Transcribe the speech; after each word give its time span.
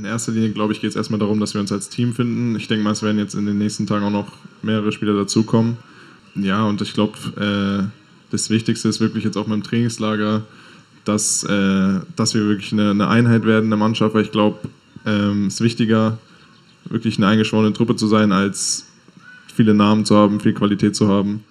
in 0.00 0.06
erster 0.06 0.32
Linie, 0.32 0.50
glaube 0.50 0.72
ich, 0.72 0.80
geht 0.80 0.88
es 0.88 0.96
erstmal 0.96 1.20
darum, 1.20 1.40
dass 1.40 1.52
wir 1.52 1.60
uns 1.60 1.70
als 1.72 1.90
Team 1.90 2.14
finden. 2.14 2.56
Ich 2.56 2.68
denke 2.68 2.82
mal, 2.82 2.92
es 2.92 3.02
werden 3.02 3.18
jetzt 3.18 3.34
in 3.34 3.44
den 3.44 3.58
nächsten 3.58 3.86
Tagen 3.86 4.04
auch 4.06 4.10
noch 4.10 4.32
mehrere 4.62 4.92
Spieler 4.92 5.14
dazukommen. 5.14 5.76
Ja, 6.34 6.64
und 6.64 6.80
ich 6.80 6.94
glaube, 6.94 7.18
äh, 7.36 7.84
das 8.30 8.48
Wichtigste 8.48 8.88
ist 8.88 9.00
wirklich 9.00 9.24
jetzt 9.24 9.36
auch 9.36 9.46
mit 9.46 9.56
dem 9.56 9.62
Trainingslager, 9.62 10.42
dass, 11.04 11.44
äh, 11.44 12.00
dass 12.16 12.34
wir 12.34 12.46
wirklich 12.46 12.72
eine, 12.72 12.90
eine, 12.92 13.08
Einheit 13.08 13.44
werden 13.44 13.64
in 13.64 13.70
der 13.70 13.78
Mannschaft, 13.78 14.14
weil 14.14 14.22
ich 14.22 14.32
glaube, 14.32 14.60
ähm, 15.04 15.48
es 15.48 15.54
ist 15.54 15.60
wichtiger, 15.60 16.16
wirklich 16.88 17.18
eine 17.18 17.26
eingeschworene 17.26 17.74
Truppe 17.74 17.96
zu 17.96 18.06
sein, 18.06 18.32
als 18.32 18.86
viele 19.54 19.74
Namen 19.74 20.06
zu 20.06 20.16
haben, 20.16 20.40
viel 20.40 20.54
Qualität 20.54 20.96
zu 20.96 21.08
haben. 21.08 21.44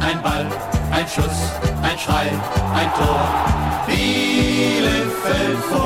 Ein 0.00 0.22
Ball, 0.22 0.46
ein 0.92 1.06
Schuss, 1.08 1.50
ein 1.82 1.98
Schrei, 1.98 2.30
ein 2.74 2.90
Tor. 2.94 3.46
Bielefeld 3.88 5.58
vor. 5.68 5.85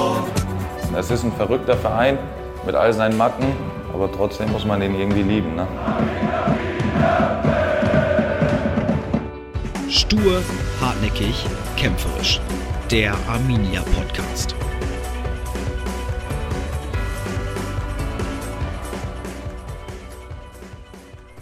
Es 1.01 1.11
ist 1.11 1.25
ein 1.25 1.33
verrückter 1.33 1.77
Verein 1.79 2.19
mit 2.67 2.75
all 2.75 2.93
seinen 2.93 3.17
Macken, 3.17 3.47
aber 3.95 4.13
trotzdem 4.13 4.53
muss 4.53 4.67
man 4.67 4.81
den 4.81 4.95
irgendwie 4.95 5.23
lieben. 5.23 5.57
Ne? 5.57 5.67
Stur, 9.89 10.43
hartnäckig, 10.79 11.47
kämpferisch. 11.79 12.39
Der 12.91 13.15
Arminia 13.27 13.81
Podcast. 13.97 14.55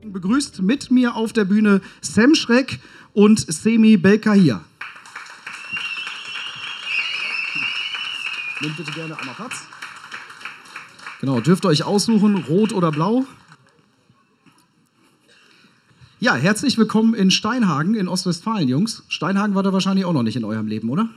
Begrüßt 0.05 0.61
mit 0.63 0.91
mir 0.91 1.15
auf 1.15 1.33
der 1.33 1.45
Bühne 1.45 1.81
Sam 2.01 2.35
Schreck 2.35 2.81
und 3.13 3.39
Semi 3.39 3.97
Belka 3.97 4.33
hier. 4.33 4.61
Nehmt 8.61 8.77
bitte 8.77 8.91
gerne 8.91 9.17
einmal 9.17 9.37
Platz. 9.37 9.69
Genau, 11.21 11.39
dürft 11.41 11.65
ihr 11.65 11.69
euch 11.69 11.85
aussuchen, 11.85 12.45
rot 12.49 12.73
oder 12.73 12.91
blau. 12.91 13.25
Ja, 16.23 16.35
herzlich 16.35 16.77
willkommen 16.77 17.15
in 17.15 17.31
Steinhagen 17.31 17.95
in 17.95 18.07
Ostwestfalen, 18.07 18.69
Jungs. 18.69 19.05
Steinhagen 19.09 19.55
war 19.55 19.63
da 19.63 19.73
wahrscheinlich 19.73 20.05
auch 20.05 20.13
noch 20.13 20.23
nicht 20.23 20.37
in 20.37 20.45
eurem 20.45 20.67
Leben, 20.67 20.91
oder? 20.91 21.09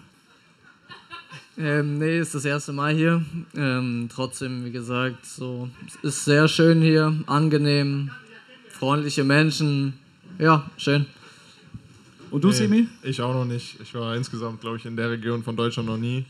Ähm, 1.58 1.98
nee, 1.98 2.20
ist 2.20 2.34
das 2.34 2.46
erste 2.46 2.72
Mal 2.72 2.96
hier. 2.96 3.22
Ähm, 3.54 4.08
trotzdem, 4.10 4.64
wie 4.64 4.72
gesagt, 4.72 5.26
so 5.26 5.70
es 5.86 5.96
ist 6.04 6.24
sehr 6.24 6.48
schön 6.48 6.82
hier, 6.82 7.14
angenehm, 7.26 8.12
freundliche 8.70 9.26
Menschen. 9.26 9.92
Ja, 10.40 10.72
schön. 10.78 11.06
Und 12.32 12.46
du, 12.46 12.48
nee, 12.48 12.54
Semi? 12.54 12.88
Ich 13.02 13.20
auch 13.20 13.34
noch 13.34 13.44
nicht. 13.44 13.82
Ich 13.82 13.94
war 13.96 14.16
insgesamt, 14.16 14.62
glaube 14.62 14.78
ich, 14.78 14.86
in 14.86 14.96
der 14.96 15.10
Region 15.10 15.44
von 15.44 15.58
Deutschland 15.58 15.90
noch 15.90 15.98
nie. 15.98 16.26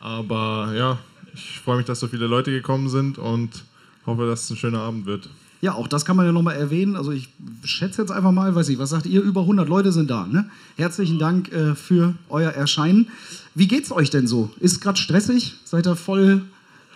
Aber 0.00 0.74
ja, 0.76 0.98
ich 1.32 1.60
freue 1.60 1.78
mich, 1.78 1.86
dass 1.86 1.98
so 1.98 2.08
viele 2.08 2.26
Leute 2.26 2.50
gekommen 2.50 2.90
sind 2.90 3.16
und 3.16 3.64
hoffe, 4.04 4.26
dass 4.26 4.44
es 4.44 4.50
ein 4.50 4.56
schöner 4.58 4.80
Abend 4.80 5.06
wird. 5.06 5.30
Ja, 5.60 5.74
auch 5.74 5.88
das 5.88 6.04
kann 6.04 6.16
man 6.16 6.26
ja 6.26 6.32
nochmal 6.32 6.56
erwähnen. 6.56 6.94
Also 6.94 7.10
ich 7.10 7.28
schätze 7.64 8.02
jetzt 8.02 8.10
einfach 8.10 8.30
mal, 8.30 8.54
weiß 8.54 8.68
ich, 8.68 8.78
was 8.78 8.90
sagt 8.90 9.06
ihr? 9.06 9.22
Über 9.22 9.40
100 9.42 9.68
Leute 9.68 9.90
sind 9.92 10.10
da. 10.10 10.26
Ne? 10.26 10.48
Herzlichen 10.76 11.18
Dank 11.18 11.52
äh, 11.52 11.74
für 11.74 12.14
euer 12.28 12.50
Erscheinen. 12.50 13.08
Wie 13.54 13.66
geht's 13.66 13.90
euch 13.90 14.10
denn 14.10 14.26
so? 14.26 14.50
Ist 14.60 14.80
gerade 14.80 14.98
stressig? 14.98 15.54
Seid 15.64 15.86
ihr 15.86 15.96
voll, 15.96 16.42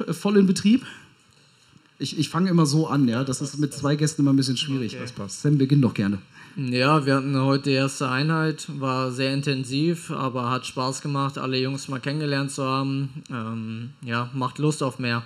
äh, 0.07 0.13
voll 0.13 0.37
in 0.37 0.47
Betrieb? 0.47 0.87
Ich, 1.99 2.19
ich 2.19 2.29
fange 2.29 2.51
immer 2.51 2.67
so 2.67 2.87
an, 2.87 3.09
ja. 3.09 3.25
Das 3.25 3.41
ist 3.41 3.59
mit 3.59 3.75
zwei 3.75 3.97
Gästen 3.97 4.23
immer 4.23 4.33
ein 4.33 4.37
bisschen 4.37 4.57
schwierig. 4.57 4.93
Okay. 4.93 5.03
Das 5.03 5.13
passt. 5.13 5.43
Sam, 5.43 5.59
beginn 5.59 5.83
doch 5.83 5.95
gerne. 5.95 6.19
Ja, 6.57 7.07
wir 7.07 7.17
hatten 7.17 7.37
heute 7.41 7.71
die 7.71 7.77
erste 7.77 8.11
Einheit, 8.11 8.67
war 8.79 9.11
sehr 9.11 9.33
intensiv, 9.33 10.11
aber 10.11 10.51
hat 10.51 10.67
Spaß 10.67 11.01
gemacht, 11.01 11.39
alle 11.39 11.57
Jungs 11.59 11.89
mal 11.89 11.99
kennengelernt 11.99 12.51
zu 12.51 12.65
haben. 12.65 13.09
Ähm, 13.31 13.91
ja, 14.03 14.29
macht 14.35 14.59
Lust 14.59 14.83
auf 14.83 14.99
mehr. 14.99 15.23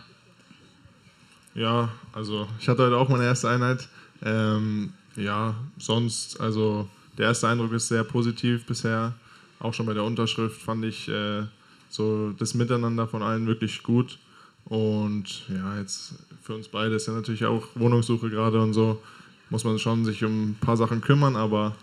Ja, 1.57 1.89
also 2.13 2.47
ich 2.61 2.69
hatte 2.69 2.85
heute 2.85 2.97
auch 2.97 3.09
meine 3.09 3.25
erste 3.25 3.49
Einheit. 3.49 3.89
Ähm, 4.23 4.93
ja, 5.17 5.55
sonst, 5.79 6.39
also 6.39 6.87
der 7.17 7.29
erste 7.29 7.49
Eindruck 7.49 7.73
ist 7.73 7.89
sehr 7.89 8.05
positiv 8.05 8.67
bisher. 8.67 9.15
Auch 9.59 9.73
schon 9.73 9.87
bei 9.87 9.95
der 9.95 10.05
Unterschrift 10.05 10.61
fand 10.61 10.85
ich 10.85 11.09
äh, 11.09 11.45
so 11.89 12.33
das 12.33 12.53
Miteinander 12.53 13.09
von 13.09 13.23
allen 13.23 13.47
wirklich 13.47 13.83
gut. 13.83 14.19
Und 14.67 15.49
ja, 15.49 15.79
jetzt 15.79 16.17
für 16.43 16.55
uns 16.55 16.69
beide 16.69 16.95
ist 16.95 17.07
ja 17.07 17.15
natürlich 17.15 17.47
auch 17.47 17.69
Wohnungssuche 17.75 18.29
gerade 18.29 18.61
und 18.61 18.75
so. 18.75 19.01
Muss 19.49 19.65
man 19.65 19.79
schon 19.79 20.05
sich 20.05 20.25
um 20.25 20.51
ein 20.51 20.57
paar 20.61 20.77
Sachen 20.77 21.01
kümmern, 21.01 21.37
aber 21.37 21.75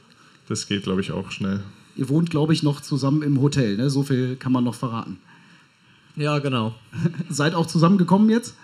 das 0.49 0.67
geht, 0.67 0.83
glaube 0.83 1.01
ich, 1.01 1.11
auch 1.11 1.31
schnell. 1.31 1.63
Ihr 1.95 2.09
wohnt, 2.09 2.29
glaube 2.29 2.53
ich, 2.53 2.61
noch 2.61 2.81
zusammen 2.81 3.23
im 3.23 3.41
Hotel, 3.41 3.77
ne? 3.77 3.89
So 3.89 4.03
viel 4.03 4.35
kann 4.35 4.51
man 4.51 4.63
noch 4.63 4.75
verraten. 4.75 5.17
Ja, 6.15 6.37
genau. 6.39 6.75
Seid 7.29 7.55
auch 7.55 7.65
zusammengekommen 7.65 8.29
jetzt? 8.29 8.55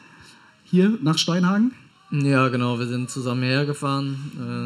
Hier 0.69 0.97
nach 1.01 1.17
Steinhagen? 1.17 1.71
Ja, 2.11 2.47
genau. 2.47 2.79
Wir 2.79 2.87
sind 2.87 3.09
zusammen 3.09 3.43
hergefahren. 3.43 4.15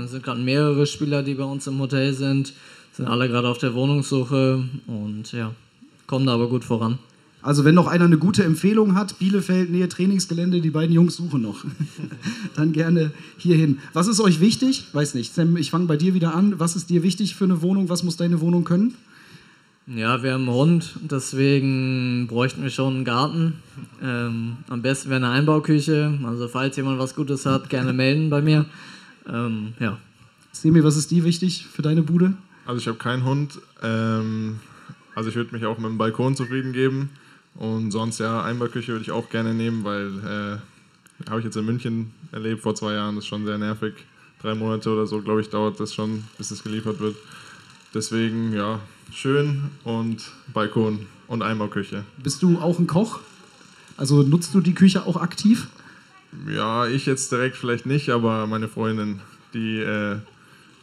Es 0.04 0.10
äh, 0.10 0.12
sind 0.14 0.24
gerade 0.24 0.42
mehrere 0.42 0.86
Spieler, 0.86 1.24
die 1.24 1.34
bei 1.34 1.44
uns 1.44 1.68
im 1.68 1.80
Hotel 1.80 2.14
sind. 2.14 2.54
Sind 2.94 3.08
alle 3.08 3.28
gerade 3.28 3.50
auf 3.50 3.58
der 3.58 3.74
Wohnungssuche 3.74 4.64
und 4.88 5.32
ja, 5.32 5.52
kommen 6.08 6.26
da 6.26 6.36
aber 6.36 6.48
gut 6.48 6.64
voran. 6.64 7.00
Also 7.42 7.66
wenn 7.66 7.76
noch 7.76 7.88
einer 7.88 8.06
eine 8.06 8.18
gute 8.18 8.44
Empfehlung 8.44 8.96
hat, 8.96 9.20
Bielefeld, 9.20 9.70
Nähe 9.70 9.90
Trainingsgelände, 9.90 10.62
die 10.62 10.70
beiden 10.70 10.96
Jungs 10.96 11.18
suchen 11.18 11.42
noch. 11.42 11.66
Dann 12.56 12.72
gerne 12.72 13.12
hierhin. 13.38 13.80
Was 13.92 14.08
ist 14.08 14.22
euch 14.22 14.40
wichtig? 14.40 14.86
Weiß 14.94 15.14
nicht. 15.14 15.34
Sam, 15.34 15.58
ich 15.58 15.72
fange 15.72 15.88
bei 15.88 15.98
dir 15.98 16.14
wieder 16.14 16.34
an. 16.36 16.60
Was 16.60 16.78
ist 16.78 16.90
dir 16.90 17.04
wichtig 17.04 17.36
für 17.36 17.44
eine 17.44 17.62
Wohnung? 17.62 17.90
Was 17.90 18.04
muss 18.04 18.16
deine 18.16 18.40
Wohnung 18.40 18.64
können? 18.64 18.96
Ja, 19.86 20.24
wir 20.24 20.34
haben 20.34 20.48
einen 20.48 20.56
Hund, 20.56 20.96
deswegen 21.02 22.26
bräuchten 22.28 22.64
wir 22.64 22.70
schon 22.70 22.96
einen 22.96 23.06
Garten. 23.06 23.62
Ähm, 24.02 24.58
am 24.70 24.82
besten 24.82 25.10
wäre 25.10 25.18
eine 25.18 25.30
Einbauküche. 25.30 26.18
Also 26.24 26.48
falls 26.48 26.78
jemand 26.78 27.00
was 27.00 27.16
Gutes 27.16 27.46
hat, 27.46 27.70
gerne 27.70 27.92
melden 27.92 28.30
bei 28.30 28.42
mir. 28.42 28.66
Ähm, 29.28 29.74
ja. 29.80 29.98
Semi, 30.54 30.82
was 30.86 30.96
ist 30.96 31.12
dir 31.12 31.26
wichtig 31.26 31.66
für 31.66 31.82
deine 31.82 32.02
Bude? 32.02 32.34
Also 32.66 32.80
ich 32.80 32.88
habe 32.88 32.98
keinen 32.98 33.26
Hund. 33.26 33.60
Ähm, 33.82 34.62
also 35.16 35.30
ich 35.30 35.36
würde 35.36 35.54
mich 35.54 35.66
auch 35.66 35.78
mit 35.78 35.90
dem 35.90 35.98
Balkon 35.98 36.38
zufrieden 36.38 36.72
geben. 36.72 37.10
Und 37.56 37.92
sonst 37.92 38.20
ja, 38.20 38.42
Einbauküche 38.42 38.94
würde 38.94 39.04
ich 39.04 39.12
auch 39.12 39.30
gerne 39.30 39.54
nehmen, 39.54 39.84
weil 39.84 40.62
äh, 41.26 41.30
habe 41.30 41.40
ich 41.40 41.46
jetzt 41.46 41.58
in 41.58 41.66
München 41.66 42.12
erlebt 42.32 42.62
vor 42.62 42.74
zwei 42.74 42.94
Jahren. 42.94 43.16
Das 43.16 43.26
ist 43.26 43.30
schon 43.30 43.46
sehr 43.46 43.58
nervig. 43.58 43.96
Drei 44.42 44.56
Monate 44.56 44.90
oder 44.90 45.08
so, 45.08 45.22
glaube 45.22 45.42
ich, 45.42 45.50
dauert 45.50 45.78
das 45.82 45.94
schon, 45.94 46.24
bis 46.38 46.52
es 46.52 46.64
geliefert 46.64 47.02
wird. 47.02 47.18
Deswegen, 47.94 48.54
ja, 48.54 48.80
schön 49.12 49.70
und 49.84 50.32
Balkon 50.54 51.08
und 51.28 51.42
Eimerküche. 51.42 52.04
Bist 52.22 52.44
du 52.44 52.60
auch 52.60 52.80
ein 52.80 52.88
Koch? 52.88 53.20
Also 53.98 54.24
nutzt 54.24 54.54
du 54.54 54.62
die 54.62 54.74
Küche 54.74 55.06
auch 55.06 55.18
aktiv? 55.18 55.68
Ja, 56.50 56.88
ich 56.88 57.06
jetzt 57.06 57.32
direkt 57.32 57.56
vielleicht 57.56 57.86
nicht, 57.86 58.10
aber 58.10 58.48
meine 58.48 58.68
Freundin, 58.68 59.20
die 59.54 59.80
äh, 59.80 60.18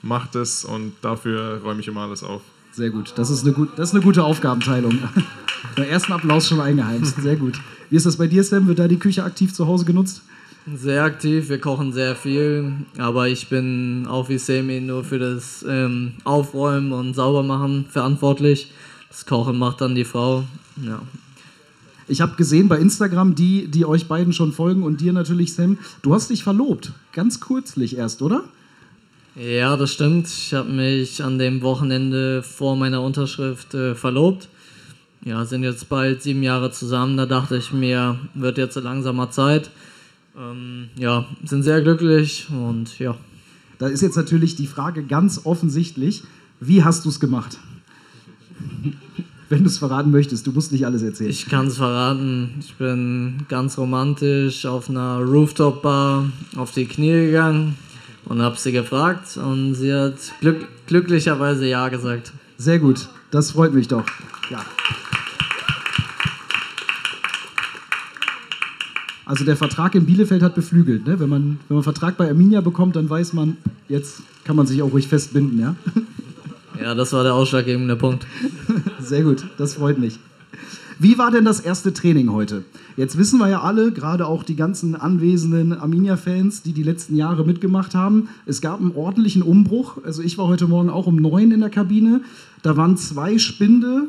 macht 0.02 0.36
es 0.36 0.64
und 0.64 0.92
dafür 1.02 1.60
räume 1.62 1.80
ich 1.80 1.88
immer 1.88 2.02
alles 2.02 2.22
auf. 2.22 2.42
Sehr 2.72 2.90
gut, 2.90 3.12
das 3.16 3.30
ist 3.30 3.44
eine, 3.44 3.52
gut, 3.52 3.70
das 3.76 3.88
ist 3.88 3.94
eine 3.94 4.04
gute 4.04 4.22
Aufgabenteilung. 4.22 4.98
Der 5.76 5.90
ersten 5.90 6.12
Applaus 6.12 6.48
schon 6.48 6.60
eingeheimst, 6.60 7.20
sehr 7.20 7.36
gut. 7.36 7.60
Wie 7.90 7.96
ist 7.96 8.06
das 8.06 8.16
bei 8.16 8.28
dir, 8.28 8.44
Sam? 8.44 8.66
Wird 8.68 8.78
da 8.78 8.86
die 8.88 8.98
Küche 8.98 9.24
aktiv 9.24 9.52
zu 9.52 9.66
Hause 9.66 9.84
genutzt? 9.84 10.22
Sehr 10.66 11.04
aktiv, 11.04 11.48
wir 11.48 11.58
kochen 11.58 11.92
sehr 11.92 12.14
viel, 12.14 12.72
aber 12.98 13.28
ich 13.28 13.48
bin 13.48 14.06
auch 14.08 14.28
wie 14.28 14.38
Semi 14.38 14.80
nur 14.80 15.04
für 15.04 15.18
das 15.18 15.64
ähm, 15.66 16.12
Aufräumen 16.24 16.92
und 16.92 17.14
Saubermachen 17.14 17.86
verantwortlich. 17.86 18.70
Das 19.08 19.26
Kochen 19.26 19.58
macht 19.58 19.80
dann 19.80 19.94
die 19.94 20.04
Frau. 20.04 20.44
Ja. 20.84 21.00
Ich 22.06 22.20
habe 22.20 22.36
gesehen 22.36 22.68
bei 22.68 22.78
Instagram, 22.78 23.34
die, 23.34 23.68
die 23.68 23.86
euch 23.86 24.06
beiden 24.06 24.32
schon 24.32 24.52
folgen 24.52 24.82
und 24.82 25.00
dir 25.00 25.12
natürlich, 25.12 25.54
Sam, 25.54 25.78
du 26.02 26.12
hast 26.14 26.28
dich 26.28 26.44
verlobt. 26.44 26.92
Ganz 27.12 27.40
kürzlich 27.40 27.96
erst, 27.96 28.20
oder? 28.20 28.44
Ja, 29.36 29.76
das 29.76 29.92
stimmt. 29.92 30.26
Ich 30.26 30.52
habe 30.52 30.68
mich 30.68 31.22
an 31.22 31.38
dem 31.38 31.62
Wochenende 31.62 32.42
vor 32.42 32.76
meiner 32.76 33.00
Unterschrift 33.00 33.74
äh, 33.74 33.94
verlobt. 33.94 34.48
ja, 35.24 35.44
sind 35.44 35.62
jetzt 35.62 35.88
bald 35.88 36.22
sieben 36.22 36.42
Jahre 36.42 36.70
zusammen. 36.70 37.16
Da 37.16 37.26
dachte 37.26 37.56
ich 37.56 37.72
mir, 37.72 38.18
wird 38.34 38.58
jetzt 38.58 38.76
langsamer 38.76 39.30
Zeit. 39.30 39.70
Ähm, 40.36 40.88
ja, 40.96 41.26
sind 41.44 41.62
sehr 41.62 41.80
glücklich 41.82 42.48
und 42.50 42.98
ja. 42.98 43.16
Da 43.78 43.88
ist 43.88 44.02
jetzt 44.02 44.16
natürlich 44.16 44.56
die 44.56 44.66
Frage 44.66 45.02
ganz 45.02 45.42
offensichtlich, 45.44 46.22
wie 46.60 46.84
hast 46.84 47.04
du 47.04 47.08
es 47.08 47.18
gemacht? 47.18 47.58
Wenn 49.48 49.64
du 49.64 49.68
es 49.68 49.78
verraten 49.78 50.12
möchtest, 50.12 50.46
du 50.46 50.52
musst 50.52 50.70
nicht 50.70 50.86
alles 50.86 51.02
erzählen. 51.02 51.30
Ich 51.30 51.46
kann 51.48 51.66
es 51.66 51.78
verraten. 51.78 52.54
Ich 52.60 52.74
bin 52.74 53.46
ganz 53.48 53.78
romantisch 53.78 54.64
auf 54.64 54.88
einer 54.88 55.18
Rooftop-Bar 55.18 56.30
auf 56.56 56.70
die 56.70 56.86
Knie 56.86 57.26
gegangen 57.26 57.76
und 58.26 58.42
habe 58.42 58.56
sie 58.56 58.70
gefragt 58.70 59.36
und 59.38 59.74
sie 59.74 59.92
hat 59.92 60.14
glück 60.40 60.68
glücklicherweise 60.86 61.66
Ja 61.66 61.88
gesagt. 61.88 62.32
Sehr 62.58 62.78
gut, 62.78 63.08
das 63.30 63.52
freut 63.52 63.74
mich 63.74 63.88
doch. 63.88 64.04
Ja. 64.50 64.64
Also 69.30 69.44
der 69.44 69.56
Vertrag 69.56 69.94
in 69.94 70.06
Bielefeld 70.06 70.42
hat 70.42 70.56
beflügelt. 70.56 71.06
Ne? 71.06 71.20
Wenn, 71.20 71.28
man, 71.28 71.42
wenn 71.42 71.56
man 71.68 71.76
einen 71.76 71.82
Vertrag 71.84 72.16
bei 72.16 72.28
Arminia 72.28 72.62
bekommt, 72.62 72.96
dann 72.96 73.08
weiß 73.08 73.32
man, 73.32 73.58
jetzt 73.88 74.22
kann 74.42 74.56
man 74.56 74.66
sich 74.66 74.82
auch 74.82 74.92
ruhig 74.92 75.06
festbinden. 75.06 75.60
Ja, 75.60 75.76
ja 76.82 76.96
das 76.96 77.12
war 77.12 77.22
der 77.22 77.34
ausschlaggebende 77.34 77.94
Punkt. 77.94 78.26
Sehr 79.00 79.22
gut, 79.22 79.44
das 79.56 79.74
freut 79.74 80.00
mich. 80.00 80.18
Wie 80.98 81.16
war 81.16 81.30
denn 81.30 81.44
das 81.44 81.60
erste 81.60 81.94
Training 81.94 82.32
heute? 82.32 82.64
Jetzt 82.96 83.18
wissen 83.18 83.38
wir 83.38 83.48
ja 83.48 83.60
alle, 83.60 83.92
gerade 83.92 84.26
auch 84.26 84.42
die 84.42 84.56
ganzen 84.56 84.96
anwesenden 84.96 85.74
Arminia-Fans, 85.74 86.62
die 86.62 86.72
die 86.72 86.82
letzten 86.82 87.14
Jahre 87.14 87.44
mitgemacht 87.46 87.94
haben, 87.94 88.30
es 88.46 88.60
gab 88.60 88.80
einen 88.80 88.96
ordentlichen 88.96 89.42
Umbruch. 89.42 89.98
Also 90.04 90.22
ich 90.22 90.38
war 90.38 90.48
heute 90.48 90.66
Morgen 90.66 90.90
auch 90.90 91.06
um 91.06 91.14
neun 91.14 91.52
in 91.52 91.60
der 91.60 91.70
Kabine. 91.70 92.22
Da 92.62 92.76
waren 92.76 92.96
zwei 92.96 93.38
Spinde 93.38 94.08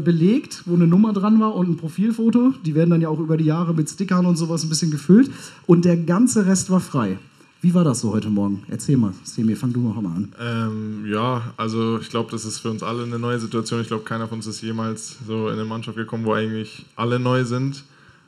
belegt, 0.00 0.62
wo 0.66 0.74
eine 0.74 0.86
Nummer 0.86 1.12
dran 1.12 1.40
war 1.40 1.54
und 1.54 1.68
ein 1.68 1.76
Profilfoto. 1.76 2.54
Die 2.64 2.74
werden 2.74 2.90
dann 2.90 3.00
ja 3.00 3.08
auch 3.08 3.18
über 3.18 3.36
die 3.36 3.44
Jahre 3.44 3.74
mit 3.74 3.90
Stickern 3.90 4.26
und 4.26 4.36
sowas 4.36 4.62
ein 4.62 4.68
bisschen 4.68 4.90
gefüllt. 4.90 5.30
Und 5.66 5.84
der 5.84 5.96
ganze 5.96 6.46
Rest 6.46 6.70
war 6.70 6.80
frei. 6.80 7.18
Wie 7.64 7.72
war 7.72 7.82
das 7.82 8.00
so 8.02 8.12
heute 8.12 8.28
Morgen? 8.28 8.62
Erzähl 8.68 8.98
mal, 8.98 9.14
Semir, 9.22 9.56
fang 9.56 9.72
du 9.72 9.80
noch 9.80 9.98
mal 9.98 10.10
an. 10.10 10.34
Ähm, 10.38 11.06
ja, 11.10 11.54
also 11.56 11.98
ich 11.98 12.10
glaube, 12.10 12.30
das 12.30 12.44
ist 12.44 12.58
für 12.58 12.70
uns 12.70 12.82
alle 12.82 13.04
eine 13.04 13.18
neue 13.18 13.40
Situation. 13.40 13.80
Ich 13.80 13.86
glaube, 13.86 14.04
keiner 14.04 14.28
von 14.28 14.36
uns 14.36 14.46
ist 14.46 14.60
jemals 14.60 15.16
so 15.26 15.48
in 15.48 15.54
eine 15.54 15.64
Mannschaft 15.64 15.96
gekommen, 15.96 16.26
wo 16.26 16.34
eigentlich 16.34 16.84
alle 16.94 17.18
neu 17.18 17.44
sind. 17.44 17.84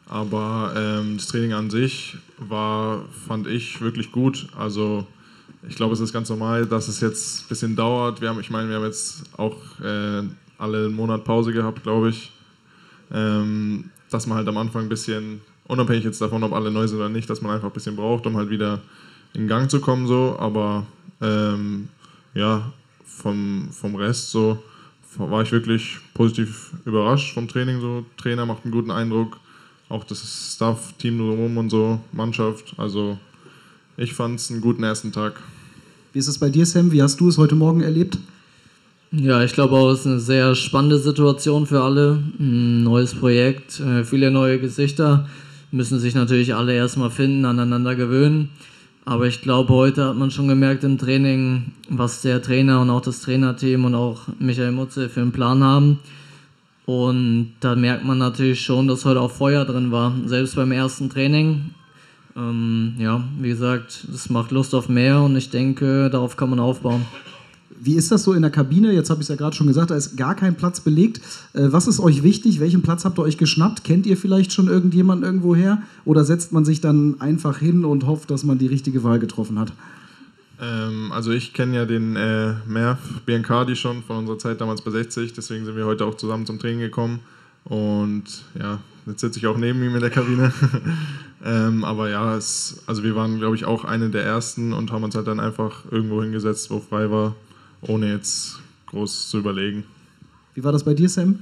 Aber 0.09 0.73
ähm, 0.75 1.19
das 1.19 1.27
Training 1.27 1.53
an 1.53 1.69
sich 1.69 2.17
war, 2.39 3.05
fand 3.27 3.47
ich, 3.47 3.83
wirklich 3.83 4.11
gut. 4.11 4.47
Also 4.57 5.07
ich 5.69 5.77
glaube, 5.77 5.93
es 5.93 6.01
ist 6.01 6.15
ganz 6.15 6.31
normal, 6.31 6.65
dass 6.65 6.89
es 6.89 7.01
jetzt 7.01 7.43
ein 7.43 7.49
bisschen 7.51 7.77
dauert. 7.77 8.23
Wir 8.23 8.31
haben, 8.31 8.41
ich 8.41 8.51
meine, 8.51 8.71
wir 8.71 8.77
haben 8.77 8.85
jetzt 8.85 9.25
auch 9.37 9.57
äh, 9.81 10.23
alle 10.59 10.87
einen 10.87 10.97
Monat 10.97 11.25
Pause 11.25 11.53
gehabt, 11.53 11.83
glaube 11.83 12.11
ich. 12.11 12.33
Ähm, 13.13 13.91
dass 14.11 14.27
man 14.27 14.39
halt 14.39 14.49
am 14.49 14.57
Anfang 14.57 14.83
ein 14.83 14.89
bisschen, 14.89 15.41
unabhängig 15.67 16.05
jetzt 16.05 16.21
davon, 16.21 16.43
ob 16.43 16.53
alle 16.53 16.71
neu 16.71 16.87
sind 16.87 16.99
oder 16.99 17.09
nicht, 17.09 17.29
dass 17.29 17.43
man 17.43 17.53
einfach 17.53 17.69
ein 17.69 17.75
bisschen 17.75 17.97
braucht, 17.97 18.27
um 18.27 18.37
halt 18.37 18.51
wieder 18.51 18.81
in 19.35 19.49
Gang 19.49 19.71
zu 19.71 19.81
kommen, 19.81 20.07
so, 20.07 20.37
aber 20.39 20.87
ähm, 21.21 21.89
ja, 22.35 22.73
vom, 23.05 23.69
vom 23.73 23.95
Rest 23.97 24.31
so 24.31 24.63
war 25.19 25.43
ich 25.43 25.53
wirklich 25.53 25.99
positiv 26.15 26.73
überrascht 26.85 27.33
vom 27.33 27.49
Training. 27.49 27.81
So. 27.81 28.05
Trainer 28.17 28.47
macht 28.47 28.65
einen 28.65 28.73
guten 28.73 28.91
Eindruck, 28.91 29.39
auch 29.89 30.05
das 30.05 30.55
Staff, 30.55 30.93
Team 30.99 31.19
drumherum 31.19 31.57
und 31.57 31.71
so, 31.71 32.01
Mannschaft. 32.13 32.75
Also 32.77 33.19
ich 33.97 34.15
fand 34.15 34.39
es 34.39 34.51
einen 34.51 34.61
guten 34.61 34.83
ersten 34.83 35.13
Tag. 35.13 35.41
Wie 36.13 36.19
ist 36.19 36.29
es 36.29 36.39
bei 36.39 36.51
dir, 36.51 36.67
Sam? 36.67 36.93
Wie 36.93 37.03
hast 37.03 37.21
du 37.21 37.29
es 37.29 37.39
heute 37.39 37.55
Morgen 37.55 37.81
erlebt? 37.83 38.19
Ja, 39.13 39.43
ich 39.45 39.53
glaube 39.53 39.77
auch, 39.77 39.91
es 39.91 40.01
ist 40.01 40.07
eine 40.07 40.19
sehr 40.19 40.55
spannende 40.57 40.99
Situation 40.99 41.67
für 41.67 41.83
alle. 41.83 42.19
Ein 42.41 42.83
neues 42.83 43.15
Projekt, 43.15 43.79
äh, 43.79 44.05
viele 44.05 44.33
neue 44.33 44.59
Gesichter, 44.59 45.29
müssen 45.71 46.01
sich 46.01 46.15
natürlich 46.15 46.55
alle 46.55 46.75
erstmal 46.75 47.11
finden, 47.11 47.45
aneinander 47.45 47.95
gewöhnen. 47.95 48.51
Aber 49.05 49.27
ich 49.27 49.43
glaube, 49.43 49.73
heute 49.73 50.07
hat 50.07 50.17
man 50.17 50.33
schon 50.33 50.49
gemerkt 50.49 50.83
im 50.83 50.99
Training, 50.99 51.73
was 51.89 52.23
der 52.23 52.43
Trainer 52.43 52.81
und 52.81 52.91
auch 52.91 53.01
das 53.01 53.21
Trainerteam 53.21 53.85
und 53.85 53.95
auch 53.95 54.23
Michael 54.41 54.73
Mutze 54.73 55.09
für 55.09 55.21
einen 55.21 55.31
Plan 55.31 55.63
haben. 55.63 56.01
Und 56.85 57.53
da 57.61 57.77
merkt 57.77 58.05
man 58.05 58.19
natürlich 58.19 58.61
schon, 58.61 58.89
dass 58.89 59.05
heute 59.05 59.21
auch 59.21 59.31
Feuer 59.31 59.65
drin 59.65 59.93
war. 59.93 60.13
Selbst 60.27 60.57
beim 60.57 60.73
ersten 60.73 61.11
Training. 61.11 61.71
Ähm, 62.37 62.95
ja, 62.99 63.23
wie 63.41 63.49
gesagt, 63.49 64.09
das 64.13 64.29
macht 64.31 64.51
Lust 64.51 64.75
auf 64.75 64.89
mehr 64.89 65.21
und 65.23 65.37
ich 65.37 65.51
denke, 65.51 66.11
darauf 66.11 66.37
kann 66.37 66.51
man 66.51 66.59
aufbauen. 66.59 67.07
Wie 67.81 67.95
ist 67.95 68.11
das 68.11 68.23
so 68.23 68.33
in 68.33 68.43
der 68.43 68.51
Kabine? 68.51 68.93
Jetzt 68.93 69.11
habe 69.11 69.21
ich 69.21 69.25
es 69.25 69.29
ja 69.29 69.37
gerade 69.37 69.55
schon 69.55 69.67
gesagt, 69.67 69.91
da 69.91 69.97
ist 69.97 70.17
gar 70.17 70.35
kein 70.35 70.57
Platz 70.57 70.81
belegt. 70.81 71.19
Äh, 71.53 71.69
was 71.73 71.87
ist 71.87 72.01
euch 72.01 72.23
wichtig? 72.23 72.61
Welchen 72.61 72.83
Platz 72.83 73.05
habt 73.05 73.19
ihr 73.19 73.23
euch 73.23 73.39
geschnappt? 73.39 73.85
Kennt 73.85 74.07
ihr 74.07 74.17
vielleicht 74.17 74.53
schon 74.53 74.69
irgendjemanden 74.69 75.25
irgendwoher? 75.25 75.83
Oder 76.05 76.25
setzt 76.25 76.53
man 76.53 76.65
sich 76.65 76.81
dann 76.81 77.21
einfach 77.21 77.59
hin 77.59 77.85
und 77.85 78.07
hofft, 78.07 78.31
dass 78.31 78.45
man 78.45 78.59
die 78.59 78.67
richtige 78.67 79.05
Wahl 79.05 79.19
getroffen 79.19 79.59
hat? 79.59 79.73
Ähm, 80.61 81.13
also 81.13 81.33
ich 81.33 81.53
kenne 81.53 81.77
ja 81.77 81.85
den 81.85 82.17
äh, 82.17 82.55
Merv 82.67 82.99
Biancardi 83.27 83.77
schon 83.77 84.03
von 84.03 84.19
unserer 84.19 84.39
Zeit 84.39 84.61
damals 84.61 84.81
bei 84.81 84.91
60, 84.91 85.35
deswegen 85.35 85.65
sind 85.65 85.77
wir 85.77 85.87
heute 85.87 86.07
auch 86.07 86.17
zusammen 86.17 86.47
zum 86.47 86.59
Training 86.59 86.81
gekommen. 86.81 87.21
Und 87.65 88.25
ja, 88.59 88.79
jetzt 89.07 89.21
sitze 89.21 89.39
ich 89.39 89.47
auch 89.47 89.59
neben 89.59 89.83
ihm 89.83 89.95
in 89.95 90.01
der 90.01 90.11
Kabine. 90.11 90.53
ähm, 91.45 91.85
aber 91.85 92.09
ja, 92.09 92.37
es, 92.37 92.83
also 92.87 93.03
wir 93.03 93.17
waren, 93.17 93.39
glaube 93.39 93.57
ich, 93.57 93.65
auch 93.65 93.85
eine 93.85 94.09
der 94.09 94.25
ersten 94.25 94.73
und 94.73 94.93
haben 94.93 95.03
uns 95.03 95.15
halt 95.15 95.27
dann 95.27 95.41
einfach 95.41 95.85
irgendwo 95.91 96.23
hingesetzt, 96.23 96.71
wo 96.71 96.81
frei 96.81 97.11
war 97.11 97.35
ohne 97.89 98.13
jetzt 98.13 98.61
groß 98.87 99.31
zu 99.31 99.39
überlegen. 99.39 99.85
Wie 100.55 100.65
war 100.65 100.73
das 100.73 100.85
bei 100.85 100.95
dir, 100.95 101.09
Sam? 101.09 101.41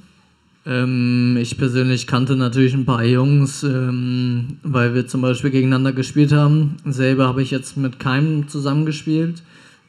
Ähm, 0.67 1.37
ich 1.41 1.59
persönlich 1.59 2.07
kannte 2.07 2.37
natürlich 2.37 2.75
ein 2.75 2.87
paar 2.87 3.05
Jungs, 3.05 3.63
ähm, 3.63 4.59
weil 4.63 4.95
wir 4.95 5.07
zum 5.07 5.21
Beispiel 5.21 5.51
gegeneinander 5.51 5.93
gespielt 5.93 6.33
haben. 6.33 6.77
Selber 6.87 7.29
habe 7.29 7.43
ich 7.43 7.51
jetzt 7.51 7.77
mit 7.77 7.99
keinem 7.99 8.49
zusammengespielt. 8.49 9.43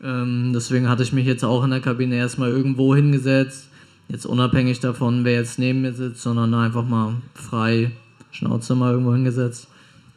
Ähm, 0.04 0.52
deswegen 0.54 0.90
hatte 0.90 1.04
ich 1.04 1.14
mich 1.14 1.26
jetzt 1.26 1.46
auch 1.46 1.64
in 1.64 1.72
der 1.72 1.80
Kabine 1.80 2.16
erstmal 2.16 2.52
irgendwo 2.52 2.94
hingesetzt. 2.94 3.70
Jetzt 4.10 4.26
unabhängig 4.26 4.82
davon, 4.82 5.24
wer 5.24 5.34
jetzt 5.34 5.58
neben 5.58 5.82
mir 5.82 5.94
sitzt, 5.94 6.22
sondern 6.22 6.54
einfach 6.54 6.88
mal 6.88 7.16
frei 7.34 7.92
Schnauze 8.32 8.76
mal 8.76 8.92
irgendwo 8.92 9.14
hingesetzt. 9.14 9.68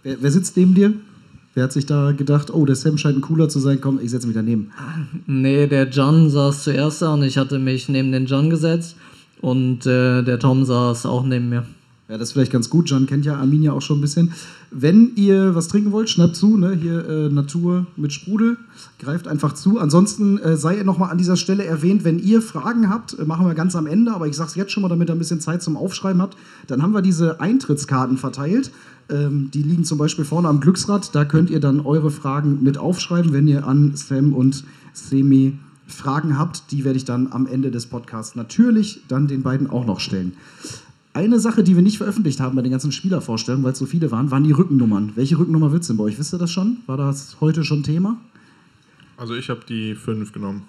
Wer, 0.02 0.16
wer 0.20 0.30
sitzt 0.30 0.56
neben 0.56 0.74
dir? 0.74 0.92
Wer 1.54 1.64
hat 1.64 1.72
sich 1.72 1.86
da 1.86 2.12
gedacht, 2.12 2.52
oh, 2.52 2.64
der 2.64 2.76
Sam 2.76 2.98
scheint 2.98 3.18
ein 3.18 3.22
cooler 3.22 3.48
zu 3.48 3.58
sein, 3.58 3.80
komm, 3.80 3.98
ich 4.00 4.10
setze 4.10 4.26
mich 4.26 4.36
daneben? 4.36 4.70
Nee, 5.26 5.66
der 5.66 5.88
John 5.88 6.30
saß 6.30 6.64
zuerst 6.64 7.02
da 7.02 7.14
und 7.14 7.22
ich 7.22 7.36
hatte 7.36 7.58
mich 7.58 7.88
neben 7.88 8.12
den 8.12 8.26
John 8.26 8.50
gesetzt 8.50 8.96
und 9.40 9.86
äh, 9.86 10.22
der 10.22 10.38
Tom 10.38 10.64
saß 10.64 11.06
auch 11.06 11.24
neben 11.24 11.48
mir. 11.48 11.64
Ja, 12.08 12.16
das 12.16 12.28
ist 12.28 12.32
vielleicht 12.32 12.52
ganz 12.52 12.70
gut. 12.70 12.88
John 12.88 13.04
kennt 13.04 13.26
ja 13.26 13.36
Arminia 13.36 13.72
auch 13.72 13.82
schon 13.82 13.98
ein 13.98 14.00
bisschen. 14.00 14.32
Wenn 14.70 15.12
ihr 15.16 15.54
was 15.54 15.68
trinken 15.68 15.92
wollt, 15.92 16.08
schnappt 16.08 16.36
zu. 16.36 16.56
Ne? 16.56 16.74
Hier 16.74 17.06
äh, 17.06 17.28
Natur 17.28 17.86
mit 17.96 18.14
Sprudel. 18.14 18.56
Greift 18.98 19.28
einfach 19.28 19.52
zu. 19.52 19.78
Ansonsten 19.78 20.38
äh, 20.38 20.56
sei 20.56 20.82
nochmal 20.84 21.10
an 21.10 21.18
dieser 21.18 21.36
Stelle 21.36 21.66
erwähnt, 21.66 22.04
wenn 22.04 22.18
ihr 22.18 22.40
Fragen 22.40 22.88
habt, 22.88 23.18
äh, 23.18 23.26
machen 23.26 23.46
wir 23.46 23.54
ganz 23.54 23.76
am 23.76 23.86
Ende. 23.86 24.12
Aber 24.14 24.26
ich 24.26 24.36
sage 24.36 24.48
es 24.48 24.54
jetzt 24.54 24.72
schon 24.72 24.82
mal, 24.82 24.88
damit 24.88 25.10
ihr 25.10 25.14
ein 25.14 25.18
bisschen 25.18 25.40
Zeit 25.40 25.62
zum 25.62 25.76
Aufschreiben 25.76 26.22
habt. 26.22 26.38
Dann 26.66 26.82
haben 26.82 26.94
wir 26.94 27.02
diese 27.02 27.40
Eintrittskarten 27.40 28.16
verteilt. 28.16 28.70
Ähm, 29.10 29.50
die 29.52 29.62
liegen 29.62 29.84
zum 29.84 29.98
Beispiel 29.98 30.24
vorne 30.24 30.48
am 30.48 30.60
Glücksrad. 30.60 31.14
Da 31.14 31.24
könnt 31.24 31.50
ihr 31.50 31.60
dann 31.60 31.80
eure 31.80 32.10
Fragen 32.10 32.62
mit 32.62 32.78
aufschreiben, 32.78 33.32
wenn 33.32 33.48
ihr 33.48 33.66
an 33.66 33.96
Sam 33.96 34.32
und 34.32 34.64
Semi 34.92 35.58
Fragen 35.86 36.38
habt. 36.38 36.70
Die 36.70 36.84
werde 36.84 36.98
ich 36.98 37.04
dann 37.04 37.32
am 37.32 37.46
Ende 37.46 37.70
des 37.70 37.86
Podcasts 37.86 38.36
natürlich 38.36 39.02
dann 39.08 39.26
den 39.26 39.42
beiden 39.42 39.70
auch 39.70 39.86
noch 39.86 40.00
stellen. 40.00 40.34
Eine 41.14 41.40
Sache, 41.40 41.64
die 41.64 41.74
wir 41.74 41.82
nicht 41.82 41.98
veröffentlicht 41.98 42.38
haben 42.38 42.54
bei 42.54 42.62
den 42.62 42.70
ganzen 42.70 42.92
Spielervorstellungen, 42.92 43.64
weil 43.64 43.72
es 43.72 43.78
so 43.78 43.86
viele 43.86 44.10
waren, 44.10 44.30
waren 44.30 44.44
die 44.44 44.52
Rückennummern. 44.52 45.12
Welche 45.16 45.38
Rückennummer 45.38 45.72
wird 45.72 45.82
es 45.82 45.88
denn 45.88 45.96
bei 45.96 46.04
euch? 46.04 46.18
Wisst 46.18 46.34
ihr 46.34 46.38
das 46.38 46.50
schon? 46.50 46.78
War 46.86 46.96
das 46.96 47.38
heute 47.40 47.64
schon 47.64 47.82
Thema? 47.82 48.18
Also 49.16 49.34
ich 49.34 49.50
habe 49.50 49.60
die 49.68 49.94
5 49.94 50.32
genommen. 50.32 50.62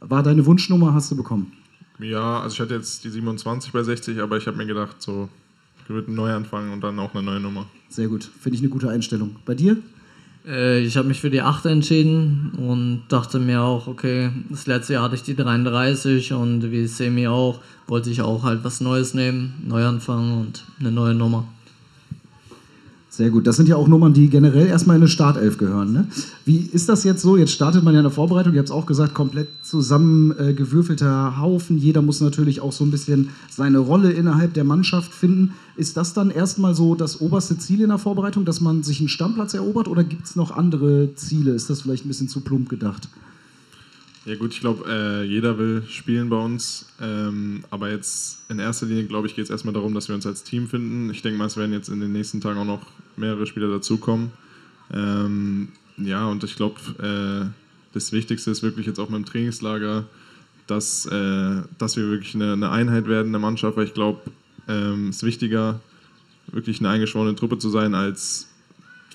War 0.00 0.22
deine 0.22 0.44
Wunschnummer, 0.44 0.92
hast 0.92 1.10
du 1.10 1.16
bekommen? 1.16 1.52
Ja, 1.98 2.40
also 2.40 2.54
ich 2.54 2.60
hatte 2.60 2.74
jetzt 2.74 3.04
die 3.04 3.10
27 3.10 3.72
bei 3.72 3.82
60, 3.82 4.20
aber 4.20 4.36
ich 4.36 4.46
habe 4.46 4.56
mir 4.56 4.66
gedacht, 4.66 4.96
so, 5.00 5.28
ich 5.90 5.94
würde 5.94 6.12
neu 6.12 6.32
anfangen 6.32 6.72
und 6.72 6.82
dann 6.82 7.00
auch 7.00 7.14
eine 7.14 7.24
neue 7.24 7.40
Nummer. 7.40 7.66
Sehr 7.88 8.06
gut, 8.06 8.22
finde 8.22 8.54
ich 8.54 8.62
eine 8.62 8.70
gute 8.70 8.88
Einstellung. 8.88 9.34
Bei 9.44 9.56
dir? 9.56 9.76
Äh, 10.46 10.78
ich 10.82 10.96
habe 10.96 11.08
mich 11.08 11.20
für 11.20 11.30
die 11.30 11.42
8 11.42 11.66
entschieden 11.66 12.52
und 12.56 13.02
dachte 13.08 13.40
mir 13.40 13.62
auch, 13.62 13.88
okay, 13.88 14.30
das 14.50 14.68
letzte 14.68 14.92
Jahr 14.92 15.02
hatte 15.02 15.16
ich 15.16 15.24
die 15.24 15.34
33 15.34 16.32
und 16.32 16.70
wie 16.70 16.86
Semi 16.86 17.26
auch, 17.26 17.58
wollte 17.88 18.08
ich 18.08 18.22
auch 18.22 18.44
halt 18.44 18.62
was 18.62 18.80
Neues 18.80 19.14
nehmen, 19.14 19.64
neu 19.66 19.84
anfangen 19.84 20.40
und 20.40 20.64
eine 20.78 20.92
neue 20.92 21.14
Nummer. 21.14 21.48
Sehr 23.20 23.28
gut. 23.28 23.46
Das 23.46 23.56
sind 23.56 23.68
ja 23.68 23.76
auch 23.76 23.86
Nummern, 23.86 24.14
die 24.14 24.30
generell 24.30 24.66
erstmal 24.66 24.96
in 24.96 25.02
eine 25.02 25.08
Startelf 25.10 25.58
gehören. 25.58 25.92
Ne? 25.92 26.06
Wie 26.46 26.70
ist 26.72 26.88
das 26.88 27.04
jetzt 27.04 27.20
so? 27.20 27.36
Jetzt 27.36 27.52
startet 27.52 27.84
man 27.84 27.92
ja 27.92 28.00
in 28.00 28.04
der 28.04 28.10
Vorbereitung, 28.10 28.54
ihr 28.54 28.60
habt 28.60 28.70
es 28.70 28.74
auch 28.74 28.86
gesagt, 28.86 29.12
komplett 29.12 29.48
zusammengewürfelter 29.60 31.34
äh, 31.34 31.38
Haufen. 31.38 31.76
Jeder 31.76 32.00
muss 32.00 32.22
natürlich 32.22 32.62
auch 32.62 32.72
so 32.72 32.82
ein 32.82 32.90
bisschen 32.90 33.28
seine 33.50 33.76
Rolle 33.76 34.10
innerhalb 34.10 34.54
der 34.54 34.64
Mannschaft 34.64 35.12
finden. 35.12 35.52
Ist 35.76 35.98
das 35.98 36.14
dann 36.14 36.30
erstmal 36.30 36.74
so 36.74 36.94
das 36.94 37.20
oberste 37.20 37.58
Ziel 37.58 37.82
in 37.82 37.90
der 37.90 37.98
Vorbereitung, 37.98 38.46
dass 38.46 38.62
man 38.62 38.82
sich 38.84 39.00
einen 39.00 39.10
Stammplatz 39.10 39.52
erobert 39.52 39.86
oder 39.86 40.02
gibt 40.02 40.24
es 40.24 40.34
noch 40.34 40.50
andere 40.50 41.14
Ziele? 41.14 41.50
Ist 41.50 41.68
das 41.68 41.82
vielleicht 41.82 42.06
ein 42.06 42.08
bisschen 42.08 42.30
zu 42.30 42.40
plump 42.40 42.70
gedacht? 42.70 43.10
Ja 44.26 44.34
gut, 44.36 44.52
ich 44.52 44.60
glaube, 44.60 44.84
äh, 44.88 45.24
jeder 45.24 45.58
will 45.58 45.82
spielen 45.88 46.28
bei 46.28 46.36
uns. 46.36 46.86
Ähm, 47.00 47.64
aber 47.70 47.90
jetzt 47.90 48.38
in 48.50 48.58
erster 48.58 48.86
Linie, 48.86 49.04
glaube 49.04 49.26
ich, 49.26 49.34
geht 49.34 49.44
es 49.44 49.50
erstmal 49.50 49.72
darum, 49.72 49.94
dass 49.94 50.08
wir 50.08 50.14
uns 50.14 50.26
als 50.26 50.42
Team 50.42 50.68
finden. 50.68 51.10
Ich 51.10 51.22
denke 51.22 51.38
mal, 51.38 51.46
es 51.46 51.56
werden 51.56 51.72
jetzt 51.72 51.88
in 51.88 52.00
den 52.00 52.12
nächsten 52.12 52.40
Tagen 52.40 52.58
auch 52.60 52.64
noch 52.66 52.86
mehrere 53.20 53.46
Spieler 53.46 53.68
dazukommen. 53.68 54.32
Ähm, 54.92 55.68
ja, 55.98 56.26
und 56.26 56.42
ich 56.44 56.56
glaube, 56.56 56.80
äh, 56.98 57.50
das 57.92 58.12
Wichtigste 58.12 58.50
ist 58.50 58.62
wirklich 58.62 58.86
jetzt 58.86 58.98
auch 58.98 59.08
mit 59.08 59.18
dem 59.18 59.26
Trainingslager, 59.26 60.06
dass, 60.66 61.06
äh, 61.06 61.62
dass 61.78 61.96
wir 61.96 62.08
wirklich 62.08 62.34
eine, 62.34 62.52
eine 62.52 62.70
Einheit 62.70 63.06
werden 63.06 63.26
in 63.26 63.32
der 63.32 63.40
Mannschaft, 63.40 63.76
weil 63.76 63.86
ich 63.86 63.94
glaube, 63.94 64.20
ähm, 64.68 65.08
es 65.08 65.16
ist 65.16 65.22
wichtiger, 65.24 65.80
wirklich 66.50 66.80
eine 66.80 66.88
eingeschworene 66.88 67.34
Truppe 67.34 67.58
zu 67.58 67.70
sein, 67.70 67.94
als 67.94 68.48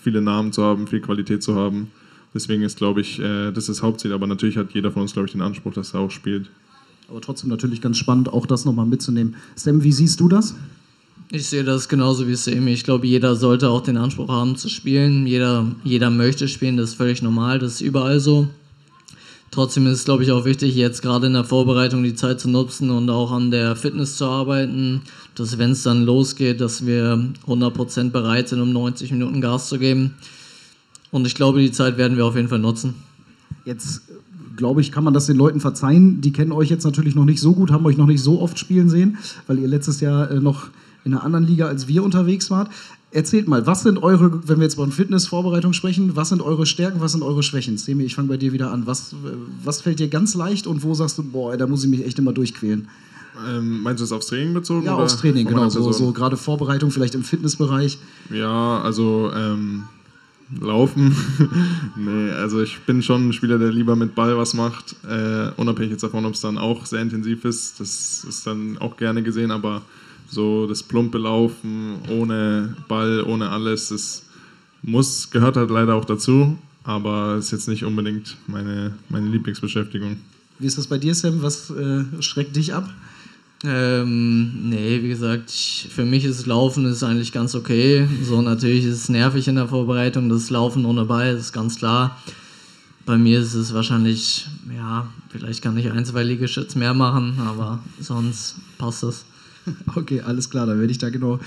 viele 0.01 0.21
Namen 0.21 0.53
zu 0.53 0.63
haben, 0.63 0.87
viel 0.87 1.01
Qualität 1.01 1.43
zu 1.43 1.55
haben. 1.55 1.91
Deswegen 2.33 2.63
ist, 2.63 2.77
glaube 2.77 3.01
ich, 3.01 3.19
äh, 3.19 3.51
das 3.51 3.69
ist 3.69 3.79
das 3.79 3.83
Hauptziel. 3.83 4.13
Aber 4.13 4.27
natürlich 4.27 4.57
hat 4.57 4.71
jeder 4.73 4.91
von 4.91 5.01
uns, 5.01 5.13
glaube 5.13 5.27
ich, 5.27 5.31
den 5.31 5.41
Anspruch, 5.41 5.73
dass 5.73 5.93
er 5.93 6.01
auch 6.01 6.11
spielt. 6.11 6.49
Aber 7.09 7.21
trotzdem 7.21 7.49
natürlich 7.49 7.81
ganz 7.81 7.97
spannend, 7.97 8.29
auch 8.29 8.45
das 8.45 8.65
nochmal 8.65 8.85
mitzunehmen. 8.85 9.35
Sam, 9.55 9.83
wie 9.83 9.91
siehst 9.91 10.19
du 10.19 10.27
das? 10.27 10.55
Ich 11.31 11.47
sehe 11.47 11.63
das 11.63 11.89
genauso 11.89 12.27
wie 12.27 12.35
Semi. 12.35 12.71
Ich 12.71 12.83
glaube, 12.83 13.07
jeder 13.07 13.35
sollte 13.35 13.69
auch 13.69 13.81
den 13.81 13.97
Anspruch 13.97 14.29
haben 14.29 14.55
zu 14.57 14.69
spielen. 14.69 15.25
Jeder, 15.25 15.65
jeder 15.83 16.11
möchte 16.11 16.47
spielen, 16.47 16.77
das 16.77 16.91
ist 16.91 16.95
völlig 16.95 17.21
normal, 17.23 17.57
das 17.57 17.75
ist 17.75 17.81
überall 17.81 18.19
so. 18.19 18.47
Trotzdem 19.49 19.87
ist 19.87 19.99
es, 19.99 20.05
glaube 20.05 20.23
ich, 20.23 20.31
auch 20.31 20.45
wichtig, 20.45 20.75
jetzt 20.75 21.01
gerade 21.01 21.27
in 21.27 21.33
der 21.33 21.43
Vorbereitung 21.45 22.03
die 22.03 22.13
Zeit 22.13 22.39
zu 22.39 22.49
nutzen 22.49 22.89
und 22.89 23.09
auch 23.09 23.31
an 23.31 23.51
der 23.51 23.75
Fitness 23.75 24.17
zu 24.17 24.25
arbeiten, 24.25 25.01
dass 25.33 25.57
wenn 25.57 25.71
es 25.71 25.81
dann 25.81 26.03
losgeht, 26.03 26.61
dass 26.61 26.85
wir 26.85 27.31
100% 27.47 28.11
bereit 28.11 28.49
sind, 28.49 28.61
um 28.61 28.71
90 28.73 29.11
Minuten 29.11 29.41
Gas 29.41 29.69
zu 29.69 29.79
geben. 29.79 30.15
Und 31.09 31.25
ich 31.25 31.35
glaube, 31.35 31.59
die 31.59 31.71
Zeit 31.71 31.97
werden 31.97 32.17
wir 32.17 32.25
auf 32.25 32.35
jeden 32.35 32.49
Fall 32.49 32.59
nutzen. 32.59 32.95
Jetzt 33.63 34.01
glaube 34.57 34.81
ich, 34.81 34.91
kann 34.91 35.03
man 35.03 35.13
das 35.13 35.25
den 35.25 35.37
Leuten 35.37 35.59
verzeihen. 35.59 36.21
Die 36.21 36.33
kennen 36.33 36.51
euch 36.51 36.69
jetzt 36.69 36.83
natürlich 36.83 37.15
noch 37.15 37.25
nicht 37.25 37.39
so 37.39 37.53
gut, 37.53 37.71
haben 37.71 37.85
euch 37.85 37.97
noch 37.97 38.07
nicht 38.07 38.21
so 38.21 38.41
oft 38.41 38.59
spielen 38.59 38.89
sehen, 38.89 39.17
weil 39.47 39.59
ihr 39.59 39.67
letztes 39.67 40.01
Jahr 40.01 40.29
äh, 40.29 40.39
noch 40.39 40.69
in 41.05 41.13
einer 41.13 41.23
anderen 41.23 41.47
Liga 41.47 41.67
als 41.67 41.87
wir 41.87 42.03
unterwegs 42.03 42.51
wart. 42.51 42.69
Erzählt 43.11 43.47
mal, 43.47 43.65
was 43.65 43.83
sind 43.83 44.03
eure, 44.03 44.45
wenn 44.47 44.57
wir 44.57 44.63
jetzt 44.63 44.75
von 44.75 44.91
Fitnessvorbereitung 44.91 45.71
sprechen, 45.71 46.17
was 46.17 46.29
sind 46.29 46.41
eure 46.41 46.65
Stärken, 46.65 46.99
was 46.99 47.13
sind 47.13 47.21
eure 47.21 47.43
Schwächen? 47.43 47.77
Semi, 47.77 48.03
ich 48.03 48.15
fange 48.15 48.27
bei 48.27 48.35
dir 48.35 48.51
wieder 48.51 48.71
an. 48.71 48.87
Was, 48.87 49.15
was 49.63 49.81
fällt 49.81 49.99
dir 49.99 50.09
ganz 50.09 50.35
leicht 50.35 50.67
und 50.67 50.83
wo 50.83 50.93
sagst 50.93 51.17
du, 51.17 51.23
boah, 51.23 51.55
da 51.55 51.65
muss 51.67 51.83
ich 51.85 51.89
mich 51.89 52.05
echt 52.05 52.19
immer 52.19 52.33
durchquälen? 52.33 52.89
Ähm, 53.47 53.83
meinst 53.83 54.01
du 54.01 54.03
das 54.03 54.11
aufs 54.11 54.27
Training 54.27 54.53
bezogen? 54.53 54.85
Ja, 54.85 54.95
aufs 54.95 55.17
Training, 55.17 55.47
genau. 55.47 55.69
So, 55.69 55.91
so 55.91 56.11
gerade 56.11 56.35
Vorbereitung, 56.35 56.91
vielleicht 56.91 57.15
im 57.15 57.23
Fitnessbereich. 57.23 57.99
Ja, 58.31 58.81
also 58.81 59.31
ähm, 59.33 59.83
laufen. 60.59 61.15
nee, 61.95 62.31
also 62.31 62.61
ich 62.61 62.79
bin 62.81 63.01
schon 63.01 63.29
ein 63.29 63.33
Spieler, 63.33 63.57
der 63.57 63.71
lieber 63.71 63.95
mit 63.95 64.15
Ball 64.15 64.37
was 64.37 64.53
macht, 64.53 64.95
äh, 65.07 65.51
unabhängig 65.57 65.91
jetzt 65.91 66.03
davon, 66.03 66.25
ob 66.25 66.33
es 66.33 66.41
dann 66.41 66.57
auch 66.57 66.85
sehr 66.85 67.01
intensiv 67.01 67.45
ist. 67.45 67.79
Das 67.79 68.25
ist 68.27 68.45
dann 68.45 68.77
auch 68.77 68.97
gerne 68.97 69.23
gesehen, 69.23 69.51
aber 69.51 69.81
so 70.27 70.67
das 70.67 70.83
plumpe 70.83 71.17
Laufen 71.17 71.99
ohne 72.09 72.75
Ball, 72.87 73.23
ohne 73.23 73.49
alles, 73.49 73.89
das 73.89 74.23
muss, 74.81 75.29
gehört 75.29 75.57
halt 75.57 75.69
leider 75.69 75.95
auch 75.95 76.05
dazu, 76.05 76.57
aber 76.83 77.37
ist 77.37 77.51
jetzt 77.51 77.67
nicht 77.67 77.83
unbedingt 77.83 78.37
meine, 78.47 78.93
meine 79.09 79.29
Lieblingsbeschäftigung. 79.29 80.17
Wie 80.59 80.67
ist 80.67 80.77
das 80.77 80.87
bei 80.87 80.97
dir, 80.97 81.13
Sam? 81.15 81.41
Was 81.41 81.69
äh, 81.69 82.03
schreckt 82.21 82.55
dich 82.55 82.73
ab? 82.73 82.89
Ähm, 83.63 84.69
nee, 84.69 85.01
wie 85.01 85.07
gesagt, 85.07 85.49
ich, 85.49 85.87
für 85.89 86.05
mich 86.05 86.25
ist 86.25 86.45
Laufen 86.45 86.85
ist 86.85 87.03
eigentlich 87.03 87.31
ganz 87.31 87.55
okay. 87.55 88.07
So 88.23 88.41
natürlich 88.41 88.85
ist 88.85 88.95
es 88.95 89.09
nervig 89.09 89.47
in 89.47 89.55
der 89.55 89.67
Vorbereitung, 89.67 90.29
das 90.29 90.49
Laufen 90.49 90.85
ohne 90.85 91.05
Ball, 91.05 91.33
das 91.33 91.45
ist 91.45 91.53
ganz 91.53 91.77
klar. 91.77 92.21
Bei 93.05 93.17
mir 93.17 93.39
ist 93.39 93.53
es 93.53 93.73
wahrscheinlich, 93.73 94.47
ja, 94.75 95.07
vielleicht 95.29 95.61
kann 95.61 95.77
ich 95.77 95.91
ein, 95.91 96.05
zwei 96.05 96.23
Liegestütz 96.23 96.75
mehr 96.75 96.93
machen, 96.93 97.39
aber 97.39 97.79
sonst 97.99 98.55
passt 98.77 99.03
es. 99.03 99.25
Okay, 99.95 100.21
alles 100.21 100.49
klar, 100.49 100.65
dann 100.65 100.79
werde 100.79 100.91
ich 100.91 100.97
da 100.97 101.09
genau 101.09 101.39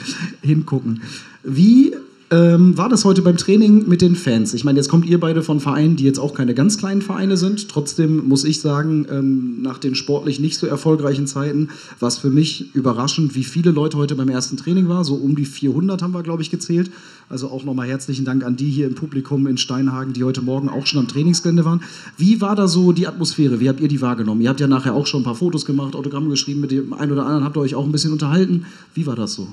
hingucken. 0.43 1.03
Wie 1.43 1.95
ähm, 2.30 2.76
war 2.76 2.90
das 2.90 3.06
heute 3.06 3.23
beim 3.23 3.38
Training 3.38 3.88
mit 3.88 4.02
den 4.02 4.14
Fans? 4.14 4.52
Ich 4.52 4.62
meine, 4.62 4.78
jetzt 4.78 4.88
kommt 4.88 5.06
ihr 5.06 5.18
beide 5.18 5.42
von 5.42 5.61
Vereinen, 5.61 5.97
die 5.97 6.04
jetzt 6.04 6.18
auch 6.18 6.35
keine 6.35 6.52
ganz 6.54 6.76
kleinen 6.76 7.00
Vereine 7.00 7.38
sind. 7.38 7.70
Trotzdem 7.70 8.28
muss 8.28 8.44
ich 8.44 8.61
sagen, 8.61 9.06
ähm, 9.11 9.62
nach 9.62 9.78
den 9.78 9.94
sportlich 9.94 10.38
nicht 10.38 10.58
so 10.58 10.66
erfolgreichen 10.66 11.26
Zeiten 11.26 11.70
war 12.00 12.08
es 12.08 12.18
für 12.18 12.28
mich 12.28 12.75
überraschend, 12.75 13.35
wie 13.35 13.44
viele 13.44 13.70
Leute 13.70 13.97
heute 13.97 14.14
beim 14.14 14.28
ersten 14.28 14.58
Training 14.58 14.88
waren. 14.88 15.04
So 15.04 15.14
um 15.14 15.37
die 15.37 15.47
400 15.47 16.02
haben 16.02 16.12
wir, 16.12 16.23
glaube 16.23 16.42
ich, 16.42 16.50
gezählt. 16.50 16.90
Also 17.30 17.49
auch 17.49 17.64
nochmal 17.64 17.88
herzlichen 17.88 18.26
Dank 18.26 18.44
an 18.44 18.56
die 18.56 18.68
hier 18.68 18.87
im 18.87 18.94
Publikum 18.94 19.47
in 19.47 19.56
Steinhagen, 19.56 20.12
die 20.12 20.25
heute 20.25 20.42
Morgen 20.42 20.68
auch 20.68 20.87
schon 20.87 21.00
am 21.00 21.08
Trainingsgelände 21.08 21.64
waren. 21.64 21.82
Wie 22.18 22.42
war 22.42 22.56
da 22.56 22.68
so 22.68 22.92
die 22.92 23.06
Atmosphäre? 23.06 23.58
Wie 23.61 23.70
habt 23.70 23.80
ihr 23.80 23.88
die 23.88 24.02
wahrgenommen? 24.02 24.42
Ihr 24.42 24.50
habt 24.50 24.61
ja 24.61 24.66
nachher 24.66 24.94
auch 24.94 25.06
schon 25.06 25.23
ein 25.23 25.25
paar 25.25 25.35
Fotos 25.35 25.64
gemacht, 25.64 25.94
Autogramme 25.94 26.28
geschrieben, 26.28 26.61
mit 26.61 26.73
dem 26.73 26.92
einen 26.92 27.12
oder 27.12 27.25
anderen 27.25 27.44
habt 27.44 27.56
ihr 27.56 27.61
euch 27.61 27.75
auch 27.75 27.85
ein 27.85 27.92
bisschen 27.92 28.12
unterhalten. 28.12 28.66
Wie 28.94 29.06
war 29.06 29.16
das 29.16 29.32
so? 29.32 29.49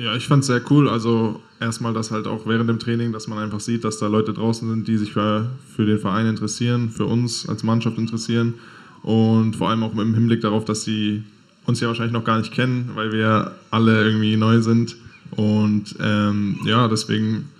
Ja, 0.00 0.16
ich 0.16 0.26
fand 0.28 0.40
es 0.40 0.46
sehr 0.46 0.62
cool. 0.70 0.88
Also 0.88 1.42
erstmal, 1.60 1.92
dass 1.92 2.10
halt 2.10 2.26
auch 2.26 2.46
während 2.46 2.70
dem 2.70 2.78
Training, 2.78 3.12
dass 3.12 3.28
man 3.28 3.38
einfach 3.38 3.60
sieht, 3.60 3.84
dass 3.84 3.98
da 3.98 4.06
Leute 4.06 4.32
draußen 4.32 4.66
sind, 4.66 4.88
die 4.88 4.96
sich 4.96 5.12
für, 5.12 5.50
für 5.76 5.84
den 5.84 5.98
Verein 5.98 6.26
interessieren, 6.26 6.88
für 6.88 7.04
uns 7.04 7.46
als 7.46 7.62
Mannschaft 7.64 7.98
interessieren 7.98 8.54
und 9.02 9.56
vor 9.56 9.68
allem 9.68 9.82
auch 9.82 9.92
im 9.92 10.14
Hinblick 10.14 10.40
darauf, 10.40 10.64
dass 10.64 10.84
sie 10.84 11.22
uns 11.66 11.80
ja 11.80 11.88
wahrscheinlich 11.88 12.14
noch 12.14 12.24
gar 12.24 12.38
nicht 12.38 12.52
kennen, 12.52 12.92
weil 12.94 13.12
wir 13.12 13.52
alle 13.70 14.02
irgendwie 14.02 14.36
neu 14.36 14.62
sind. 14.62 14.96
Und 15.32 15.96
ähm, 16.00 16.58
ja, 16.64 16.88
deswegen 16.88 17.50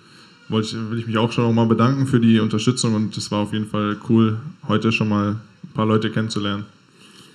wollte 0.49 0.69
ich, 0.69 0.91
will 0.91 0.99
ich 0.99 1.07
mich 1.07 1.19
auch 1.19 1.33
schon 1.33 1.45
nochmal 1.45 1.67
bedanken 1.67 2.07
für 2.07 2.21
die 2.21 2.41
Unterstützung 2.41 2.95
und 2.95 3.15
es 3.19 3.31
war 3.31 3.41
auf 3.41 3.53
jeden 3.53 3.67
Fall 3.67 3.99
cool, 4.09 4.39
heute 4.67 4.93
schon 4.93 5.11
mal 5.11 5.33
ein 5.63 5.73
paar 5.75 5.87
Leute 5.87 6.11
kennenzulernen. 6.11 6.65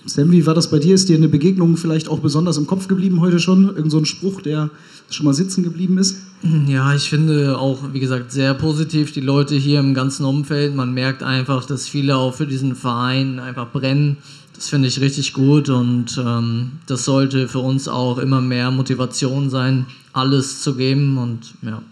Sam, 0.06 0.30
wie 0.30 0.46
war 0.46 0.54
das 0.54 0.70
bei 0.70 0.78
dir? 0.78 0.94
Ist 0.94 1.08
dir 1.08 1.16
eine 1.16 1.28
Begegnung 1.28 1.76
vielleicht 1.76 2.08
auch 2.08 2.20
besonders 2.20 2.56
im 2.56 2.66
Kopf 2.66 2.86
geblieben 2.86 3.20
heute 3.20 3.40
schon? 3.40 3.64
Irgend 3.76 3.90
so 3.90 3.98
ein 3.98 4.06
Spruch, 4.06 4.40
der 4.40 4.70
schon 5.10 5.26
mal 5.26 5.34
sitzen 5.34 5.62
geblieben 5.62 5.98
ist? 5.98 6.16
Ja, 6.68 6.94
ich 6.94 7.08
finde 7.08 7.58
auch, 7.58 7.78
wie 7.92 8.00
gesagt, 8.00 8.30
sehr 8.30 8.54
positiv 8.54 9.12
die 9.12 9.20
Leute 9.20 9.56
hier 9.56 9.80
im 9.80 9.94
ganzen 9.94 10.24
Umfeld. 10.24 10.74
Man 10.74 10.94
merkt 10.94 11.22
einfach, 11.22 11.64
dass 11.64 11.88
viele 11.88 12.16
auch 12.16 12.34
für 12.34 12.46
diesen 12.46 12.76
Verein 12.76 13.40
einfach 13.40 13.72
brennen. 13.72 14.18
Das 14.54 14.68
finde 14.68 14.88
ich 14.88 15.00
richtig 15.00 15.32
gut 15.32 15.68
und 15.68 16.18
ähm, 16.24 16.72
das 16.86 17.04
sollte 17.04 17.46
für 17.46 17.58
uns 17.58 17.88
auch 17.88 18.18
immer 18.18 18.40
mehr 18.40 18.70
Motivation 18.70 19.50
sein, 19.50 19.86
alles 20.14 20.62
zu 20.62 20.76
geben 20.76 21.18
und 21.18 21.54
ja. 21.62 21.82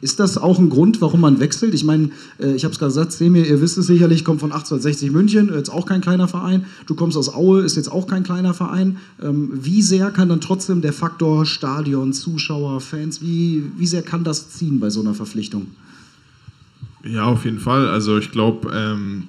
Ist 0.00 0.20
das 0.20 0.36
auch 0.36 0.58
ein 0.58 0.68
Grund, 0.68 1.00
warum 1.00 1.20
man 1.20 1.40
wechselt? 1.40 1.74
Ich 1.74 1.84
meine, 1.84 2.10
äh, 2.38 2.54
ich 2.54 2.64
habe 2.64 2.72
es 2.72 2.78
gerade 2.78 2.90
gesagt, 2.90 3.12
Semir, 3.12 3.46
ihr 3.46 3.60
wisst 3.60 3.78
es 3.78 3.86
sicherlich, 3.86 4.24
kommt 4.24 4.40
von 4.40 4.52
1860 4.52 5.10
München, 5.10 5.50
jetzt 5.54 5.70
auch 5.70 5.86
kein 5.86 6.00
kleiner 6.00 6.28
Verein. 6.28 6.66
Du 6.86 6.94
kommst 6.94 7.16
aus 7.16 7.32
Aue, 7.32 7.62
ist 7.62 7.76
jetzt 7.76 7.90
auch 7.90 8.06
kein 8.06 8.22
kleiner 8.22 8.52
Verein. 8.52 8.98
Ähm, 9.22 9.50
Wie 9.52 9.82
sehr 9.82 10.10
kann 10.10 10.28
dann 10.28 10.40
trotzdem 10.40 10.82
der 10.82 10.92
Faktor 10.92 11.46
Stadion, 11.46 12.12
Zuschauer, 12.12 12.80
Fans, 12.80 13.22
wie, 13.22 13.64
wie 13.76 13.86
sehr 13.86 14.02
kann 14.02 14.22
das 14.22 14.50
ziehen 14.50 14.80
bei 14.80 14.90
so 14.90 15.00
einer 15.00 15.14
Verpflichtung? 15.14 15.68
Ja, 17.02 17.24
auf 17.24 17.44
jeden 17.44 17.60
Fall. 17.60 17.88
Also 17.88 18.18
ich 18.18 18.30
glaube, 18.32 18.70
ähm, 18.74 19.28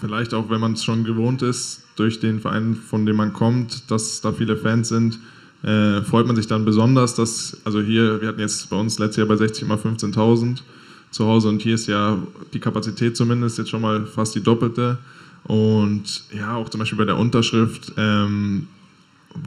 vielleicht 0.00 0.32
auch, 0.32 0.48
wenn 0.48 0.60
man 0.60 0.74
es 0.74 0.84
schon 0.84 1.04
gewohnt 1.04 1.42
ist, 1.42 1.82
durch 1.96 2.20
den 2.20 2.40
Verein, 2.40 2.74
von 2.74 3.06
dem 3.06 3.16
man 3.16 3.32
kommt, 3.32 3.90
dass 3.90 4.20
da 4.20 4.32
viele 4.32 4.56
Fans 4.56 4.88
sind, 4.88 5.18
äh, 5.66 6.00
freut 6.02 6.26
man 6.26 6.36
sich 6.36 6.46
dann 6.46 6.64
besonders, 6.64 7.14
dass, 7.14 7.56
also 7.64 7.80
hier, 7.80 8.20
wir 8.20 8.28
hatten 8.28 8.40
jetzt 8.40 8.70
bei 8.70 8.76
uns 8.76 9.00
letztes 9.00 9.16
Jahr 9.16 9.26
bei 9.26 9.36
60 9.36 9.66
mal 9.66 9.76
15.000 9.76 10.58
zu 11.10 11.26
Hause 11.26 11.48
und 11.48 11.60
hier 11.60 11.74
ist 11.74 11.88
ja 11.88 12.18
die 12.52 12.60
Kapazität 12.60 13.16
zumindest 13.16 13.58
jetzt 13.58 13.70
schon 13.70 13.80
mal 13.80 14.06
fast 14.06 14.34
die 14.36 14.42
doppelte. 14.42 14.98
Und 15.44 16.22
ja, 16.36 16.54
auch 16.54 16.68
zum 16.68 16.78
Beispiel 16.78 16.98
bei 16.98 17.04
der 17.04 17.16
Unterschrift, 17.16 17.92
ähm, 17.96 18.68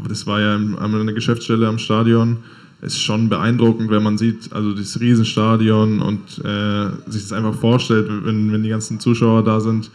das 0.07 0.27
war 0.27 0.41
ja 0.41 0.55
an 0.55 0.77
einer 0.77 1.13
Geschäftsstelle 1.13 1.67
am 1.67 1.79
Stadion, 1.79 2.37
ist 2.81 2.99
schon 2.99 3.29
beeindruckend, 3.29 3.89
wenn 3.89 4.03
man 4.03 4.17
sieht, 4.17 4.51
also 4.51 4.73
dieses 4.73 4.99
Riesenstadion 4.99 6.01
und 6.01 6.43
äh, 6.45 6.89
sich 7.09 7.23
das 7.23 7.33
einfach 7.33 7.55
vorstellt, 7.55 8.09
wenn, 8.25 8.51
wenn 8.51 8.63
die 8.63 8.69
ganzen 8.69 8.99
Zuschauer 8.99 9.43
da 9.43 9.59
sind. 9.61 9.89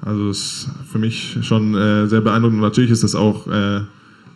Also 0.00 0.30
ist 0.30 0.68
für 0.90 0.98
mich 0.98 1.38
schon 1.42 1.74
äh, 1.74 2.06
sehr 2.06 2.20
beeindruckend. 2.20 2.60
Natürlich 2.60 2.90
ist 2.90 3.02
das 3.02 3.14
auch 3.14 3.46
äh, 3.46 3.80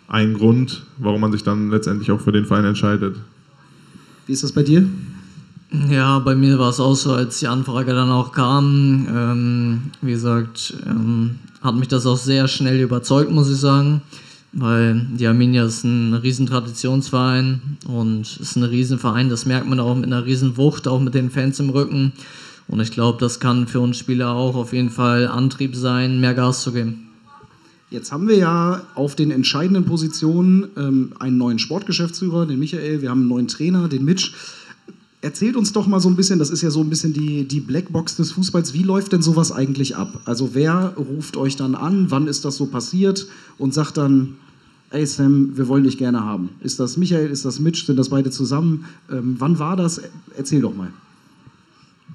ein 0.08 0.34
Grund, 0.34 0.82
warum 0.96 1.20
man 1.20 1.32
sich 1.32 1.44
dann 1.44 1.70
letztendlich 1.70 2.10
auch 2.10 2.20
für 2.20 2.32
den 2.32 2.46
Verein 2.46 2.64
entscheidet. 2.64 3.16
Wie 4.26 4.32
ist 4.32 4.42
das 4.42 4.52
bei 4.52 4.62
dir? 4.62 4.88
Ja, 5.90 6.18
bei 6.18 6.34
mir 6.34 6.58
war 6.58 6.70
es 6.70 6.80
auch 6.80 6.94
so, 6.94 7.12
als 7.12 7.40
die 7.40 7.46
Anfrage 7.46 7.92
dann 7.92 8.10
auch 8.10 8.32
kam. 8.32 9.06
Ähm, 9.14 9.82
wie 10.00 10.12
gesagt, 10.12 10.74
ähm, 10.86 11.38
hat 11.60 11.74
mich 11.74 11.88
das 11.88 12.06
auch 12.06 12.16
sehr 12.16 12.48
schnell 12.48 12.80
überzeugt, 12.80 13.30
muss 13.30 13.50
ich 13.50 13.58
sagen. 13.58 14.00
Weil 14.52 15.06
die 15.18 15.26
Arminia 15.26 15.66
ist 15.66 15.84
ein 15.84 16.14
riesen 16.14 16.46
Traditionsverein 16.46 17.60
und 17.86 18.38
ist 18.40 18.56
ein 18.56 18.62
Riesenverein. 18.62 19.28
Das 19.28 19.44
merkt 19.44 19.68
man 19.68 19.78
auch 19.78 19.94
mit 19.94 20.06
einer 20.06 20.24
riesen 20.24 20.56
Wucht, 20.56 20.88
auch 20.88 21.00
mit 21.00 21.12
den 21.12 21.30
Fans 21.30 21.60
im 21.60 21.68
Rücken. 21.68 22.12
Und 22.66 22.80
ich 22.80 22.90
glaube, 22.90 23.18
das 23.20 23.40
kann 23.40 23.66
für 23.66 23.80
uns 23.80 23.98
Spieler 23.98 24.30
auch 24.30 24.56
auf 24.56 24.72
jeden 24.72 24.90
Fall 24.90 25.28
Antrieb 25.28 25.76
sein, 25.76 26.18
mehr 26.18 26.32
Gas 26.32 26.62
zu 26.62 26.72
geben. 26.72 27.07
Jetzt 27.90 28.12
haben 28.12 28.28
wir 28.28 28.36
ja 28.36 28.82
auf 28.94 29.14
den 29.14 29.30
entscheidenden 29.30 29.86
Positionen 29.86 30.68
ähm, 30.76 31.12
einen 31.18 31.38
neuen 31.38 31.58
Sportgeschäftsführer, 31.58 32.44
den 32.44 32.58
Michael, 32.58 33.00
wir 33.00 33.08
haben 33.08 33.20
einen 33.20 33.28
neuen 33.28 33.48
Trainer, 33.48 33.88
den 33.88 34.04
Mitch. 34.04 34.32
Erzählt 35.22 35.56
uns 35.56 35.72
doch 35.72 35.86
mal 35.86 35.98
so 35.98 36.08
ein 36.08 36.14
bisschen, 36.14 36.38
das 36.38 36.50
ist 36.50 36.62
ja 36.62 36.70
so 36.70 36.80
ein 36.80 36.90
bisschen 36.90 37.14
die, 37.14 37.48
die 37.48 37.60
Blackbox 37.60 38.16
des 38.16 38.32
Fußballs. 38.32 38.74
Wie 38.74 38.82
läuft 38.82 39.12
denn 39.12 39.22
sowas 39.22 39.52
eigentlich 39.52 39.96
ab? 39.96 40.20
Also 40.26 40.50
wer 40.54 40.94
ruft 40.96 41.36
euch 41.38 41.56
dann 41.56 41.74
an? 41.74 42.10
Wann 42.10 42.26
ist 42.28 42.44
das 42.44 42.56
so 42.56 42.66
passiert? 42.66 43.26
Und 43.56 43.72
sagt 43.72 43.96
dann, 43.96 44.36
ey 44.90 45.06
Sam, 45.06 45.56
wir 45.56 45.66
wollen 45.66 45.84
dich 45.84 45.96
gerne 45.96 46.22
haben. 46.22 46.50
Ist 46.60 46.78
das 46.78 46.98
Michael, 46.98 47.30
ist 47.30 47.46
das 47.46 47.58
Mitch, 47.58 47.86
sind 47.86 47.96
das 47.96 48.10
beide 48.10 48.30
zusammen? 48.30 48.84
Ähm, 49.10 49.36
wann 49.38 49.58
war 49.58 49.76
das? 49.76 50.02
Erzähl 50.36 50.60
doch 50.60 50.74
mal. 50.76 50.92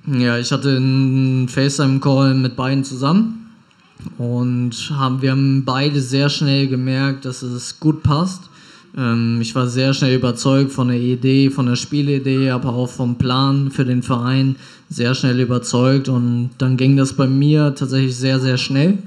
Ja, 0.06 0.38
ich 0.38 0.52
hatte 0.52 0.78
einen 0.78 1.50
FaceTime-Call 1.50 2.36
mit 2.36 2.56
beiden 2.56 2.84
zusammen 2.84 3.43
und 4.18 4.72
haben, 4.92 5.22
wir 5.22 5.32
haben 5.32 5.64
beide 5.66 6.02
sehr 6.02 6.30
schnell 6.30 6.68
gemerkt, 6.68 7.26
dass 7.26 7.42
es 7.42 7.80
gut 7.80 8.04
passt. 8.04 8.42
Ähm, 8.96 9.40
ich 9.42 9.56
war 9.56 9.68
sehr 9.68 9.94
schnell 9.94 10.16
überzeugt 10.16 10.72
von 10.72 10.90
der 10.90 11.00
Idee, 11.00 11.50
von 11.50 11.66
der 11.66 11.76
Spielidee, 11.76 12.50
aber 12.50 12.70
auch 12.70 12.90
vom 12.90 13.18
Plan 13.18 13.72
für 13.72 13.86
den 13.86 14.04
Verein 14.04 14.56
sehr 14.90 15.16
schnell 15.16 15.40
überzeugt 15.40 16.10
und 16.10 16.52
dann 16.58 16.78
ging 16.78 16.98
das 16.98 17.14
bei 17.14 17.28
mir 17.28 17.74
tatsächlich 17.76 18.16
sehr, 18.16 18.40
sehr 18.40 18.58
schnell. 18.58 19.00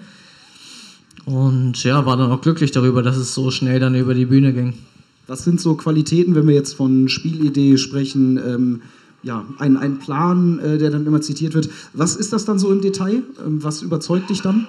Und 1.24 1.82
ja, 1.82 2.06
war 2.06 2.16
dann 2.16 2.30
auch 2.30 2.40
glücklich 2.40 2.70
darüber, 2.70 3.02
dass 3.02 3.16
es 3.16 3.34
so 3.34 3.50
schnell 3.50 3.80
dann 3.80 3.94
über 3.94 4.14
die 4.14 4.26
Bühne 4.26 4.52
ging. 4.52 4.74
Was 5.26 5.42
sind 5.42 5.60
so 5.60 5.74
Qualitäten, 5.74 6.36
wenn 6.36 6.46
wir 6.46 6.54
jetzt 6.54 6.74
von 6.74 7.08
Spielidee 7.08 7.78
sprechen? 7.78 8.38
Ähm, 8.38 8.82
ja, 9.24 9.44
ein, 9.58 9.76
ein 9.76 9.98
Plan, 9.98 10.60
äh, 10.60 10.78
der 10.78 10.90
dann 10.90 11.04
immer 11.04 11.20
zitiert 11.20 11.54
wird. 11.54 11.68
Was 11.94 12.14
ist 12.14 12.32
das 12.32 12.44
dann 12.44 12.60
so 12.60 12.70
im 12.70 12.80
Detail? 12.80 13.22
Ähm, 13.44 13.62
was 13.62 13.82
überzeugt 13.82 14.30
dich 14.30 14.40
dann? 14.40 14.68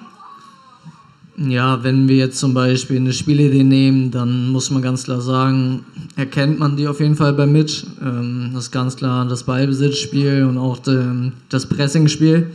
Ja, 1.40 1.84
wenn 1.84 2.08
wir 2.08 2.16
jetzt 2.16 2.40
zum 2.40 2.52
Beispiel 2.52 2.96
eine 2.96 3.12
Spielidee 3.12 3.62
nehmen, 3.62 4.10
dann 4.10 4.48
muss 4.48 4.70
man 4.70 4.82
ganz 4.82 5.04
klar 5.04 5.20
sagen, 5.20 5.84
erkennt 6.16 6.58
man 6.58 6.76
die 6.76 6.88
auf 6.88 6.98
jeden 6.98 7.14
Fall 7.14 7.32
bei 7.32 7.46
Mitch. 7.46 7.86
Ähm, 8.02 8.50
das 8.54 8.64
ist 8.64 8.70
ganz 8.72 8.96
klar 8.96 9.24
das 9.24 9.44
Ballbesitzspiel 9.44 10.44
und 10.44 10.58
auch 10.58 10.78
de, 10.78 11.30
das 11.48 11.66
Pressingspiel. 11.66 12.50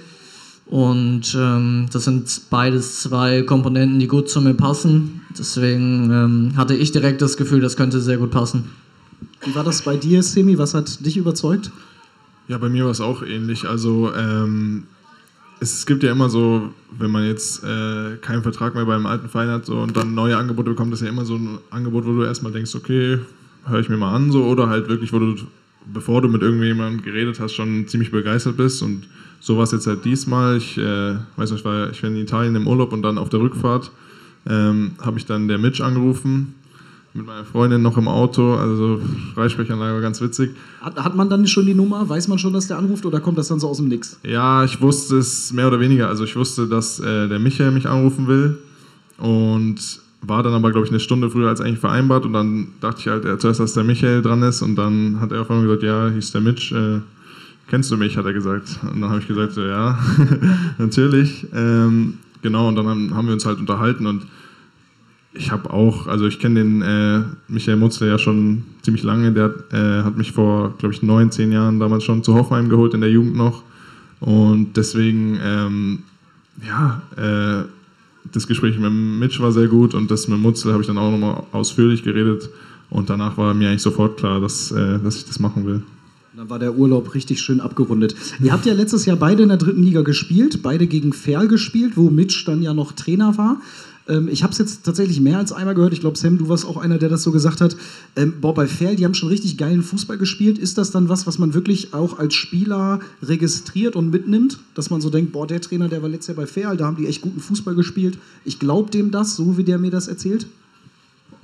Und 0.65 1.33
ähm, 1.33 1.85
das 1.93 2.03
sind 2.03 2.41
beides 2.49 2.99
zwei 2.99 3.43
Komponenten, 3.43 3.99
die 3.99 4.07
gut 4.07 4.29
zu 4.29 4.41
mir 4.41 4.53
passen. 4.53 5.21
Deswegen 5.37 6.11
ähm, 6.11 6.57
hatte 6.57 6.75
ich 6.75 6.91
direkt 6.91 7.21
das 7.21 7.37
Gefühl, 7.37 7.61
das 7.61 7.77
könnte 7.77 8.01
sehr 8.01 8.17
gut 8.17 8.31
passen. 8.31 8.65
Wie 9.45 9.55
war 9.55 9.63
das 9.63 9.83
bei 9.83 9.95
dir, 9.95 10.21
Semi? 10.23 10.57
Was 10.57 10.73
hat 10.73 11.05
dich 11.05 11.15
überzeugt? 11.15 11.71
Ja, 12.49 12.57
bei 12.57 12.67
mir 12.67 12.83
war 12.83 12.91
es 12.91 12.99
auch 12.99 13.23
ähnlich. 13.23 13.65
Also 13.65 14.13
ähm, 14.13 14.83
es 15.59 15.85
gibt 15.85 16.03
ja 16.03 16.11
immer 16.11 16.29
so, 16.29 16.73
wenn 16.97 17.11
man 17.11 17.25
jetzt 17.25 17.63
äh, 17.63 18.17
keinen 18.21 18.43
Vertrag 18.43 18.75
mehr 18.75 18.85
beim 18.85 19.05
alten 19.05 19.29
Verein 19.29 19.49
hat 19.49 19.65
so, 19.65 19.79
und 19.79 19.95
dann 19.95 20.13
neue 20.13 20.37
Angebote 20.37 20.71
bekommt, 20.71 20.91
das 20.91 21.01
ist 21.01 21.05
ja 21.05 21.11
immer 21.11 21.25
so 21.25 21.35
ein 21.35 21.59
Angebot, 21.69 22.05
wo 22.05 22.13
du 22.13 22.23
erstmal 22.23 22.51
denkst, 22.51 22.75
okay, 22.75 23.19
höre 23.65 23.79
ich 23.79 23.89
mir 23.89 23.97
mal 23.97 24.13
an, 24.13 24.31
so, 24.31 24.43
oder 24.45 24.67
halt 24.67 24.89
wirklich, 24.89 25.13
wo 25.13 25.19
du, 25.19 25.35
bevor 25.91 26.21
du 26.21 26.27
mit 26.27 26.41
irgendjemandem 26.41 27.01
geredet 27.01 27.39
hast, 27.39 27.53
schon 27.53 27.87
ziemlich 27.87 28.11
begeistert 28.11 28.57
bist. 28.57 28.81
Und 28.81 29.07
so 29.39 29.57
war 29.57 29.63
es 29.63 29.71
jetzt 29.71 29.87
halt 29.87 30.05
diesmal. 30.05 30.57
Ich 30.57 30.77
äh, 30.77 31.15
weiß 31.37 31.51
nicht, 31.51 31.59
ich 31.59 31.65
war, 31.65 31.89
ich 31.91 32.03
war 32.03 32.09
in 32.09 32.17
Italien 32.17 32.55
im 32.55 32.67
Urlaub 32.67 32.93
und 32.93 33.01
dann 33.01 33.17
auf 33.17 33.29
der 33.29 33.39
Rückfahrt 33.39 33.91
ähm, 34.45 34.91
habe 35.01 35.17
ich 35.17 35.25
dann 35.25 35.47
der 35.47 35.57
Mitch 35.57 35.83
angerufen 35.83 36.55
mit 37.13 37.27
meiner 37.27 37.45
Freundin 37.45 37.81
noch 37.81 37.97
im 37.97 38.07
Auto, 38.07 38.55
also 38.55 38.99
Freisprechanlage 39.35 39.93
war 39.93 40.01
ganz 40.01 40.19
witzig. 40.19 40.51
Hat, 40.81 40.97
hat, 40.97 41.15
man 41.15 41.29
dann 41.29 41.45
schon 41.45 41.65
die 41.65 41.75
Nummer? 41.75 42.07
Weiß 42.09 42.27
man 42.27 42.39
schon, 42.39 42.53
dass 42.53 42.67
der 42.67 42.77
anruft 42.77 43.05
oder 43.05 43.19
kommt 43.19 43.37
das 43.37 43.49
dann 43.49 43.59
so 43.59 43.67
aus 43.67 43.77
dem 43.77 43.87
Nix? 43.87 44.19
Ja, 44.23 44.63
ich 44.63 44.81
wusste 44.81 45.17
es 45.17 45.53
mehr 45.53 45.67
oder 45.67 45.79
weniger. 45.79 46.07
Also 46.07 46.23
ich 46.23 46.35
wusste, 46.35 46.67
dass 46.67 46.99
äh, 46.99 47.27
der 47.27 47.39
Michael 47.39 47.71
mich 47.71 47.87
anrufen 47.87 48.27
will 48.27 48.57
und 49.19 50.01
war 50.21 50.41
dann 50.41 50.53
aber, 50.53 50.71
glaube 50.71 50.87
ich, 50.87 50.91
eine 50.91 50.99
Stunde 50.99 51.29
früher 51.29 51.49
als 51.49 51.61
eigentlich 51.61 51.79
vereinbart 51.79 52.25
und 52.25 52.33
dann 52.33 52.69
dachte 52.81 53.01
ich 53.01 53.07
halt 53.07 53.41
zuerst, 53.41 53.59
dass 53.59 53.73
der 53.73 53.83
Michael 53.83 54.21
dran 54.21 54.41
ist 54.41 54.61
und 54.61 54.75
dann 54.75 55.19
hat 55.19 55.31
er 55.31 55.41
auf 55.41 55.51
einmal 55.51 55.67
gesagt, 55.67 55.83
ja, 55.83 56.09
hieß 56.09 56.31
der 56.31 56.41
Mitch, 56.41 56.75
äh, 56.75 57.01
kennst 57.67 57.91
du 57.91 57.97
mich, 57.97 58.17
hat 58.17 58.25
er 58.25 58.33
gesagt. 58.33 58.79
Und 58.81 59.01
dann 59.01 59.09
habe 59.09 59.19
ich 59.19 59.27
gesagt, 59.27 59.51
so, 59.53 59.61
ja, 59.61 59.99
natürlich. 60.79 61.45
Ähm, 61.53 62.15
genau, 62.41 62.69
und 62.69 62.75
dann 62.75 62.87
haben, 62.87 63.15
haben 63.15 63.27
wir 63.27 63.33
uns 63.33 63.45
halt 63.45 63.59
unterhalten 63.59 64.07
und 64.07 64.23
ich 65.35 65.51
habe 65.51 65.71
auch, 65.71 66.07
also 66.07 66.27
ich 66.27 66.39
kenne 66.39 66.59
den 66.59 66.81
äh, 66.81 67.21
Michael 67.47 67.77
Mutzler 67.77 68.07
ja 68.07 68.17
schon 68.19 68.63
ziemlich 68.83 69.03
lange. 69.03 69.31
Der 69.31 69.53
äh, 69.71 70.03
hat 70.03 70.17
mich 70.17 70.31
vor, 70.31 70.75
glaube 70.77 70.93
ich, 70.93 71.01
neun, 71.01 71.31
zehn 71.31 71.51
Jahren 71.51 71.79
damals 71.79 72.03
schon 72.03 72.23
zu 72.23 72.35
Hoffenheim 72.35 72.69
geholt, 72.69 72.93
in 72.93 73.01
der 73.01 73.09
Jugend 73.09 73.35
noch. 73.35 73.63
Und 74.19 74.77
deswegen, 74.77 75.39
ähm, 75.43 75.99
ja, 76.65 77.01
äh, 77.17 77.65
das 78.31 78.47
Gespräch 78.47 78.77
mit 78.77 78.91
Mitch 78.91 79.41
war 79.41 79.51
sehr 79.51 79.67
gut 79.67 79.93
und 79.93 80.09
das 80.09 80.27
mit 80.27 80.39
Mutzler 80.39 80.73
habe 80.73 80.81
ich 80.81 80.87
dann 80.87 80.97
auch 80.97 81.11
nochmal 81.11 81.43
ausführlich 81.51 82.03
geredet. 82.03 82.49
Und 82.89 83.09
danach 83.09 83.37
war 83.37 83.53
mir 83.53 83.69
eigentlich 83.69 83.81
sofort 83.81 84.17
klar, 84.17 84.39
dass, 84.39 84.71
äh, 84.71 84.99
dass 84.99 85.17
ich 85.17 85.25
das 85.25 85.39
machen 85.39 85.65
will. 85.65 85.81
Dann 86.35 86.49
war 86.49 86.57
der 86.57 86.75
Urlaub 86.75 87.13
richtig 87.13 87.41
schön 87.41 87.59
abgerundet. 87.59 88.15
Ihr 88.39 88.51
habt 88.51 88.65
ja 88.65 88.73
letztes 88.73 89.05
Jahr 89.05 89.17
beide 89.17 89.43
in 89.43 89.49
der 89.49 89.57
dritten 89.57 89.83
Liga 89.83 90.01
gespielt, 90.01 90.61
beide 90.63 90.87
gegen 90.87 91.13
Ferl 91.13 91.47
gespielt, 91.47 91.93
wo 91.95 92.09
Mitch 92.09 92.43
dann 92.45 92.61
ja 92.61 92.73
noch 92.73 92.91
Trainer 92.91 93.37
war. 93.37 93.61
Ähm, 94.07 94.27
ich 94.27 94.43
habe 94.43 94.51
es 94.51 94.59
jetzt 94.59 94.83
tatsächlich 94.83 95.21
mehr 95.21 95.37
als 95.37 95.51
einmal 95.51 95.75
gehört. 95.75 95.93
Ich 95.93 96.01
glaube, 96.01 96.17
Sam, 96.17 96.37
du 96.37 96.49
warst 96.49 96.65
auch 96.65 96.77
einer, 96.77 96.97
der 96.97 97.09
das 97.09 97.23
so 97.23 97.31
gesagt 97.31 97.61
hat. 97.61 97.75
Ähm, 98.15 98.35
boah, 98.41 98.53
bei 98.53 98.67
Ferl, 98.67 98.95
die 98.95 99.05
haben 99.05 99.13
schon 99.13 99.29
richtig 99.29 99.57
geilen 99.57 99.83
Fußball 99.83 100.17
gespielt. 100.17 100.57
Ist 100.57 100.77
das 100.77 100.91
dann 100.91 101.09
was, 101.09 101.25
was 101.27 101.39
man 101.39 101.53
wirklich 101.53 101.93
auch 101.93 102.19
als 102.19 102.33
Spieler 102.33 102.99
registriert 103.21 103.95
und 103.95 104.09
mitnimmt? 104.09 104.59
Dass 104.75 104.89
man 104.89 105.01
so 105.01 105.09
denkt, 105.09 105.31
boah, 105.31 105.47
der 105.47 105.61
Trainer, 105.61 105.87
der 105.87 106.01
war 106.01 106.09
letztes 106.09 106.35
Jahr 106.35 106.37
bei 106.37 106.47
Ferl, 106.47 106.77
da 106.77 106.85
haben 106.85 106.97
die 106.97 107.07
echt 107.07 107.21
guten 107.21 107.39
Fußball 107.39 107.75
gespielt. 107.75 108.17
Ich 108.45 108.59
glaube 108.59 108.91
dem 108.91 109.11
das, 109.11 109.35
so 109.35 109.57
wie 109.57 109.63
der 109.63 109.77
mir 109.77 109.91
das 109.91 110.07
erzählt. 110.07 110.47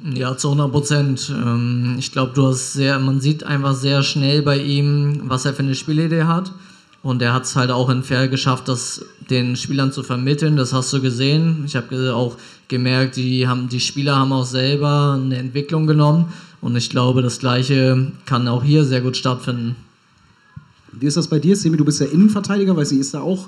Ja, 0.01 0.37
zu 0.37 0.47
100 0.47 0.71
Prozent. 0.71 1.33
Ähm, 1.35 1.95
ich 1.99 2.11
glaube, 2.11 2.31
du 2.33 2.47
hast 2.47 2.73
sehr, 2.73 2.99
man 2.99 3.19
sieht 3.19 3.43
einfach 3.43 3.75
sehr 3.75 4.01
schnell 4.03 4.41
bei 4.41 4.57
ihm, 4.61 5.21
was 5.25 5.45
er 5.45 5.53
für 5.53 5.63
eine 5.63 5.75
Spielidee 5.75 6.23
hat. 6.23 6.53
Und 7.01 7.21
er 7.21 7.33
hat 7.33 7.43
es 7.43 7.55
halt 7.55 7.71
auch 7.71 7.89
in 7.89 8.03
Fair 8.03 8.27
geschafft, 8.27 8.67
das 8.67 9.05
den 9.29 9.55
Spielern 9.55 9.91
zu 9.91 10.03
vermitteln. 10.03 10.57
Das 10.57 10.73
hast 10.73 10.91
du 10.91 11.01
gesehen. 11.01 11.63
Ich 11.65 11.75
habe 11.75 12.13
auch 12.13 12.37
gemerkt, 12.67 13.15
die, 13.15 13.47
haben, 13.47 13.69
die 13.69 13.79
Spieler 13.79 14.17
haben 14.17 14.33
auch 14.33 14.45
selber 14.45 15.19
eine 15.21 15.37
Entwicklung 15.37 15.87
genommen. 15.87 16.33
Und 16.61 16.75
ich 16.75 16.89
glaube, 16.89 17.21
das 17.21 17.39
Gleiche 17.39 18.11
kann 18.25 18.47
auch 18.47 18.63
hier 18.63 18.83
sehr 18.83 19.01
gut 19.01 19.15
stattfinden. 19.15 19.77
Wie 20.91 21.05
ist 21.05 21.15
das 21.15 21.27
bei 21.27 21.39
dir, 21.39 21.55
Semi? 21.55 21.77
Du 21.77 21.85
bist 21.85 22.01
ja 22.01 22.07
Innenverteidiger, 22.07 22.75
weiß 22.75 22.91
ich, 22.91 22.99
ist 22.99 23.13
da 23.13 23.21
auch 23.21 23.47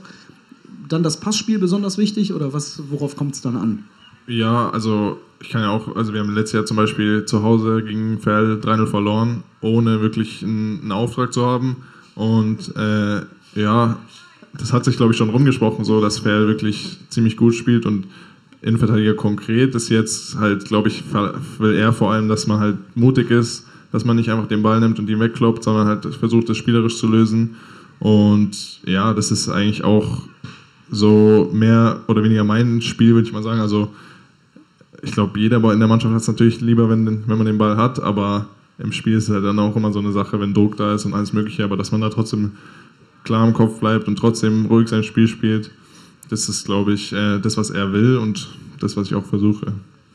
dann 0.87 1.03
das 1.03 1.19
Passspiel 1.19 1.59
besonders 1.59 1.97
wichtig 1.97 2.33
oder 2.33 2.53
was, 2.53 2.81
worauf 2.89 3.15
kommt 3.15 3.35
es 3.35 3.41
dann 3.41 3.57
an? 3.57 3.83
Ja, 4.27 4.69
also 4.69 5.19
ich 5.41 5.49
kann 5.49 5.61
ja 5.61 5.71
auch, 5.71 5.95
also 5.95 6.13
wir 6.13 6.19
haben 6.19 6.33
letztes 6.33 6.53
Jahr 6.53 6.65
zum 6.65 6.77
Beispiel 6.77 7.25
zu 7.25 7.43
Hause 7.43 7.83
gegen 7.83 8.19
Ferl 8.19 8.59
3-0 8.61 8.87
verloren, 8.87 9.43
ohne 9.61 10.01
wirklich 10.01 10.43
einen, 10.43 10.81
einen 10.81 10.91
Auftrag 10.91 11.33
zu 11.33 11.45
haben. 11.45 11.77
Und 12.15 12.75
äh, 12.75 13.21
ja, 13.55 13.97
das 14.57 14.73
hat 14.73 14.85
sich, 14.85 14.97
glaube 14.97 15.13
ich, 15.13 15.17
schon 15.17 15.29
rumgesprochen, 15.29 15.85
so, 15.85 16.01
dass 16.01 16.19
Ferl 16.19 16.47
wirklich 16.47 16.97
ziemlich 17.09 17.37
gut 17.37 17.55
spielt 17.55 17.85
und 17.85 18.05
Innenverteidiger 18.61 19.15
konkret 19.15 19.73
ist 19.73 19.89
jetzt 19.89 20.37
halt, 20.37 20.65
glaube 20.65 20.87
ich, 20.87 21.03
will 21.57 21.73
er 21.73 21.93
vor 21.93 22.11
allem, 22.11 22.27
dass 22.27 22.45
man 22.45 22.59
halt 22.59 22.77
mutig 22.95 23.31
ist, 23.31 23.65
dass 23.91 24.05
man 24.05 24.15
nicht 24.15 24.29
einfach 24.29 24.47
den 24.47 24.61
Ball 24.61 24.79
nimmt 24.79 24.99
und 24.99 25.09
ihn 25.09 25.19
wegkloppt, 25.19 25.63
sondern 25.63 25.87
halt 25.87 26.05
versucht, 26.15 26.47
das 26.47 26.57
spielerisch 26.57 26.97
zu 26.97 27.07
lösen. 27.07 27.55
Und 27.99 28.81
ja, 28.85 29.13
das 29.13 29.31
ist 29.31 29.49
eigentlich 29.49 29.83
auch 29.83 30.23
so 30.91 31.49
mehr 31.53 32.01
oder 32.07 32.23
weniger 32.23 32.43
mein 32.43 32.81
Spiel, 32.81 33.15
würde 33.15 33.27
ich 33.27 33.33
mal 33.33 33.43
sagen. 33.43 33.61
Also 33.61 33.91
ich 35.01 35.11
glaube, 35.11 35.39
jeder 35.39 35.57
in 35.71 35.79
der 35.79 35.87
Mannschaft 35.87 36.13
hat 36.13 36.21
es 36.21 36.27
natürlich 36.27 36.61
lieber, 36.61 36.87
wenn, 36.89 37.27
wenn 37.27 37.37
man 37.37 37.47
den 37.47 37.57
Ball 37.57 37.77
hat, 37.77 37.99
aber 37.99 38.45
im 38.77 38.91
Spiel 38.91 39.13
ist 39.13 39.27
es 39.27 39.33
halt 39.33 39.43
dann 39.43 39.59
auch 39.59 39.75
immer 39.75 39.91
so 39.91 39.99
eine 39.99 40.11
Sache, 40.11 40.39
wenn 40.39 40.53
Druck 40.53 40.77
da 40.77 40.93
ist 40.93 41.05
und 41.05 41.13
alles 41.13 41.33
Mögliche, 41.33 41.63
aber 41.63 41.77
dass 41.77 41.91
man 41.91 42.01
da 42.01 42.09
trotzdem 42.09 42.51
klar 43.23 43.47
im 43.47 43.53
Kopf 43.53 43.79
bleibt 43.79 44.07
und 44.07 44.17
trotzdem 44.17 44.65
ruhig 44.65 44.89
sein 44.89 45.03
Spiel 45.03 45.27
spielt. 45.27 45.71
Das 46.29 46.47
ist, 46.47 46.65
glaube 46.65 46.93
ich, 46.93 47.11
äh, 47.13 47.39
das, 47.39 47.57
was 47.57 47.69
er 47.69 47.91
will 47.93 48.17
und 48.17 48.49
das, 48.79 48.95
was 48.97 49.07
ich 49.07 49.15
auch 49.15 49.25
versuche. 49.25 49.73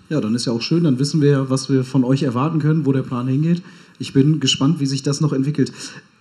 Ja, 0.08 0.20
dann 0.20 0.34
ist 0.34 0.46
ja 0.46 0.52
auch 0.52 0.62
schön, 0.62 0.84
dann 0.84 0.98
wissen 0.98 1.20
wir 1.20 1.50
was 1.50 1.68
wir 1.68 1.84
von 1.84 2.04
euch 2.04 2.22
erwarten 2.22 2.58
können, 2.58 2.86
wo 2.86 2.92
der 2.92 3.02
Plan 3.02 3.26
hingeht. 3.26 3.62
Ich 3.98 4.12
bin 4.12 4.40
gespannt, 4.40 4.80
wie 4.80 4.86
sich 4.86 5.02
das 5.02 5.20
noch 5.20 5.32
entwickelt. 5.32 5.72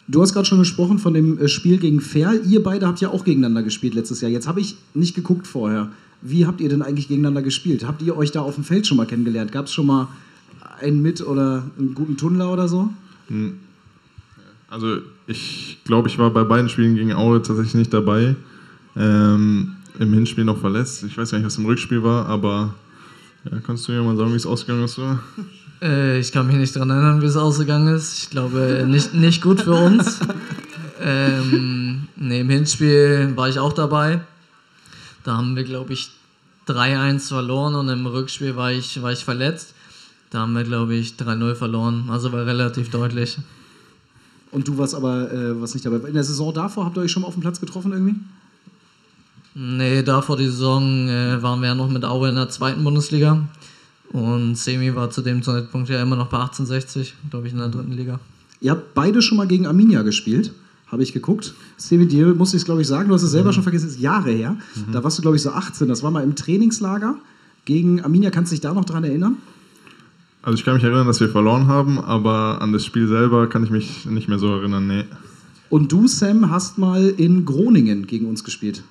Du 0.07 0.21
hast 0.21 0.33
gerade 0.33 0.45
schon 0.45 0.59
gesprochen 0.59 0.99
von 0.99 1.13
dem 1.13 1.37
äh, 1.39 1.47
Spiel 1.47 1.77
gegen 1.77 2.01
Ferl. 2.01 2.41
Ihr 2.45 2.63
beide 2.63 2.87
habt 2.87 3.01
ja 3.01 3.09
auch 3.09 3.23
gegeneinander 3.23 3.63
gespielt 3.63 3.95
letztes 3.95 4.21
Jahr. 4.21 4.31
Jetzt 4.31 4.47
habe 4.47 4.59
ich 4.59 4.75
nicht 4.93 5.15
geguckt 5.15 5.47
vorher. 5.47 5.91
Wie 6.21 6.45
habt 6.45 6.61
ihr 6.61 6.69
denn 6.69 6.81
eigentlich 6.81 7.07
gegeneinander 7.07 7.41
gespielt? 7.41 7.85
Habt 7.85 8.01
ihr 8.01 8.15
euch 8.15 8.31
da 8.31 8.41
auf 8.41 8.55
dem 8.55 8.63
Feld 8.63 8.87
schon 8.87 8.97
mal 8.97 9.05
kennengelernt? 9.05 9.51
Gab 9.51 9.65
es 9.65 9.73
schon 9.73 9.85
mal 9.85 10.07
einen 10.79 11.01
mit 11.01 11.21
oder 11.21 11.63
einen 11.77 11.93
guten 11.93 12.17
Tunnler 12.17 12.51
oder 12.51 12.67
so? 12.67 12.89
Hm. 13.27 13.53
Also 14.69 14.97
ich 15.27 15.79
glaube, 15.85 16.07
ich 16.07 16.17
war 16.17 16.29
bei 16.31 16.43
beiden 16.43 16.69
Spielen 16.69 16.95
gegen 16.95 17.13
Aue 17.13 17.41
tatsächlich 17.41 17.75
nicht 17.75 17.93
dabei. 17.93 18.35
Ähm, 18.95 19.75
Im 19.99 20.13
Hinspiel 20.13 20.43
noch 20.43 20.59
verletzt. 20.59 21.03
Ich 21.03 21.17
weiß 21.17 21.31
gar 21.31 21.37
nicht, 21.37 21.45
was 21.45 21.57
im 21.57 21.65
Rückspiel 21.65 22.03
war, 22.03 22.25
aber 22.27 22.75
ja, 23.49 23.59
kannst 23.59 23.87
du 23.87 23.91
mir 23.91 24.01
mal 24.01 24.17
sagen, 24.17 24.31
wie 24.31 24.37
es 24.37 24.45
ausgegangen 24.45 24.85
ist? 24.85 24.99
Äh, 25.81 26.19
ich 26.19 26.31
kann 26.31 26.47
mich 26.47 26.55
nicht 26.55 26.75
daran 26.75 26.89
erinnern, 26.89 27.21
wie 27.21 27.25
es 27.25 27.37
ausgegangen 27.37 27.93
ist. 27.93 28.17
Ich 28.23 28.29
glaube, 28.29 28.85
nicht, 28.87 29.13
nicht 29.13 29.41
gut 29.41 29.61
für 29.61 29.73
uns. 29.73 30.19
ähm, 31.01 32.07
nee, 32.15 32.41
Im 32.41 32.49
Hinspiel 32.49 33.33
war 33.35 33.49
ich 33.49 33.59
auch 33.59 33.73
dabei. 33.73 34.21
Da 35.23 35.37
haben 35.37 35.55
wir, 35.55 35.63
glaube 35.63 35.93
ich, 35.93 36.11
3-1 36.67 37.27
verloren 37.29 37.75
und 37.75 37.89
im 37.89 38.05
Rückspiel 38.05 38.55
war 38.55 38.71
ich, 38.71 39.01
war 39.01 39.11
ich 39.11 39.23
verletzt. 39.23 39.73
Da 40.29 40.39
haben 40.39 40.53
wir, 40.53 40.63
glaube 40.63 40.95
ich, 40.95 41.13
3-0 41.13 41.55
verloren. 41.55 42.05
Also 42.09 42.31
war 42.31 42.45
relativ 42.45 42.89
deutlich. 42.89 43.37
Und 44.55 44.65
du 44.69 44.77
warst 44.77 44.95
aber 44.95 45.29
äh, 45.33 45.61
was 45.61 45.73
nicht 45.73 45.85
dabei. 45.85 46.07
In 46.07 46.13
der 46.13 46.23
Saison 46.23 46.53
davor 46.53 46.85
habt 46.85 46.95
ihr 46.95 47.01
euch 47.01 47.11
schon 47.11 47.23
mal 47.23 47.27
auf 47.27 47.33
dem 47.33 47.41
Platz 47.41 47.59
getroffen 47.59 47.91
irgendwie? 47.91 48.15
Nee, 49.53 50.01
davor 50.01 50.37
die 50.37 50.45
Saison 50.45 51.09
äh, 51.09 51.43
waren 51.43 51.59
wir 51.59 51.67
ja 51.67 51.75
noch 51.75 51.89
mit 51.89 52.05
Aue 52.05 52.29
in 52.29 52.35
der 52.35 52.47
zweiten 52.47 52.81
Bundesliga. 52.81 53.49
Und 54.13 54.55
Semi 54.55 54.95
war 54.95 55.09
zu 55.09 55.21
dem 55.21 55.43
Zeitpunkt 55.43 55.89
ja 55.89 56.01
immer 56.01 56.15
noch 56.15 56.27
bei 56.27 56.37
1860, 56.37 57.15
glaube 57.29 57.47
ich, 57.47 57.53
in 57.53 57.59
der 57.59 57.67
dritten 57.67 57.91
Liga. 57.91 58.21
Ihr 58.61 58.71
habt 58.71 58.93
beide 58.93 59.21
schon 59.21 59.37
mal 59.37 59.45
gegen 59.45 59.67
Arminia 59.67 60.03
gespielt, 60.03 60.53
habe 60.87 61.03
ich 61.03 61.11
geguckt. 61.11 61.53
Semi, 61.75 62.07
dir 62.07 62.33
muss 62.33 62.53
ich 62.53 62.61
es, 62.61 62.65
glaube 62.65 62.79
ich, 62.79 62.87
sagen, 62.87 63.09
du 63.09 63.15
hast 63.15 63.23
es 63.23 63.31
selber 63.31 63.51
schon 63.51 63.63
vergessen, 63.63 63.89
ist 63.89 63.99
Jahre 63.99 64.31
her. 64.31 64.55
Da 64.93 65.03
warst 65.03 65.17
du, 65.17 65.21
glaube 65.21 65.35
ich, 65.35 65.43
so 65.43 65.49
18. 65.49 65.89
Das 65.89 66.01
war 66.01 66.11
mal 66.11 66.23
im 66.23 66.37
Trainingslager 66.37 67.15
gegen 67.65 68.01
Arminia. 68.01 68.31
Kannst 68.31 68.53
du 68.53 68.55
dich 68.55 68.61
da 68.61 68.73
noch 68.73 68.85
dran 68.85 69.03
erinnern? 69.03 69.35
Also 70.45 70.59
ich 70.59 70.63
kann 70.63 70.75
mich 70.75 70.83
erinnern, 70.83 71.07
dass 71.07 71.19
wir 71.19 71.29
verloren 71.29 71.67
haben, 71.67 71.97
aber 71.97 72.61
an 72.61 72.71
das 72.71 72.85
Spiel 72.85 73.07
selber 73.07 73.47
kann 73.47 73.63
ich 73.63 73.71
mich 73.71 74.05
nicht 74.05 74.29
mehr 74.29 74.37
so 74.37 74.53
erinnern, 74.53 74.85
nee. 74.85 75.03
Und 75.71 75.91
du, 75.91 76.07
Sam, 76.07 76.51
hast 76.51 76.77
mal 76.77 77.09
in 77.09 77.45
Groningen 77.45 78.05
gegen 78.05 78.27
uns 78.27 78.43
gespielt. 78.43 78.83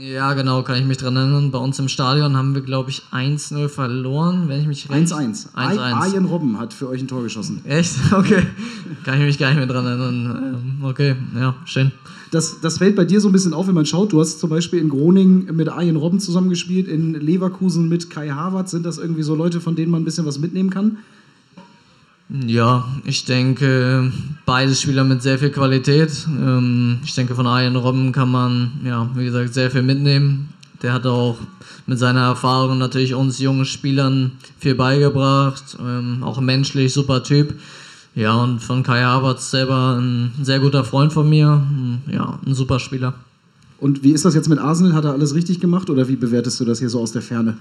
Ja, 0.00 0.32
genau, 0.32 0.62
kann 0.62 0.78
ich 0.78 0.86
mich 0.86 0.96
dran 0.96 1.14
erinnern. 1.14 1.50
Bei 1.50 1.58
uns 1.58 1.78
im 1.78 1.88
Stadion 1.88 2.34
haben 2.34 2.54
wir, 2.54 2.62
glaube 2.62 2.88
ich, 2.88 3.02
1-0 3.12 3.68
verloren, 3.68 4.48
wenn 4.48 4.60
ich 4.60 4.66
mich 4.66 4.88
recht... 4.88 5.12
1-1. 5.12 5.52
1-1. 5.54 5.78
Arjen 5.78 6.24
Robben 6.24 6.58
hat 6.58 6.72
für 6.72 6.88
euch 6.88 7.02
ein 7.02 7.08
Tor 7.08 7.22
geschossen. 7.22 7.60
Echt? 7.64 7.92
Okay. 8.12 8.42
Kann 9.04 9.18
ich 9.18 9.26
mich 9.26 9.38
gar 9.38 9.48
nicht 9.48 9.58
mehr 9.58 9.66
dran 9.66 9.86
erinnern. 9.86 10.54
Ähm, 10.54 10.84
Okay, 10.84 11.16
ja, 11.34 11.54
schön. 11.64 11.92
Das, 12.30 12.60
das 12.60 12.78
fällt 12.78 12.96
bei 12.96 13.04
dir 13.04 13.20
so 13.20 13.28
ein 13.28 13.32
bisschen 13.32 13.52
auf, 13.52 13.66
wenn 13.68 13.74
man 13.74 13.86
schaut. 13.86 14.12
Du 14.12 14.20
hast 14.20 14.40
zum 14.40 14.48
Beispiel 14.50 14.80
in 14.80 14.88
Groningen 14.88 15.54
mit 15.54 15.68
Arjen 15.68 15.96
Robben 15.96 16.20
zusammengespielt, 16.20 16.88
in 16.88 17.14
Leverkusen 17.14 17.88
mit 17.88 18.08
Kai 18.08 18.30
Havertz. 18.30 18.70
Sind 18.70 18.86
das 18.86 18.98
irgendwie 18.98 19.22
so 19.22 19.34
Leute, 19.34 19.60
von 19.60 19.76
denen 19.76 19.90
man 19.90 20.02
ein 20.02 20.04
bisschen 20.04 20.26
was 20.26 20.38
mitnehmen 20.38 20.70
kann? 20.70 20.98
Ja, 22.46 22.84
ich 23.04 23.24
denke, 23.24 24.12
beide 24.46 24.74
Spieler 24.76 25.02
mit 25.02 25.20
sehr 25.20 25.38
viel 25.38 25.50
Qualität. 25.50 26.10
Ähm, 26.28 27.00
ich 27.04 27.14
denke, 27.14 27.34
von 27.34 27.46
Arjen 27.46 27.74
Robben 27.74 28.12
kann 28.12 28.30
man, 28.30 28.70
ja, 28.84 29.10
wie 29.16 29.24
gesagt, 29.24 29.52
sehr 29.52 29.70
viel 29.70 29.82
mitnehmen. 29.82 30.50
Der 30.82 30.92
hat 30.92 31.06
auch 31.06 31.38
mit 31.86 31.98
seiner 31.98 32.20
Erfahrung 32.20 32.78
natürlich 32.78 33.14
uns 33.14 33.40
jungen 33.40 33.64
Spielern 33.64 34.32
viel 34.58 34.76
beigebracht. 34.76 35.76
Ähm, 35.80 36.22
auch 36.22 36.40
menschlich, 36.40 36.92
super 36.92 37.24
Typ. 37.24 37.54
Ja, 38.14 38.34
und 38.34 38.60
von 38.60 38.84
Kai 38.84 39.02
Havertz 39.02 39.50
selber 39.50 39.96
ein 39.98 40.32
sehr 40.40 40.60
guter 40.60 40.84
Freund 40.84 41.12
von 41.12 41.28
mir. 41.28 41.62
Ja, 42.10 42.38
ein 42.46 42.54
super 42.54 42.78
Spieler. 42.78 43.14
Und 43.78 44.04
wie 44.04 44.12
ist 44.12 44.24
das 44.24 44.34
jetzt 44.34 44.48
mit 44.48 44.58
Arsenal? 44.58 44.94
Hat 44.94 45.04
er 45.04 45.12
alles 45.12 45.34
richtig 45.34 45.58
gemacht 45.58 45.90
oder 45.90 46.06
wie 46.06 46.16
bewertest 46.16 46.60
du 46.60 46.64
das 46.64 46.78
hier 46.78 46.90
so 46.90 47.00
aus 47.00 47.12
der 47.12 47.22
Ferne? 47.22 47.56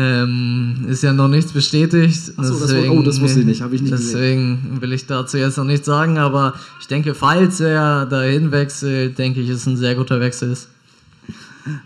Ähm, 0.00 0.86
ist 0.88 1.02
ja 1.02 1.12
noch 1.12 1.26
nichts 1.26 1.52
bestätigt. 1.52 2.32
Ach 2.36 2.44
so, 2.44 2.58
das 2.60 2.72
war- 2.72 2.90
oh, 2.92 3.02
das 3.02 3.20
wusste 3.20 3.40
ich 3.40 3.46
nicht, 3.46 3.62
habe 3.62 3.74
ich 3.74 3.82
nicht 3.82 3.90
gesehen. 3.90 4.58
Deswegen 4.62 4.80
will 4.80 4.92
ich 4.92 5.06
dazu 5.06 5.38
jetzt 5.38 5.56
noch 5.58 5.64
nichts 5.64 5.86
sagen, 5.86 6.18
aber 6.18 6.54
ich 6.80 6.86
denke, 6.86 7.14
falls 7.14 7.58
er 7.58 8.06
dahin 8.06 8.52
wechselt, 8.52 9.18
denke 9.18 9.40
ich, 9.40 9.48
ist 9.50 9.66
ein 9.66 9.76
sehr 9.76 9.96
guter 9.96 10.20
Wechsel 10.20 10.52
ist. 10.52 10.68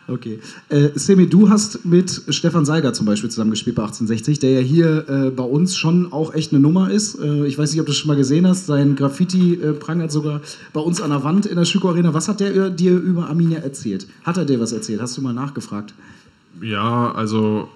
Okay. 0.07 0.39
Äh, 0.69 0.91
Semi, 0.95 1.27
du 1.27 1.49
hast 1.49 1.85
mit 1.85 2.23
Stefan 2.29 2.65
Seiger 2.65 2.93
zum 2.93 3.07
Beispiel 3.07 3.31
zusammengespielt 3.31 3.75
bei 3.75 3.83
1860, 3.83 4.39
der 4.39 4.51
ja 4.53 4.61
hier 4.61 5.09
äh, 5.09 5.31
bei 5.31 5.43
uns 5.43 5.75
schon 5.77 6.13
auch 6.13 6.35
echt 6.35 6.53
eine 6.53 6.61
Nummer 6.61 6.91
ist. 6.91 7.19
Äh, 7.19 7.47
ich 7.47 7.59
weiß 7.59 7.73
nicht, 7.73 7.81
ob 7.81 7.87
du 7.87 7.93
das 7.93 7.99
schon 7.99 8.09
mal 8.09 8.17
gesehen 8.17 8.47
hast. 8.47 8.67
Sein 8.67 8.95
Graffiti 8.95 9.55
äh, 9.55 9.73
prangert 9.73 10.13
sogar 10.13 10.41
bei 10.73 10.81
uns 10.81 11.01
an 11.01 11.11
der 11.11 11.25
Wand 11.25 11.47
in 11.47 11.57
der 11.57 11.65
Schüko 11.65 11.89
Arena. 11.89 12.15
Was 12.15 12.29
hat 12.29 12.39
der 12.41 12.55
äh, 12.55 12.71
dir 12.73 12.93
über 12.97 13.29
Arminia 13.29 13.59
erzählt? 13.59 14.07
Hat 14.23 14.37
er 14.37 14.45
dir 14.45 14.61
was 14.61 14.71
erzählt? 14.73 15.01
Hast 15.01 15.17
du 15.17 15.23
mal 15.23 15.33
nachgefragt? 15.33 15.95
Ja, 16.61 17.11
also 17.13 17.69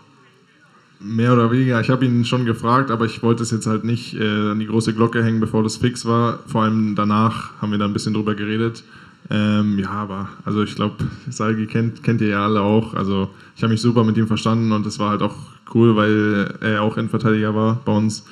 mehr 1.00 1.32
oder 1.32 1.50
weniger. 1.50 1.80
Ich 1.80 1.90
habe 1.90 2.04
ihn 2.04 2.24
schon 2.24 2.44
gefragt, 2.44 2.90
aber 2.90 3.04
ich 3.04 3.22
wollte 3.22 3.42
es 3.42 3.50
jetzt 3.50 3.66
halt 3.66 3.84
nicht 3.84 4.14
äh, 4.14 4.50
an 4.50 4.58
die 4.58 4.66
große 4.66 4.94
Glocke 4.94 5.22
hängen, 5.22 5.40
bevor 5.40 5.62
das 5.62 5.76
fix 5.76 6.06
war. 6.06 6.40
Vor 6.46 6.62
allem 6.62 6.94
danach 6.94 7.50
haben 7.60 7.70
wir 7.70 7.78
da 7.78 7.84
ein 7.84 7.92
bisschen 7.92 8.14
drüber 8.14 8.34
geredet. 8.34 8.82
Ähm, 9.28 9.78
ja, 9.78 9.90
aber 9.90 10.28
also 10.44 10.62
ich 10.62 10.74
glaube, 10.74 10.96
Salgi 11.28 11.66
kennt, 11.66 12.02
kennt 12.02 12.20
ihr 12.20 12.28
ja 12.28 12.44
alle 12.44 12.60
auch. 12.60 12.94
Also 12.94 13.30
ich 13.56 13.62
habe 13.62 13.72
mich 13.72 13.80
super 13.80 14.04
mit 14.04 14.16
ihm 14.16 14.26
verstanden 14.26 14.72
und 14.72 14.86
das 14.86 14.98
war 14.98 15.10
halt 15.10 15.22
auch 15.22 15.36
cool, 15.74 15.96
weil 15.96 16.54
er 16.60 16.82
auch 16.82 16.96
Innenverteidiger 16.96 17.54
war 17.54 17.80
bei 17.84 17.92
uns 17.92 18.24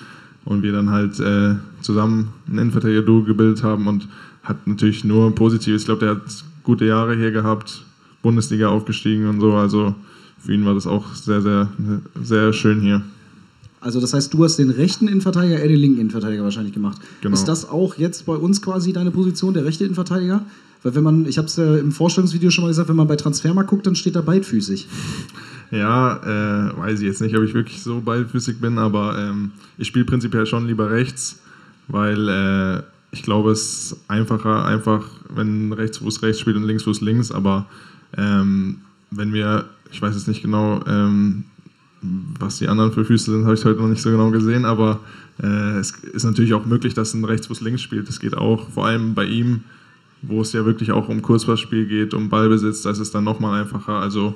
und 0.44 0.62
wir 0.62 0.72
dann 0.72 0.90
halt 0.90 1.18
äh, 1.20 1.56
zusammen 1.80 2.32
ein 2.48 2.58
Innenverteidiger-Duo 2.58 3.22
gebildet 3.22 3.62
haben 3.64 3.88
und 3.88 4.08
hat 4.42 4.66
natürlich 4.66 5.04
nur 5.04 5.34
Positives. 5.34 5.82
Ich 5.82 5.86
glaube, 5.86 6.00
der 6.00 6.10
hat 6.16 6.44
gute 6.62 6.84
Jahre 6.84 7.16
hier 7.16 7.30
gehabt, 7.30 7.84
Bundesliga 8.22 8.68
aufgestiegen 8.68 9.28
und 9.28 9.40
so. 9.40 9.54
Also 9.54 9.94
für 10.44 10.52
ihn 10.52 10.64
war 10.64 10.74
das 10.74 10.86
auch 10.86 11.14
sehr, 11.14 11.40
sehr, 11.40 11.68
sehr 12.22 12.52
schön 12.52 12.80
hier. 12.80 13.02
Also 13.80 14.00
das 14.00 14.14
heißt, 14.14 14.32
du 14.32 14.42
hast 14.44 14.56
den 14.56 14.70
rechten 14.70 15.08
Innenverteidiger, 15.08 15.58
er 15.58 15.68
den 15.68 15.78
linken 15.78 16.00
Innenverteidiger 16.00 16.42
wahrscheinlich 16.42 16.72
gemacht. 16.72 17.00
Genau. 17.20 17.34
Ist 17.34 17.44
das 17.44 17.68
auch 17.68 17.96
jetzt 17.96 18.24
bei 18.24 18.34
uns 18.34 18.62
quasi 18.62 18.92
deine 18.92 19.10
Position, 19.10 19.52
der 19.52 19.64
rechte 19.64 19.84
Innenverteidiger? 19.84 20.44
Weil 20.82 20.94
wenn 20.94 21.02
man, 21.02 21.26
ich 21.26 21.38
habe 21.38 21.48
es 21.48 21.56
ja 21.56 21.76
im 21.76 21.92
Vorstellungsvideo 21.92 22.50
schon 22.50 22.64
mal 22.64 22.68
gesagt, 22.68 22.88
wenn 22.88 22.96
man 22.96 23.06
bei 23.06 23.16
Transfermarkt 23.16 23.70
guckt, 23.70 23.86
dann 23.86 23.96
steht 23.96 24.16
er 24.16 24.22
beidfüßig. 24.22 24.86
Ja, 25.70 26.18
äh, 26.18 26.78
weiß 26.78 27.00
ich 27.00 27.06
jetzt 27.06 27.20
nicht, 27.20 27.36
ob 27.36 27.42
ich 27.42 27.52
wirklich 27.52 27.82
so 27.82 28.00
beidfüßig 28.00 28.60
bin, 28.60 28.78
aber 28.78 29.18
ähm, 29.18 29.50
ich 29.76 29.88
spiele 29.88 30.04
prinzipiell 30.04 30.46
schon 30.46 30.68
lieber 30.68 30.90
rechts, 30.90 31.40
weil 31.88 32.28
äh, 32.28 32.82
ich 33.10 33.22
glaube, 33.22 33.50
es 33.50 33.92
ist 33.92 33.96
einfacher, 34.06 34.66
einfach, 34.66 35.04
wenn 35.34 35.72
Rechtsfuß 35.72 36.22
rechts 36.22 36.38
spielt 36.38 36.56
und 36.56 36.64
Linksfuß 36.64 37.00
links, 37.00 37.32
aber 37.32 37.66
ähm, 38.16 38.82
wenn 39.10 39.32
wir, 39.32 39.64
ich 39.94 40.02
weiß 40.02 40.14
jetzt 40.16 40.26
nicht 40.26 40.42
genau, 40.42 40.80
ähm, 40.88 41.44
was 42.40 42.58
die 42.58 42.66
anderen 42.66 42.92
für 42.92 43.04
Füße 43.04 43.30
sind, 43.30 43.44
habe 43.44 43.54
ich 43.54 43.64
heute 43.64 43.80
noch 43.80 43.88
nicht 43.88 44.02
so 44.02 44.10
genau 44.10 44.30
gesehen, 44.30 44.64
aber 44.64 44.98
äh, 45.40 45.78
es 45.78 45.92
ist 45.92 46.24
natürlich 46.24 46.52
auch 46.52 46.66
möglich, 46.66 46.94
dass 46.94 47.14
ein 47.14 47.24
Rechtsfuß 47.24 47.60
links 47.60 47.80
spielt. 47.80 48.08
Das 48.08 48.18
geht 48.18 48.36
auch, 48.36 48.68
vor 48.70 48.86
allem 48.86 49.14
bei 49.14 49.24
ihm, 49.24 49.60
wo 50.20 50.40
es 50.40 50.52
ja 50.52 50.66
wirklich 50.66 50.90
auch 50.90 51.08
um 51.08 51.22
Kurzpassspiel 51.22 51.86
geht, 51.86 52.12
um 52.12 52.28
Ballbesitz, 52.28 52.82
da 52.82 52.90
ist 52.90 52.98
es 52.98 53.12
dann 53.12 53.22
nochmal 53.22 53.62
einfacher. 53.62 53.94
Also 54.00 54.34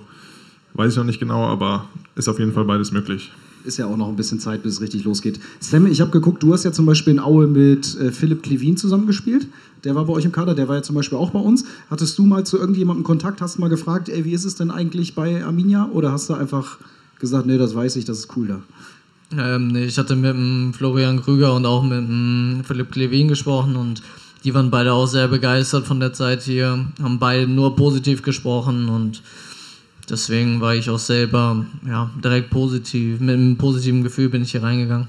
weiß 0.75 0.93
ich 0.93 0.99
noch 0.99 1.05
nicht 1.05 1.19
genau, 1.19 1.45
aber 1.47 1.87
ist 2.15 2.29
auf 2.29 2.39
jeden 2.39 2.53
Fall 2.53 2.65
beides 2.65 2.93
möglich. 2.93 3.33
Ist 3.69 3.77
ja 3.77 3.85
auch 3.85 3.99
noch 3.99 4.09
ein 4.09 4.17
bisschen 4.17 4.41
Zeit, 4.41 4.63
bis 4.63 4.77
es 4.77 4.81
richtig 4.81 5.05
losgeht. 5.05 5.39
Sam, 5.61 5.87
ich 5.87 6.01
habe 6.01 6.11
geguckt, 6.11 6.43
du 6.43 6.55
hast 6.55 6.65
ja 6.65 6.73
zum 6.73 6.87
Beispiel 6.87 7.13
in 7.13 7.21
Aue 7.21 7.47
mit 7.47 8.01
äh, 8.01 8.13
Philipp 8.13 8.43
Klevin 8.43 8.79
zusammengespielt. 8.79 9.47
Der 9.85 9.95
war 9.95 10.07
bei 10.07 10.15
euch 10.15 10.25
im 10.25 10.33
Kader, 10.33 10.55
der 10.55 10.69
war 10.69 10.77
ja 10.77 10.83
zum 10.83 10.95
Beispiel 10.95 11.19
auch 11.19 11.33
bei 11.33 11.39
uns. 11.39 11.67
Hattest 11.91 12.17
du 12.17 12.25
mal 12.25 12.47
zu 12.47 12.57
irgendjemandem 12.57 13.05
Kontakt, 13.05 13.43
hast 13.43 13.59
mal 13.59 13.69
gefragt, 13.69 14.09
ey, 14.09 14.25
wie 14.25 14.33
ist 14.33 14.47
es 14.47 14.55
denn 14.55 14.71
eigentlich 14.71 15.15
bei 15.15 15.45
Arminia? 15.45 15.91
Oder 15.93 16.13
hast 16.13 16.31
du 16.31 16.35
einfach 16.35 16.79
gesagt, 17.21 17.45
nee, 17.45 17.59
das 17.59 17.75
weiß 17.75 17.97
ich, 17.97 18.07
das 18.07 18.21
ist 18.21 18.35
cool 18.39 18.49
da? 18.49 18.63
Ähm, 19.39 19.77
ich 19.77 19.99
hatte 19.99 20.17
mit 20.17 20.33
dem 20.33 20.73
Florian 20.73 21.21
Krüger 21.21 21.53
und 21.53 21.67
auch 21.67 21.83
mit 21.83 21.99
dem 21.99 22.63
Philipp 22.65 22.91
Klevin 22.91 23.29
gesprochen 23.29 23.77
und 23.77 24.01
die 24.45 24.55
waren 24.55 24.71
beide 24.71 24.95
auch 24.95 25.07
sehr 25.07 25.29
begeistert 25.29 25.87
von 25.87 26.01
der 26.01 26.15
Zeit 26.15 26.41
hier, 26.41 26.87
haben 27.03 27.19
beide 27.19 27.47
nur 27.47 27.77
positiv 27.77 28.23
gesprochen 28.23 28.89
und 28.89 29.21
deswegen 30.11 30.61
war 30.61 30.75
ich 30.75 30.91
auch 30.91 30.99
selber 30.99 31.65
ja, 31.87 32.11
direkt 32.23 32.51
positiv, 32.51 33.21
mit 33.21 33.35
einem 33.35 33.57
positiven 33.57 34.03
Gefühl 34.03 34.29
bin 34.29 34.43
ich 34.43 34.53
hier 34.53 34.63
reingegangen. 34.63 35.09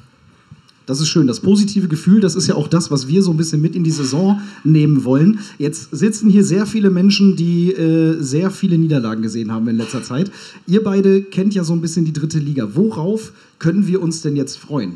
Das 0.89 0.99
ist 0.99 1.09
schön. 1.09 1.27
Das 1.27 1.39
positive 1.39 1.87
Gefühl, 1.87 2.19
das 2.19 2.33
ist 2.33 2.47
ja 2.47 2.55
auch 2.55 2.67
das, 2.67 2.89
was 2.89 3.07
wir 3.07 3.21
so 3.21 3.29
ein 3.29 3.37
bisschen 3.37 3.61
mit 3.61 3.75
in 3.75 3.83
die 3.83 3.91
Saison 3.91 4.41
nehmen 4.63 5.03
wollen. 5.03 5.39
Jetzt 5.59 5.89
sitzen 5.91 6.31
hier 6.31 6.43
sehr 6.43 6.65
viele 6.65 6.89
Menschen, 6.89 7.35
die 7.35 7.71
äh, 7.73 8.19
sehr 8.19 8.49
viele 8.49 8.75
Niederlagen 8.75 9.21
gesehen 9.21 9.51
haben 9.51 9.67
in 9.67 9.77
letzter 9.77 10.01
Zeit. 10.01 10.31
Ihr 10.65 10.83
beide 10.83 11.21
kennt 11.21 11.53
ja 11.53 11.63
so 11.63 11.73
ein 11.73 11.81
bisschen 11.81 12.05
die 12.05 12.13
dritte 12.13 12.39
Liga. 12.39 12.69
Worauf 12.73 13.33
können 13.59 13.85
wir 13.85 14.01
uns 14.01 14.23
denn 14.23 14.35
jetzt 14.35 14.57
freuen? 14.57 14.95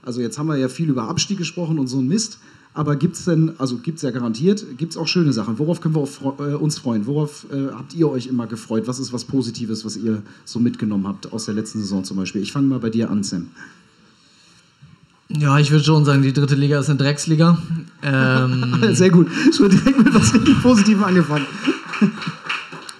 Also 0.00 0.20
jetzt 0.20 0.38
haben 0.38 0.46
wir 0.46 0.58
ja 0.58 0.68
viel 0.68 0.88
über 0.88 1.08
Abstieg 1.08 1.38
gesprochen 1.38 1.80
und 1.80 1.88
so 1.88 1.98
ein 1.98 2.06
Mist. 2.06 2.38
Aber 2.76 2.94
gibt 2.94 3.16
es 3.16 3.24
denn, 3.24 3.54
also 3.56 3.78
gibt 3.78 3.96
es 3.96 4.02
ja 4.02 4.10
garantiert, 4.10 4.62
gibt 4.76 4.92
es 4.92 4.98
auch 4.98 5.08
schöne 5.08 5.32
Sachen. 5.32 5.58
Worauf 5.58 5.80
können 5.80 5.94
wir 5.94 6.06
äh, 6.40 6.54
uns 6.56 6.78
freuen? 6.78 7.06
Worauf 7.06 7.46
äh, 7.50 7.72
habt 7.72 7.94
ihr 7.94 8.06
euch 8.10 8.26
immer 8.26 8.46
gefreut? 8.46 8.82
Was 8.86 8.98
ist 8.98 9.14
was 9.14 9.24
Positives, 9.24 9.86
was 9.86 9.96
ihr 9.96 10.22
so 10.44 10.58
mitgenommen 10.58 11.08
habt 11.08 11.32
aus 11.32 11.46
der 11.46 11.54
letzten 11.54 11.80
Saison 11.80 12.04
zum 12.04 12.18
Beispiel? 12.18 12.42
Ich 12.42 12.52
fange 12.52 12.66
mal 12.66 12.78
bei 12.78 12.90
dir 12.90 13.10
an, 13.10 13.22
Sam. 13.22 13.46
Ja, 15.30 15.58
ich 15.58 15.70
würde 15.70 15.84
schon 15.84 16.04
sagen, 16.04 16.20
die 16.20 16.34
dritte 16.34 16.54
Liga 16.54 16.78
ist 16.78 16.90
eine 16.90 16.98
Drecksliga. 16.98 17.56
Ähm, 18.02 18.76
Sehr 18.92 19.08
gut. 19.08 19.28
Schon 19.56 19.70
direkt 19.70 20.04
mit 20.04 20.14
was 20.14 20.34
richtig 20.34 20.60
Positivem 20.60 21.02
angefangen. 21.02 21.46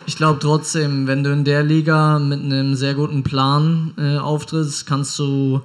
Ich 0.07 0.17
glaube 0.17 0.39
trotzdem, 0.41 1.07
wenn 1.07 1.23
du 1.23 1.35
in 1.35 1.45
der 1.45 1.63
Liga 1.63 2.19
mit 2.19 2.41
einem 2.41 2.77
sehr 2.77 2.95
guten 2.95 3.23
Plan 3.23 3.93
äh, 3.99 4.17
auftrittst, 4.17 4.87
kannst 4.87 5.19
du 5.19 5.61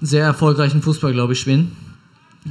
sehr 0.00 0.24
erfolgreichen 0.24 0.82
Fußball, 0.82 1.12
glaube 1.12 1.34
ich, 1.34 1.40
spielen. 1.40 1.70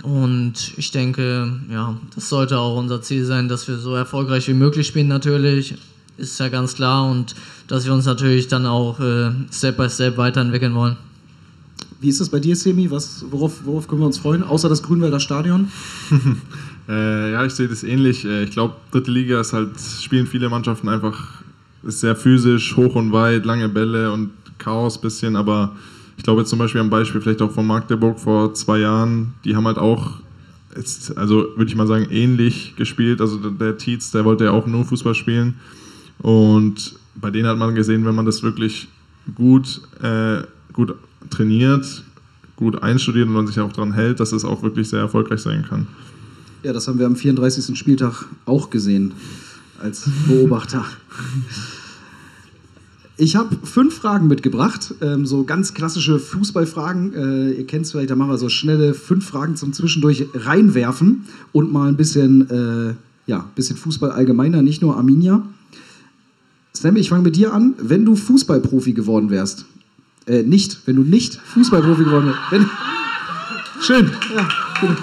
Und 0.04 0.74
ich 0.78 0.92
denke, 0.92 1.60
ja, 1.72 1.98
das 2.14 2.30
sollte 2.30 2.60
auch 2.60 2.78
unser 2.78 3.02
Ziel 3.02 3.26
sein, 3.26 3.48
dass 3.48 3.68
wir 3.68 3.78
so 3.78 3.96
erfolgreich 3.96 4.48
wie 4.48 4.54
möglich 4.54 4.88
spielen 4.88 5.08
natürlich. 5.08 5.76
Ist 6.18 6.40
ja 6.40 6.50
ganz 6.50 6.76
klar. 6.76 7.10
Und 7.10 7.36
dass 7.68 7.86
wir 7.86 7.94
uns 7.94 8.06
natürlich 8.06 8.48
dann 8.48 8.66
auch 8.66 9.00
äh, 9.00 9.32
Step 9.52 9.78
by 9.78 9.90
Step 9.90 10.18
weiterentwickeln 10.18 10.76
wollen. 10.76 10.98
Wie 12.02 12.10
ist 12.10 12.20
es 12.20 12.30
bei 12.30 12.40
dir, 12.40 12.56
Semi? 12.56 12.92
Was, 12.92 13.26
worauf, 13.32 13.66
worauf 13.66 13.88
können 13.88 14.02
wir 14.02 14.06
uns 14.06 14.18
freuen? 14.18 14.44
Außer 14.44 14.70
das 14.70 14.84
Grünwälder 14.84 15.20
Stadion? 15.20 15.72
Äh, 16.88 17.32
ja, 17.32 17.44
ich 17.44 17.54
sehe 17.54 17.68
das 17.68 17.84
ähnlich. 17.84 18.26
Äh, 18.26 18.44
Ich 18.44 18.52
glaube, 18.52 18.76
dritte 18.92 19.10
Liga 19.10 19.42
ist 19.42 19.54
halt, 19.54 19.72
spielen 19.80 20.28
viele 20.28 20.50
Mannschaften 20.50 20.88
einfach, 20.88 21.42
ist 21.82 22.02
sehr 22.02 22.16
physisch, 22.16 22.76
hoch 22.78 22.94
und 22.94 23.12
weit, 23.12 23.44
lange 23.44 23.70
Bälle 23.70 24.12
und 24.12 24.30
Chaos 24.60 25.02
bisschen, 25.02 25.36
aber 25.36 25.76
ich 26.18 26.24
glaube 26.24 26.42
jetzt 26.42 26.50
zum 26.50 26.60
Beispiel 26.60 26.82
am 26.82 26.90
Beispiel 26.90 27.22
vielleicht 27.22 27.42
auch 27.42 27.52
von 27.52 27.68
Magdeburg 27.68 28.20
vor 28.20 28.54
zwei 28.54 28.80
Jahren, 28.80 29.34
die 29.44 29.56
haben 29.56 29.68
halt 29.68 29.78
auch 29.78 30.20
jetzt, 30.76 31.18
also 31.18 31.48
würde 31.56 31.70
ich 31.70 31.76
mal 31.76 31.88
sagen, 31.88 32.08
ähnlich 32.10 32.76
gespielt. 32.76 33.22
Also 33.22 33.38
der, 33.38 33.52
der 33.52 33.78
Tietz, 33.78 34.12
der 34.12 34.26
wollte 34.26 34.46
ja 34.46 34.52
auch 34.52 34.68
nur 34.68 34.86
Fußball 34.86 35.16
spielen. 35.16 35.56
Und 36.20 36.96
bei 37.16 37.32
denen 37.32 37.48
hat 37.48 37.58
man 37.58 37.76
gesehen, 37.76 38.06
wenn 38.06 38.16
man 38.16 38.26
das 38.26 38.44
wirklich 38.44 38.88
gut, 39.36 39.82
äh, 40.02 40.44
gut 40.74 40.96
trainiert, 41.30 42.04
gut 42.56 42.82
einstudiert 42.82 43.28
und 43.28 43.34
man 43.34 43.48
sich 43.48 43.60
auch 43.60 43.72
daran 43.72 43.94
hält, 43.94 44.20
dass 44.20 44.32
es 44.32 44.46
auch 44.46 44.64
wirklich 44.64 44.90
sehr 44.90 45.00
erfolgreich 45.00 45.42
sein 45.42 45.66
kann. 45.68 45.88
Ja, 46.64 46.74
das 46.74 46.88
haben 46.88 47.00
wir 47.00 47.06
am 47.06 47.16
34. 47.16 47.78
Spieltag 47.78 48.26
auch 48.46 48.70
gesehen 48.70 49.14
als 49.80 50.10
Beobachter. 50.28 50.86
Ich 53.18 53.38
habe 53.38 53.56
fünf 53.64 53.96
Fragen 53.96 54.28
mitgebracht, 54.28 54.94
ähm, 55.02 55.26
so 55.26 55.46
ganz 55.46 55.74
klassische 55.74 56.20
Fußballfragen. 56.20 57.14
Äh, 57.14 57.52
ihr 57.60 57.68
kennt 57.68 57.86
es 57.86 57.92
vielleicht, 57.92 58.10
da 58.10 58.16
machen 58.16 58.32
wir 58.32 58.38
so 58.38 58.50
schnelle 58.50 58.94
fünf 58.94 59.26
Fragen 59.26 59.56
zum 59.56 59.72
Zwischendurch 59.72 60.26
reinwerfen 60.34 61.26
und 61.54 61.72
mal 61.72 61.88
ein 61.88 61.96
bisschen, 61.96 62.50
äh, 62.50 62.96
ja, 63.26 63.50
bisschen 63.56 63.78
Fußball 63.78 64.12
allgemeiner, 64.12 64.62
nicht 64.62 64.82
nur 64.82 64.98
Arminia. 64.98 65.44
Sam, 66.74 66.98
ich 66.98 67.08
fange 67.08 67.24
mit 67.24 67.38
dir 67.38 67.54
an. 67.54 67.76
Wenn 67.78 68.04
du 68.04 68.18
Fußballprofi 68.18 68.92
geworden 68.92 69.30
wärst, 69.30 69.66
äh, 70.28 70.44
nicht, 70.44 70.80
wenn 70.86 70.98
du 70.98 71.04
nicht 71.04 71.36
Fußballprofi 71.36 72.04
geworden 72.04 72.28
wärst, 72.28 72.40
wenn, 72.52 72.70
schön, 73.82 74.12
ja, 74.36 74.48
gut. 74.82 74.98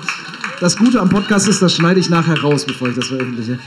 Das 0.61 0.77
Gute 0.77 1.01
am 1.01 1.09
Podcast 1.09 1.49
ist, 1.49 1.63
das 1.63 1.75
schneide 1.75 1.99
ich 1.99 2.11
nachher 2.11 2.39
raus, 2.39 2.67
bevor 2.67 2.89
ich 2.89 2.95
das 2.95 3.07
veröffentliche. 3.07 3.59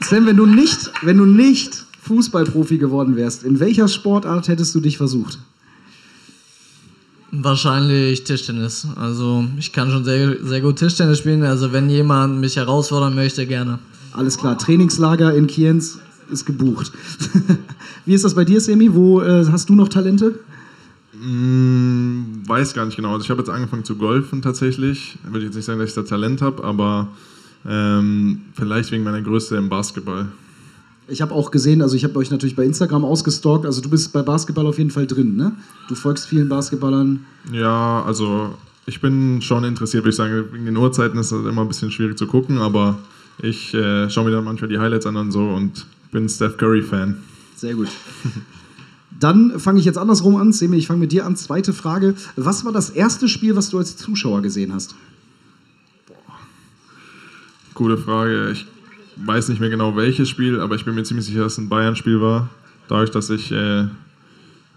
Sam, 0.00 0.26
wenn 0.26 0.36
du 0.36 0.46
nicht, 0.46 0.92
wenn 1.02 1.18
du 1.18 1.24
nicht 1.24 1.83
Fußballprofi 2.04 2.78
geworden 2.78 3.16
wärst, 3.16 3.44
in 3.44 3.60
welcher 3.60 3.88
Sportart 3.88 4.48
hättest 4.48 4.74
du 4.74 4.80
dich 4.80 4.98
versucht? 4.98 5.38
Wahrscheinlich 7.32 8.24
Tischtennis. 8.24 8.86
Also 8.96 9.44
ich 9.58 9.72
kann 9.72 9.90
schon 9.90 10.04
sehr, 10.04 10.36
sehr 10.44 10.60
gut 10.60 10.76
Tischtennis 10.76 11.18
spielen. 11.18 11.42
Also 11.42 11.72
wenn 11.72 11.88
jemand 11.88 12.40
mich 12.40 12.56
herausfordern 12.56 13.14
möchte, 13.14 13.46
gerne. 13.46 13.78
Alles 14.12 14.38
klar, 14.38 14.56
Trainingslager 14.58 15.34
in 15.34 15.46
Kienz 15.46 15.98
ist 16.30 16.44
gebucht. 16.44 16.92
Wie 18.06 18.14
ist 18.14 18.24
das 18.24 18.34
bei 18.34 18.44
dir, 18.44 18.60
Semi? 18.60 18.94
Wo 18.94 19.20
äh, 19.20 19.46
hast 19.50 19.68
du 19.68 19.74
noch 19.74 19.88
Talente? 19.88 20.38
Mm, 21.20 22.46
weiß 22.46 22.74
gar 22.74 22.84
nicht 22.84 22.96
genau. 22.96 23.14
Also 23.14 23.24
ich 23.24 23.30
habe 23.30 23.40
jetzt 23.40 23.50
angefangen 23.50 23.84
zu 23.84 23.96
golfen 23.96 24.42
tatsächlich. 24.42 25.16
Würde 25.24 25.38
ich 25.38 25.44
jetzt 25.46 25.56
nicht 25.56 25.64
sagen, 25.64 25.80
dass 25.80 25.88
ich 25.88 25.94
da 25.94 26.02
Talent 26.02 26.42
habe, 26.42 26.62
aber 26.62 27.08
ähm, 27.66 28.42
vielleicht 28.52 28.92
wegen 28.92 29.04
meiner 29.04 29.22
Größe 29.22 29.56
im 29.56 29.70
Basketball. 29.70 30.28
Ich 31.06 31.20
habe 31.20 31.34
auch 31.34 31.50
gesehen, 31.50 31.82
also 31.82 31.96
ich 31.96 32.04
habe 32.04 32.18
euch 32.18 32.30
natürlich 32.30 32.56
bei 32.56 32.64
Instagram 32.64 33.04
ausgestalkt, 33.04 33.66
also 33.66 33.82
du 33.82 33.90
bist 33.90 34.12
bei 34.12 34.22
Basketball 34.22 34.66
auf 34.66 34.78
jeden 34.78 34.90
Fall 34.90 35.06
drin, 35.06 35.36
ne? 35.36 35.52
Du 35.88 35.94
folgst 35.94 36.26
vielen 36.26 36.48
Basketballern. 36.48 37.26
Ja, 37.52 38.02
also 38.04 38.54
ich 38.86 39.00
bin 39.00 39.42
schon 39.42 39.64
interessiert, 39.64 40.04
würde 40.04 40.10
ich 40.10 40.16
sagen. 40.16 40.44
Wegen 40.52 40.64
den 40.64 40.76
Uhrzeiten 40.76 41.18
ist 41.18 41.32
das 41.32 41.44
immer 41.44 41.62
ein 41.62 41.68
bisschen 41.68 41.90
schwierig 41.90 42.16
zu 42.16 42.26
gucken, 42.26 42.58
aber 42.58 42.98
ich 43.42 43.74
äh, 43.74 44.08
schaue 44.08 44.24
mir 44.24 44.30
dann 44.30 44.44
manchmal 44.44 44.68
die 44.68 44.78
Highlights 44.78 45.06
an 45.06 45.16
und 45.16 45.32
so 45.32 45.48
und 45.48 45.86
bin 46.10 46.28
Steph 46.28 46.56
Curry-Fan. 46.56 47.18
Sehr 47.56 47.74
gut. 47.74 47.88
Dann 49.20 49.60
fange 49.60 49.78
ich 49.78 49.84
jetzt 49.84 49.96
andersrum 49.96 50.36
an. 50.36 50.52
Semi, 50.52 50.76
ich 50.76 50.86
fange 50.86 51.00
mit 51.00 51.12
dir 51.12 51.24
an. 51.24 51.36
Zweite 51.36 51.72
Frage. 51.72 52.14
Was 52.36 52.64
war 52.64 52.72
das 52.72 52.90
erste 52.90 53.28
Spiel, 53.28 53.54
was 53.56 53.70
du 53.70 53.78
als 53.78 53.96
Zuschauer 53.96 54.42
gesehen 54.42 54.72
hast? 54.74 54.94
Gute 57.74 57.96
Frage. 57.96 58.50
Ich 58.50 58.66
weiß 59.16 59.48
nicht 59.48 59.60
mehr 59.60 59.70
genau 59.70 59.96
welches 59.96 60.28
Spiel, 60.28 60.60
aber 60.60 60.74
ich 60.74 60.84
bin 60.84 60.94
mir 60.94 61.02
ziemlich 61.04 61.26
sicher, 61.26 61.42
dass 61.42 61.52
es 61.52 61.58
ein 61.58 61.68
Bayern-Spiel 61.68 62.20
war. 62.20 62.48
Dadurch, 62.88 63.10
dass 63.10 63.30
ich 63.30 63.50
äh, 63.52 63.86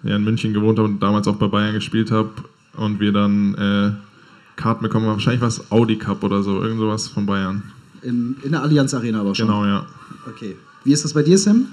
ja, 0.04 0.16
in 0.16 0.24
München 0.24 0.54
gewohnt 0.54 0.78
habe 0.80 0.88
und 0.88 1.02
damals 1.02 1.28
auch 1.28 1.36
bei 1.36 1.48
Bayern 1.48 1.74
gespielt 1.74 2.12
habe 2.12 2.30
und 2.76 3.00
wir 3.00 3.12
dann 3.12 3.56
äh, 3.56 3.92
Karten 4.56 4.84
bekommen 4.84 5.06
haben. 5.08 5.14
Wahrscheinlich 5.14 5.42
war 5.42 5.48
es 5.48 5.72
Audi 5.72 5.98
Cup 5.98 6.24
oder 6.24 6.44
so, 6.44 6.62
irgend 6.62 6.80
sowas 6.80 7.08
von 7.08 7.26
Bayern. 7.26 7.64
In, 8.02 8.36
in 8.44 8.52
der 8.52 8.62
Allianz 8.62 8.94
Arena 8.94 9.22
aber 9.22 9.36
schon. 9.36 9.48
Genau, 9.48 9.66
ja. 9.66 9.86
Okay. 10.28 10.56
Wie 10.84 10.94
ist 10.94 11.04
das 11.04 11.14
bei 11.14 11.24
dir, 11.24 11.38
Sam? 11.38 11.68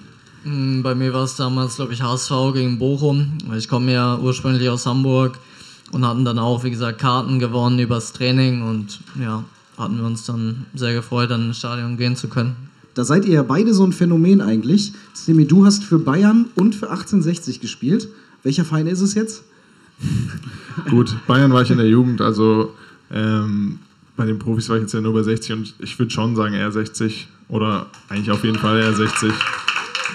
Mm, 0.44 0.82
Bei 0.82 0.94
mir 0.94 1.12
war 1.12 1.24
es 1.24 1.36
damals, 1.36 1.76
glaube 1.76 1.92
ich, 1.92 2.02
HSV 2.02 2.32
gegen 2.52 2.78
Bochum. 2.78 3.38
Ich 3.56 3.68
komme 3.68 3.92
ja 3.92 4.18
ursprünglich 4.18 4.68
aus 4.68 4.86
Hamburg 4.86 5.38
und 5.92 6.06
hatten 6.06 6.24
dann 6.24 6.38
auch, 6.38 6.64
wie 6.64 6.70
gesagt, 6.70 6.98
Karten 6.98 7.38
gewonnen 7.38 7.78
übers 7.78 8.12
Training 8.12 8.62
und 8.62 9.00
ja, 9.20 9.44
hatten 9.78 9.98
wir 9.98 10.04
uns 10.04 10.24
dann 10.24 10.66
sehr 10.74 10.94
gefreut, 10.94 11.30
dann 11.30 11.46
ins 11.46 11.58
Stadion 11.58 11.96
gehen 11.96 12.16
zu 12.16 12.28
können. 12.28 12.56
Da 12.94 13.04
seid 13.04 13.24
ihr 13.24 13.34
ja 13.34 13.42
beide 13.42 13.74
so 13.74 13.84
ein 13.84 13.92
Phänomen 13.92 14.40
eigentlich. 14.40 14.92
Semi, 15.12 15.46
du 15.46 15.66
hast 15.66 15.82
für 15.82 15.98
Bayern 15.98 16.46
und 16.54 16.74
für 16.74 16.90
1860 16.90 17.60
gespielt. 17.60 18.08
Welcher 18.42 18.64
Verein 18.64 18.86
ist 18.86 19.00
es 19.00 19.14
jetzt? 19.14 19.42
Gut, 20.90 21.16
Bayern 21.26 21.52
war 21.52 21.62
ich 21.62 21.70
in 21.70 21.78
der 21.78 21.88
Jugend, 21.88 22.20
also 22.20 22.74
ähm, 23.10 23.78
bei 24.16 24.26
den 24.26 24.38
Profis 24.38 24.68
war 24.68 24.76
ich 24.76 24.82
jetzt 24.82 24.94
ja 24.94 25.00
nur 25.00 25.12
bei 25.12 25.22
60 25.22 25.52
und 25.52 25.74
ich 25.78 25.98
würde 25.98 26.10
schon 26.10 26.36
sagen 26.36 26.54
eher 26.54 26.70
60 26.70 27.28
oder 27.48 27.86
eigentlich 28.08 28.30
auf 28.30 28.44
jeden 28.44 28.58
Fall 28.58 28.78
eher 28.80 28.92
60. 28.92 29.32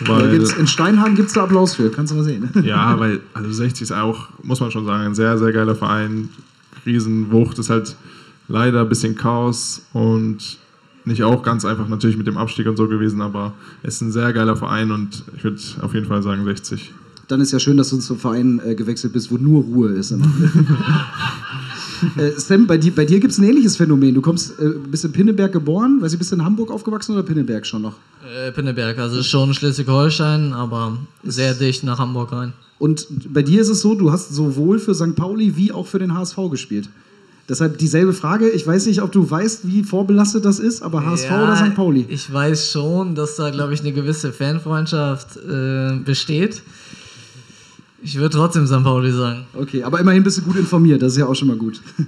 Da 0.05 0.17
Weil, 0.17 0.31
gibt's, 0.31 0.53
in 0.53 0.67
Steinhagen 0.67 1.15
gibt 1.15 1.27
es 1.27 1.33
da 1.33 1.43
Applaus 1.43 1.75
für, 1.75 1.89
kannst 1.91 2.11
du 2.11 2.17
mal 2.17 2.23
sehen. 2.23 2.49
ja, 2.63 2.97
weil 2.99 3.19
also 3.33 3.51
60 3.51 3.83
ist 3.83 3.91
auch, 3.91 4.29
muss 4.43 4.59
man 4.59 4.71
schon 4.71 4.85
sagen, 4.85 5.03
ein 5.03 5.15
sehr, 5.15 5.37
sehr 5.37 5.51
geiler 5.51 5.75
Verein. 5.75 6.29
Riesenwucht 6.85 7.59
ist 7.59 7.69
halt 7.69 7.97
leider 8.49 8.81
ein 8.81 8.89
bisschen 8.89 9.15
Chaos 9.15 9.83
und 9.93 10.57
nicht 11.05 11.23
auch 11.23 11.43
ganz 11.43 11.63
einfach 11.63 11.88
natürlich 11.88 12.17
mit 12.17 12.27
dem 12.27 12.38
Abstieg 12.38 12.67
und 12.67 12.75
so 12.75 12.88
gewesen, 12.88 13.21
aber 13.21 13.53
es 13.83 13.95
ist 13.95 14.01
ein 14.01 14.12
sehr 14.12 14.33
geiler 14.33 14.57
Verein 14.57 14.91
und 14.91 15.23
ich 15.38 15.43
würde 15.43 15.59
auf 15.81 15.93
jeden 15.93 16.07
Fall 16.07 16.21
sagen 16.21 16.43
60. 16.43 16.93
Dann 17.27 17.41
ist 17.41 17.51
ja 17.51 17.59
schön, 17.59 17.77
dass 17.77 17.89
du 17.89 17.97
zum 17.97 18.17
Verein 18.17 18.59
äh, 18.65 18.75
gewechselt 18.75 19.13
bist, 19.13 19.31
wo 19.31 19.38
nur 19.38 19.63
Ruhe 19.63 19.89
ist. 19.89 20.12
äh, 20.12 20.17
Sam, 22.38 22.65
bei 22.65 22.77
dir, 22.77 22.93
bei 22.93 23.05
dir 23.05 23.19
gibt 23.19 23.31
es 23.31 23.38
ein 23.38 23.43
ähnliches 23.43 23.77
Phänomen. 23.77 24.15
Du 24.15 24.21
kommst, 24.21 24.59
äh, 24.59 24.73
bist 24.89 25.05
in 25.05 25.12
Pinneberg 25.12 25.51
geboren, 25.51 26.01
weiß 26.01 26.13
ich, 26.13 26.17
bist 26.17 26.31
du 26.31 26.38
in 26.38 26.43
Hamburg 26.43 26.71
aufgewachsen 26.71 27.13
oder 27.13 27.21
Pinneberg 27.21 27.67
schon 27.67 27.83
noch? 27.83 27.93
Äh, 28.25 28.51
Pinneberg, 28.51 28.97
also 28.97 29.21
schon 29.21 29.53
Schleswig-Holstein, 29.53 30.53
aber 30.53 30.97
sehr 31.23 31.53
dicht 31.53 31.83
nach 31.83 31.99
Hamburg 31.99 32.31
rein. 32.31 32.53
Und 32.79 33.05
bei 33.31 33.43
dir 33.43 33.62
ist 33.62 33.69
es 33.69 33.81
so, 33.81 33.93
du 33.93 34.12
hast 34.12 34.33
sowohl 34.33 34.79
für 34.79 34.95
St. 34.95 35.15
Pauli 35.15 35.55
wie 35.55 35.71
auch 35.71 35.85
für 35.85 35.99
den 35.99 36.15
HSV 36.15 36.38
gespielt. 36.49 36.89
Deshalb 37.49 37.79
dieselbe 37.79 38.13
Frage. 38.13 38.47
Ich 38.47 38.65
weiß 38.65 38.85
nicht, 38.85 39.01
ob 39.01 39.12
du 39.12 39.27
weißt, 39.29 39.67
wie 39.67 39.83
vorbelastet 39.83 40.45
das 40.45 40.59
ist, 40.59 40.83
aber 40.83 41.03
HSV 41.03 41.29
Ja, 41.31 41.43
oder 41.43 41.55
St. 41.55 41.75
Pauli? 41.75 42.05
Ich 42.07 42.31
weiß 42.31 42.71
schon, 42.71 43.15
dass 43.15 43.38
da, 43.38 43.49
glaube 43.49 43.73
ich, 43.73 43.79
eine 43.81 43.91
gewisse 43.91 44.31
Fanfreundschaft 44.31 45.38
äh, 45.38 45.97
besteht. 46.05 46.62
Ich 48.03 48.15
würde 48.17 48.38
trotzdem 48.38 48.67
St. 48.67 48.83
Pauli 48.83 49.12
sagen. 49.12 49.47
Okay, 49.55 49.81
aber 49.83 49.99
immerhin 49.99 50.23
bist 50.23 50.38
du 50.38 50.43
gut 50.43 50.57
informiert, 50.57 51.01
das 51.01 51.13
ist 51.13 51.17
ja 51.17 51.25
auch 51.25 51.33
schon 51.33 51.47
mal 51.47 51.57
gut. 51.57 51.81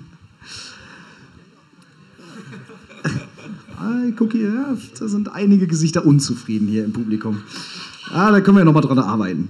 ah, 3.77 4.11
guck 4.15 4.33
hier, 4.33 4.53
ja, 4.53 4.77
da 4.99 5.07
sind 5.07 5.33
einige 5.33 5.65
Gesichter 5.65 6.05
unzufrieden 6.05 6.67
hier 6.67 6.85
im 6.85 6.93
Publikum. 6.93 7.41
Ah, 8.13 8.31
da 8.31 8.41
können 8.41 8.57
wir 8.57 8.65
nochmal 8.65 8.83
dran 8.83 8.99
arbeiten. 8.99 9.49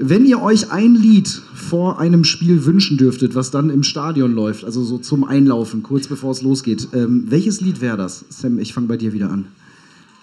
Wenn 0.00 0.24
ihr 0.26 0.40
euch 0.40 0.70
ein 0.70 0.94
Lied 0.94 1.28
vor 1.54 1.98
einem 1.98 2.22
Spiel 2.22 2.64
wünschen 2.64 2.96
dürftet, 2.98 3.34
was 3.34 3.50
dann 3.50 3.68
im 3.68 3.82
Stadion 3.82 4.32
läuft, 4.32 4.64
also 4.64 4.84
so 4.84 4.98
zum 4.98 5.24
Einlaufen, 5.24 5.82
kurz 5.82 6.06
bevor 6.06 6.30
es 6.30 6.40
losgeht, 6.42 6.88
ähm, 6.92 7.24
welches 7.28 7.60
Lied 7.60 7.80
wäre 7.80 7.96
das? 7.96 8.24
Sam, 8.28 8.58
ich 8.60 8.72
fange 8.72 8.86
bei 8.86 8.96
dir 8.96 9.12
wieder 9.12 9.30
an. 9.30 9.46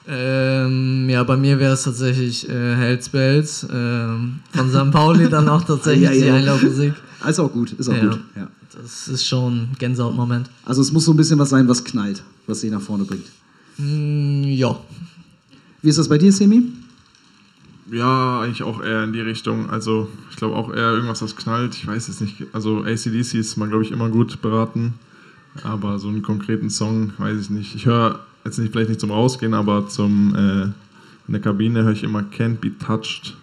Ähm, 0.07 1.09
ja, 1.09 1.23
bei 1.23 1.35
mir 1.35 1.59
wäre 1.59 1.73
es 1.73 1.83
tatsächlich 1.83 2.47
äh, 2.47 2.75
Hells 2.75 3.09
Bells. 3.09 3.67
Ähm, 3.73 4.39
von 4.53 4.69
St. 4.69 4.91
Pauli 4.91 5.29
dann 5.29 5.49
auch 5.49 5.63
tatsächlich 5.63 6.03
Ja, 6.09 6.13
ja. 6.13 6.23
die 6.25 6.29
Einlaufmusik. 6.31 6.93
Ist 7.27 7.39
auch 7.39 7.51
gut, 7.51 7.73
ist 7.73 7.89
auch 7.89 7.93
Ja. 7.95 8.05
gut. 8.09 8.19
Ja. 8.35 8.47
Das 8.81 9.07
ist 9.07 9.25
schon 9.25 9.53
ein 9.53 9.69
Gänsehautmoment. 9.79 10.49
Also 10.63 10.81
es 10.81 10.91
muss 10.91 11.05
so 11.05 11.11
ein 11.11 11.17
bisschen 11.17 11.39
was 11.39 11.49
sein, 11.49 11.67
was 11.67 11.83
knallt, 11.83 12.23
was 12.45 12.61
sie 12.61 12.69
nach 12.69 12.81
vorne 12.81 13.03
bringt. 13.05 13.25
Mm, 13.77 14.43
ja. 14.43 14.77
Wie 15.81 15.89
ist 15.89 15.97
das 15.97 16.07
bei 16.07 16.17
dir, 16.17 16.31
Semi? 16.31 16.63
Ja, 17.91 18.41
eigentlich 18.41 18.63
auch 18.63 18.81
eher 18.81 19.03
in 19.03 19.13
die 19.13 19.21
Richtung. 19.21 19.69
Also 19.69 20.09
ich 20.31 20.37
glaube 20.37 20.55
auch 20.55 20.73
eher 20.73 20.93
irgendwas, 20.93 21.21
was 21.21 21.35
knallt. 21.35 21.75
Ich 21.75 21.85
weiß 21.85 22.07
jetzt 22.07 22.21
nicht. 22.21 22.47
Also 22.51 22.83
ACDC 22.83 23.35
ist 23.35 23.57
man, 23.57 23.69
glaube 23.69 23.83
ich, 23.83 23.91
immer 23.91 24.09
gut 24.09 24.41
beraten. 24.41 24.95
Aber 25.63 25.99
so 25.99 26.07
einen 26.07 26.21
konkreten 26.21 26.69
Song 26.69 27.13
weiß 27.17 27.39
ich 27.39 27.49
nicht. 27.49 27.75
Ich 27.75 27.85
höre 27.85 28.19
jetzt 28.43 28.57
nicht 28.57 28.71
vielleicht 28.71 28.89
nicht 28.89 28.99
zum 28.99 29.11
Rausgehen, 29.11 29.53
aber 29.53 29.87
zum 29.87 30.35
äh, 30.35 30.63
in 31.27 31.33
der 31.33 31.41
Kabine 31.41 31.83
höre 31.83 31.93
ich 31.93 32.03
immer 32.03 32.21
Can't 32.21 32.57
Be 32.57 32.71
Touched. 32.77 33.35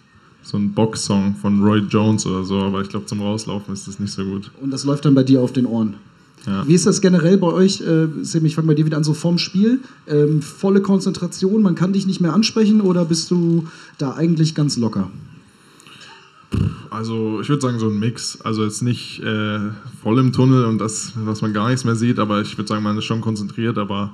So 0.42 0.56
ein 0.56 0.72
Box-Song 0.72 1.36
von 1.36 1.62
Roy 1.62 1.78
Jones 1.78 2.26
oder 2.26 2.42
so. 2.44 2.60
Aber 2.60 2.82
ich 2.82 2.88
glaube 2.88 3.06
zum 3.06 3.20
Rauslaufen 3.22 3.72
ist 3.72 3.86
das 3.86 4.00
nicht 4.00 4.12
so 4.12 4.24
gut. 4.24 4.50
Und 4.60 4.72
das 4.72 4.84
läuft 4.84 5.04
dann 5.04 5.14
bei 5.14 5.22
dir 5.22 5.40
auf 5.40 5.52
den 5.52 5.66
Ohren. 5.66 5.94
Ja. 6.46 6.66
Wie 6.66 6.74
ist 6.74 6.86
das 6.86 7.00
generell 7.00 7.38
bei 7.38 7.48
euch? 7.48 7.80
Äh, 7.80 8.08
Sim, 8.22 8.44
ich 8.44 8.54
fange 8.54 8.68
bei 8.68 8.74
dir 8.74 8.84
wieder 8.84 8.96
an, 8.96 9.04
so 9.04 9.14
vorm 9.14 9.38
Spiel. 9.38 9.80
Ähm, 10.08 10.42
volle 10.42 10.80
Konzentration, 10.80 11.62
man 11.62 11.74
kann 11.74 11.92
dich 11.92 12.06
nicht 12.06 12.20
mehr 12.20 12.34
ansprechen 12.34 12.80
oder 12.80 13.04
bist 13.04 13.30
du 13.30 13.66
da 13.98 14.14
eigentlich 14.14 14.54
ganz 14.54 14.76
locker? 14.76 15.10
Also 16.90 17.40
ich 17.40 17.48
würde 17.48 17.62
sagen 17.62 17.78
so 17.78 17.88
ein 17.88 17.98
Mix. 17.98 18.40
Also 18.42 18.64
jetzt 18.64 18.82
nicht 18.82 19.20
äh, 19.20 19.58
voll 20.02 20.18
im 20.18 20.32
Tunnel 20.32 20.66
und 20.66 20.78
das, 20.78 21.12
dass 21.26 21.40
man 21.42 21.52
gar 21.52 21.68
nichts 21.68 21.84
mehr 21.84 21.96
sieht, 21.96 22.18
aber 22.18 22.40
ich 22.42 22.58
würde 22.58 22.68
sagen, 22.68 22.82
man 22.82 22.98
ist 22.98 23.04
schon 23.04 23.20
konzentriert, 23.20 23.78
aber 23.78 24.12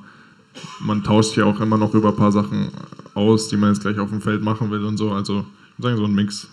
man 0.80 1.02
tauscht 1.02 1.36
ja 1.36 1.44
auch 1.44 1.60
immer 1.60 1.78
noch 1.78 1.94
über 1.94 2.10
ein 2.10 2.16
paar 2.16 2.32
Sachen 2.32 2.68
aus, 3.14 3.48
die 3.48 3.56
man 3.56 3.72
jetzt 3.72 3.82
gleich 3.82 3.98
auf 3.98 4.10
dem 4.10 4.20
Feld 4.20 4.42
machen 4.42 4.70
will 4.70 4.84
und 4.84 4.96
so. 4.96 5.10
Also 5.10 5.44
ich 5.76 5.82
würde 5.82 5.88
sagen 5.88 5.96
so 5.96 6.04
ein 6.04 6.14
Mix. 6.14 6.48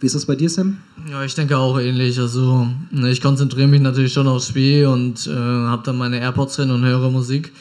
Wie 0.00 0.06
ist 0.06 0.14
das 0.14 0.26
bei 0.26 0.36
dir, 0.36 0.48
Sam? 0.48 0.78
Ja, 1.10 1.24
ich 1.24 1.34
denke 1.34 1.56
auch 1.56 1.78
ähnlich. 1.78 2.20
Also, 2.20 2.68
ne, 2.92 3.10
ich 3.10 3.20
konzentriere 3.20 3.66
mich 3.66 3.80
natürlich 3.80 4.12
schon 4.12 4.28
aufs 4.28 4.48
Spiel 4.48 4.86
und 4.86 5.26
äh, 5.26 5.30
habe 5.32 5.82
dann 5.84 5.96
meine 5.96 6.20
AirPods 6.20 6.56
drin 6.56 6.70
und 6.70 6.84
höre 6.84 7.10
Musik. 7.10 7.52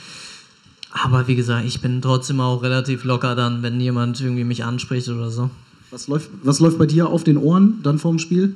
Aber 0.91 1.27
wie 1.27 1.35
gesagt, 1.35 1.65
ich 1.65 1.81
bin 1.81 2.01
trotzdem 2.01 2.39
auch 2.39 2.61
relativ 2.61 3.03
locker 3.03 3.35
dann, 3.35 3.63
wenn 3.63 3.79
jemand 3.79 4.21
irgendwie 4.21 4.43
mich 4.43 4.63
anspricht 4.63 5.09
oder 5.09 5.31
so. 5.31 5.49
Was 5.89 6.07
läuft, 6.07 6.29
was 6.43 6.59
läuft 6.59 6.77
bei 6.77 6.85
dir 6.85 7.07
auf 7.07 7.23
den 7.23 7.37
Ohren 7.37 7.79
dann 7.81 7.97
vorm 7.97 8.19
Spiel? 8.19 8.55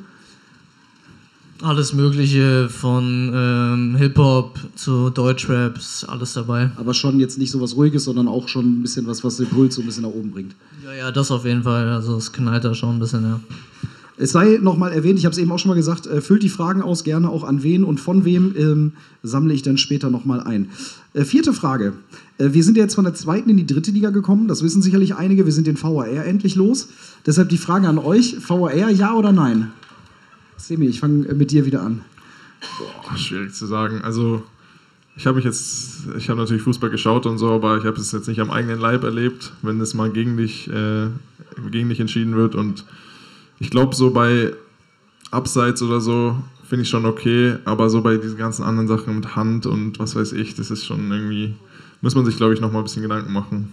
Alles 1.64 1.94
Mögliche 1.94 2.70
von 2.70 3.32
ähm, 3.36 3.96
Hip-Hop 3.96 4.60
zu 4.74 5.12
Deutschrap, 5.12 5.78
ist 5.78 6.06
alles 6.06 6.34
dabei. 6.34 6.72
Aber 6.76 6.96
schon 6.96 7.20
jetzt 7.20 7.38
nicht 7.38 7.52
so 7.52 7.62
was 7.62 7.76
Ruhiges, 7.76 8.06
sondern 8.06 8.28
auch 8.28 8.48
schon 8.48 8.66
ein 8.66 8.82
bisschen 8.82 9.06
was, 9.06 9.24
was 9.24 9.38
den 9.38 9.46
Puls 9.46 9.76
so 9.76 9.82
ein 9.82 9.86
bisschen 9.86 10.04
nach 10.04 10.10
oben 10.10 10.32
bringt. 10.32 10.56
Ja, 10.84 10.94
ja, 10.94 11.12
das 11.12 11.30
auf 11.30 11.46
jeden 11.46 11.62
Fall. 11.62 11.88
Also 11.90 12.18
es 12.18 12.32
knallt 12.32 12.64
da 12.64 12.74
schon 12.74 12.96
ein 12.96 13.00
bisschen, 13.00 13.24
ja. 13.24 13.40
Es 14.18 14.32
sei 14.32 14.60
nochmal 14.62 14.92
erwähnt, 14.92 15.20
ich 15.20 15.26
habe 15.26 15.34
es 15.34 15.38
eben 15.38 15.52
auch 15.52 15.60
schon 15.60 15.70
mal 15.70 15.76
gesagt, 15.76 16.08
äh, 16.08 16.22
füllt 16.22 16.42
die 16.42 16.50
Fragen 16.50 16.82
aus, 16.82 17.04
gerne 17.04 17.30
auch 17.30 17.44
an 17.44 17.62
wen 17.62 17.84
und 17.84 18.00
von 18.00 18.26
wem 18.26 18.56
ähm, 18.58 18.94
sammle 19.22 19.54
ich 19.54 19.62
dann 19.62 19.78
später 19.78 20.10
nochmal 20.10 20.42
ein. 20.42 20.70
Äh, 21.14 21.26
vierte 21.26 21.54
Frage. 21.54 21.94
Äh, 22.40 22.54
wir 22.54 22.64
sind 22.64 22.78
jetzt 22.78 22.96
von 22.96 23.04
der 23.04 23.14
zweiten 23.14 23.50
in 23.50 23.58
die 23.58 23.66
dritte 23.66 23.92
Liga 23.92 24.10
gekommen, 24.10 24.48
das 24.48 24.64
wissen 24.64 24.82
sicherlich 24.82 25.16
einige, 25.16 25.46
wir 25.46 25.54
sind 25.54 25.68
den 25.68 25.82
VAR 25.82 26.08
endlich 26.08 26.56
los. 26.56 26.90
Deshalb 27.26 27.50
die 27.50 27.58
Frage 27.58 27.88
an 27.88 28.00
euch, 28.00 28.38
VAR 28.48 28.90
ja 28.90 29.14
oder 29.14 29.32
nein? 29.32 29.72
Semi, 30.62 30.86
ich 30.86 31.00
fange 31.00 31.34
mit 31.34 31.52
dir 31.52 31.66
wieder 31.66 31.82
an. 31.82 32.02
Boah, 32.78 33.18
schwierig 33.18 33.54
zu 33.54 33.66
sagen. 33.66 34.02
Also 34.04 34.44
ich 35.16 35.26
habe 35.26 35.36
mich 35.36 35.46
jetzt, 35.46 36.08
ich 36.18 36.30
habe 36.30 36.40
natürlich 36.40 36.64
Fußball 36.64 36.90
geschaut 36.90 37.26
und 37.26 37.38
so, 37.38 37.50
aber 37.52 37.78
ich 37.78 37.86
habe 37.86 37.98
es 38.00 38.12
jetzt 38.12 38.28
nicht 38.28 38.40
am 38.40 38.52
eigenen 38.52 38.80
Leib 38.80 39.04
erlebt, 39.04 39.52
wenn 39.62 39.82
es 39.82 39.94
mal 39.94 40.10
gegen 40.10 40.38
dich, 40.38 40.68
äh, 40.70 41.08
gegen 41.70 41.90
dich 41.90 42.00
entschieden 42.00 42.36
wird. 42.36 42.56
Und 42.56 42.86
ich 43.60 43.70
glaube, 43.70 43.96
so 43.96 44.12
bei 44.12 44.54
Abseits 45.32 45.82
oder 45.82 46.00
so 46.00 46.36
finde 46.68 46.84
ich 46.84 46.90
schon 46.90 47.06
okay, 47.06 47.58
aber 47.66 47.90
so 47.90 48.02
bei 48.02 48.18
diesen 48.18 48.38
ganzen 48.38 48.64
anderen 48.64 48.88
Sachen 48.88 49.16
mit 49.16 49.36
Hand 49.36 49.66
und 49.66 50.00
was 50.00 50.16
weiß 50.16 50.32
ich, 50.34 50.56
das 50.56 50.72
ist 50.72 50.86
schon 50.86 51.12
irgendwie, 51.12 51.54
muss 52.02 52.16
man 52.16 52.26
sich, 52.26 52.38
glaube 52.38 52.54
ich, 52.54 52.62
noch 52.62 52.72
mal 52.72 52.80
ein 52.80 52.86
bisschen 52.86 53.02
Gedanken 53.02 53.34
machen. 53.34 53.70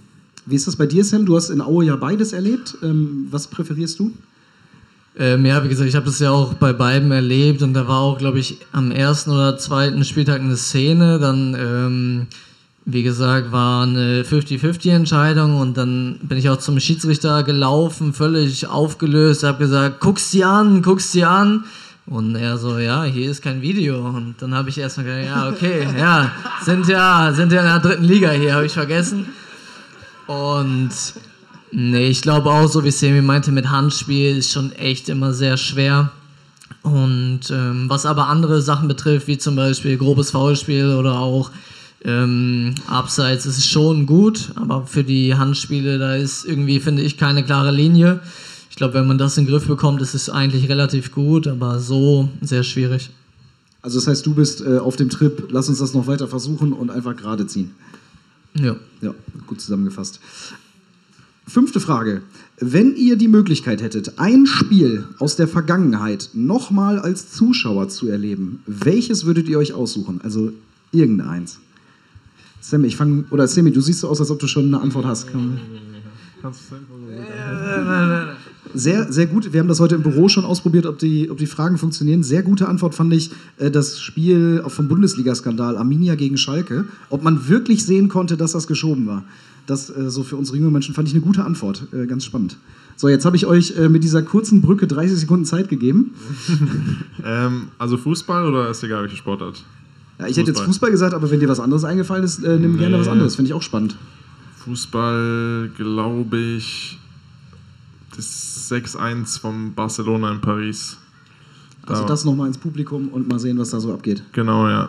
Wie 0.46 0.56
ist 0.56 0.66
das 0.66 0.76
bei 0.76 0.86
dir, 0.86 1.04
Sam? 1.04 1.26
Du 1.26 1.36
hast 1.36 1.50
in 1.50 1.60
Aue 1.60 1.84
ja 1.84 1.96
beides 1.96 2.32
erlebt. 2.32 2.78
Ähm, 2.82 3.28
was 3.30 3.46
präferierst 3.46 3.98
du? 4.00 4.12
Ähm, 5.20 5.44
ja, 5.44 5.64
wie 5.64 5.68
gesagt, 5.68 5.88
ich 5.88 5.96
habe 5.96 6.06
das 6.06 6.20
ja 6.20 6.30
auch 6.30 6.54
bei 6.54 6.72
beiden 6.72 7.10
erlebt 7.10 7.62
und 7.62 7.74
da 7.74 7.88
war 7.88 8.00
auch, 8.00 8.18
glaube 8.18 8.38
ich, 8.38 8.58
am 8.70 8.92
ersten 8.92 9.32
oder 9.32 9.58
zweiten 9.58 10.04
Spieltag 10.04 10.40
eine 10.40 10.56
Szene. 10.56 11.18
Dann, 11.18 11.56
ähm, 11.58 12.26
wie 12.84 13.02
gesagt, 13.02 13.50
war 13.50 13.82
eine 13.82 14.22
50-50-Entscheidung 14.22 15.58
und 15.58 15.76
dann 15.76 16.20
bin 16.22 16.38
ich 16.38 16.48
auch 16.48 16.58
zum 16.58 16.78
Schiedsrichter 16.78 17.42
gelaufen, 17.42 18.12
völlig 18.14 18.68
aufgelöst, 18.68 19.42
habe 19.42 19.58
gesagt, 19.58 19.98
guck's 19.98 20.30
dir 20.30 20.46
an, 20.48 20.82
guck's 20.82 21.10
dir 21.10 21.28
an. 21.28 21.64
Und 22.06 22.36
er 22.36 22.56
so, 22.56 22.78
ja, 22.78 23.02
hier 23.02 23.30
ist 23.30 23.42
kein 23.42 23.60
Video. 23.60 23.98
Und 23.98 24.36
dann 24.38 24.54
habe 24.54 24.70
ich 24.70 24.78
erstmal 24.78 25.04
gesagt, 25.04 25.26
ja, 25.26 25.48
okay, 25.48 25.86
ja, 25.98 26.30
sind 26.64 26.86
ja, 26.86 27.32
sind 27.34 27.52
ja 27.52 27.60
in 27.60 27.66
der 27.66 27.80
dritten 27.80 28.04
Liga 28.04 28.30
hier, 28.30 28.54
habe 28.54 28.66
ich 28.66 28.72
vergessen. 28.72 29.26
Und 30.26 30.90
nee, 31.72 32.08
ich 32.08 32.22
glaube 32.22 32.50
auch, 32.50 32.68
so 32.68 32.84
wie 32.84 32.90
Semi 32.90 33.22
meinte, 33.22 33.52
mit 33.52 33.70
Handspiel 33.70 34.36
ist 34.36 34.52
schon 34.52 34.72
echt 34.72 35.08
immer 35.08 35.32
sehr 35.32 35.56
schwer. 35.56 36.10
Und 36.82 37.50
ähm, 37.50 37.86
was 37.88 38.06
aber 38.06 38.28
andere 38.28 38.62
Sachen 38.62 38.88
betrifft, 38.88 39.26
wie 39.26 39.38
zum 39.38 39.56
Beispiel 39.56 39.96
grobes 39.96 40.30
Foulspiel 40.30 40.94
oder 40.94 41.18
auch 41.18 41.50
ähm, 42.04 42.74
Abseits, 42.86 43.46
ist 43.46 43.58
es 43.58 43.66
schon 43.66 44.06
gut, 44.06 44.52
aber 44.54 44.86
für 44.86 45.04
die 45.04 45.34
Handspiele, 45.34 45.98
da 45.98 46.14
ist 46.14 46.44
irgendwie, 46.44 46.80
finde 46.80 47.02
ich, 47.02 47.16
keine 47.18 47.44
klare 47.44 47.72
Linie. 47.72 48.20
Ich 48.70 48.76
glaube, 48.76 48.94
wenn 48.94 49.06
man 49.06 49.18
das 49.18 49.36
in 49.36 49.44
den 49.44 49.50
Griff 49.50 49.66
bekommt, 49.66 50.00
ist 50.02 50.14
es 50.14 50.30
eigentlich 50.30 50.68
relativ 50.68 51.12
gut, 51.12 51.48
aber 51.48 51.80
so 51.80 52.28
sehr 52.40 52.62
schwierig. 52.62 53.10
Also 53.82 53.98
das 53.98 54.06
heißt, 54.06 54.26
du 54.26 54.34
bist 54.34 54.60
äh, 54.60 54.78
auf 54.78 54.96
dem 54.96 55.08
Trip, 55.08 55.48
lass 55.50 55.68
uns 55.68 55.78
das 55.78 55.94
noch 55.94 56.06
weiter 56.06 56.28
versuchen 56.28 56.72
und 56.72 56.90
einfach 56.90 57.16
gerade 57.16 57.46
ziehen. 57.46 57.72
Ja. 58.54 58.76
Ja, 59.00 59.14
gut 59.46 59.60
zusammengefasst. 59.60 60.20
Fünfte 61.48 61.80
Frage. 61.80 62.20
Wenn 62.60 62.94
ihr 62.94 63.16
die 63.16 63.26
Möglichkeit 63.26 63.80
hättet, 63.80 64.18
ein 64.18 64.44
Spiel 64.44 65.04
aus 65.18 65.34
der 65.36 65.48
Vergangenheit 65.48 66.28
nochmal 66.34 66.98
als 66.98 67.32
Zuschauer 67.32 67.88
zu 67.88 68.06
erleben, 68.08 68.62
welches 68.66 69.24
würdet 69.24 69.48
ihr 69.48 69.58
euch 69.58 69.72
aussuchen? 69.72 70.20
Also 70.22 70.52
irgendeins. 70.92 71.58
Sammy, 72.60 72.88
ich 72.88 72.96
fange, 72.96 73.24
oder 73.30 73.48
Sammy, 73.48 73.72
du 73.72 73.80
siehst 73.80 74.00
so 74.00 74.08
aus, 74.08 74.20
als 74.20 74.30
ob 74.30 74.38
du 74.40 74.46
schon 74.46 74.66
eine 74.66 74.80
Antwort 74.80 75.06
hast. 75.06 75.32
Komm. 75.32 75.58
Sehr, 78.74 79.12
sehr 79.12 79.26
gut. 79.26 79.52
Wir 79.52 79.60
haben 79.60 79.68
das 79.68 79.80
heute 79.80 79.94
im 79.94 80.02
Büro 80.02 80.28
schon 80.28 80.44
ausprobiert, 80.44 80.86
ob 80.86 80.98
die, 80.98 81.30
ob 81.30 81.38
die 81.38 81.46
Fragen 81.46 81.78
funktionieren. 81.78 82.22
Sehr 82.22 82.42
gute 82.42 82.68
Antwort 82.68 82.94
fand 82.94 83.12
ich 83.12 83.30
äh, 83.58 83.70
das 83.70 84.00
Spiel 84.00 84.62
vom 84.66 84.88
Bundesliga-Skandal 84.88 85.76
Arminia 85.76 86.14
gegen 86.14 86.36
Schalke. 86.38 86.84
Ob 87.10 87.22
man 87.22 87.48
wirklich 87.48 87.84
sehen 87.84 88.08
konnte, 88.08 88.36
dass 88.36 88.52
das 88.52 88.66
geschoben 88.66 89.06
war. 89.06 89.24
Das 89.66 89.90
äh, 89.90 90.10
so 90.10 90.22
für 90.22 90.36
unsere 90.36 90.56
jungen 90.58 90.72
Menschen 90.72 90.94
fand 90.94 91.08
ich 91.08 91.14
eine 91.14 91.22
gute 91.22 91.44
Antwort. 91.44 91.86
Äh, 91.92 92.06
ganz 92.06 92.24
spannend. 92.24 92.56
So, 92.96 93.08
jetzt 93.08 93.24
habe 93.24 93.36
ich 93.36 93.46
euch 93.46 93.76
äh, 93.76 93.88
mit 93.88 94.02
dieser 94.02 94.22
kurzen 94.22 94.60
Brücke 94.60 94.86
30 94.86 95.18
Sekunden 95.18 95.44
Zeit 95.44 95.68
gegeben. 95.68 96.12
Ähm, 97.24 97.68
also 97.78 97.96
Fußball 97.96 98.46
oder 98.46 98.70
ist 98.70 98.82
egal 98.84 99.02
welche 99.02 99.16
Sportart? 99.16 99.64
Ja, 100.18 100.26
ich 100.26 100.36
hätte 100.36 100.48
jetzt 100.48 100.58
Fußball. 100.58 100.66
Fußball 100.66 100.90
gesagt, 100.92 101.14
aber 101.14 101.30
wenn 101.30 101.40
dir 101.40 101.48
was 101.48 101.60
anderes 101.60 101.84
eingefallen 101.84 102.24
ist, 102.24 102.42
äh, 102.44 102.56
nimm 102.56 102.78
gerne 102.78 102.94
Nee. 102.96 103.00
was 103.02 103.08
anderes. 103.08 103.34
Finde 103.36 103.48
ich 103.50 103.54
auch 103.54 103.62
spannend. 103.62 103.96
Fußball, 104.64 105.70
glaube 105.76 106.38
ich, 106.38 106.98
das 108.18 108.68
6-1 108.70 109.38
vom 109.40 109.72
Barcelona 109.74 110.32
in 110.32 110.40
Paris. 110.40 110.96
Also 111.86 112.02
Da- 112.02 112.08
das 112.08 112.24
nochmal 112.24 112.48
ins 112.48 112.58
Publikum 112.58 113.08
und 113.08 113.28
mal 113.28 113.38
sehen, 113.38 113.58
was 113.58 113.70
da 113.70 113.80
so 113.80 113.92
abgeht. 113.94 114.22
Genau, 114.32 114.68
ja. 114.68 114.88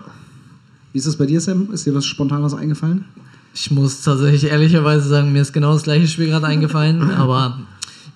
Wie 0.92 0.98
ist 0.98 1.08
das 1.08 1.16
bei 1.16 1.26
dir, 1.26 1.40
Sam? 1.40 1.70
Ist 1.72 1.86
dir 1.86 1.94
was 1.96 2.06
spontan 2.06 2.42
was 2.44 2.54
eingefallen? 2.54 3.06
Ich 3.54 3.72
muss 3.72 4.02
tatsächlich 4.02 4.46
ehrlicherweise 4.52 5.08
sagen, 5.08 5.32
mir 5.32 5.42
ist 5.42 5.54
genau 5.54 5.74
das 5.74 5.84
gleiche 5.84 6.08
Spiel 6.08 6.28
gerade 6.28 6.48
eingefallen. 6.48 7.12
Aber 7.18 7.60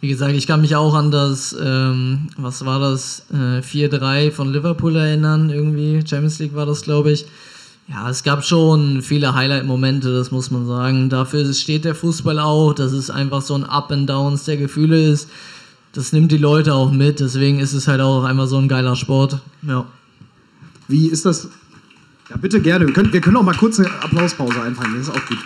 wie 0.01 0.09
gesagt, 0.09 0.33
ich 0.33 0.47
kann 0.47 0.61
mich 0.61 0.75
auch 0.75 0.95
an 0.95 1.11
das, 1.11 1.55
ähm, 1.59 2.27
was 2.37 2.65
war 2.65 2.79
das, 2.79 3.25
äh, 3.31 3.61
4-3 3.61 4.31
von 4.31 4.51
Liverpool 4.51 4.95
erinnern, 4.95 5.49
irgendwie. 5.49 6.01
Champions 6.05 6.39
League 6.39 6.55
war 6.55 6.65
das, 6.65 6.81
glaube 6.81 7.11
ich. 7.11 7.25
Ja, 7.87 8.09
es 8.09 8.23
gab 8.23 8.43
schon 8.45 9.01
viele 9.01 9.35
Highlight-Momente, 9.35 10.13
das 10.13 10.31
muss 10.31 10.51
man 10.51 10.65
sagen. 10.65 11.09
Dafür 11.09 11.53
steht 11.53 11.83
der 11.85 11.95
Fußball 11.95 12.39
auch, 12.39 12.73
dass 12.73 12.93
es 12.93 13.09
einfach 13.09 13.41
so 13.41 13.55
ein 13.55 13.65
Up 13.65 13.91
and 13.91 14.09
Downs 14.09 14.45
der 14.45 14.57
Gefühle 14.57 15.09
ist. 15.11 15.29
Das 15.91 16.11
nimmt 16.13 16.31
die 16.31 16.37
Leute 16.37 16.73
auch 16.73 16.91
mit, 16.91 17.19
deswegen 17.19 17.59
ist 17.59 17.73
es 17.73 17.87
halt 17.87 18.01
auch 18.01 18.23
einfach 18.23 18.47
so 18.47 18.57
ein 18.57 18.67
geiler 18.67 18.95
Sport. 18.95 19.39
Ja. 19.61 19.85
Wie 20.87 21.07
ist 21.07 21.25
das? 21.25 21.49
Ja, 22.29 22.37
bitte 22.37 22.61
gerne. 22.61 22.87
Wir 22.87 22.93
können, 22.93 23.11
wir 23.13 23.21
können 23.21 23.37
auch 23.37 23.43
mal 23.43 23.55
kurz 23.55 23.79
eine 23.79 23.91
Applauspause 24.01 24.61
einfangen. 24.61 24.95
Das 24.97 25.09
ist 25.09 25.13
auch 25.13 25.25
gut. 25.27 25.37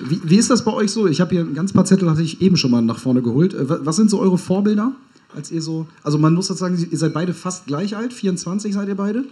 Wie, 0.00 0.20
wie 0.24 0.36
ist 0.36 0.48
das 0.48 0.64
bei 0.64 0.72
euch 0.72 0.92
so? 0.92 1.08
Ich 1.08 1.20
habe 1.20 1.32
hier 1.32 1.40
ein 1.40 1.54
ganz 1.54 1.72
paar 1.72 1.84
Zettel, 1.84 2.08
hatte 2.08 2.22
ich 2.22 2.40
eben 2.40 2.56
schon 2.56 2.70
mal 2.70 2.80
nach 2.82 2.98
vorne 2.98 3.20
geholt. 3.20 3.52
Äh, 3.52 3.68
wa- 3.68 3.80
Was 3.82 3.96
sind 3.96 4.10
so 4.10 4.20
eure 4.20 4.38
Vorbilder? 4.38 4.92
Als 5.36 5.50
ihr 5.50 5.60
so, 5.60 5.86
also 6.04 6.16
man 6.18 6.32
muss 6.34 6.46
dazu 6.46 6.60
sagen, 6.60 6.88
ihr 6.90 6.96
seid 6.98 7.12
beide 7.12 7.34
fast 7.34 7.66
gleich 7.66 7.96
alt, 7.96 8.12
24 8.14 8.72
seid 8.72 8.88
ihr 8.88 8.94
beide. 8.94 9.24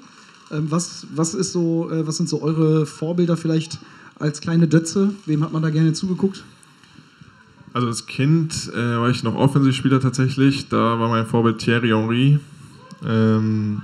Ähm, 0.51 0.71
Was, 0.71 1.07
was, 1.15 1.35
ist 1.35 1.53
so, 1.53 1.91
äh, 1.91 2.07
was 2.07 2.17
sind 2.17 2.29
so 2.29 2.43
eure 2.43 2.87
Vorbilder 2.87 3.37
vielleicht 3.37 3.79
als 4.19 4.41
kleine 4.41 4.69
Dötze? 4.69 5.13
Wem 5.27 5.43
hat 5.43 5.53
man 5.53 5.63
da 5.63 5.71
gerne 5.71 5.93
zugeguckt? 5.93 6.45
Also 7.73 7.89
als 7.89 8.07
Kind 8.07 8.71
äh, 8.75 8.99
war 8.99 9.11
ich 9.11 9.23
noch 9.23 9.35
Offensivspieler 9.35 10.01
tatsächlich. 10.01 10.69
Da 10.69 10.99
war 10.99 11.09
mein 11.09 11.27
Vorbild 11.27 11.59
Thierry 11.59 11.89
Henry. 11.89 12.39
Ähm, 13.05 13.83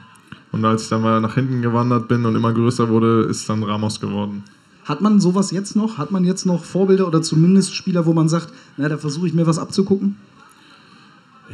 und 0.51 0.64
als 0.64 0.85
ich 0.85 0.88
dann 0.88 1.03
mal 1.03 1.20
nach 1.20 1.35
hinten 1.35 1.62
gewandert 1.62 2.09
bin 2.09 2.25
und 2.25 2.35
immer 2.35 2.53
größer 2.53 2.88
wurde, 2.88 3.22
ist 3.22 3.48
dann 3.48 3.62
Ramos 3.62 4.01
geworden. 4.01 4.44
Hat 4.85 5.01
man 5.01 5.20
sowas 5.20 5.51
jetzt 5.51 5.77
noch? 5.77 5.98
Hat 5.98 6.11
man 6.11 6.25
jetzt 6.25 6.44
noch 6.44 6.64
Vorbilder 6.64 7.07
oder 7.07 7.22
zumindest 7.22 7.75
Spieler, 7.75 8.07
wo 8.07 8.12
man 8.12 8.29
sagt, 8.29 8.48
na, 8.77 8.88
da 8.88 8.98
versuche 8.98 9.27
ich 9.27 9.35
mir 9.35 9.46
was 9.46 9.59
abzugucken? 9.59 10.16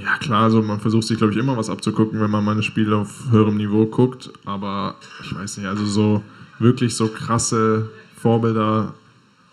Ja 0.05 0.17
klar, 0.19 0.45
also 0.45 0.63
man 0.63 0.81
versucht 0.81 1.05
sich 1.07 1.19
glaube 1.19 1.33
ich 1.33 1.39
immer 1.39 1.57
was 1.57 1.69
abzugucken, 1.71 2.21
wenn 2.21 2.31
man 2.31 2.45
meine 2.45 2.63
Spiele 2.63 2.97
auf 2.97 3.25
höherem 3.31 3.57
Niveau 3.57 3.87
guckt. 3.87 4.31
Aber 4.45 4.95
ich 5.23 5.35
weiß 5.35 5.57
nicht, 5.59 5.67
also 5.67 5.85
so 5.87 6.23
wirklich 6.59 6.95
so 6.97 7.09
krasse 7.09 7.89
Vorbilder 8.21 8.95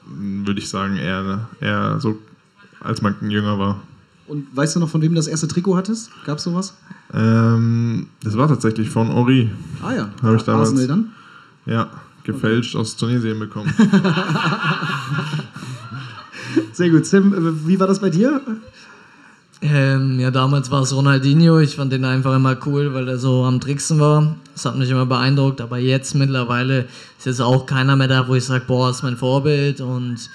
mh, 0.07 0.47
würde 0.47 0.59
ich 0.59 0.69
sagen 0.69 0.97
eher, 0.97 1.47
eher 1.59 1.99
so 1.99 2.17
als 2.79 3.01
man 3.01 3.15
jünger 3.29 3.57
war. 3.57 3.81
Und 4.27 4.47
weißt 4.55 4.75
du 4.75 4.79
noch, 4.79 4.89
von 4.89 5.01
wem 5.01 5.09
du 5.11 5.15
das 5.17 5.27
erste 5.27 5.47
Trikot 5.47 5.75
hattest? 5.77 6.09
Gab 6.25 6.37
es 6.39 6.43
sowas? 6.43 6.75
Ähm, 7.13 8.07
das 8.23 8.35
war 8.37 8.47
tatsächlich 8.47 8.89
von 8.89 9.09
Ori. 9.09 9.51
Ah 9.83 9.93
ja, 9.93 10.09
Hab 10.21 10.35
ich 10.35 10.41
damals- 10.43 10.69
Arsenal 10.69 10.87
dann? 10.87 11.11
Ja, 11.67 11.89
gefälscht 12.23 12.75
aus 12.75 12.95
Tunesien 12.95 13.37
bekommen. 13.39 13.71
Sehr 16.73 16.89
gut. 16.89 17.05
Sam, 17.05 17.33
äh, 17.33 17.67
wie 17.67 17.79
war 17.79 17.87
das 17.87 17.99
bei 17.99 18.09
dir? 18.09 18.41
Ähm, 19.73 20.19
ja, 20.19 20.31
damals 20.31 20.71
war 20.71 20.81
es 20.81 20.95
Ronaldinho. 20.95 21.59
Ich 21.59 21.75
fand 21.75 21.91
den 21.91 22.05
einfach 22.05 22.35
immer 22.35 22.57
cool, 22.65 22.93
weil 22.93 23.07
er 23.07 23.17
so 23.17 23.43
am 23.43 23.59
Tricksen 23.59 23.99
war. 23.99 24.35
Das 24.53 24.65
hat 24.65 24.77
mich 24.77 24.89
immer 24.89 25.05
beeindruckt. 25.05 25.61
Aber 25.61 25.77
jetzt 25.77 26.15
mittlerweile 26.15 26.85
ist 27.17 27.25
jetzt 27.25 27.41
auch 27.41 27.65
keiner 27.65 27.95
mehr 27.95 28.07
da, 28.07 28.27
wo 28.27 28.35
ich 28.35 28.45
sage, 28.45 28.65
boah, 28.67 28.89
ist 28.89 29.03
mein 29.03 29.17
Vorbild. 29.17 29.81
Und 29.81 30.29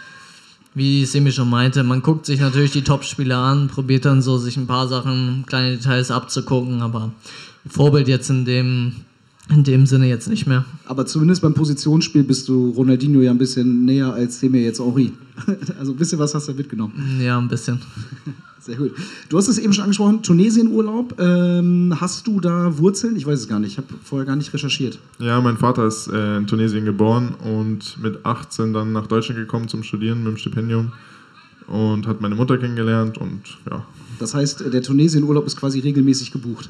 wie 0.75 1.05
Semi 1.05 1.33
schon 1.33 1.51
meinte, 1.51 1.83
man 1.83 2.03
guckt 2.03 2.27
sich 2.27 2.41
natürlich 2.41 2.71
die 2.71 2.85
Top-Spieler 2.85 3.39
an, 3.39 3.69
probiert 3.69 4.05
dann 4.05 4.23
so 4.23 4.39
sich 4.39 4.57
ein 4.57 4.67
paar 4.67 4.89
Sachen, 4.89 5.45
kleine 5.47 5.77
Details 5.77 6.11
abzugucken, 6.11 6.83
aber 6.83 7.11
Vorbild 7.67 8.09
jetzt 8.09 8.31
in 8.31 8.45
dem, 8.45 8.97
in 9.51 9.65
dem 9.65 9.87
Sinne 9.87 10.07
jetzt 10.09 10.29
nicht 10.29 10.47
mehr. 10.47 10.65
Aber 10.87 11.07
zumindest 11.07 11.43
beim 11.43 11.55
Positionsspiel 11.55 12.23
bist 12.23 12.49
du 12.49 12.71
Ronaldinho 12.71 13.21
ja 13.21 13.31
ein 13.31 13.39
bisschen 13.39 13.85
näher 13.85 14.13
als 14.13 14.41
Semir 14.41 14.63
jetzt 14.63 14.81
Henri. 14.81 15.13
Also 15.79 15.93
ein 15.93 15.97
bisschen 15.97 16.19
was 16.19 16.35
hast 16.35 16.49
du 16.49 16.53
mitgenommen. 16.53 16.93
Ja, 17.21 17.39
ein 17.39 17.49
bisschen. 17.49 17.81
Sehr 18.61 18.77
gut. 18.77 18.93
Du 19.31 19.39
hast 19.39 19.49
es 19.49 19.57
eben 19.57 19.73
schon 19.73 19.85
angesprochen, 19.85 20.23
Tunesien-Urlaub. 20.23 21.19
Ähm, 21.19 21.95
hast 21.99 22.27
du 22.27 22.41
da 22.41 22.77
Wurzeln? 22.77 23.17
Ich 23.17 23.27
weiß 23.27 23.41
es 23.41 23.49
gar 23.49 23.59
nicht. 23.59 23.73
Ich 23.73 23.79
habe 23.79 23.89
vorher 24.05 24.27
gar 24.27 24.37
nicht 24.37 24.53
recherchiert. 24.53 24.99
Ja, 25.19 25.41
mein 25.41 25.57
Vater 25.57 25.87
ist 25.87 26.09
äh, 26.09 26.37
in 26.37 26.47
Tunesien 26.47 26.85
geboren 26.85 27.35
und 27.43 27.97
mit 28.03 28.25
18 28.27 28.75
dann 28.75 28.93
nach 28.93 29.07
Deutschland 29.07 29.41
gekommen 29.41 29.69
zum 29.69 29.83
Studieren 29.83 30.25
mit 30.25 30.35
dem 30.35 30.37
Stipendium 30.37 30.93
und 31.69 32.07
hat 32.07 32.21
meine 32.21 32.35
Mutter 32.35 32.59
kennengelernt 32.59 33.17
und 33.17 33.41
ja. 33.71 33.87
Das 34.19 34.35
heißt, 34.35 34.65
der 34.71 34.83
Tunesien-Urlaub 34.83 35.47
ist 35.47 35.57
quasi 35.57 35.81
regelmäßig 35.81 36.31
gebucht. 36.31 36.69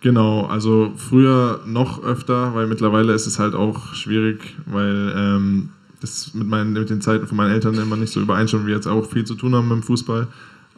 Genau, 0.00 0.46
also 0.46 0.92
früher 0.96 1.60
noch 1.66 2.04
öfter, 2.04 2.54
weil 2.54 2.68
mittlerweile 2.68 3.12
ist 3.14 3.26
es 3.26 3.38
halt 3.38 3.54
auch 3.54 3.94
schwierig, 3.94 4.56
weil 4.66 5.12
ähm, 5.16 5.70
das 6.00 6.34
mit, 6.34 6.46
meinen, 6.46 6.72
mit 6.72 6.88
den 6.88 7.00
Zeiten 7.00 7.26
von 7.26 7.36
meinen 7.36 7.50
Eltern 7.50 7.74
immer 7.74 7.96
nicht 7.96 8.12
so 8.12 8.20
übereinstimmt, 8.20 8.66
wie 8.66 8.70
jetzt 8.70 8.86
auch 8.86 9.10
viel 9.10 9.24
zu 9.24 9.34
tun 9.34 9.54
haben 9.56 9.68
mit 9.68 9.78
dem 9.78 9.82
Fußball. 9.82 10.28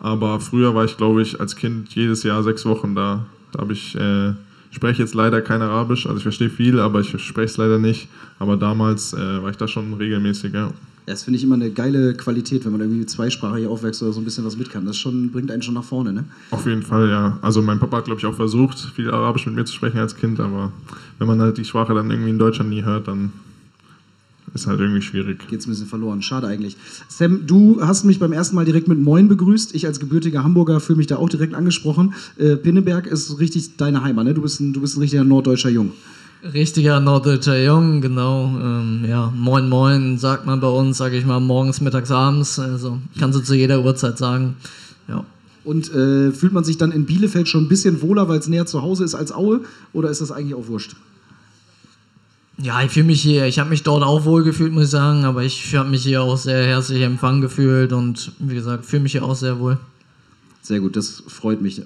Aber 0.00 0.40
früher 0.40 0.74
war 0.74 0.86
ich, 0.86 0.96
glaube 0.96 1.20
ich, 1.20 1.38
als 1.38 1.56
Kind 1.56 1.94
jedes 1.94 2.22
Jahr 2.22 2.42
sechs 2.42 2.64
Wochen 2.64 2.94
da. 2.94 3.26
Da 3.52 3.60
habe 3.60 3.74
ich, 3.74 3.94
äh, 3.94 4.32
spreche 4.70 5.02
jetzt 5.02 5.14
leider 5.14 5.42
kein 5.42 5.60
Arabisch, 5.60 6.06
also 6.06 6.16
ich 6.16 6.22
verstehe 6.22 6.48
viel, 6.48 6.80
aber 6.80 7.00
ich 7.00 7.10
spreche 7.22 7.50
es 7.50 7.56
leider 7.58 7.78
nicht. 7.78 8.08
Aber 8.38 8.56
damals 8.56 9.12
äh, 9.12 9.42
war 9.42 9.50
ich 9.50 9.58
da 9.58 9.68
schon 9.68 9.92
regelmäßig, 9.92 10.54
ja. 10.54 10.72
Das 11.06 11.24
finde 11.24 11.38
ich 11.38 11.44
immer 11.44 11.56
eine 11.56 11.70
geile 11.70 12.14
Qualität, 12.14 12.64
wenn 12.64 12.72
man 12.72 12.80
irgendwie 12.80 13.06
zweisprachig 13.06 13.66
aufwächst 13.66 14.02
oder 14.02 14.12
so 14.12 14.20
ein 14.20 14.24
bisschen 14.24 14.44
was 14.44 14.56
mit 14.56 14.70
kann. 14.70 14.84
Das 14.86 14.96
schon, 14.96 15.30
bringt 15.30 15.50
einen 15.50 15.62
schon 15.62 15.74
nach 15.74 15.84
vorne, 15.84 16.12
ne? 16.12 16.24
Auf 16.50 16.66
jeden 16.66 16.82
Fall, 16.82 17.08
ja. 17.08 17.38
Also 17.42 17.62
mein 17.62 17.78
Papa 17.78 17.98
hat, 17.98 18.04
glaube 18.04 18.20
ich, 18.20 18.26
auch 18.26 18.34
versucht, 18.34 18.78
viel 18.78 19.10
Arabisch 19.10 19.46
mit 19.46 19.54
mir 19.54 19.64
zu 19.64 19.74
sprechen 19.74 19.98
als 19.98 20.16
Kind, 20.16 20.40
aber 20.40 20.72
wenn 21.18 21.26
man 21.26 21.40
halt 21.40 21.58
die 21.58 21.64
Sprache 21.64 21.94
dann 21.94 22.10
irgendwie 22.10 22.30
in 22.30 22.38
Deutschland 22.38 22.70
nie 22.70 22.84
hört, 22.84 23.08
dann 23.08 23.32
ist 24.54 24.66
halt 24.66 24.80
irgendwie 24.80 25.02
schwierig. 25.02 25.46
Geht's 25.48 25.66
ein 25.66 25.70
bisschen 25.70 25.86
verloren. 25.86 26.22
Schade 26.22 26.46
eigentlich. 26.46 26.76
Sam, 27.08 27.46
du 27.46 27.80
hast 27.80 28.04
mich 28.04 28.18
beim 28.18 28.32
ersten 28.32 28.56
Mal 28.56 28.64
direkt 28.64 28.88
mit 28.88 28.98
Moin 28.98 29.28
begrüßt. 29.28 29.74
Ich 29.74 29.86
als 29.86 30.00
gebürtiger 30.00 30.42
Hamburger 30.42 30.80
fühle 30.80 30.96
mich 30.96 31.06
da 31.06 31.16
auch 31.16 31.28
direkt 31.28 31.54
angesprochen. 31.54 32.14
Äh, 32.36 32.56
Pinneberg 32.56 33.06
ist 33.06 33.38
richtig 33.38 33.76
deine 33.76 34.02
Heimat, 34.02 34.24
ne? 34.24 34.34
Du 34.34 34.42
bist 34.42 34.60
ein, 34.60 34.72
du 34.72 34.80
bist 34.80 34.96
ein 34.96 35.00
richtiger 35.00 35.24
norddeutscher 35.24 35.70
Jung. 35.70 35.92
Richtiger 36.42 37.00
norddeutscher 37.00 37.62
Jung, 37.62 38.00
genau. 38.00 38.46
Ähm, 38.46 39.04
ja, 39.06 39.32
moin 39.36 39.68
moin 39.68 40.18
sagt 40.18 40.46
man 40.46 40.60
bei 40.60 40.68
uns, 40.68 40.96
sage 40.96 41.18
ich 41.18 41.26
mal, 41.26 41.40
morgens, 41.40 41.80
mittags, 41.80 42.10
abends. 42.10 42.58
Also 42.58 42.98
kannst 43.18 43.38
du 43.38 43.42
zu 43.42 43.54
jeder 43.54 43.84
Uhrzeit 43.84 44.16
sagen. 44.16 44.56
Ja. 45.06 45.24
Und 45.64 45.92
äh, 45.92 46.32
fühlt 46.32 46.52
man 46.52 46.64
sich 46.64 46.78
dann 46.78 46.92
in 46.92 47.04
Bielefeld 47.04 47.48
schon 47.48 47.64
ein 47.64 47.68
bisschen 47.68 48.00
wohler, 48.00 48.28
weil 48.28 48.38
es 48.38 48.48
näher 48.48 48.64
zu 48.64 48.80
Hause 48.80 49.04
ist 49.04 49.14
als 49.14 49.32
Aue? 49.32 49.60
Oder 49.92 50.08
ist 50.08 50.22
das 50.22 50.32
eigentlich 50.32 50.54
auch 50.54 50.68
wurscht? 50.68 50.96
Ja, 52.56 52.82
ich 52.82 52.90
fühle 52.90 53.06
mich 53.06 53.22
hier, 53.22 53.46
ich 53.46 53.58
habe 53.58 53.70
mich 53.70 53.82
dort 53.82 54.02
auch 54.02 54.24
wohl 54.24 54.42
gefühlt, 54.42 54.72
muss 54.72 54.84
ich 54.84 54.90
sagen, 54.90 55.24
aber 55.24 55.42
ich 55.42 55.74
habe 55.74 55.88
mich 55.88 56.02
hier 56.02 56.22
auch 56.22 56.36
sehr 56.36 56.62
herzlich 56.64 57.02
empfangen 57.02 57.40
gefühlt 57.40 57.92
und 57.92 58.32
wie 58.38 58.54
gesagt, 58.54 58.84
fühle 58.84 59.02
mich 59.02 59.12
hier 59.12 59.24
auch 59.24 59.34
sehr 59.34 59.58
wohl. 59.58 59.78
Sehr 60.62 60.80
gut, 60.80 60.96
das 60.96 61.22
freut 61.26 61.62
mich. 61.62 61.82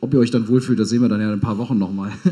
Ob 0.00 0.14
ihr 0.14 0.20
euch 0.20 0.30
dann 0.30 0.48
wohlfühlt, 0.48 0.78
das 0.78 0.88
sehen 0.88 1.02
wir 1.02 1.08
dann 1.08 1.20
ja 1.20 1.26
in 1.26 1.32
ein 1.32 1.40
paar 1.40 1.58
Wochen 1.58 1.78
nochmal. 1.78 2.12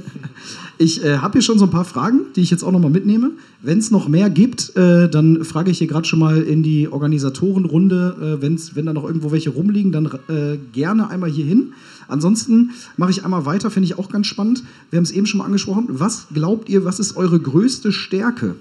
Ich 0.80 1.04
äh, 1.04 1.18
habe 1.18 1.32
hier 1.32 1.42
schon 1.42 1.58
so 1.58 1.64
ein 1.64 1.72
paar 1.72 1.84
Fragen, 1.84 2.20
die 2.36 2.40
ich 2.40 2.50
jetzt 2.52 2.62
auch 2.62 2.70
nochmal 2.70 2.92
mitnehme. 2.92 3.32
Wenn 3.62 3.78
es 3.78 3.90
noch 3.90 4.06
mehr 4.06 4.30
gibt, 4.30 4.76
äh, 4.76 5.10
dann 5.10 5.44
frage 5.44 5.72
ich 5.72 5.78
hier 5.78 5.88
gerade 5.88 6.06
schon 6.06 6.20
mal 6.20 6.40
in 6.40 6.62
die 6.62 6.86
Organisatorenrunde, 6.86 8.36
äh, 8.38 8.42
wenn's, 8.42 8.76
wenn 8.76 8.86
da 8.86 8.92
noch 8.92 9.02
irgendwo 9.02 9.32
welche 9.32 9.50
rumliegen, 9.50 9.90
dann 9.90 10.06
äh, 10.28 10.56
gerne 10.72 11.10
einmal 11.10 11.30
hier 11.30 11.44
hin. 11.44 11.72
Ansonsten 12.06 12.70
mache 12.96 13.10
ich 13.10 13.24
einmal 13.24 13.44
weiter, 13.44 13.72
finde 13.72 13.86
ich 13.86 13.98
auch 13.98 14.08
ganz 14.08 14.28
spannend. 14.28 14.62
Wir 14.90 14.98
haben 14.98 15.04
es 15.04 15.10
eben 15.10 15.26
schon 15.26 15.38
mal 15.38 15.46
angesprochen. 15.46 15.86
Was 15.88 16.28
glaubt 16.32 16.68
ihr, 16.68 16.84
was 16.84 17.00
ist 17.00 17.16
eure 17.16 17.40
größte 17.40 17.90
Stärke? 17.90 18.54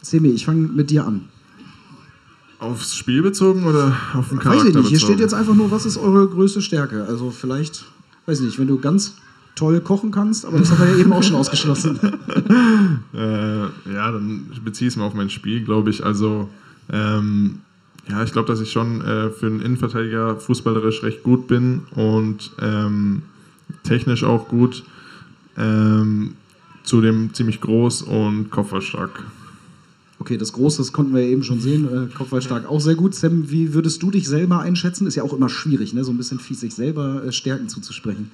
Semi, 0.00 0.30
ich 0.30 0.46
fange 0.46 0.68
mit 0.68 0.90
dir 0.90 1.06
an. 1.06 1.26
Aufs 2.58 2.94
Spiel 2.94 3.22
bezogen 3.22 3.64
oder 3.64 3.96
auf 4.14 4.28
den 4.28 4.38
Weiß 4.38 4.44
Charakter 4.44 4.68
ich 4.68 4.74
nicht. 4.74 4.88
Hier 4.88 4.96
bezogen? 4.96 5.12
steht 5.12 5.20
jetzt 5.20 5.34
einfach 5.34 5.54
nur, 5.54 5.70
was 5.70 5.84
ist 5.84 5.96
eure 5.96 6.28
größte 6.28 6.62
Stärke? 6.62 7.04
Also 7.04 7.30
vielleicht, 7.30 7.84
weiß 8.26 8.40
ich 8.40 8.46
nicht, 8.46 8.58
wenn 8.58 8.68
du 8.68 8.78
ganz 8.78 9.16
toll 9.54 9.80
kochen 9.80 10.10
kannst, 10.10 10.46
aber 10.46 10.58
das 10.58 10.70
haben 10.70 10.80
wir 10.80 10.94
ja 10.94 10.98
eben 10.98 11.12
auch 11.12 11.22
schon 11.22 11.36
ausgeschlossen. 11.36 11.98
Äh, 13.14 13.62
ja, 13.92 14.10
dann 14.10 14.46
beziehe 14.64 14.88
ich 14.88 14.94
es 14.94 14.96
mal 14.96 15.04
auf 15.04 15.14
mein 15.14 15.28
Spiel, 15.28 15.62
glaube 15.62 15.90
ich. 15.90 16.04
Also, 16.04 16.48
ähm, 16.90 17.58
ja, 18.08 18.22
ich 18.24 18.32
glaube, 18.32 18.48
dass 18.48 18.60
ich 18.60 18.72
schon 18.72 19.02
äh, 19.02 19.30
für 19.30 19.46
einen 19.46 19.60
Innenverteidiger 19.60 20.36
fußballerisch 20.36 21.02
recht 21.02 21.22
gut 21.22 21.46
bin 21.46 21.82
und 21.94 22.50
ähm, 22.60 23.22
technisch 23.84 24.24
auch 24.24 24.48
gut. 24.48 24.82
Ähm, 25.58 26.34
zudem 26.84 27.32
ziemlich 27.34 27.60
groß 27.60 28.02
und 28.02 28.50
kopfballstark. 28.50 29.22
Okay, 30.22 30.38
das 30.38 30.52
Große, 30.52 30.78
das 30.78 30.92
konnten 30.92 31.12
wir 31.16 31.20
ja 31.20 31.30
eben 31.30 31.42
schon 31.42 31.60
sehen. 31.60 31.84
Äh, 31.84 32.14
Kopfballstark 32.14 32.70
auch 32.70 32.80
sehr 32.80 32.94
gut. 32.94 33.12
Sam, 33.12 33.50
wie 33.50 33.74
würdest 33.74 34.00
du 34.04 34.12
dich 34.12 34.28
selber 34.28 34.60
einschätzen? 34.60 35.08
Ist 35.08 35.16
ja 35.16 35.24
auch 35.24 35.32
immer 35.32 35.48
schwierig, 35.48 35.94
ne? 35.94 36.04
so 36.04 36.12
ein 36.12 36.16
bisschen 36.16 36.38
fies, 36.38 36.60
sich 36.60 36.74
selber 36.74 37.24
äh, 37.24 37.32
Stärken 37.32 37.68
zuzusprechen. 37.68 38.30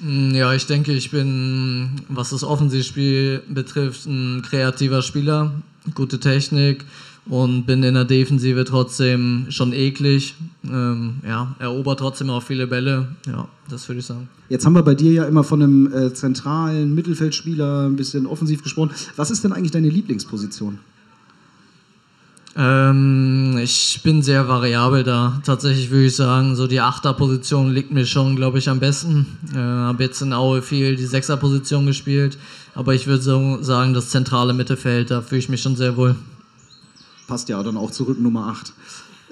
Mm, 0.00 0.34
Ja, 0.34 0.52
ich 0.52 0.66
denke, 0.66 0.92
ich 0.92 1.10
bin, 1.10 1.92
was 2.10 2.28
das 2.28 2.44
Offensivspiel 2.44 3.40
betrifft, 3.48 4.04
ein 4.04 4.42
kreativer 4.42 5.00
Spieler, 5.00 5.52
gute 5.94 6.20
Technik 6.20 6.84
und 7.24 7.64
bin 7.64 7.82
in 7.84 7.94
der 7.94 8.04
Defensive 8.04 8.66
trotzdem 8.66 9.46
schon 9.48 9.72
eklig. 9.72 10.34
Ähm, 10.70 11.20
ja, 11.26 11.56
erobert 11.58 12.00
trotzdem 12.00 12.28
auch 12.28 12.42
viele 12.42 12.66
Bälle. 12.66 13.08
Ja, 13.26 13.48
das 13.70 13.88
würde 13.88 14.00
ich 14.00 14.04
sagen. 14.04 14.28
Jetzt 14.50 14.66
haben 14.66 14.74
wir 14.74 14.82
bei 14.82 14.94
dir 14.94 15.12
ja 15.12 15.24
immer 15.24 15.42
von 15.42 15.62
einem 15.62 15.90
äh, 15.90 16.12
zentralen 16.12 16.94
Mittelfeldspieler 16.94 17.86
ein 17.88 17.96
bisschen 17.96 18.26
offensiv 18.26 18.62
gesprochen. 18.62 18.90
Was 19.16 19.30
ist 19.30 19.42
denn 19.42 19.54
eigentlich 19.54 19.70
deine 19.70 19.88
Lieblingsposition? 19.88 20.80
Ähm, 22.56 23.58
ich 23.62 24.00
bin 24.02 24.22
sehr 24.22 24.48
variabel 24.48 25.04
da. 25.04 25.40
Tatsächlich 25.44 25.90
würde 25.90 26.06
ich 26.06 26.16
sagen, 26.16 26.56
so 26.56 26.66
die 26.66 26.80
Achterposition 26.80 27.70
liegt 27.70 27.92
mir 27.92 28.06
schon, 28.06 28.36
glaube 28.36 28.58
ich, 28.58 28.68
am 28.68 28.80
besten. 28.80 29.26
Äh, 29.54 29.58
habe 29.58 30.02
jetzt 30.02 30.20
in 30.20 30.32
Aue 30.32 30.62
viel 30.62 30.96
die 30.96 31.06
Sechserposition 31.06 31.86
gespielt, 31.86 32.38
aber 32.74 32.94
ich 32.94 33.06
würde 33.06 33.22
so 33.22 33.62
sagen, 33.62 33.94
das 33.94 34.10
zentrale 34.10 34.52
Mittelfeld, 34.52 35.10
da 35.10 35.22
fühle 35.22 35.38
ich 35.38 35.48
mich 35.48 35.62
schon 35.62 35.76
sehr 35.76 35.96
wohl. 35.96 36.16
Passt 37.28 37.48
ja 37.48 37.62
dann 37.62 37.76
auch 37.76 37.92
zurück, 37.92 38.18
Nummer 38.20 38.48
8. 38.48 38.72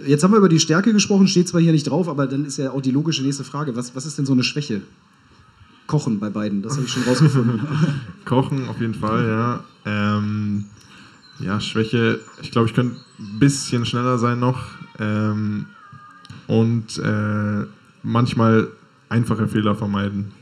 Jetzt 0.07 0.23
haben 0.23 0.33
wir 0.33 0.39
über 0.39 0.49
die 0.49 0.61
Stärke 0.61 0.93
gesprochen, 0.93 1.27
steht 1.27 1.49
zwar 1.49 1.61
hier 1.61 1.73
nicht 1.73 1.89
drauf, 1.89 2.09
aber 2.09 2.29
dann 2.29 2.45
ist 2.45 2.57
ja 2.57 2.71
auch 2.71 2.81
die 2.81 2.93
logische 2.93 3.23
nächste 3.25 3.43
Frage. 3.43 3.75
Was, 3.75 3.97
was 3.97 4.07
ist 4.07 4.17
denn 4.17 4.27
so 4.27 4.33
eine 4.33 4.45
Schwäche? 4.45 4.83
Kochen 5.89 6.21
bei 6.21 6.31
beiden, 6.31 6.63
das 6.63 6.75
habe 6.75 6.85
ich 6.85 6.93
schon 6.93 7.03
rausgefunden. 7.03 7.61
Kochen 8.25 8.69
auf 8.69 8.81
jeden 8.81 8.95
Fall, 8.95 9.27
ja. 9.27 9.65
Ähm, 9.87 10.67
ja, 11.41 11.61
Schwäche, 11.61 12.21
ich 12.43 12.51
glaube, 12.51 12.69
ich 12.69 12.75
könnte 12.75 12.97
ein 13.19 13.39
bisschen 13.39 13.85
schneller 13.85 14.19
sein 14.19 14.41
noch. 14.41 14.61
Ähm, 14.99 15.67
und 16.47 16.99
äh, 16.99 17.67
manchmal 18.03 18.69
einfache 19.09 19.49
Fehler 19.49 19.75
vermeiden. 19.75 20.33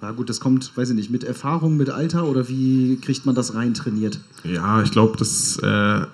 Ja 0.00 0.10
gut, 0.10 0.28
das 0.28 0.40
kommt, 0.40 0.76
weiß 0.76 0.90
ich 0.90 0.96
nicht, 0.96 1.10
mit 1.10 1.22
Erfahrung, 1.22 1.76
mit 1.76 1.90
Alter 1.90 2.26
oder 2.26 2.48
wie 2.48 2.98
kriegt 3.00 3.24
man 3.24 3.36
das 3.36 3.54
rein 3.54 3.72
trainiert? 3.72 4.18
Ja, 4.42 4.82
ich 4.82 4.90
glaube, 4.90 5.16
das, 5.16 5.58
äh, 5.58 6.06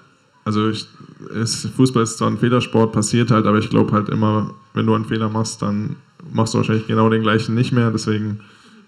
also 0.44 0.68
ich, 0.68 0.86
es, 1.34 1.66
Fußball 1.74 2.02
ist 2.02 2.18
zwar 2.18 2.28
ein 2.28 2.38
Fehlersport, 2.38 2.92
passiert 2.92 3.30
halt, 3.30 3.46
aber 3.46 3.58
ich 3.58 3.70
glaube 3.70 3.92
halt 3.92 4.10
immer, 4.10 4.54
wenn 4.74 4.84
du 4.84 4.94
einen 4.94 5.06
Fehler 5.06 5.30
machst, 5.30 5.62
dann 5.62 5.96
machst 6.32 6.52
du 6.52 6.58
wahrscheinlich 6.58 6.86
genau 6.86 7.08
den 7.08 7.22
gleichen 7.22 7.54
nicht 7.54 7.72
mehr. 7.72 7.90
Deswegen 7.90 8.40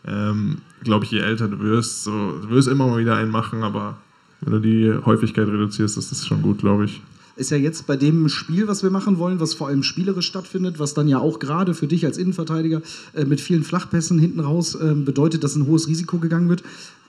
ähm, 0.07 0.59
glaube 0.83 1.07
ich, 1.07 1.13
je 1.13 1.21
älter 1.21 1.49
du 1.49 1.61
wirst, 1.61 2.05
so, 2.05 2.39
du 2.43 2.51
wirst 2.51 2.69
immer 2.69 2.87
mal 2.87 2.99
wieder 2.99 3.17
einen 3.17 3.31
machen, 3.31 3.63
aber 3.63 3.97
wenn 4.41 4.53
du 4.53 4.61
die 4.61 4.93
Häufigkeit 5.05 5.49
reduzierst, 5.49 5.99
ist 5.99 6.11
das 6.11 6.27
schon 6.27 6.43
gut, 6.43 6.59
glaube 6.59 6.87
ich. 6.87 7.03
Ist 7.37 7.51
ja 7.51 7.57
jetzt 7.57 7.87
bei 7.87 7.97
dem 7.97 8.29
Spiel, 8.29 8.69
was 8.69 8.83
wir 8.83 8.91
machen 8.91 9.19
wollen, 9.19 9.41
was 9.41 9.55
vor 9.55 9.69
allem 9.69 9.83
spielerisch 9.83 10.27
stattfindet, 10.27 10.79
was 10.79 10.95
dann 10.95 11.09
ja 11.09 11.19
auch 11.19 11.39
gerade 11.39 11.75
für 11.75 11.87
dich 11.87 12.05
als 12.05 12.19
Innenverteidiger 12.19 12.83
äh, 13.15 13.25
mit 13.25 13.41
vielen 13.41 13.63
Flachpässen 13.63 14.19
hinten 14.19 14.41
raus 14.41 14.75
äh, 14.75 14.95
bedeutet, 14.95 15.45
dass 15.45 15.57
ein 15.57 15.67
hohes 15.67 15.89
Risiko 15.89 16.19
gegangen 16.19 16.49
wird, 16.49 16.63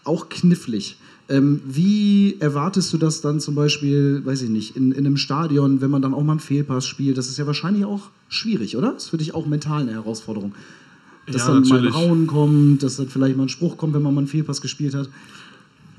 auch 0.04 0.30
knifflig. 0.30 0.98
Ähm, 1.30 1.62
wie 1.66 2.38
erwartest 2.40 2.92
du 2.94 2.98
das 2.98 3.22
dann 3.22 3.40
zum 3.40 3.56
Beispiel, 3.56 4.22
weiß 4.26 4.42
ich 4.42 4.50
nicht, 4.50 4.76
in, 4.76 4.92
in 4.92 5.06
einem 5.06 5.18
Stadion, 5.18 5.82
wenn 5.82 5.92
man 5.92 6.02
dann 6.02 6.14
auch 6.14 6.24
mal 6.24 6.34
einen 6.34 6.40
Fehlpass 6.40 6.86
spielt? 6.86 7.18
Das 7.18 7.30
ist 7.30 7.38
ja 7.38 7.48
wahrscheinlich 7.48 7.86
auch 7.86 8.10
schwierig, 8.28 8.76
oder? 8.76 8.94
Das 8.94 9.04
ist 9.04 9.10
für 9.10 9.18
dich 9.18 9.34
auch 9.34 9.46
mental 9.46 9.82
eine 9.82 9.94
Herausforderung. 9.94 10.54
Dass 11.28 11.48
Ja, 11.48 11.54
dann 11.54 11.64
mal 11.64 11.78
ein 11.78 11.84
natürlich. 11.86 11.96
Rauen 11.96 12.28
kommt, 12.28 12.84
dass 12.84 12.98
dann 12.98 13.08
vielleicht 13.08 13.38
mal 13.38 13.44
ein 13.44 13.50
Spruch 13.50 13.78
kommt, 13.78 13.94
wenn 13.94 14.02
man 14.02 14.14
mal 14.14 14.22
einen 14.22 14.28
Fehlpass 14.28 14.62
gespielt 14.62 14.94
hat. 14.94 15.10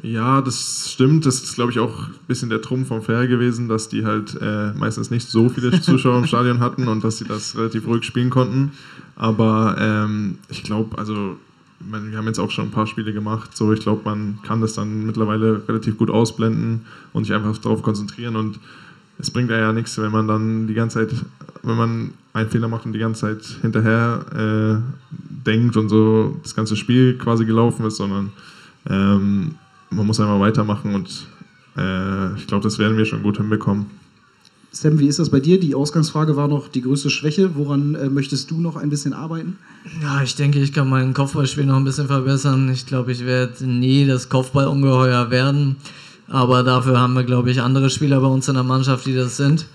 Ja, 0.03 0.41
das 0.43 0.91
stimmt. 0.91 1.27
Das 1.27 1.43
ist, 1.43 1.55
glaube 1.55 1.71
ich, 1.71 1.79
auch 1.79 2.09
ein 2.09 2.15
bisschen 2.27 2.51
der 2.51 2.61
Trumpf 2.61 2.89
vom 2.89 3.03
Fair 3.03 3.29
gewesen, 3.29 3.69
dass 3.69 3.89
die 3.89 4.05
halt 4.05 4.37
äh, 4.41 4.73
meistens 4.73 5.11
nicht 5.11 5.29
so 5.29 5.49
viele 5.49 5.81
Zuschauer 5.81 6.19
im 6.19 6.27
Stadion 6.27 6.59
hatten 6.59 6.89
und 6.89 7.05
dass 7.05 7.19
sie 7.19 7.25
das 7.25 7.57
relativ 7.57 7.87
ruhig 7.87 8.05
spielen 8.05 8.31
konnten. 8.31 8.73
Aber 9.15 9.77
ähm, 9.79 10.39
ich 10.49 10.65
glaube, 10.65 10.99
also 10.99 11.37
wir 11.81 12.19
haben 12.19 12.27
jetzt 12.27 12.41
auch 12.41 12.51
schon 12.51 12.67
ein 12.67 12.71
paar 12.73 12.87
Spiele 12.89 13.13
gemacht. 13.13 13.57
So, 13.57 13.73
ich 13.73 13.81
glaube, 13.81 14.03
man 14.05 14.39
kann 14.43 14.61
das 14.61 14.75
dann 14.75 15.07
mittlerweile 15.07 15.67
relativ 15.69 15.99
gut 15.99 16.11
ausblenden 16.11 16.83
und 17.13 17.25
sich 17.25 17.35
einfach 17.35 17.57
darauf 17.59 17.83
konzentrieren. 17.83 18.35
Und 18.35 18.59
es 19.19 19.31
bringt 19.31 19.51
ja 19.51 19.73
nichts, 19.73 19.99
wenn 19.99 20.11
man 20.11 20.27
dann 20.27 20.67
die 20.67 20.75
ganze 20.75 21.07
Zeit, 21.07 21.25
wenn 21.63 21.77
man 21.77 22.15
einen 22.33 22.51
Fehler 22.51 22.67
macht 22.67 22.87
und 22.87 22.93
die 22.93 22.99
ganze 22.99 23.21
Zeit 23.21 23.45
hinterher 23.63 24.83
äh, 24.83 25.47
denkt 25.47 25.77
und 25.77 25.89
so 25.89 26.41
das 26.43 26.57
ganze 26.57 26.77
Spiel 26.77 27.19
quasi 27.19 27.45
gelaufen 27.45 27.87
ist, 27.87 27.97
sondern 27.97 28.33
ähm, 28.89 29.55
man 29.93 30.07
muss 30.07 30.21
einfach 30.21 30.41
weitermachen 30.41 30.95
und 30.95 31.27
äh, 31.77 32.35
ich 32.37 32.47
glaube, 32.47 32.65
das 32.65 32.79
werden 32.79 32.97
wir 32.97 33.05
schon 33.05 33.23
gut 33.23 33.37
hinbekommen. 33.37 33.87
Sam, 34.75 34.99
wie 34.99 35.07
ist 35.07 35.19
das 35.19 35.29
bei 35.29 35.39
dir? 35.39 35.61
Die 35.61 35.75
Ausgangsfrage 35.75 36.35
war 36.35 36.49
noch 36.49 36.69
die 36.69 36.81
größte 36.81 37.11
Schwäche. 37.11 37.57
Woran 37.57 37.95
äh, 37.95 38.09
möchtest 38.09 38.51
du 38.51 38.59
noch 38.59 38.77
ein 38.77 38.89
bisschen 38.89 39.13
arbeiten? 39.13 39.59
Ja, 40.01 40.23
ich 40.23 40.35
denke, 40.35 40.61
ich 40.61 40.73
kann 40.73 40.89
mein 40.89 41.13
Kopfballspiel 41.13 41.67
noch 41.67 41.77
ein 41.77 41.85
bisschen 41.85 42.07
verbessern. 42.07 42.71
Ich 42.71 42.87
glaube, 42.87 43.13
ich 43.13 43.27
werde 43.27 43.67
nie 43.67 44.07
das 44.07 44.31
Kopfballungeheuer 44.31 45.31
werden. 45.31 45.77
Aber 46.27 46.63
dafür 46.63 46.99
haben 46.99 47.13
wir, 47.13 47.25
glaube 47.25 47.51
ich, 47.51 47.61
andere 47.61 47.91
Spieler 47.91 48.21
bei 48.23 48.29
uns 48.29 48.49
in 48.49 48.55
der 48.55 48.63
Mannschaft, 48.63 49.05
die 49.05 49.15
das 49.15 49.37
sind. 49.37 49.67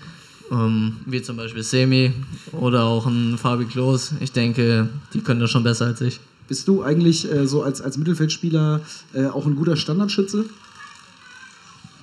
Ähm, 0.50 0.96
wie 1.06 1.22
zum 1.22 1.36
Beispiel 1.36 1.62
Semi 1.62 2.12
oder 2.50 2.82
auch 2.84 3.06
ein 3.06 3.38
Fabi 3.38 3.66
Klos. 3.66 4.14
Ich 4.18 4.32
denke, 4.32 4.88
die 5.14 5.20
können 5.20 5.38
das 5.38 5.50
schon 5.50 5.62
besser 5.62 5.86
als 5.86 6.00
ich. 6.00 6.18
Bist 6.48 6.66
du 6.66 6.82
eigentlich 6.82 7.30
äh, 7.30 7.46
so 7.46 7.62
als, 7.62 7.80
als 7.82 7.98
Mittelfeldspieler 7.98 8.80
äh, 9.12 9.26
auch 9.26 9.46
ein 9.46 9.54
guter 9.54 9.76
Standardschütze? 9.76 10.46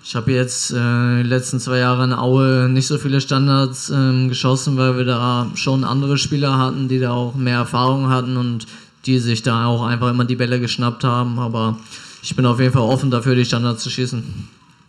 Ich 0.04 0.16
habe 0.16 0.32
jetzt 0.32 0.72
äh, 0.72 1.24
die 1.24 1.28
letzten 1.28 1.60
zwei 1.60 1.80
Jahre 1.80 2.04
in 2.04 2.14
Aue 2.14 2.70
nicht 2.70 2.86
so 2.86 3.00
viele 3.00 3.22
Standards 3.22 3.90
ähm, 3.90 4.30
geschossen, 4.30 4.78
weil 4.78 4.98
wir 4.98 5.06
da 5.06 5.50
schon 5.56 5.84
andere 5.84 6.20
Spieler 6.20 6.60
hatten, 6.60 6.88
die 6.88 7.00
da 7.00 7.12
auch 7.12 7.34
mehr 7.34 7.58
Erfahrung 7.58 8.10
hatten 8.10 8.38
und 8.38 8.68
die 9.08 9.18
sich 9.18 9.42
da 9.42 9.66
auch 9.66 9.84
einfach 9.84 10.12
immer 10.12 10.26
die 10.26 10.36
Bälle 10.36 10.60
geschnappt 10.60 11.04
haben. 11.04 11.40
Aber 11.40 11.80
ich 12.22 12.36
bin 12.36 12.46
auf 12.46 12.60
jeden 12.60 12.72
Fall 12.72 12.84
offen 12.84 13.10
dafür, 13.10 13.34
die 13.34 13.46
Standards 13.46 13.82
zu 13.82 13.90
schießen. 13.90 14.24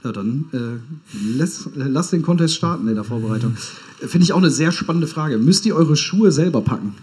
Ja, 0.05 0.13
dann 0.13 0.45
äh, 0.53 1.39
lass, 1.39 1.67
lass 1.75 2.11
den 2.11 2.21
Contest 2.21 2.57
starten 2.57 2.87
in 2.87 2.95
der 2.95 3.05
Vorbereitung. 3.05 3.57
Finde 3.99 4.25
ich 4.25 4.35
auch 4.35 4.39
eine 4.39 4.51
sehr 4.51 4.71
spannende 4.71 5.07
Frage. 5.07 5.39
Müsst 5.39 5.65
ihr 5.65 5.75
eure 5.77 5.97
Schuhe 5.97 6.31
selber 6.31 6.61
packen? 6.61 6.95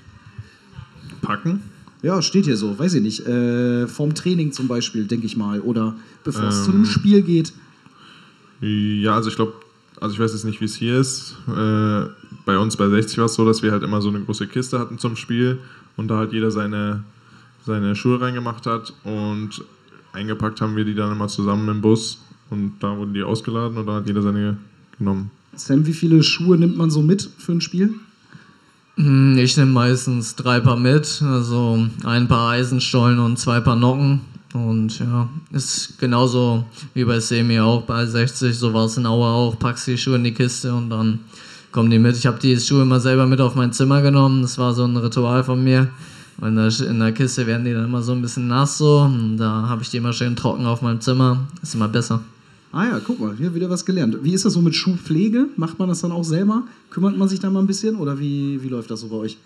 Packen? 1.24 1.62
Ja, 2.04 2.22
steht 2.22 2.46
hier 2.46 2.58
so, 2.58 2.78
weiß 2.78 2.96
ich 2.96 3.02
nicht. 3.02 3.26
Äh, 3.26 3.88
vorm 3.88 4.14
Training 4.14 4.52
zum 4.52 4.68
Beispiel, 4.68 5.06
denke 5.06 5.26
ich 5.26 5.38
mal. 5.38 5.62
Oder 5.62 5.96
bevor 6.24 6.50
es 6.50 6.66
zu 6.66 6.72
einem 6.72 6.86
Spiel 6.86 7.22
geht. 7.22 7.54
Ja, 8.60 9.16
also 9.16 9.30
ich 9.30 9.36
glaube, 9.36 9.54
also 10.02 10.14
ich 10.14 10.20
weiß 10.20 10.34
jetzt 10.34 10.44
nicht, 10.44 10.60
wie 10.60 10.66
es 10.66 10.76
hier 10.76 11.00
ist. 11.00 11.36
Äh, 11.48 12.08
bei 12.46 12.58
uns 12.58 12.76
bei 12.76 12.90
60 12.90 13.18
war 13.20 13.26
es 13.26 13.36
so, 13.36 13.46
dass 13.46 13.64
wir 13.64 13.72
halt 13.72 13.84
immer 13.84 14.02
so 14.02 14.10
eine 14.10 14.20
große 14.20 14.48
Kiste 14.48 14.80
hatten 14.80 15.00
zum 15.00 15.16
Spiel 15.16 15.60
und 15.96 16.10
da 16.10 16.18
halt 16.18 16.34
jeder 16.34 16.52
seine, 16.52 17.06
seine 17.66 17.96
Schuhe 17.96 18.20
reingemacht 18.20 18.66
hat 18.66 18.94
und 19.06 19.64
eingepackt 20.12 20.60
haben 20.60 20.76
wir 20.76 20.84
die 20.84 20.96
dann 20.96 21.14
immer 21.14 21.30
zusammen 21.30 21.70
im 21.70 21.80
Bus 21.80 22.20
und 22.50 22.74
da 22.82 22.98
wurden 22.98 23.14
die 23.14 23.24
ausgeladen 23.24 23.78
und 23.78 23.86
dann 23.86 23.96
hat 23.96 24.08
jeder 24.08 24.22
seine 24.22 24.58
genommen. 24.98 25.32
Sam, 25.56 25.86
wie 25.86 25.94
viele 25.94 26.22
Schuhe 26.22 26.58
nimmt 26.58 26.76
man 26.76 26.90
so 26.90 27.02
mit 27.02 27.30
für 27.38 27.54
ein 27.54 27.62
Spiel? 27.62 27.94
Hm, 28.96 29.38
Ich 29.38 29.58
nehme 29.58 29.72
meistens 29.72 30.36
drei 30.36 30.60
Paar 30.60 30.78
mit, 30.78 31.22
also 31.24 31.88
ein 32.04 32.28
paar 32.28 32.52
Eisenstollen 32.52 33.20
und 33.20 33.40
zwei 33.40 33.60
Paar 33.60 33.76
Nocken. 33.76 34.22
Und 34.54 35.00
ja, 35.00 35.28
ist 35.52 35.98
genauso 35.98 36.64
wie 36.94 37.04
bei 37.04 37.20
Semi 37.20 37.60
auch, 37.60 37.82
bei 37.84 38.06
60, 38.06 38.56
so 38.56 38.72
war 38.72 38.86
es 38.86 38.98
in 38.98 39.08
Aue 39.08 39.26
auch, 39.26 39.58
packst 39.58 39.88
die 39.88 39.98
Schuhe 39.98 40.18
in 40.18 40.24
die 40.24 40.34
Kiste 40.34 40.72
und 40.76 40.92
dann 40.92 41.22
kommen 41.72 41.90
die 41.90 41.98
mit. 41.98 42.16
Ich 42.16 42.28
habe 42.28 42.38
die 42.40 42.56
Schuhe 42.60 42.84
immer 42.84 43.00
selber 43.00 43.26
mit 43.26 43.42
auf 43.42 43.56
mein 43.56 43.74
Zimmer 43.74 44.04
genommen, 44.04 44.44
das 44.44 44.60
war 44.60 44.76
so 44.76 44.86
ein 44.86 44.96
Ritual 44.96 45.44
von 45.44 45.64
mir. 45.64 45.90
In 46.40 46.56
der, 46.56 46.68
in 46.88 47.00
der 47.00 47.14
Kiste 47.14 47.48
werden 47.48 47.66
die 47.66 47.74
dann 47.74 47.86
immer 47.86 48.04
so 48.04 48.12
ein 48.12 48.22
bisschen 48.22 48.48
nass 48.48 48.78
so 48.78 49.00
und 49.02 49.38
da 49.38 49.68
habe 49.68 49.82
ich 49.82 49.90
die 49.90 49.98
immer 49.98 50.14
schön 50.14 50.36
trocken 50.36 50.68
auf 50.68 50.84
meinem 50.84 51.02
Zimmer, 51.02 51.40
ist 51.64 51.74
immer 51.74 51.88
besser. 51.88 52.22
Ah 52.76 52.86
ja, 52.88 53.00
guck 53.06 53.20
mal, 53.20 53.36
hier 53.38 53.54
wieder 53.54 53.70
was 53.70 53.86
gelernt. 53.86 54.18
Wie 54.24 54.34
ist 54.34 54.46
das 54.46 54.54
so 54.54 54.62
mit 54.62 54.74
Schuhpflege? 54.76 55.46
Macht 55.58 55.78
man 55.78 55.88
das 55.90 56.02
dann 56.02 56.12
auch 56.12 56.24
selber? 56.24 56.64
Kümmert 56.90 57.16
man 57.18 57.28
sich 57.30 57.40
da 57.40 57.50
mal 57.52 57.60
ein 57.60 57.68
bisschen 57.68 57.96
oder 57.96 58.20
wie, 58.20 58.62
wie 58.64 58.68
läuft 58.68 58.90
das 58.90 59.02
so 59.02 59.08
bei 59.10 59.16
euch? 59.18 59.38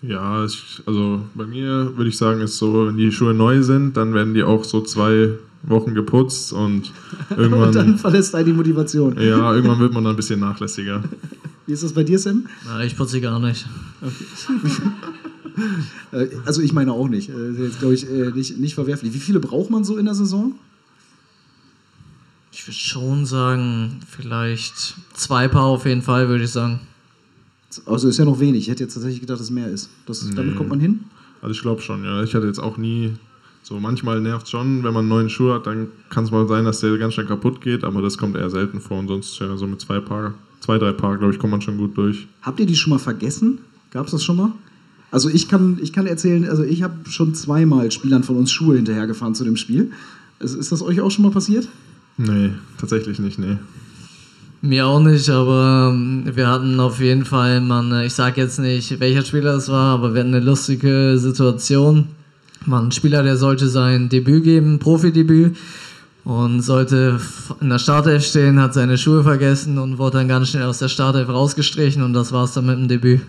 Ja, 0.00 0.44
ich, 0.44 0.82
also 0.86 1.20
bei 1.34 1.44
mir 1.46 1.92
würde 1.96 2.08
ich 2.08 2.16
sagen, 2.16 2.40
ist 2.40 2.56
so, 2.56 2.86
wenn 2.86 2.96
die 2.96 3.12
Schuhe 3.12 3.34
neu 3.34 3.62
sind, 3.62 3.96
dann 3.98 4.14
werden 4.14 4.32
die 4.34 4.42
auch 4.42 4.64
so 4.64 4.80
zwei 4.80 5.30
Wochen 5.62 5.94
geputzt 5.94 6.52
und 6.54 6.90
irgendwann, 7.36 7.68
Und 7.68 7.74
dann 7.76 7.98
verlässt 7.98 8.34
einen 8.34 8.46
die 8.46 8.52
Motivation. 8.54 9.14
ja, 9.20 9.54
irgendwann 9.54 9.80
wird 9.80 9.92
man 9.92 10.02
dann 10.04 10.14
ein 10.14 10.16
bisschen 10.16 10.40
nachlässiger. 10.40 11.02
Wie 11.66 11.72
ist 11.72 11.82
das 11.82 11.92
bei 11.92 12.02
dir, 12.02 12.18
Sam? 12.18 12.46
Na, 12.66 12.82
ich 12.82 12.96
putze 12.96 13.20
gar 13.20 13.38
nicht. 13.40 13.66
Äh, 16.12 16.26
Also 16.44 16.62
ich 16.62 16.72
meine 16.72 16.92
auch 16.92 17.08
nicht. 17.08 17.28
Äh, 17.30 17.50
Ist 17.50 17.58
jetzt, 17.58 17.78
glaube 17.78 17.94
ich, 17.94 18.10
äh, 18.10 18.30
nicht, 18.34 18.58
nicht 18.58 18.74
verwerflich. 18.74 19.14
Wie 19.14 19.18
viele 19.20 19.38
braucht 19.38 19.70
man 19.70 19.84
so 19.84 19.96
in 19.96 20.04
der 20.04 20.14
Saison? 20.16 20.54
Ich 22.54 22.68
würde 22.68 22.78
schon 22.78 23.26
sagen, 23.26 23.98
vielleicht 24.08 24.94
zwei 25.12 25.48
Paar 25.48 25.64
auf 25.64 25.86
jeden 25.86 26.02
Fall, 26.02 26.28
würde 26.28 26.44
ich 26.44 26.50
sagen. 26.50 26.78
Also 27.84 28.08
ist 28.08 28.16
ja 28.16 28.24
noch 28.24 28.38
wenig. 28.38 28.62
Ich 28.62 28.68
hätte 28.68 28.84
jetzt 28.84 28.94
tatsächlich 28.94 29.20
gedacht, 29.20 29.40
dass 29.40 29.46
es 29.46 29.50
mehr 29.50 29.68
ist. 29.68 29.90
Das, 30.06 30.24
Damit 30.30 30.54
kommt 30.54 30.68
man 30.68 30.78
hin? 30.78 31.00
Also 31.42 31.52
ich 31.52 31.60
glaube 31.60 31.82
schon, 31.82 32.04
ja. 32.04 32.22
Ich 32.22 32.32
hatte 32.32 32.46
jetzt 32.46 32.60
auch 32.60 32.76
nie, 32.76 33.14
so 33.64 33.80
manchmal 33.80 34.20
nervt 34.20 34.48
schon, 34.48 34.84
wenn 34.84 34.94
man 34.94 35.08
neuen 35.08 35.28
Schuh 35.28 35.52
hat, 35.52 35.66
dann 35.66 35.88
kann 36.10 36.24
es 36.24 36.30
mal 36.30 36.46
sein, 36.46 36.64
dass 36.64 36.78
der 36.78 36.96
ganz 36.96 37.14
schnell 37.14 37.26
kaputt 37.26 37.60
geht, 37.60 37.82
aber 37.82 38.00
das 38.00 38.16
kommt 38.16 38.36
eher 38.36 38.48
selten 38.50 38.80
vor 38.80 39.00
und 39.00 39.08
sonst 39.08 39.36
ja 39.40 39.56
so 39.56 39.66
mit 39.66 39.80
zwei 39.80 39.98
Paar, 39.98 40.34
zwei, 40.60 40.78
drei 40.78 40.92
Paar, 40.92 41.18
glaube 41.18 41.32
ich, 41.32 41.40
kommt 41.40 41.50
man 41.50 41.60
schon 41.60 41.76
gut 41.76 41.96
durch. 41.98 42.28
Habt 42.42 42.60
ihr 42.60 42.66
die 42.66 42.76
schon 42.76 42.90
mal 42.90 43.00
vergessen? 43.00 43.58
Gab 43.90 44.06
es 44.06 44.12
das 44.12 44.22
schon 44.22 44.36
mal? 44.36 44.52
Also 45.10 45.28
ich 45.28 45.48
kann, 45.48 45.80
ich 45.82 45.92
kann 45.92 46.06
erzählen, 46.06 46.48
also 46.48 46.62
ich 46.62 46.84
habe 46.84 47.10
schon 47.10 47.34
zweimal 47.34 47.90
Spielern 47.90 48.22
von 48.22 48.36
uns 48.36 48.52
Schuhe 48.52 48.76
hinterhergefahren 48.76 49.34
zu 49.34 49.42
dem 49.42 49.56
Spiel. 49.56 49.90
Also 50.38 50.56
ist 50.56 50.70
das 50.70 50.82
euch 50.82 51.00
auch 51.00 51.10
schon 51.10 51.24
mal 51.24 51.32
passiert? 51.32 51.68
Nee, 52.16 52.50
tatsächlich 52.78 53.18
nicht, 53.18 53.38
nee. 53.38 53.58
Mir 54.62 54.86
auch 54.86 55.00
nicht, 55.00 55.28
aber 55.28 55.90
ähm, 55.92 56.24
wir 56.24 56.48
hatten 56.48 56.80
auf 56.80 56.98
jeden 57.00 57.24
Fall, 57.24 57.60
man, 57.60 57.92
äh, 57.92 58.06
ich 58.06 58.14
sag 58.14 58.36
jetzt 58.38 58.58
nicht, 58.58 58.98
welcher 58.98 59.22
Spieler 59.22 59.56
es 59.56 59.68
war, 59.68 59.94
aber 59.94 60.14
wir 60.14 60.20
hatten 60.20 60.34
eine 60.34 60.44
lustige 60.44 61.18
Situation. 61.18 62.08
Man, 62.64 62.86
ein 62.86 62.92
Spieler, 62.92 63.22
der 63.22 63.36
sollte 63.36 63.68
sein 63.68 64.08
Debüt 64.08 64.44
geben, 64.44 64.78
Profidebüt, 64.78 65.56
und 66.24 66.62
sollte 66.62 67.20
in 67.60 67.68
der 67.68 67.78
Startelf 67.78 68.24
stehen, 68.24 68.58
hat 68.58 68.72
seine 68.72 68.96
Schuhe 68.96 69.22
vergessen 69.22 69.76
und 69.76 69.98
wurde 69.98 70.18
dann 70.18 70.28
ganz 70.28 70.48
schnell 70.48 70.64
aus 70.64 70.78
der 70.78 70.88
Startelf 70.88 71.28
rausgestrichen 71.28 72.02
und 72.02 72.14
das 72.14 72.32
war's 72.32 72.54
dann 72.54 72.66
mit 72.66 72.78
dem 72.78 72.88
Debüt. 72.88 73.20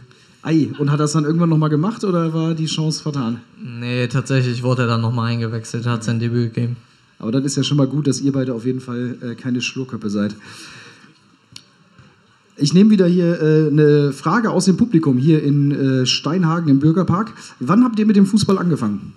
Ei, 0.41 0.69
und 0.77 0.91
hat 0.91 0.99
das 0.99 1.11
dann 1.11 1.25
irgendwann 1.25 1.49
nochmal 1.49 1.69
gemacht 1.69 2.03
oder 2.03 2.33
war 2.33 2.53
die 2.53 2.67
Chance 2.67 3.03
vertan? 3.03 3.41
Nee, 3.61 4.07
tatsächlich 4.07 4.63
wurde 4.63 4.83
er 4.83 4.87
dann 4.87 5.01
nochmal 5.01 5.31
eingewechselt, 5.31 5.85
hat 5.85 6.03
sein 6.03 6.19
Debüt 6.19 6.53
gegeben. 6.53 6.77
Aber 7.19 7.31
dann 7.31 7.43
ist 7.43 7.55
ja 7.55 7.63
schon 7.63 7.77
mal 7.77 7.87
gut, 7.87 8.07
dass 8.07 8.21
ihr 8.21 8.31
beide 8.31 8.53
auf 8.53 8.65
jeden 8.65 8.81
Fall 8.81 9.17
äh, 9.21 9.35
keine 9.35 9.61
Schlurköppe 9.61 10.09
seid. 10.09 10.35
Ich 12.57 12.73
nehme 12.73 12.89
wieder 12.89 13.05
hier 13.05 13.41
äh, 13.41 13.67
eine 13.67 14.13
Frage 14.13 14.49
aus 14.49 14.65
dem 14.65 14.77
Publikum 14.77 15.17
hier 15.17 15.43
in 15.43 15.71
äh, 15.71 16.05
Steinhagen 16.05 16.69
im 16.69 16.79
Bürgerpark. 16.79 17.33
Wann 17.59 17.83
habt 17.83 17.99
ihr 17.99 18.05
mit 18.05 18.15
dem 18.15 18.25
Fußball 18.25 18.57
angefangen? 18.57 19.13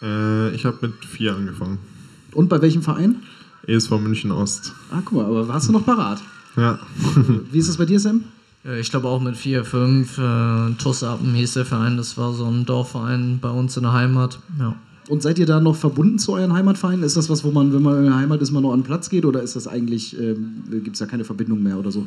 Äh, 0.00 0.54
ich 0.54 0.64
habe 0.64 0.78
mit 0.82 1.04
vier 1.04 1.34
angefangen. 1.36 1.78
Und 2.32 2.48
bei 2.48 2.62
welchem 2.62 2.82
Verein? 2.82 3.16
ESV 3.66 3.90
München 4.00 4.30
Ost. 4.30 4.72
Ah, 4.90 5.02
guck 5.04 5.18
mal, 5.18 5.26
aber 5.26 5.48
warst 5.48 5.68
du 5.68 5.72
noch 5.72 5.84
parat? 5.84 6.22
Ja. 6.56 6.78
Wie 7.52 7.58
ist 7.58 7.68
das 7.68 7.76
bei 7.76 7.84
dir, 7.84 8.00
Sam? 8.00 8.24
Ich 8.80 8.90
glaube 8.90 9.08
auch 9.08 9.20
mit 9.20 9.36
4, 9.36 9.64
5. 9.64 10.18
Äh, 10.18 10.70
Tussappen 10.78 11.34
hieß 11.34 11.54
der 11.54 11.64
Verein. 11.64 11.96
Das 11.96 12.16
war 12.16 12.32
so 12.32 12.46
ein 12.46 12.64
Dorfverein 12.66 13.38
bei 13.40 13.50
uns 13.50 13.76
in 13.76 13.84
der 13.84 13.92
Heimat. 13.92 14.40
Ja. 14.58 14.74
Und 15.08 15.22
seid 15.22 15.38
ihr 15.38 15.46
da 15.46 15.60
noch 15.60 15.76
verbunden 15.76 16.18
zu 16.18 16.32
euren 16.32 16.52
Heimatvereinen? 16.52 17.02
Ist 17.02 17.16
das 17.16 17.30
was, 17.30 17.42
wo 17.42 17.50
man, 17.50 17.72
wenn 17.72 17.82
man 17.82 17.98
in 17.98 18.04
der 18.04 18.16
Heimat 18.16 18.42
ist, 18.42 18.50
man 18.50 18.62
noch 18.62 18.72
an 18.72 18.80
den 18.80 18.84
Platz 18.86 19.08
geht? 19.08 19.24
Oder 19.24 19.42
ist 19.42 19.56
das 19.56 19.66
eigentlich, 19.66 20.18
ähm, 20.20 20.64
gibt 20.70 20.92
es 20.94 20.98
da 20.98 21.06
keine 21.06 21.24
Verbindung 21.24 21.62
mehr 21.62 21.78
oder 21.78 21.90
so? 21.90 22.06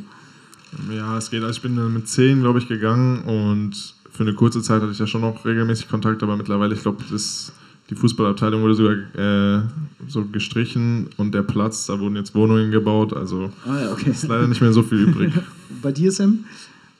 Ja, 0.94 1.18
es 1.18 1.30
geht. 1.30 1.42
Also 1.42 1.56
ich 1.56 1.62
bin 1.62 1.76
dann 1.76 1.92
mit 1.92 2.08
zehn, 2.08 2.40
glaube 2.40 2.60
ich, 2.60 2.68
gegangen 2.68 3.22
und 3.24 3.94
für 4.10 4.22
eine 4.22 4.34
kurze 4.34 4.62
Zeit 4.62 4.82
hatte 4.82 4.92
ich 4.92 4.98
ja 4.98 5.06
schon 5.06 5.22
noch 5.22 5.44
regelmäßig 5.44 5.88
Kontakt, 5.88 6.22
aber 6.22 6.36
mittlerweile, 6.36 6.74
ich 6.74 6.82
glaube, 6.82 7.02
das 7.10 7.52
die 7.90 7.94
Fußballabteilung 7.94 8.62
wurde 8.62 8.74
sogar 8.74 8.94
äh, 8.94 9.62
so 10.08 10.24
gestrichen 10.24 11.08
und 11.18 11.34
der 11.34 11.42
Platz, 11.42 11.86
da 11.86 11.98
wurden 11.98 12.16
jetzt 12.16 12.34
Wohnungen 12.34 12.70
gebaut, 12.70 13.12
also 13.12 13.50
Ah 13.66 13.80
ja, 13.80 13.92
okay. 13.92 14.10
ist 14.10 14.26
leider 14.28 14.46
nicht 14.46 14.62
mehr 14.62 14.72
so 14.72 14.82
viel 14.82 14.98
übrig. 14.98 15.32
Bei 15.82 15.92
dir, 15.92 16.10
Sam? 16.10 16.44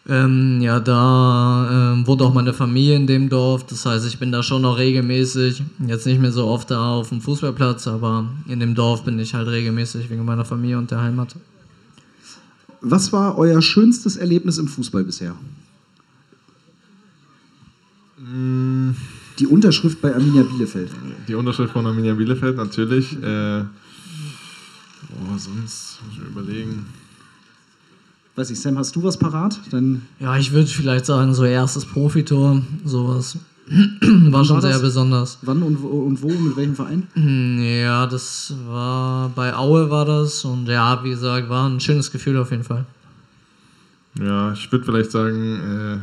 Ähm, 0.08 0.60
ja, 0.60 0.80
da 0.80 1.92
ähm, 1.94 2.06
wohnt 2.06 2.22
auch 2.22 2.34
meine 2.34 2.52
Familie 2.52 2.96
in 2.96 3.06
dem 3.06 3.28
Dorf. 3.28 3.64
Das 3.66 3.86
heißt, 3.86 4.06
ich 4.06 4.18
bin 4.18 4.32
da 4.32 4.42
schon 4.42 4.62
noch 4.62 4.76
regelmäßig. 4.76 5.62
Jetzt 5.86 6.06
nicht 6.06 6.20
mehr 6.20 6.32
so 6.32 6.46
oft 6.46 6.70
da 6.70 6.94
auf 6.94 7.10
dem 7.10 7.20
Fußballplatz, 7.20 7.86
aber 7.86 8.28
in 8.48 8.58
dem 8.58 8.74
Dorf 8.74 9.04
bin 9.04 9.18
ich 9.20 9.34
halt 9.34 9.46
regelmäßig 9.46 10.10
wegen 10.10 10.24
meiner 10.24 10.44
Familie 10.44 10.78
und 10.78 10.90
der 10.90 11.00
Heimat. 11.00 11.36
Was 12.80 13.12
war 13.12 13.38
euer 13.38 13.62
schönstes 13.62 14.16
Erlebnis 14.16 14.58
im 14.58 14.66
Fußball 14.66 15.04
bisher? 15.04 15.36
Die 19.38 19.46
Unterschrift 19.46 20.00
bei 20.00 20.12
Arminia 20.12 20.42
Bielefeld. 20.42 20.90
Die 21.28 21.34
Unterschrift 21.34 21.72
von 21.72 21.86
Arminia 21.86 22.14
Bielefeld 22.14 22.56
natürlich. 22.56 23.12
Äh, 23.22 23.60
oh, 23.60 25.36
sonst 25.36 26.00
muss 26.02 26.12
ich 26.12 26.18
mir 26.18 26.26
überlegen. 26.26 26.86
Weiß 28.34 28.50
ich, 28.50 28.60
Sam, 28.60 28.78
hast 28.78 28.96
du 28.96 29.02
was 29.02 29.18
parat? 29.18 29.58
Dann 29.70 30.02
Ja, 30.18 30.36
ich 30.38 30.52
würde 30.52 30.66
vielleicht 30.68 31.04
sagen, 31.06 31.34
so 31.34 31.44
erstes 31.44 31.84
Profitor, 31.84 32.62
sowas. 32.84 33.36
War 34.30 34.44
schon 34.44 34.56
war 34.56 34.62
sehr 34.62 34.72
das? 34.72 34.82
besonders. 34.82 35.38
Wann 35.42 35.62
und 35.62 35.80
wo, 35.82 35.88
und 35.88 36.20
wo 36.22 36.28
mit 36.28 36.56
welchem 36.56 36.74
Verein? 36.74 37.06
Ja, 37.14 38.06
das 38.06 38.52
war 38.66 39.28
bei 39.30 39.54
Aue 39.54 39.88
war 39.88 40.04
das 40.04 40.44
und 40.44 40.66
ja, 40.66 41.02
wie 41.04 41.10
gesagt, 41.10 41.48
war 41.48 41.68
ein 41.68 41.78
schönes 41.80 42.10
Gefühl 42.10 42.36
auf 42.38 42.50
jeden 42.50 42.64
Fall. 42.64 42.84
Ja, 44.18 44.52
ich 44.52 44.70
würde 44.72 44.84
vielleicht 44.84 45.10
sagen, 45.12 46.02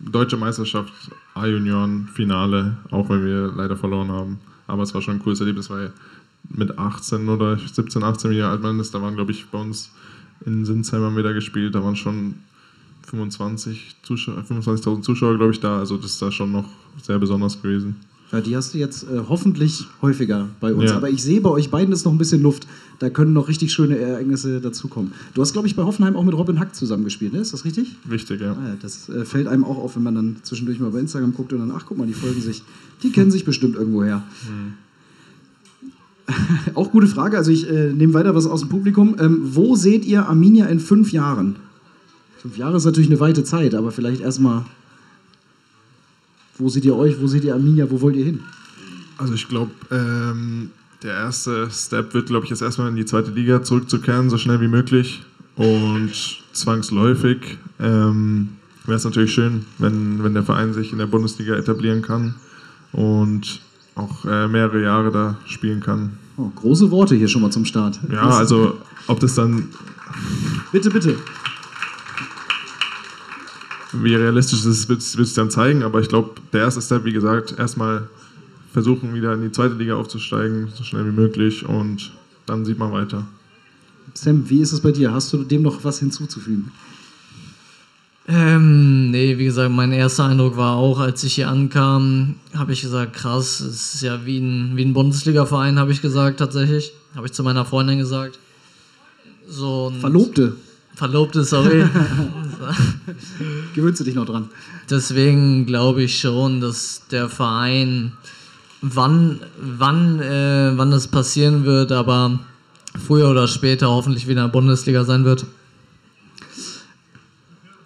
äh, 0.00 0.10
Deutsche 0.10 0.36
Meisterschaft 0.36 0.92
A-Junioren-Finale, 1.34 2.76
auch 2.90 3.08
wenn 3.08 3.24
wir 3.24 3.52
leider 3.56 3.76
verloren 3.76 4.10
haben. 4.12 4.38
Aber 4.66 4.82
es 4.82 4.94
war 4.94 5.00
schon 5.02 5.14
ein 5.16 5.20
cooles 5.22 5.40
Erlebnis, 5.40 5.70
weil 5.70 5.92
mit 6.50 6.78
18 6.78 7.28
oder 7.28 7.58
17, 7.58 8.02
18 8.02 8.32
Jahre 8.32 8.52
alt 8.52 8.62
man 8.62 8.78
ist, 8.80 8.94
da 8.94 9.00
waren, 9.02 9.16
glaube 9.16 9.32
ich, 9.32 9.46
bei 9.46 9.58
uns 9.58 9.90
in 10.44 10.64
Sinsheim 10.64 11.02
haben 11.02 11.16
wir 11.16 11.22
da 11.22 11.32
gespielt, 11.32 11.74
da 11.74 11.82
waren 11.82 11.96
schon 11.96 12.34
25 13.06 13.96
Zuschauer, 14.02 14.44
25.000 14.48 15.02
Zuschauer, 15.02 15.36
glaube 15.36 15.52
ich, 15.52 15.60
da. 15.60 15.78
Also 15.78 15.96
das 15.96 16.12
ist 16.12 16.22
da 16.22 16.30
schon 16.30 16.52
noch 16.52 16.68
sehr 17.02 17.18
besonders 17.18 17.60
gewesen. 17.60 17.96
Ja, 18.30 18.42
die 18.42 18.54
hast 18.54 18.74
du 18.74 18.78
jetzt 18.78 19.04
äh, 19.04 19.20
hoffentlich 19.26 19.86
häufiger 20.02 20.48
bei 20.60 20.74
uns. 20.74 20.90
Ja. 20.90 20.96
Aber 20.96 21.08
ich 21.08 21.22
sehe, 21.22 21.40
bei 21.40 21.48
euch 21.48 21.70
beiden 21.70 21.94
ist 21.94 22.04
noch 22.04 22.12
ein 22.12 22.18
bisschen 22.18 22.42
Luft. 22.42 22.66
Da 22.98 23.08
können 23.08 23.32
noch 23.32 23.48
richtig 23.48 23.72
schöne 23.72 23.96
Ereignisse 23.96 24.60
dazukommen. 24.60 25.12
Du 25.32 25.40
hast, 25.40 25.54
glaube 25.54 25.66
ich, 25.66 25.76
bei 25.76 25.82
Hoffenheim 25.82 26.14
auch 26.14 26.24
mit 26.24 26.34
Robin 26.34 26.60
Hack 26.60 26.74
zusammengespielt, 26.74 27.32
ne? 27.32 27.38
Ist 27.38 27.54
das 27.54 27.64
richtig? 27.64 27.96
Wichtig, 28.04 28.42
ja. 28.42 28.52
Ah, 28.52 28.68
ja, 28.68 28.76
das 28.82 29.08
äh, 29.08 29.24
fällt 29.24 29.46
einem 29.46 29.64
auch 29.64 29.78
auf, 29.78 29.96
wenn 29.96 30.02
man 30.02 30.14
dann 30.14 30.36
zwischendurch 30.42 30.78
mal 30.78 30.90
bei 30.90 30.98
Instagram 30.98 31.32
guckt 31.32 31.54
und 31.54 31.60
dann, 31.60 31.70
ach 31.70 31.86
guck 31.86 31.96
mal, 31.96 32.06
die 32.06 32.12
folgen 32.12 32.42
sich, 32.42 32.62
die 33.02 33.12
kennen 33.12 33.30
sich 33.30 33.46
bestimmt 33.46 33.76
irgendwoher. 33.76 34.22
auch 36.74 36.90
gute 36.90 37.06
Frage, 37.06 37.36
also 37.36 37.50
ich 37.50 37.68
äh, 37.68 37.92
nehme 37.92 38.14
weiter 38.14 38.34
was 38.34 38.46
aus 38.46 38.60
dem 38.60 38.68
Publikum. 38.68 39.16
Ähm, 39.18 39.40
wo 39.42 39.76
seht 39.76 40.04
ihr 40.04 40.28
Arminia 40.28 40.66
in 40.66 40.80
fünf 40.80 41.12
Jahren? 41.12 41.56
Fünf 42.38 42.56
Jahre 42.56 42.76
ist 42.76 42.84
natürlich 42.84 43.10
eine 43.10 43.20
weite 43.20 43.44
Zeit, 43.44 43.74
aber 43.74 43.90
vielleicht 43.90 44.20
erstmal, 44.20 44.64
wo 46.56 46.68
seht 46.68 46.84
ihr 46.84 46.96
euch, 46.96 47.20
wo 47.20 47.26
seht 47.26 47.44
ihr 47.44 47.54
Arminia, 47.54 47.90
wo 47.90 48.00
wollt 48.00 48.16
ihr 48.16 48.24
hin? 48.24 48.40
Also 49.16 49.34
ich 49.34 49.48
glaube, 49.48 49.72
ähm, 49.90 50.70
der 51.02 51.14
erste 51.14 51.68
Step 51.70 52.14
wird, 52.14 52.26
glaube 52.26 52.44
ich, 52.44 52.50
jetzt 52.50 52.62
erstmal 52.62 52.88
in 52.88 52.96
die 52.96 53.04
zweite 53.04 53.30
Liga 53.30 53.62
zurückzukehren, 53.62 54.30
so 54.30 54.38
schnell 54.38 54.60
wie 54.60 54.68
möglich. 54.68 55.22
Und 55.56 56.12
zwangsläufig 56.52 57.58
ähm, 57.80 58.50
wäre 58.84 58.96
es 58.96 59.04
natürlich 59.04 59.32
schön, 59.32 59.64
wenn, 59.78 60.22
wenn 60.22 60.34
der 60.34 60.44
Verein 60.44 60.72
sich 60.72 60.92
in 60.92 60.98
der 60.98 61.06
Bundesliga 61.06 61.56
etablieren 61.56 62.02
kann 62.02 62.36
und 62.92 63.60
auch 63.98 64.24
äh, 64.24 64.48
mehrere 64.48 64.82
Jahre 64.82 65.10
da 65.10 65.36
spielen 65.46 65.80
kann. 65.80 66.12
Oh, 66.36 66.48
große 66.54 66.90
Worte 66.90 67.14
hier 67.16 67.28
schon 67.28 67.42
mal 67.42 67.50
zum 67.50 67.64
Start. 67.64 67.98
Ja, 68.10 68.26
Was- 68.26 68.36
also 68.36 68.78
ob 69.08 69.20
das 69.20 69.34
dann, 69.34 69.68
Bitte, 70.72 70.90
bitte. 70.90 71.16
wie 73.92 74.14
realistisch 74.14 74.62
das 74.62 74.78
ist, 74.86 74.88
wird 74.88 75.00
es 75.26 75.34
dann 75.34 75.50
zeigen. 75.50 75.82
Aber 75.82 76.00
ich 76.00 76.08
glaube, 76.08 76.32
der 76.52 76.62
erste 76.62 76.80
Step, 76.82 77.04
wie 77.04 77.12
gesagt, 77.12 77.54
erstmal 77.58 78.08
versuchen, 78.72 79.14
wieder 79.14 79.32
in 79.34 79.42
die 79.42 79.50
zweite 79.52 79.74
Liga 79.74 79.94
aufzusteigen, 79.96 80.68
so 80.74 80.84
schnell 80.84 81.06
wie 81.06 81.12
möglich. 81.16 81.64
Und 81.66 82.12
dann 82.46 82.64
sieht 82.64 82.78
man 82.78 82.92
weiter. 82.92 83.26
Sam, 84.14 84.48
wie 84.48 84.60
ist 84.60 84.72
es 84.72 84.80
bei 84.80 84.92
dir? 84.92 85.12
Hast 85.12 85.32
du 85.32 85.38
dem 85.44 85.62
noch 85.62 85.84
was 85.84 85.98
hinzuzufügen? 86.00 86.70
Ähm, 88.30 89.10
nee, 89.10 89.38
wie 89.38 89.46
gesagt, 89.46 89.70
mein 89.70 89.90
erster 89.90 90.26
Eindruck 90.26 90.58
war 90.58 90.76
auch, 90.76 91.00
als 91.00 91.24
ich 91.24 91.36
hier 91.36 91.48
ankam, 91.48 92.34
habe 92.54 92.74
ich 92.74 92.82
gesagt, 92.82 93.14
krass, 93.14 93.60
es 93.60 93.94
ist 93.94 94.02
ja 94.02 94.26
wie 94.26 94.38
ein, 94.38 94.76
wie 94.76 94.84
ein 94.84 94.92
Bundesliga-Verein, 94.92 95.78
habe 95.78 95.92
ich 95.92 96.02
gesagt, 96.02 96.38
tatsächlich. 96.38 96.92
Habe 97.16 97.26
ich 97.26 97.32
zu 97.32 97.42
meiner 97.42 97.64
Freundin 97.64 97.98
gesagt. 97.98 98.38
So 99.48 99.90
Verlobte, 99.98 100.56
Verlobte, 100.94 101.42
sorry. 101.42 101.86
gewöhnst 103.74 104.00
du 104.00 104.04
dich 104.04 104.14
noch 104.14 104.26
dran? 104.26 104.50
Deswegen 104.90 105.64
glaube 105.64 106.02
ich 106.02 106.18
schon, 106.18 106.60
dass 106.60 107.02
der 107.10 107.30
Verein, 107.30 108.12
wann, 108.82 109.40
wann, 109.58 110.20
äh, 110.20 110.72
wann 110.76 110.90
das 110.90 111.08
passieren 111.08 111.64
wird, 111.64 111.92
aber 111.92 112.38
früher 113.06 113.30
oder 113.30 113.48
später 113.48 113.88
hoffentlich 113.88 114.26
wieder 114.28 114.42
in 114.42 114.48
der 114.48 114.52
Bundesliga 114.52 115.04
sein 115.04 115.24
wird. 115.24 115.46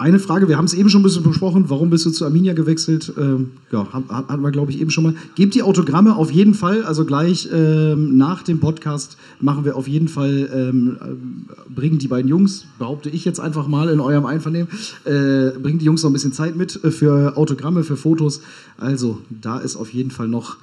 Eine 0.03 0.18
Frage, 0.18 0.48
wir 0.48 0.57
haben 0.59 0.64
es 0.64 0.74
eben 0.74 0.88
schon 0.88 1.03
ein 1.03 1.05
bisschen 1.05 1.22
besprochen. 1.22 1.66
Warum 1.70 1.88
bist 1.88 2.05
du 2.05 2.11
zu 2.11 2.24
Arminia 2.24 2.55
gewechselt? 2.55 3.12
Ähm, 3.16 3.53
ja, 3.70 3.86
hat- 3.92 4.09
hat- 4.09 4.28
hatten 4.30 4.42
wir, 4.42 4.50
glaube 4.50 4.72
ich, 4.72 4.80
eben 4.80 4.90
schon 4.90 5.05
mal. 5.05 5.14
Gebt 5.36 5.55
die 5.55 5.62
Autogramme 5.62 6.16
auf 6.16 6.32
jeden 6.32 6.55
Fall. 6.55 6.82
Also 6.82 7.05
gleich 7.05 7.48
ähm, 7.53 8.16
nach 8.16 8.42
dem 8.42 8.59
Podcast 8.59 9.16
machen 9.40 9.64
wir 9.64 9.76
auf 9.76 9.86
jeden 9.86 10.09
Fall, 10.09 10.50
ähm, 10.53 10.98
ähm, 11.00 11.46
bringen 11.72 12.00
die 12.00 12.09
beiden 12.09 12.28
Jungs, 12.28 12.64
behaupte 12.80 13.11
ich 13.11 13.24
jetzt 13.24 13.38
einfach 13.38 13.68
mal 13.68 13.90
in 13.90 14.00
eurem 14.00 14.26
Einvernehmen, 14.26 14.66
äh, 15.05 15.57
bringen 15.62 15.78
die 15.78 15.84
Jungs 15.84 16.03
noch 16.03 16.11
ein 16.11 16.14
bisschen 16.14 16.32
Zeit 16.32 16.57
mit 16.57 16.82
äh, 16.82 16.90
für 16.90 17.36
Autogramme, 17.36 17.84
für 17.84 17.96
Fotos. 17.96 18.40
Also 18.78 19.20
da 19.30 19.59
ist 19.59 19.76
auf 19.76 19.92
jeden 19.94 20.11
Fall 20.11 20.26
noch 20.26 20.57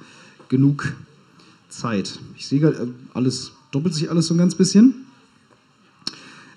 genug 0.50 0.92
Zeit. 1.70 2.18
Ich 2.36 2.46
sehe 2.46 2.60
äh, 2.60 2.74
alles, 3.14 3.52
doppelt 3.72 3.94
sich 3.94 4.10
alles 4.10 4.26
so 4.26 4.34
ein 4.34 4.38
ganz 4.38 4.54
bisschen. 4.54 4.96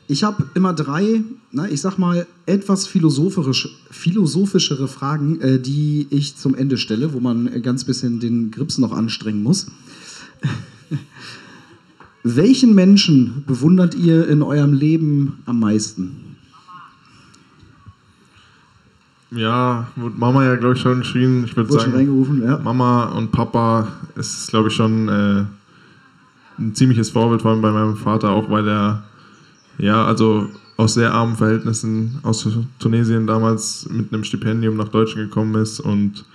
Ich 0.07 0.23
habe 0.23 0.45
immer 0.53 0.73
drei, 0.73 1.21
na, 1.51 1.69
ich 1.69 1.81
sag 1.81 1.97
mal, 1.97 2.27
etwas 2.45 2.87
philosophisch, 2.87 3.69
philosophischere 3.89 4.87
Fragen, 4.87 5.39
äh, 5.39 5.59
die 5.59 6.07
ich 6.09 6.35
zum 6.35 6.55
Ende 6.55 6.77
stelle, 6.77 7.13
wo 7.13 7.19
man 7.19 7.61
ganz 7.61 7.85
bisschen 7.85 8.19
den 8.19 8.51
Grips 8.51 8.77
noch 8.77 8.91
anstrengen 8.91 9.43
muss. 9.43 9.67
Welchen 12.23 12.75
Menschen 12.75 13.43
bewundert 13.47 13.95
ihr 13.95 14.27
in 14.27 14.41
eurem 14.41 14.73
Leben 14.73 15.39
am 15.45 15.59
meisten? 15.59 16.33
Ja, 19.35 19.87
wurde 19.95 20.17
Mama 20.17 20.45
ja, 20.45 20.55
glaube 20.55 20.75
ich, 20.75 20.81
schon 20.81 20.99
geschrien. 20.99 21.43
Ich 21.45 21.55
würde 21.57 21.71
sagen, 21.73 22.43
ja. 22.43 22.59
Mama 22.59 23.05
und 23.05 23.31
Papa 23.31 23.87
ist, 24.15 24.49
glaube 24.49 24.69
ich, 24.69 24.75
schon 24.75 25.09
äh, 25.09 25.43
ein 26.59 26.75
ziemliches 26.75 27.09
Vorbild, 27.09 27.41
vor 27.41 27.51
allem 27.51 27.61
bei 27.61 27.71
meinem 27.71 27.95
Vater, 27.95 28.29
auch 28.29 28.49
weil 28.49 28.67
er, 28.67 29.03
ja, 29.78 30.05
also 30.05 30.49
aus 30.78 30.95
sehr 30.95 31.13
armen 31.13 31.36
Verhältnissen 31.36 32.19
aus 32.24 32.47
Tunesien 32.80 33.28
damals 33.28 33.88
mit 33.89 34.13
einem 34.13 34.24
Stipendium 34.24 34.78
nach 34.78 34.89
Deutschland 34.89 35.30
gekommen 35.30 35.55
ist 35.61 35.80
und 35.80 36.26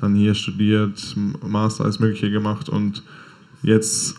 dann 0.00 0.14
hier 0.14 0.34
studiert, 0.34 1.16
Master, 1.46 1.84
alles 1.84 2.00
Mögliche 2.00 2.30
gemacht 2.30 2.68
und 2.68 3.02
jetzt 3.62 4.16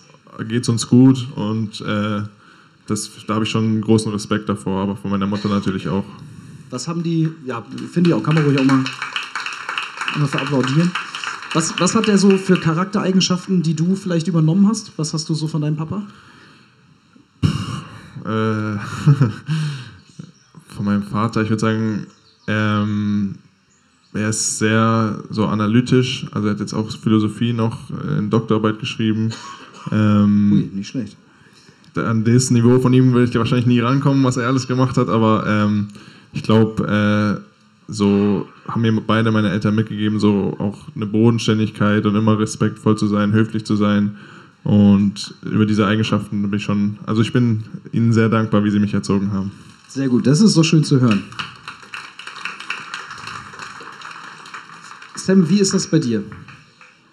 geht 0.48 0.64
es 0.64 0.70
uns 0.70 0.88
gut 0.88 1.28
und 1.36 1.82
äh, 1.82 2.24
das, 2.88 3.10
da 3.28 3.36
habe 3.36 3.46
ich 3.46 3.52
schon 3.52 3.82
großen 3.82 4.12
Respekt 4.12 4.48
davor, 4.48 4.84
aber 4.84 4.96
von 4.96 5.12
meiner 5.12 5.28
Mutter 5.28 5.50
natürlich 5.50 5.88
auch. 5.88 6.06
Was 6.70 6.88
haben 6.88 7.04
die, 7.04 7.30
ja, 7.46 7.64
finde 7.92 8.10
ich 8.10 8.14
auch, 8.14 8.24
kann 8.24 8.36
man 8.36 8.46
ruhig 8.46 8.60
auch 8.60 8.66
mal, 8.66 8.84
mal 10.18 10.26
applaudieren. 10.26 10.92
Was, 11.54 11.74
was 11.80 11.96
hat 11.96 12.08
der 12.08 12.18
so 12.18 12.38
für 12.38 12.60
Charaktereigenschaften, 12.60 13.62
die 13.62 13.76
du 13.76 13.96
vielleicht 13.96 14.28
übernommen 14.28 14.68
hast? 14.68 14.92
Was 14.98 15.14
hast 15.14 15.30
du 15.30 15.34
so 15.34 15.48
von 15.48 15.62
deinem 15.62 15.78
Papa? 15.78 16.04
Äh, 18.26 18.78
von 20.68 20.86
meinem 20.86 21.04
Vater, 21.04 21.42
ich 21.44 21.50
würde 21.50 21.62
sagen, 21.62 22.08
ähm, 22.48 23.36
er 24.14 24.30
ist 24.30 24.60
sehr 24.60 25.24
so 25.30 25.46
analytisch, 25.46 26.26
also 26.32 26.48
er 26.48 26.54
hat 26.54 26.60
jetzt 26.60 26.74
auch 26.74 26.90
Philosophie 26.92 27.54
noch 27.54 27.90
in 28.18 28.30
Doktorarbeit 28.30 28.80
geschrieben. 28.80 29.32
Ähm, 29.92 30.52
Ui, 30.52 30.70
nicht 30.74 30.88
schlecht. 30.88 31.18
an 31.96 32.24
das 32.24 32.50
Niveau 32.50 32.80
von 32.80 32.94
ihm 32.94 33.14
würde 33.14 33.30
ich 33.30 33.36
wahrscheinlich 33.36 33.68
nie 33.68 33.80
rankommen, 33.80 34.24
was 34.24 34.38
er 34.38 34.48
alles 34.48 34.68
gemacht 34.68 34.98
hat, 34.98 35.10
aber 35.10 35.46
ähm, 35.48 35.90
ich 36.34 36.44
glaube, 36.44 37.42
äh, 37.42 37.42
so 37.88 38.48
haben 38.68 38.82
mir 38.82 38.94
beide 38.94 39.32
meine 39.32 39.52
Eltern 39.52 39.76
mitgegeben, 39.76 40.20
so 40.20 40.56
auch 40.60 40.88
eine 40.96 41.06
Bodenständigkeit 41.06 42.06
und 42.06 42.16
immer 42.16 42.40
respektvoll 42.40 42.98
zu 42.98 43.08
sein, 43.08 43.34
höflich 43.34 43.66
zu 43.66 43.76
sein. 43.76 44.18
Und 44.66 45.36
über 45.44 45.68
diese 45.68 45.86
Eigenschaften 45.86 46.42
bin 46.42 46.58
ich 46.58 46.64
schon, 46.64 46.98
also 47.06 47.22
ich 47.22 47.32
bin 47.32 47.64
ihnen 47.92 48.12
sehr 48.12 48.30
dankbar, 48.30 48.64
wie 48.64 48.72
sie 48.72 48.80
mich 48.80 48.96
erzogen 48.96 49.32
haben. 49.32 49.52
Sehr 49.88 50.10
gut, 50.10 50.26
das 50.26 50.42
ist 50.42 50.54
so 50.54 50.64
schön 50.64 50.84
zu 50.84 51.00
hören. 51.00 51.24
Sam, 55.16 55.48
wie 55.50 55.60
ist 55.60 55.76
das 55.76 55.86
bei 55.86 56.00
dir? 56.00 56.24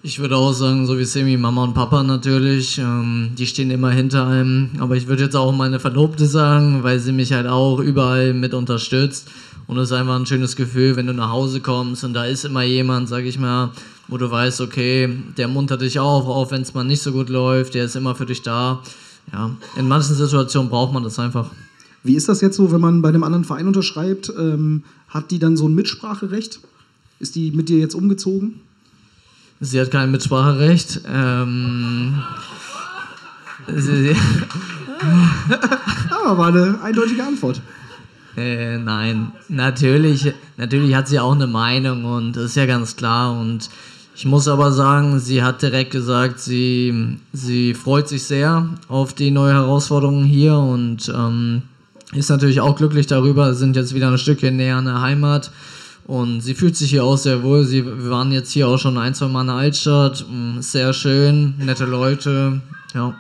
Ich 0.03 0.19
würde 0.19 0.35
auch 0.37 0.55
sagen, 0.55 0.87
so 0.87 0.99
wie 0.99 1.05
Semi, 1.05 1.37
Mama 1.37 1.65
und 1.65 1.75
Papa 1.75 2.03
natürlich, 2.03 2.79
ähm, 2.79 3.33
die 3.37 3.47
stehen 3.47 3.71
immer 3.71 3.91
hinter 3.91 4.27
einem. 4.27 4.71
Aber 4.79 4.97
ich 4.97 5.07
würde 5.07 5.25
jetzt 5.25 5.37
auch 5.37 5.53
meine 5.53 5.79
Verlobte 5.79 6.25
sagen, 6.27 6.83
weil 6.83 7.01
sie 7.01 7.13
mich 7.13 7.35
halt 7.35 7.47
auch 7.47 7.81
überall 7.81 8.33
mit 8.33 8.55
unterstützt. 8.55 9.31
Und 9.67 9.77
es 9.77 9.91
ist 9.91 9.97
einfach 9.97 10.17
ein 10.17 10.27
schönes 10.27 10.57
Gefühl, 10.57 10.97
wenn 10.97 11.07
du 11.07 11.13
nach 11.13 11.31
Hause 11.31 11.61
kommst 11.61 12.03
und 12.03 12.15
da 12.15 12.25
ist 12.25 12.47
immer 12.47 12.63
jemand, 12.63 13.09
sag 13.09 13.25
ich 13.25 13.39
mal, 13.39 13.71
wo 14.13 14.19
du 14.19 14.31
weißt, 14.31 14.61
okay, 14.61 15.09
der 15.37 15.49
muntert 15.49 15.81
dich 15.81 15.99
auch 15.99 16.27
auf, 16.27 16.51
wenn 16.51 16.63
es 16.63 16.75
mal 16.75 16.85
nicht 16.85 17.03
so 17.03 17.13
gut 17.13 17.31
läuft, 17.31 17.75
der 17.75 17.87
ist 17.87 17.97
immer 17.97 18.15
für 18.15 18.27
dich 18.27 18.43
da. 18.43 18.83
Ja, 19.33 19.51
in 19.77 19.89
manchen 19.89 20.15
Situationen 20.15 20.69
braucht 20.69 20.93
man 20.93 21.03
das 21.03 21.19
einfach. 21.19 21.51
Wie 22.05 22.15
ist 22.15 22.29
das 22.29 22.41
jetzt 22.41 22.57
so, 22.57 22.73
wenn 22.73 22.81
man 22.81 23.01
bei 23.01 23.09
einem 23.09 23.25
anderen 23.25 23.45
Verein 23.45 23.67
unterschreibt? 23.67 24.31
Ähm, 24.39 24.85
hat 25.09 25.31
die 25.31 25.39
dann 25.39 25.57
so 25.57 25.69
ein 25.69 25.75
Mitspracherecht? 25.75 26.61
Ist 27.21 27.37
die 27.37 27.53
mit 27.53 27.69
dir 27.69 27.79
jetzt 27.79 27.95
umgezogen? 27.95 28.61
Sie 29.61 29.81
hat 29.81 29.91
kein 29.91 30.11
Mitspracherecht. 30.11 31.03
Ähm, 31.07 32.23
sie, 33.75 34.15
Ah, 36.25 36.37
war 36.37 36.49
eine 36.49 36.79
eindeutige 36.83 37.25
Antwort. 37.25 37.61
Äh, 38.37 38.79
nein, 38.79 39.33
natürlich, 39.49 40.33
natürlich 40.57 40.95
hat 40.95 41.09
sie 41.09 41.19
auch 41.19 41.35
eine 41.35 41.47
Meinung 41.47 42.05
und 42.05 42.37
das 42.37 42.45
ist 42.45 42.57
ja 42.57 42.67
ganz 42.67 42.97
klar. 42.97 43.39
Und 43.39 43.69
ich 44.15 44.27
muss 44.27 44.49
aber 44.49 44.73
sagen, 44.73 45.19
sie 45.19 45.43
hat 45.43 45.63
direkt 45.63 45.91
gesagt, 45.91 46.39
sie, 46.39 47.19
sie 47.33 47.75
freut 47.75 48.09
sich 48.09 48.25
sehr 48.25 48.69
auf 48.89 49.15
die 49.15 49.31
neue 49.31 49.55
Herausforderung 49.55 50.25
hier 50.25 50.57
und 50.57 51.11
ähm, 51.15 51.63
ist 52.13 52.29
natürlich 52.29 52.61
auch 52.61 52.77
glücklich 52.77 53.07
darüber, 53.07 53.55
sind 53.55 53.75
jetzt 53.75 53.95
wieder 53.95 54.11
ein 54.11 54.19
Stückchen 54.19 54.57
näher 54.57 54.77
an 54.77 54.85
der 54.85 55.01
Heimat. 55.01 55.51
Und 56.07 56.41
sie 56.41 56.55
fühlt 56.55 56.77
sich 56.77 56.91
hier 56.91 57.05
auch 57.05 57.17
sehr 57.17 57.43
wohl. 57.43 57.65
Sie, 57.65 57.87
wir 57.87 58.11
waren 58.11 58.33
jetzt 58.33 58.51
hier 58.51 58.69
auch 58.69 58.79
schon 58.79 58.99
ein, 58.99 59.15
zwei 59.15 59.29
Mal 59.29 59.43
in 59.43 59.47
der 59.47 59.57
Altstadt. 59.57 60.27
Mm, 60.29 60.61
Sehr 60.61 60.93
schön, 60.93 61.55
nette 61.59 61.85
Leute. 61.85 62.61
Ja, 62.93 63.15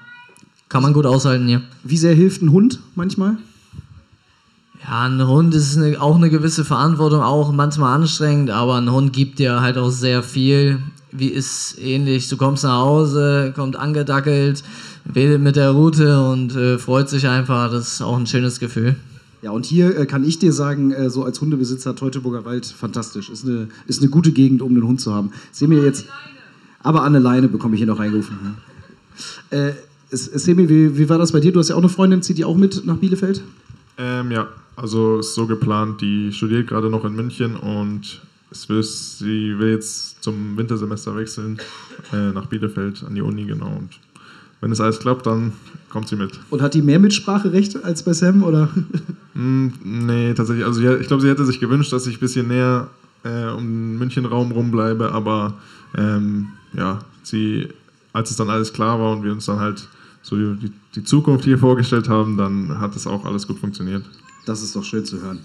kann 0.68 0.82
man 0.82 0.92
gut 0.92 1.06
aushalten 1.06 1.46
hier. 1.46 1.62
Wie 1.84 1.96
sehr 1.96 2.14
hilft 2.14 2.42
ein 2.42 2.50
Hund 2.50 2.80
manchmal? 2.94 3.36
Ja, 4.84 5.02
ein 5.06 5.26
Hund 5.26 5.54
ist 5.54 5.76
eine, 5.76 6.00
auch 6.00 6.16
eine 6.16 6.28
gewisse 6.28 6.64
Verantwortung, 6.64 7.22
auch 7.22 7.52
manchmal 7.52 7.94
anstrengend, 7.94 8.50
aber 8.50 8.76
ein 8.76 8.90
Hund 8.90 9.12
gibt 9.12 9.38
dir 9.38 9.60
halt 9.60 9.78
auch 9.78 9.90
sehr 9.90 10.22
viel. 10.22 10.80
Wie 11.12 11.28
ist 11.28 11.78
ähnlich, 11.78 12.28
du 12.28 12.36
kommst 12.36 12.64
nach 12.64 12.80
Hause, 12.80 13.52
kommt 13.54 13.76
angedackelt, 13.76 14.62
wedelt 15.04 15.42
mit 15.42 15.56
der 15.56 15.70
Route 15.70 16.22
und 16.24 16.56
äh, 16.56 16.78
freut 16.78 17.08
sich 17.08 17.28
einfach. 17.28 17.70
Das 17.70 17.94
ist 17.94 18.02
auch 18.02 18.16
ein 18.16 18.26
schönes 18.26 18.58
Gefühl. 18.60 18.96
Ja, 19.42 19.50
und 19.50 19.66
hier 19.66 19.96
äh, 19.98 20.06
kann 20.06 20.24
ich 20.24 20.38
dir 20.38 20.52
sagen, 20.52 20.92
äh, 20.92 21.10
so 21.10 21.24
als 21.24 21.40
Hundebesitzer 21.40 21.94
Teutoburger 21.94 22.44
Wald, 22.44 22.64
fantastisch. 22.66 23.28
Ist 23.28 23.44
eine, 23.44 23.68
ist 23.86 24.00
eine 24.00 24.10
gute 24.10 24.32
Gegend, 24.32 24.62
um 24.62 24.74
den 24.74 24.84
Hund 24.84 25.00
zu 25.00 25.12
haben. 25.12 25.32
Sehen 25.50 25.70
wir 25.70 25.82
jetzt. 25.84 26.06
Aber 26.82 27.02
an 27.02 27.14
eine 27.14 27.18
Leine 27.18 27.48
bekomme 27.48 27.74
ich 27.74 27.80
hier 27.80 27.86
noch 27.86 27.98
reingerufen. 27.98 28.36
Ja. 29.50 29.58
Äh, 29.58 29.72
S- 30.10 30.26
Semi, 30.26 30.68
wie, 30.68 30.96
wie 30.96 31.08
war 31.08 31.18
das 31.18 31.32
bei 31.32 31.40
dir? 31.40 31.52
Du 31.52 31.60
hast 31.60 31.68
ja 31.68 31.74
auch 31.74 31.80
eine 31.80 31.88
Freundin, 31.88 32.22
zieht 32.22 32.38
die 32.38 32.44
auch 32.44 32.56
mit 32.56 32.84
nach 32.86 32.96
Bielefeld? 32.96 33.42
Ähm, 33.98 34.30
ja, 34.30 34.48
also 34.76 35.18
ist 35.18 35.34
so 35.34 35.46
geplant, 35.46 36.00
die 36.00 36.32
studiert 36.32 36.68
gerade 36.68 36.90
noch 36.90 37.04
in 37.04 37.14
München 37.14 37.56
und 37.56 38.20
es 38.50 38.68
will, 38.68 38.82
sie 38.82 39.58
will 39.58 39.72
jetzt 39.72 40.22
zum 40.22 40.56
Wintersemester 40.56 41.16
wechseln 41.16 41.58
äh, 42.12 42.32
nach 42.32 42.46
Bielefeld 42.46 43.02
an 43.04 43.14
die 43.14 43.22
Uni, 43.22 43.44
genau. 43.44 43.74
Und 43.78 43.98
wenn 44.60 44.70
es 44.70 44.80
alles 44.80 45.00
klappt, 45.00 45.26
dann 45.26 45.52
kommt 45.88 46.08
sie 46.08 46.16
mit. 46.16 46.38
Und 46.50 46.62
hat 46.62 46.74
die 46.74 46.82
mehr 46.82 46.98
Mitspracherecht 46.98 47.82
als 47.84 48.02
bei 48.02 48.12
Sam? 48.12 48.42
Oder? 48.42 48.68
Hm, 49.34 49.72
nee, 49.82 50.34
tatsächlich. 50.34 50.66
Also 50.66 50.82
ich 50.82 51.06
glaube, 51.06 51.22
sie 51.22 51.28
hätte 51.30 51.46
sich 51.46 51.58
gewünscht, 51.58 51.90
dass 51.90 52.06
ich 52.06 52.18
ein 52.18 52.20
bisschen 52.20 52.48
näher 52.48 52.90
äh, 53.24 53.46
um 53.46 53.62
den 53.62 53.98
München-Raum 53.98 54.52
rumbleibe, 54.52 55.10
aber 55.10 55.54
ähm, 55.96 56.48
ja, 56.74 56.98
sie, 57.22 57.68
als 58.12 58.30
es 58.30 58.36
dann 58.36 58.50
alles 58.50 58.74
klar 58.74 59.00
war 59.00 59.12
und 59.12 59.24
wir 59.24 59.32
uns 59.32 59.46
dann 59.46 59.58
halt 59.58 59.88
so 60.20 60.36
die, 60.36 60.70
die 60.94 61.02
Zukunft 61.02 61.46
hier 61.46 61.56
vorgestellt 61.56 62.10
haben, 62.10 62.36
dann 62.36 62.78
hat 62.78 62.94
das 62.94 63.06
auch 63.06 63.24
alles 63.24 63.46
gut 63.46 63.58
funktioniert. 63.58 64.04
Das 64.44 64.62
ist 64.62 64.74
doch 64.74 64.84
schön 64.84 65.04
zu 65.04 65.20
hören. 65.22 65.40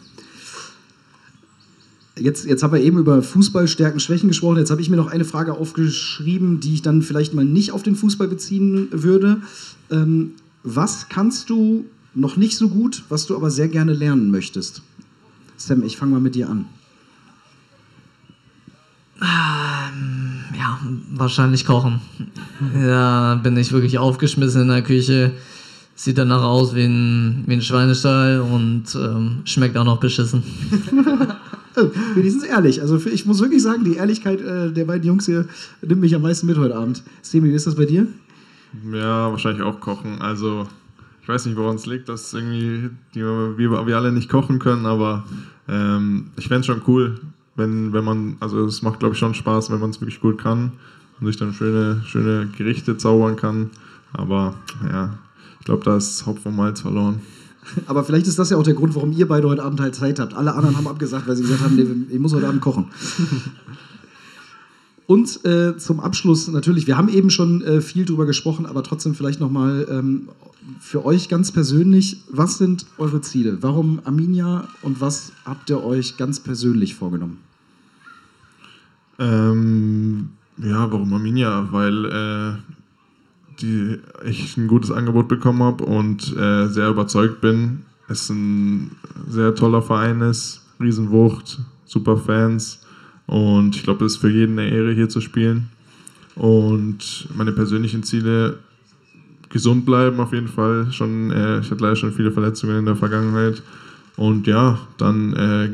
Jetzt, 2.20 2.46
jetzt 2.46 2.64
haben 2.64 2.74
wir 2.74 2.82
eben 2.82 2.98
über 2.98 3.22
Fußball, 3.22 3.68
Stärken, 3.68 4.00
Schwächen 4.00 4.28
gesprochen. 4.28 4.58
Jetzt 4.58 4.72
habe 4.72 4.82
ich 4.82 4.90
mir 4.90 4.96
noch 4.96 5.08
eine 5.08 5.26
Frage 5.26 5.54
aufgeschrieben, 5.54 6.60
die 6.60 6.74
ich 6.74 6.82
dann 6.82 7.02
vielleicht 7.04 7.34
mal 7.34 7.46
nicht 7.46 7.72
auf 7.72 7.84
den 7.84 7.96
Fußball 7.96 8.28
beziehen 8.28 8.88
würde. 8.92 9.42
Ähm, 9.92 10.32
was 10.64 11.10
kannst 11.10 11.50
du 11.50 11.86
noch 12.16 12.36
nicht 12.36 12.58
so 12.58 12.70
gut, 12.70 13.04
was 13.10 13.28
du 13.28 13.36
aber 13.36 13.52
sehr 13.52 13.68
gerne 13.68 13.94
lernen 13.94 14.32
möchtest? 14.32 14.82
Sam, 15.58 15.84
ich 15.84 15.98
fange 15.98 16.14
mal 16.14 16.20
mit 16.20 16.36
dir 16.36 16.50
an. 16.50 16.66
Ja, 20.58 20.80
wahrscheinlich 21.12 21.66
kochen. 21.66 22.02
Da 22.74 23.40
bin 23.42 23.58
ich 23.58 23.72
wirklich 23.72 23.98
aufgeschmissen 23.98 24.64
in 24.64 24.68
der 24.68 24.82
Küche. 24.82 25.34
Sieht 26.00 26.20
danach 26.20 26.44
aus 26.44 26.76
wie 26.76 26.84
ein, 26.84 27.44
wie 27.48 27.54
ein 27.54 27.62
Schweinestall 27.64 28.40
und 28.40 28.84
ähm, 28.94 29.42
schmeckt 29.46 29.76
auch 29.78 29.84
noch 29.84 30.00
beschissen. 30.00 30.44
Wenigstens 32.14 32.44
ehrlich. 32.44 32.82
Also 32.82 33.04
ich 33.08 33.26
muss 33.26 33.42
wirklich 33.42 33.64
sagen, 33.64 33.84
die 33.84 33.96
Ehrlichkeit 33.96 34.40
äh, 34.40 34.72
der 34.72 34.86
beiden 34.86 35.08
Jungs 35.08 35.26
hier 35.26 35.48
nimmt 35.82 36.02
mich 36.02 36.14
am 36.14 36.22
meisten 36.22 36.46
mit 36.46 36.60
heute 36.60 36.76
Abend. 36.76 37.02
Semi, 37.24 37.50
wie 37.50 37.56
ist 37.56 37.66
das 37.66 37.74
bei 37.74 37.86
dir? 37.86 38.06
Ja, 38.94 39.32
wahrscheinlich 39.32 39.64
auch 39.64 39.80
kochen. 39.80 40.22
Also, 40.22 40.68
ich 41.24 41.28
weiß 41.28 41.48
nicht, 41.48 41.58
woran 41.58 41.78
es 41.78 41.88
liegt, 41.88 42.10
dass 42.10 42.32
irgendwie 42.32 42.92
die, 43.16 43.22
wir, 43.22 43.88
wir 43.88 43.98
alle 43.98 44.12
nicht 44.12 44.30
kochen 44.30 44.60
können, 44.60 44.86
aber 44.86 45.24
ähm, 45.68 46.28
ich 46.38 46.48
fände 46.48 46.60
es 46.60 46.68
schon 46.68 46.84
cool, 46.86 47.20
wenn, 47.56 47.92
wenn 47.92 48.04
man, 48.04 48.38
also 48.40 48.64
es 48.66 48.84
macht, 48.84 49.00
glaube 49.00 49.14
ich, 49.14 49.20
schon 49.20 49.34
Spaß, 49.34 49.72
wenn 49.72 49.80
man 49.80 49.90
es 49.90 50.00
wirklich 50.00 50.22
gut 50.22 50.38
kann 50.38 50.74
und 51.20 51.26
sich 51.26 51.38
dann 51.38 51.56
schöne, 51.56 52.04
schöne 52.06 52.50
Gerichte 52.56 52.98
zaubern 52.98 53.36
kann. 53.36 53.72
Aber 54.14 54.54
ja, 54.84 55.18
glaube, 55.68 55.84
da 55.84 55.98
ist 55.98 56.26
Hopfen 56.26 56.50
und 56.50 56.56
Malz 56.56 56.82
verloren. 56.82 57.22
Aber 57.86 58.04
vielleicht 58.04 58.28
ist 58.28 58.40
das 58.40 58.50
ja 58.50 58.58
auch 58.58 58.64
der 58.64 58.74
Grund, 58.74 58.96
warum 58.96 59.12
ihr 59.12 59.28
beide 59.28 59.48
heute 59.48 59.64
Abend 59.64 59.80
halt 59.80 59.94
Zeit 59.94 60.20
habt. 60.20 60.34
Alle 60.34 60.56
anderen 60.56 60.78
haben 60.78 60.88
abgesagt, 60.88 61.28
weil 61.28 61.36
sie 61.36 61.44
gesagt 61.44 61.62
haben, 61.62 61.76
nee, 61.76 61.86
ich 62.14 62.20
muss 62.20 62.34
heute 62.34 62.48
Abend 62.48 62.62
kochen. 62.62 62.88
Und 65.08 65.46
äh, 65.46 65.78
zum 65.78 66.02
Abschluss 66.02 66.50
natürlich, 66.50 66.86
wir 66.86 66.98
haben 66.98 67.08
eben 67.08 67.30
schon 67.30 67.62
äh, 67.62 67.80
viel 67.80 68.04
drüber 68.04 68.26
gesprochen, 68.26 68.66
aber 68.66 68.84
trotzdem 68.84 69.16
vielleicht 69.16 69.40
nochmal 69.40 69.88
ähm, 69.90 70.28
für 70.82 71.06
euch 71.06 71.30
ganz 71.30 71.52
persönlich, 71.52 72.24
was 72.30 72.58
sind 72.58 72.86
eure 72.98 73.22
Ziele? 73.22 73.58
Warum 73.62 74.02
Arminia 74.04 74.68
und 74.82 75.00
was 75.00 75.32
habt 75.46 75.70
ihr 75.70 75.82
euch 75.82 76.18
ganz 76.18 76.42
persönlich 76.42 76.96
vorgenommen? 76.96 77.38
Ähm, 79.18 80.30
ja, 80.58 80.92
warum 80.92 81.14
Arminia? 81.14 81.70
Weil 81.72 82.06
äh, 82.06 82.77
die, 83.60 84.00
ich 84.26 84.58
ein 84.58 84.68
gutes 84.68 84.92
Angebot 84.92 85.28
bekommen 85.28 85.64
habe 85.64 85.84
und 85.86 86.36
äh, 86.38 86.68
sehr 86.68 86.90
überzeugt 86.90 87.42
bin. 87.42 87.84
Es 88.08 88.30
ein 88.30 88.92
sehr 89.28 89.56
toller 89.56 89.82
Verein 89.82 90.22
ist, 90.22 90.66
Riesenwucht, 90.80 91.60
super 91.86 92.18
Fans 92.18 92.82
und 93.28 93.76
ich 93.76 93.84
glaube, 93.84 94.06
es 94.06 94.14
ist 94.14 94.18
für 94.20 94.30
jeden 94.30 94.58
eine 94.58 94.70
Ehre, 94.70 94.94
hier 94.94 95.10
zu 95.10 95.22
spielen. 95.22 95.70
Und 96.36 97.28
meine 97.36 97.52
persönlichen 97.52 98.04
Ziele, 98.04 98.60
gesund 99.50 99.86
bleiben 99.86 100.20
auf 100.20 100.34
jeden 100.34 100.48
Fall. 100.48 100.92
Schon, 100.92 101.32
äh, 101.32 101.60
ich 101.60 101.70
hatte 101.70 101.84
leider 101.84 101.96
schon 101.96 102.14
viele 102.14 102.32
Verletzungen 102.32 102.80
in 102.80 102.86
der 102.86 102.96
Vergangenheit. 102.96 103.62
Und 104.16 104.48
ja, 104.48 104.80
dann 104.98 105.34
äh, 105.34 105.70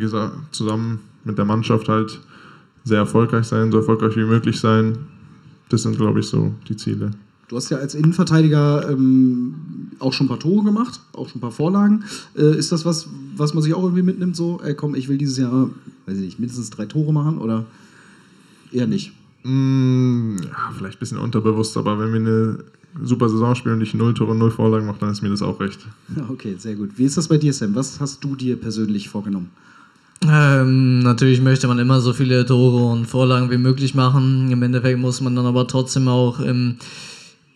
zusammen 0.51 0.99
mit 1.23 1.38
der 1.38 1.45
Mannschaft 1.45 1.88
halt 1.88 2.19
sehr 2.84 2.99
erfolgreich 2.99 3.45
sein, 3.45 3.71
so 3.71 3.77
erfolgreich 3.77 4.17
wie 4.17 4.25
möglich 4.25 4.59
sein. 4.59 4.97
Das 5.69 5.84
sind, 5.84 5.97
glaube 5.97 6.19
ich, 6.19 6.27
so 6.27 6.53
die 6.67 6.75
Ziele. 6.75 7.11
Du 7.53 7.57
hast 7.57 7.69
ja 7.69 7.77
als 7.77 7.93
Innenverteidiger 7.93 8.89
ähm, 8.89 9.53
auch 9.99 10.11
schon 10.11 10.25
ein 10.25 10.29
paar 10.29 10.39
Tore 10.39 10.63
gemacht, 10.63 10.99
auch 11.13 11.29
schon 11.29 11.37
ein 11.37 11.41
paar 11.41 11.51
Vorlagen. 11.51 12.03
Äh, 12.35 12.57
ist 12.57 12.71
das 12.71 12.83
was, 12.83 13.07
was 13.37 13.53
man 13.53 13.61
sich 13.61 13.75
auch 13.75 13.83
irgendwie 13.83 14.01
mitnimmt? 14.01 14.35
So, 14.35 14.59
ey, 14.63 14.73
komm, 14.73 14.95
ich 14.95 15.07
will 15.07 15.19
dieses 15.19 15.37
Jahr, 15.37 15.69
weiß 16.07 16.17
ich 16.17 16.23
nicht, 16.23 16.39
mindestens 16.39 16.71
drei 16.71 16.87
Tore 16.87 17.13
machen 17.13 17.37
oder 17.37 17.65
eher 18.71 18.87
nicht? 18.87 19.13
Mm, 19.43 20.37
ja, 20.37 20.73
vielleicht 20.75 20.97
ein 20.97 20.99
bisschen 20.99 21.19
unterbewusst, 21.19 21.77
aber 21.77 21.99
wenn 21.99 22.11
wir 22.11 22.21
eine 22.21 22.63
super 23.05 23.29
Saison 23.29 23.53
spielen 23.53 23.75
und 23.75 23.81
ich 23.81 23.93
null 23.93 24.15
Tore, 24.15 24.33
null 24.33 24.49
Vorlagen 24.49 24.87
mache, 24.87 25.01
dann 25.01 25.11
ist 25.11 25.21
mir 25.21 25.29
das 25.29 25.43
auch 25.43 25.59
recht. 25.59 25.85
Okay, 26.29 26.55
sehr 26.57 26.73
gut. 26.73 26.97
Wie 26.97 27.05
ist 27.05 27.17
das 27.17 27.27
bei 27.27 27.37
dir, 27.37 27.53
Sam? 27.53 27.75
Was 27.75 27.99
hast 27.99 28.23
du 28.23 28.35
dir 28.35 28.59
persönlich 28.59 29.09
vorgenommen? 29.09 29.51
Ähm, 30.27 30.99
natürlich 30.99 31.39
möchte 31.39 31.67
man 31.67 31.77
immer 31.77 32.01
so 32.01 32.13
viele 32.13 32.47
Tore 32.47 32.91
und 32.91 33.05
Vorlagen 33.05 33.51
wie 33.51 33.57
möglich 33.59 33.93
machen. 33.93 34.49
Im 34.49 34.63
Endeffekt 34.63 34.97
muss 34.97 35.21
man 35.21 35.35
dann 35.35 35.45
aber 35.45 35.67
trotzdem 35.67 36.07
auch 36.07 36.39
ähm, 36.39 36.77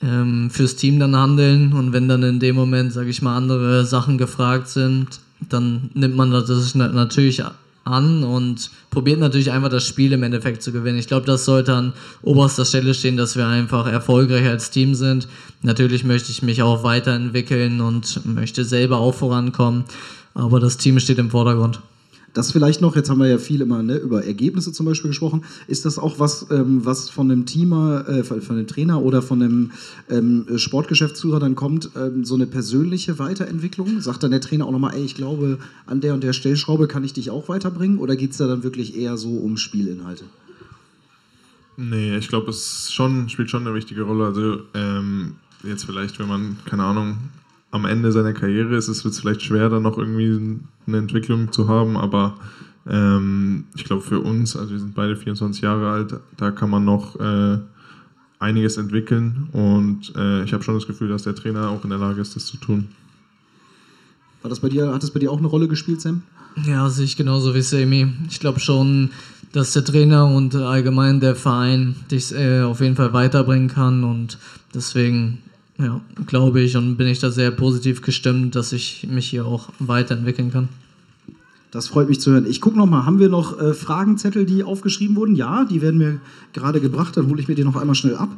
ähm, 0.01 0.49
fürs 0.49 0.75
Team 0.75 0.99
dann 0.99 1.15
handeln. 1.15 1.73
Und 1.73 1.93
wenn 1.93 2.07
dann 2.07 2.23
in 2.23 2.39
dem 2.39 2.55
Moment, 2.55 2.93
sage 2.93 3.09
ich 3.09 3.21
mal, 3.21 3.35
andere 3.35 3.85
Sachen 3.85 4.17
gefragt 4.17 4.67
sind, 4.67 5.19
dann 5.49 5.89
nimmt 5.93 6.15
man 6.15 6.31
das 6.31 6.75
na- 6.75 6.87
natürlich 6.87 7.43
an 7.83 8.23
und 8.23 8.69
probiert 8.89 9.19
natürlich 9.19 9.51
einfach 9.51 9.69
das 9.69 9.85
Spiel 9.85 10.11
im 10.11 10.23
Endeffekt 10.23 10.61
zu 10.61 10.71
gewinnen. 10.71 10.97
Ich 10.97 11.07
glaube, 11.07 11.25
das 11.25 11.45
sollte 11.45 11.73
an 11.73 11.93
oberster 12.21 12.65
Stelle 12.65 12.93
stehen, 12.93 13.17
dass 13.17 13.35
wir 13.35 13.47
einfach 13.47 13.87
erfolgreich 13.87 14.45
als 14.47 14.71
Team 14.71 14.93
sind. 14.93 15.27
Natürlich 15.61 16.03
möchte 16.03 16.31
ich 16.31 16.43
mich 16.43 16.61
auch 16.61 16.83
weiterentwickeln 16.83 17.81
und 17.81 18.25
möchte 18.25 18.65
selber 18.65 18.97
auch 18.97 19.13
vorankommen, 19.13 19.85
aber 20.33 20.59
das 20.59 20.77
Team 20.77 20.99
steht 20.99 21.17
im 21.17 21.31
Vordergrund. 21.31 21.79
Das 22.37 22.51
vielleicht 22.51 22.81
noch, 22.81 22.95
jetzt 22.95 23.09
haben 23.09 23.17
wir 23.17 23.27
ja 23.27 23.39
viel 23.39 23.61
immer 23.61 23.81
ne, 23.81 23.95
über 23.95 24.23
Ergebnisse 24.23 24.71
zum 24.71 24.85
Beispiel 24.85 25.07
gesprochen. 25.07 25.43
Ist 25.65 25.85
das 25.85 25.97
auch 25.97 26.19
was, 26.19 26.45
ähm, 26.51 26.85
was 26.85 27.09
von 27.09 27.31
einem 27.31 27.47
Teamer, 27.47 28.07
äh, 28.07 28.23
von, 28.23 28.39
einem 28.51 28.67
Trainer 28.67 29.01
oder 29.01 29.23
von 29.23 29.41
einem 29.41 29.71
ähm, 30.07 30.45
Sportgeschäftsführer 30.55 31.39
dann 31.39 31.55
kommt, 31.55 31.89
ähm, 31.95 32.25
so 32.25 32.35
eine 32.35 32.45
persönliche 32.45 33.17
Weiterentwicklung? 33.17 34.01
Sagt 34.01 34.21
dann 34.21 34.29
der 34.29 34.39
Trainer 34.39 34.67
auch 34.67 34.71
nochmal, 34.71 34.93
ey, 34.93 35.03
ich 35.03 35.15
glaube, 35.15 35.57
an 35.87 35.99
der 35.99 36.13
und 36.13 36.23
der 36.23 36.33
Stellschraube 36.33 36.87
kann 36.87 37.03
ich 37.03 37.13
dich 37.13 37.31
auch 37.31 37.49
weiterbringen? 37.49 37.97
Oder 37.97 38.15
geht 38.15 38.33
es 38.33 38.37
da 38.37 38.45
dann 38.45 38.61
wirklich 38.61 38.95
eher 38.95 39.17
so 39.17 39.29
um 39.29 39.57
Spielinhalte? 39.57 40.25
Nee, 41.75 42.17
ich 42.17 42.27
glaube, 42.27 42.51
es 42.51 42.93
schon, 42.93 43.29
spielt 43.29 43.49
schon 43.49 43.65
eine 43.65 43.73
wichtige 43.73 44.03
Rolle. 44.03 44.25
Also 44.25 44.59
ähm, 44.75 45.37
jetzt 45.63 45.85
vielleicht, 45.85 46.19
wenn 46.19 46.27
man, 46.27 46.57
keine 46.65 46.83
Ahnung, 46.83 47.17
am 47.77 47.85
Ende 47.85 48.11
seiner 48.11 48.33
Karriere 48.33 48.75
ist, 48.75 48.87
es 48.87 49.03
wird 49.03 49.13
es 49.13 49.19
vielleicht 49.19 49.41
schwer, 49.41 49.69
dann 49.69 49.83
noch 49.83 49.97
irgendwie 49.97 50.59
eine 50.85 50.97
Entwicklung 50.97 51.51
zu 51.51 51.67
haben, 51.67 51.95
aber 51.95 52.35
ähm, 52.87 53.65
ich 53.75 53.85
glaube 53.85 54.01
für 54.01 54.19
uns, 54.19 54.55
also 54.55 54.71
wir 54.71 54.79
sind 54.79 54.95
beide 54.95 55.15
24 55.15 55.61
Jahre 55.61 55.89
alt, 55.89 56.19
da 56.35 56.51
kann 56.51 56.69
man 56.69 56.83
noch 56.83 57.19
äh, 57.19 57.59
einiges 58.39 58.77
entwickeln 58.77 59.47
und 59.53 60.13
äh, 60.15 60.43
ich 60.43 60.53
habe 60.53 60.63
schon 60.63 60.75
das 60.75 60.87
Gefühl, 60.87 61.09
dass 61.09 61.23
der 61.23 61.35
Trainer 61.35 61.69
auch 61.69 61.83
in 61.83 61.89
der 61.89 61.99
Lage 61.99 62.21
ist, 62.21 62.35
das 62.35 62.45
zu 62.45 62.57
tun. 62.57 62.89
War 64.41 64.49
das 64.49 64.59
bei 64.59 64.69
dir, 64.69 64.93
hat 64.93 65.03
das 65.03 65.11
bei 65.11 65.19
dir 65.19 65.31
auch 65.31 65.39
eine 65.39 65.47
Rolle 65.47 65.67
gespielt, 65.67 66.01
Sam? 66.01 66.23
Ja, 66.65 66.89
sehe 66.89 67.05
ich 67.05 67.17
genauso 67.17 67.53
wie 67.53 67.61
Semi. 67.61 68.07
Ich 68.29 68.39
glaube 68.39 68.59
schon, 68.59 69.11
dass 69.51 69.73
der 69.73 69.83
Trainer 69.83 70.25
und 70.27 70.55
allgemein 70.55 71.19
der 71.19 71.35
Verein 71.35 71.95
dich 72.11 72.33
äh, 72.33 72.61
auf 72.61 72.81
jeden 72.81 72.95
Fall 72.95 73.13
weiterbringen 73.13 73.69
kann 73.69 74.03
und 74.03 74.37
deswegen 74.73 75.39
ja, 75.79 76.01
glaube 76.25 76.61
ich 76.61 76.75
und 76.75 76.97
bin 76.97 77.07
ich 77.07 77.19
da 77.19 77.29
sehr 77.29 77.51
positiv 77.51 78.01
gestimmt, 78.01 78.55
dass 78.55 78.73
ich 78.73 79.07
mich 79.09 79.29
hier 79.29 79.45
auch 79.45 79.69
weiterentwickeln 79.79 80.51
kann. 80.51 80.69
Das 81.71 81.87
freut 81.87 82.07
mich 82.07 82.19
zu 82.19 82.31
hören. 82.31 82.45
Ich 82.47 82.61
gucke 82.61 82.77
nochmal, 82.77 83.05
haben 83.05 83.19
wir 83.19 83.29
noch 83.29 83.59
äh, 83.59 83.73
Fragenzettel, 83.73 84.45
die 84.45 84.63
aufgeschrieben 84.63 85.15
wurden? 85.15 85.35
Ja, 85.35 85.65
die 85.65 85.81
werden 85.81 85.97
mir 85.97 86.19
gerade 86.53 86.79
gebracht, 86.79 87.17
dann 87.17 87.27
hole 87.27 87.41
ich 87.41 87.47
mir 87.47 87.55
die 87.55 87.63
noch 87.63 87.75
einmal 87.75 87.95
schnell 87.95 88.15
ab. 88.15 88.29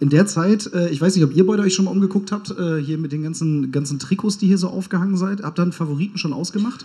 In 0.00 0.08
der 0.08 0.26
Zeit, 0.26 0.70
äh, 0.74 0.88
ich 0.90 1.00
weiß 1.00 1.14
nicht, 1.14 1.24
ob 1.24 1.34
ihr 1.34 1.46
beide 1.46 1.62
euch 1.62 1.74
schon 1.74 1.84
mal 1.84 1.92
umgeguckt 1.92 2.32
habt, 2.32 2.50
äh, 2.50 2.78
hier 2.78 2.98
mit 2.98 3.12
den 3.12 3.22
ganzen, 3.22 3.70
ganzen 3.70 4.00
Trikots, 4.00 4.36
die 4.36 4.48
hier 4.48 4.58
so 4.58 4.68
aufgehangen 4.68 5.16
seid. 5.16 5.42
Habt 5.42 5.60
ihr 5.60 5.62
einen 5.62 5.72
Favoriten 5.72 6.18
schon 6.18 6.32
ausgemacht? 6.32 6.84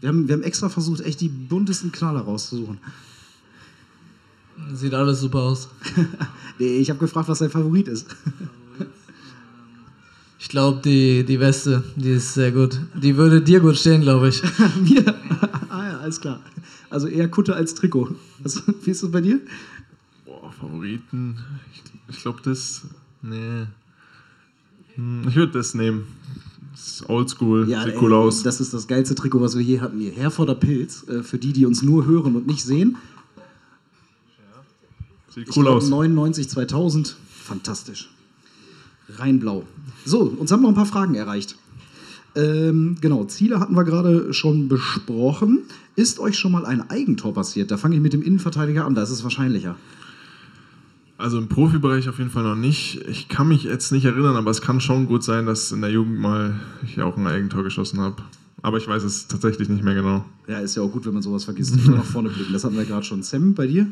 Wir 0.00 0.10
haben, 0.10 0.28
wir 0.28 0.34
haben 0.34 0.42
extra 0.42 0.68
versucht, 0.68 1.00
echt 1.00 1.22
die 1.22 1.28
buntesten 1.28 1.90
Knaller 1.90 2.20
rauszusuchen. 2.20 2.78
Sieht 4.74 4.92
alles 4.92 5.20
super 5.20 5.40
aus. 5.40 5.70
nee, 6.58 6.76
ich 6.76 6.90
habe 6.90 7.00
gefragt, 7.00 7.28
was 7.28 7.38
dein 7.38 7.50
Favorit 7.50 7.88
ist. 7.88 8.06
Ich 10.44 10.50
glaube, 10.50 10.82
die, 10.84 11.24
die 11.24 11.40
Weste, 11.40 11.82
die 11.96 12.10
ist 12.10 12.34
sehr 12.34 12.52
gut. 12.52 12.78
Die 13.02 13.16
würde 13.16 13.40
dir 13.40 13.60
gut 13.60 13.78
stehen, 13.78 14.02
glaube 14.02 14.28
ich. 14.28 14.42
Mir? 14.82 15.02
ah 15.70 15.88
ja, 15.88 15.98
alles 16.00 16.20
klar. 16.20 16.38
Also 16.90 17.06
eher 17.08 17.28
Kutte 17.30 17.56
als 17.56 17.74
Trikot. 17.74 18.14
Also, 18.44 18.60
wie 18.82 18.90
ist 18.90 19.02
das 19.02 19.10
bei 19.10 19.22
dir? 19.22 19.40
Boah, 20.26 20.52
Favoriten. 20.52 21.38
Ich, 21.72 21.82
ich 22.14 22.20
glaube, 22.20 22.40
das. 22.44 22.82
Nee. 23.22 23.64
Hm, 24.96 25.22
Ich 25.26 25.34
würde 25.34 25.52
das 25.54 25.72
nehmen. 25.72 26.06
Das 26.72 26.88
ist 26.88 27.08
oldschool, 27.08 27.66
Ja, 27.66 27.82
sieht 27.84 27.94
ey, 27.94 27.98
cool 28.02 28.12
aus. 28.12 28.42
das 28.42 28.60
ist 28.60 28.74
das 28.74 28.86
geilste 28.86 29.14
Trikot, 29.14 29.40
was 29.40 29.56
wir 29.56 29.64
je 29.64 29.80
hatten. 29.80 29.98
Hier. 29.98 30.12
Herforder 30.12 30.56
Pilz, 30.56 31.08
äh, 31.08 31.22
für 31.22 31.38
die, 31.38 31.54
die 31.54 31.64
uns 31.64 31.80
nur 31.80 32.04
hören 32.04 32.36
und 32.36 32.46
nicht 32.46 32.62
sehen. 32.64 32.98
Sieht 35.34 35.48
Ich 35.48 35.56
cool 35.56 35.64
glaub, 35.64 35.76
aus. 35.78 35.88
99, 35.88 36.50
2000. 36.50 37.16
Fantastisch. 37.30 38.10
Rein 39.08 39.38
blau. 39.38 39.64
So, 40.04 40.22
uns 40.22 40.50
haben 40.50 40.62
noch 40.62 40.70
ein 40.70 40.74
paar 40.74 40.86
Fragen 40.86 41.14
erreicht. 41.14 41.56
Ähm, 42.36 42.96
genau, 43.00 43.24
Ziele 43.24 43.60
hatten 43.60 43.74
wir 43.74 43.84
gerade 43.84 44.32
schon 44.32 44.68
besprochen. 44.68 45.60
Ist 45.96 46.18
euch 46.18 46.36
schon 46.36 46.52
mal 46.52 46.66
ein 46.66 46.90
Eigentor 46.90 47.32
passiert? 47.32 47.70
Da 47.70 47.76
fange 47.76 47.94
ich 47.96 48.02
mit 48.02 48.12
dem 48.12 48.22
Innenverteidiger 48.22 48.84
an, 48.84 48.94
da 48.94 49.02
ist 49.02 49.10
es 49.10 49.22
wahrscheinlicher. 49.22 49.76
Also 51.16 51.38
im 51.38 51.48
Profibereich 51.48 52.08
auf 52.08 52.18
jeden 52.18 52.30
Fall 52.30 52.42
noch 52.42 52.56
nicht. 52.56 53.00
Ich 53.08 53.28
kann 53.28 53.46
mich 53.46 53.62
jetzt 53.62 53.92
nicht 53.92 54.04
erinnern, 54.04 54.34
aber 54.34 54.50
es 54.50 54.60
kann 54.60 54.80
schon 54.80 55.06
gut 55.06 55.22
sein, 55.22 55.46
dass 55.46 55.70
in 55.70 55.80
der 55.80 55.90
Jugend 55.90 56.18
mal 56.18 56.54
ich 56.82 57.00
auch 57.00 57.16
ein 57.16 57.26
Eigentor 57.26 57.62
geschossen 57.62 58.00
habe. 58.00 58.16
Aber 58.62 58.78
ich 58.78 58.88
weiß 58.88 59.04
es 59.04 59.28
tatsächlich 59.28 59.68
nicht 59.68 59.84
mehr 59.84 59.94
genau. 59.94 60.24
Ja, 60.48 60.58
ist 60.58 60.74
ja 60.74 60.82
auch 60.82 60.90
gut, 60.90 61.06
wenn 61.06 61.12
man 61.12 61.22
sowas 61.22 61.44
vergisst. 61.44 61.76
Immer 61.76 61.98
nach 61.98 62.04
vorne 62.04 62.30
blicken. 62.30 62.52
Das 62.52 62.64
hatten 62.64 62.76
wir 62.76 62.84
gerade 62.84 63.04
schon. 63.04 63.22
Sam, 63.22 63.54
bei 63.54 63.66
dir? 63.66 63.86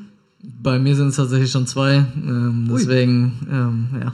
Bei 0.62 0.78
mir 0.80 0.96
sind 0.96 1.08
es 1.08 1.16
tatsächlich 1.16 1.50
schon 1.50 1.66
zwei. 1.66 2.06
Ähm, 2.16 2.68
deswegen, 2.72 3.32
ähm, 3.48 3.86
ja, 4.00 4.12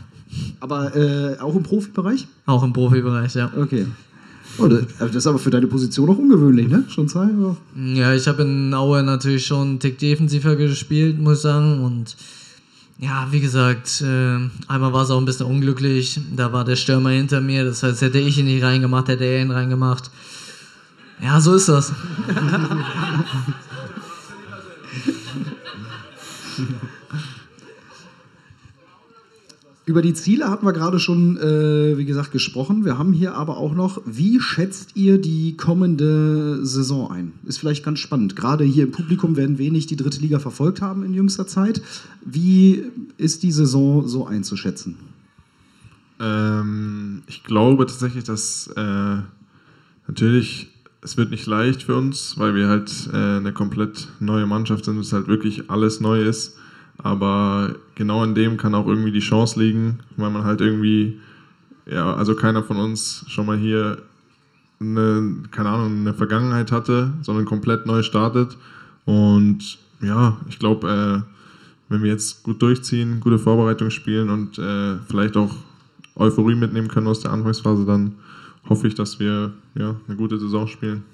Aber 0.61 0.95
äh, 0.97 1.39
auch 1.41 1.55
im 1.55 1.63
Profibereich? 1.63 2.27
auch 2.47 2.63
im 2.63 2.73
Profibereich, 2.73 3.35
ja. 3.35 3.51
Okay. 3.57 3.87
Oh, 4.59 4.67
das, 4.67 4.85
aber 4.99 5.07
das 5.07 5.17
ist 5.17 5.27
aber 5.27 5.39
für 5.39 5.51
deine 5.51 5.67
Position 5.67 6.11
auch 6.11 6.19
ungewöhnlich, 6.19 6.69
ne? 6.69 6.85
Schon 6.89 7.09
zwei? 7.09 7.27
Ja. 7.27 7.57
Ja, 7.95 8.15
ich 8.15 8.27
habe 8.27 8.43
in 8.43 8.75
Aue 8.75 9.03
natürlich 9.03 9.47
schon 9.47 9.69
einen 9.69 9.79
Tick 9.79 9.99
defensiver 9.99 10.57
gespielt, 10.57 11.21
muss 11.21 11.39
ich 11.39 11.43
sagen. 11.43 11.85
Und 11.85 12.17
ja, 12.99 13.29
wie 13.31 13.41
gesagt, 13.41 14.01
äh, 14.01 14.39
einmal 14.67 14.93
war 14.93 15.05
es 15.05 15.11
auch 15.11 15.19
ein 15.19 15.25
bisschen 15.25 15.47
unglücklich. 15.47 16.21
Da 16.35 16.53
war 16.53 16.65
der 16.65 16.77
Stürmer 16.77 17.11
hinter 17.11 17.41
mir. 17.41 17.65
Das 17.65 17.83
heißt, 17.83 18.03
hätte 18.03 18.19
ich 18.19 18.39
ihn 18.39 18.47
nicht 18.47 18.65
reingemacht, 18.65 19.09
hätte 19.09 19.25
er 19.25 19.43
ihn 19.43 19.53
reingemacht. 19.53 20.11
Ja, 21.23 21.41
so 21.41 21.55
ist 21.55 21.69
das. 21.69 21.93
Über 29.89 30.03
die 30.03 30.13
Ziele 30.13 30.51
hatten 30.51 30.67
wir 30.67 30.75
gerade 30.75 31.01
schon, 31.01 31.39
äh, 31.39 31.97
wie 31.97 32.05
gesagt, 32.05 32.31
gesprochen. 32.31 32.85
Wir 32.85 32.99
haben 32.99 33.15
hier 33.15 33.35
aber 33.35 33.57
auch 33.57 33.75
noch, 33.75 34.03
wie 34.05 34.39
schätzt 34.39 34.97
ihr 34.97 35.17
die 35.17 35.57
kommende 35.57 36.59
Saison 36.67 37.11
ein? 37.11 37.33
Ist 37.47 37.57
vielleicht 37.57 37.87
ganz 37.87 37.99
spannend. 37.99 38.37
Gerade 38.37 38.65
hier 38.65 38.85
im 38.85 38.91
Publikum 38.91 39.35
werden 39.39 39.57
wenig 39.57 39.87
die 39.87 39.97
dritte 39.97 40.21
Liga 40.21 40.41
verfolgt 40.41 40.83
haben 40.83 41.05
in 41.05 41.15
jüngster 41.15 41.47
Zeit. 41.47 41.81
Wie 42.23 42.85
ist 43.17 43.43
die 43.43 43.51
Saison 43.51 44.07
so 44.07 44.27
einzuschätzen? 44.27 44.97
Ähm, 46.21 47.23
ich 47.27 47.43
glaube 47.43 47.87
tatsächlich, 47.87 48.25
dass 48.25 48.67
äh, 48.77 49.17
natürlich 50.07 50.69
es 51.01 51.17
wird 51.17 51.31
nicht 51.31 51.47
leicht 51.47 51.85
für 51.85 51.97
uns, 51.97 52.35
weil 52.37 52.55
wir 52.55 52.69
halt 52.69 53.09
äh, 53.15 53.17
eine 53.17 53.55
komplett 53.55 54.09
neue 54.21 54.45
Mannschaft 54.45 54.85
sind, 54.85 54.99
es 54.99 55.15
halt 55.15 55.29
wirklich 55.29 55.71
alles 55.71 56.01
neu 56.01 56.21
ist. 56.21 56.58
Aber 57.03 57.75
genau 57.95 58.25
in 58.25 58.35
dem 58.35 58.57
kann 58.57 58.75
auch 58.75 58.87
irgendwie 58.87 59.13
die 59.13 59.21
Chance 59.21 59.61
liegen, 59.61 60.01
weil 60.17 60.31
man 60.31 60.45
halt 60.45 60.61
irgendwie, 60.61 61.21
ja, 61.87 62.15
also 62.15 62.35
keiner 62.35 62.63
von 62.63 62.77
uns 62.77 63.25
schon 63.29 63.47
mal 63.47 63.57
hier 63.57 64.03
eine, 64.81 65.37
keine 65.51 65.71
Ahnung, 65.71 66.01
eine 66.01 66.15
Vergangenheit 66.15 66.73
hatte, 66.73 67.13
sondern 67.23 67.45
komplett 67.45 67.87
neu 67.87 68.03
startet. 68.03 68.57
Und 69.05 69.79
ja, 70.01 70.39
ich 70.49 70.59
glaube, 70.59 71.25
äh, 71.27 71.35
wenn 71.89 72.03
wir 72.03 72.11
jetzt 72.11 72.43
gut 72.43 72.61
durchziehen, 72.63 73.21
gute 73.21 73.39
Vorbereitung 73.39 73.91
spielen 73.91 74.29
und 74.29 74.59
äh, 74.59 74.97
vielleicht 75.09 75.37
auch 75.37 75.55
Euphorie 76.15 76.55
mitnehmen 76.55 76.89
können 76.89 77.07
aus 77.07 77.21
der 77.21 77.33
Anfangsphase, 77.33 77.87
dann 77.87 78.15
hoffe 78.69 78.89
ich, 78.89 78.95
dass 78.95 79.19
wir 79.19 79.53
ja, 79.75 79.97
eine 80.07 80.17
gute 80.17 80.39
Saison 80.39 80.67
spielen. 80.67 81.05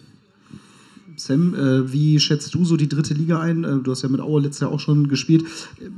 Sam, 1.16 1.54
äh, 1.54 1.92
wie 1.92 2.18
schätzt 2.18 2.54
du 2.54 2.64
so 2.64 2.76
die 2.76 2.88
dritte 2.88 3.14
Liga 3.14 3.40
ein? 3.40 3.64
Äh, 3.64 3.78
du 3.78 3.90
hast 3.90 4.02
ja 4.02 4.08
mit 4.08 4.20
Aue 4.20 4.42
letztes 4.42 4.60
Jahr 4.60 4.72
auch 4.72 4.80
schon 4.80 5.08
gespielt. 5.08 5.44
Äh, 5.80 5.88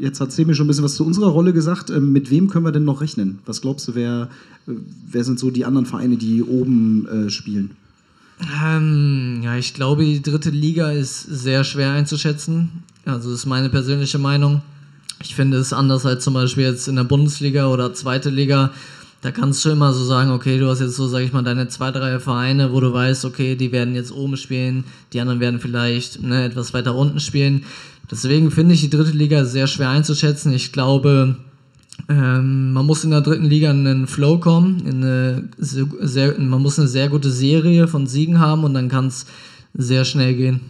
Jetzt 0.00 0.20
hat 0.20 0.32
Semi 0.32 0.54
schon 0.54 0.66
ein 0.66 0.68
bisschen 0.68 0.84
was 0.84 0.96
zu 0.96 1.04
unserer 1.04 1.28
Rolle 1.28 1.52
gesagt. 1.52 1.90
Ähm, 1.90 2.12
mit 2.12 2.30
wem 2.30 2.48
können 2.48 2.64
wir 2.64 2.72
denn 2.72 2.84
noch 2.84 3.00
rechnen? 3.00 3.38
Was 3.46 3.60
glaubst 3.60 3.88
du, 3.88 3.94
wer, 3.94 4.28
äh, 4.66 4.72
wer 5.10 5.24
sind 5.24 5.38
so 5.38 5.50
die 5.50 5.64
anderen 5.64 5.86
Vereine, 5.86 6.16
die 6.16 6.42
oben 6.42 7.06
äh, 7.06 7.30
spielen? 7.30 7.70
Ähm, 8.62 9.40
ja, 9.42 9.56
ich 9.56 9.74
glaube, 9.74 10.04
die 10.04 10.22
dritte 10.22 10.50
Liga 10.50 10.92
ist 10.92 11.22
sehr 11.22 11.64
schwer 11.64 11.92
einzuschätzen. 11.92 12.70
Also 13.04 13.30
das 13.30 13.40
ist 13.40 13.46
meine 13.46 13.70
persönliche 13.70 14.18
Meinung. 14.18 14.62
Ich 15.22 15.34
finde 15.34 15.56
es 15.56 15.72
anders 15.72 16.06
als 16.06 16.22
zum 16.22 16.34
Beispiel 16.34 16.64
jetzt 16.64 16.86
in 16.86 16.96
der 16.96 17.04
Bundesliga 17.04 17.66
oder 17.66 17.92
zweite 17.94 18.30
Liga. 18.30 18.72
Da 19.20 19.32
kannst 19.32 19.64
du 19.64 19.70
immer 19.70 19.92
so 19.92 20.04
sagen, 20.04 20.30
okay, 20.30 20.58
du 20.58 20.68
hast 20.68 20.80
jetzt 20.80 20.94
so, 20.94 21.08
sag 21.08 21.22
ich 21.22 21.32
mal, 21.32 21.42
deine 21.42 21.66
zwei, 21.68 21.90
drei 21.90 22.20
Vereine, 22.20 22.72
wo 22.72 22.80
du 22.80 22.92
weißt, 22.92 23.24
okay, 23.24 23.56
die 23.56 23.72
werden 23.72 23.94
jetzt 23.94 24.12
oben 24.12 24.36
spielen, 24.36 24.84
die 25.12 25.20
anderen 25.20 25.40
werden 25.40 25.58
vielleicht 25.58 26.22
ne, 26.22 26.44
etwas 26.44 26.72
weiter 26.72 26.94
unten 26.94 27.18
spielen. 27.18 27.64
Deswegen 28.10 28.52
finde 28.52 28.74
ich 28.74 28.80
die 28.80 28.90
dritte 28.90 29.10
Liga 29.10 29.44
sehr 29.44 29.66
schwer 29.66 29.90
einzuschätzen. 29.90 30.52
Ich 30.52 30.72
glaube, 30.72 31.36
ähm, 32.08 32.72
man 32.72 32.86
muss 32.86 33.02
in 33.02 33.10
der 33.10 33.20
dritten 33.20 33.46
Liga 33.46 33.70
in 33.70 33.86
einen 33.86 34.06
Flow 34.06 34.38
kommen, 34.38 34.86
in 34.86 35.02
eine 35.02 35.48
sehr, 35.58 36.38
man 36.38 36.62
muss 36.62 36.78
eine 36.78 36.88
sehr 36.88 37.08
gute 37.08 37.30
Serie 37.30 37.88
von 37.88 38.06
Siegen 38.06 38.38
haben 38.38 38.62
und 38.62 38.74
dann 38.74 38.88
kann 38.88 39.08
es 39.08 39.26
sehr 39.74 40.04
schnell 40.04 40.34
gehen. 40.34 40.60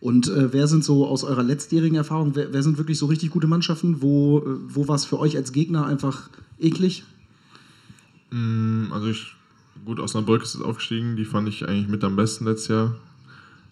Und 0.00 0.28
äh, 0.28 0.50
wer 0.52 0.66
sind 0.66 0.82
so 0.82 1.06
aus 1.06 1.24
eurer 1.24 1.42
letztjährigen 1.42 1.96
Erfahrung, 1.96 2.34
wer, 2.34 2.54
wer 2.54 2.62
sind 2.62 2.78
wirklich 2.78 2.98
so 2.98 3.04
richtig 3.04 3.30
gute 3.30 3.46
Mannschaften? 3.46 4.00
Wo, 4.00 4.38
äh, 4.38 4.42
wo 4.66 4.88
war 4.88 4.94
es 4.94 5.04
für 5.04 5.18
euch 5.18 5.36
als 5.36 5.52
Gegner 5.52 5.86
einfach 5.86 6.30
eklig? 6.58 7.04
Mm, 8.30 8.92
Also 8.92 9.08
ich, 9.08 9.34
gut, 9.84 10.00
Osnabrück 10.00 10.42
ist 10.42 10.60
aufgestiegen, 10.62 11.16
die 11.16 11.24
fand 11.24 11.48
ich 11.48 11.66
eigentlich 11.68 11.88
mit 11.88 12.04
am 12.04 12.16
besten 12.16 12.44
letztes 12.46 12.68
Jahr. 12.68 12.94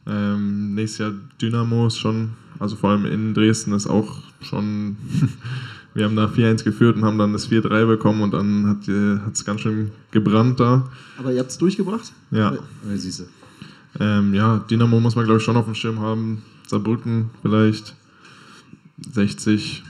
Ähm, 0.06 0.74
nächstes 0.74 0.98
Jahr 0.98 1.12
Dynamo 1.40 1.86
ist 1.86 1.98
schon, 1.98 2.30
also 2.58 2.76
vor 2.76 2.90
allem 2.90 3.04
in 3.04 3.34
Dresden 3.34 3.72
ist 3.72 3.86
auch 3.86 4.22
schon, 4.40 4.96
wir 5.94 6.04
haben 6.04 6.16
da 6.16 6.26
4-1 6.26 6.64
geführt 6.64 6.96
und 6.96 7.04
haben 7.04 7.18
dann 7.18 7.32
das 7.32 7.50
4-3 7.50 7.86
bekommen 7.86 8.22
und 8.22 8.32
dann 8.32 8.66
hat 8.68 9.34
es 9.34 9.44
ganz 9.44 9.60
schön 9.60 9.90
gebrannt 10.10 10.60
da. 10.60 10.88
Aber 11.18 11.32
ihr 11.32 11.40
habt 11.40 11.50
es 11.50 11.58
durchgebracht? 11.58 12.12
Ja. 12.30 12.54
Äh, 12.54 12.96
siehste. 12.96 13.28
Ähm, 14.00 14.32
ja, 14.34 14.58
Dynamo 14.70 15.00
muss 15.00 15.16
man 15.16 15.24
glaube 15.24 15.38
ich 15.38 15.44
schon 15.44 15.56
auf 15.56 15.64
dem 15.66 15.74
Schirm 15.74 16.00
haben. 16.00 16.42
Saarbrücken 16.66 17.30
vielleicht, 17.42 17.94
60 19.12 19.82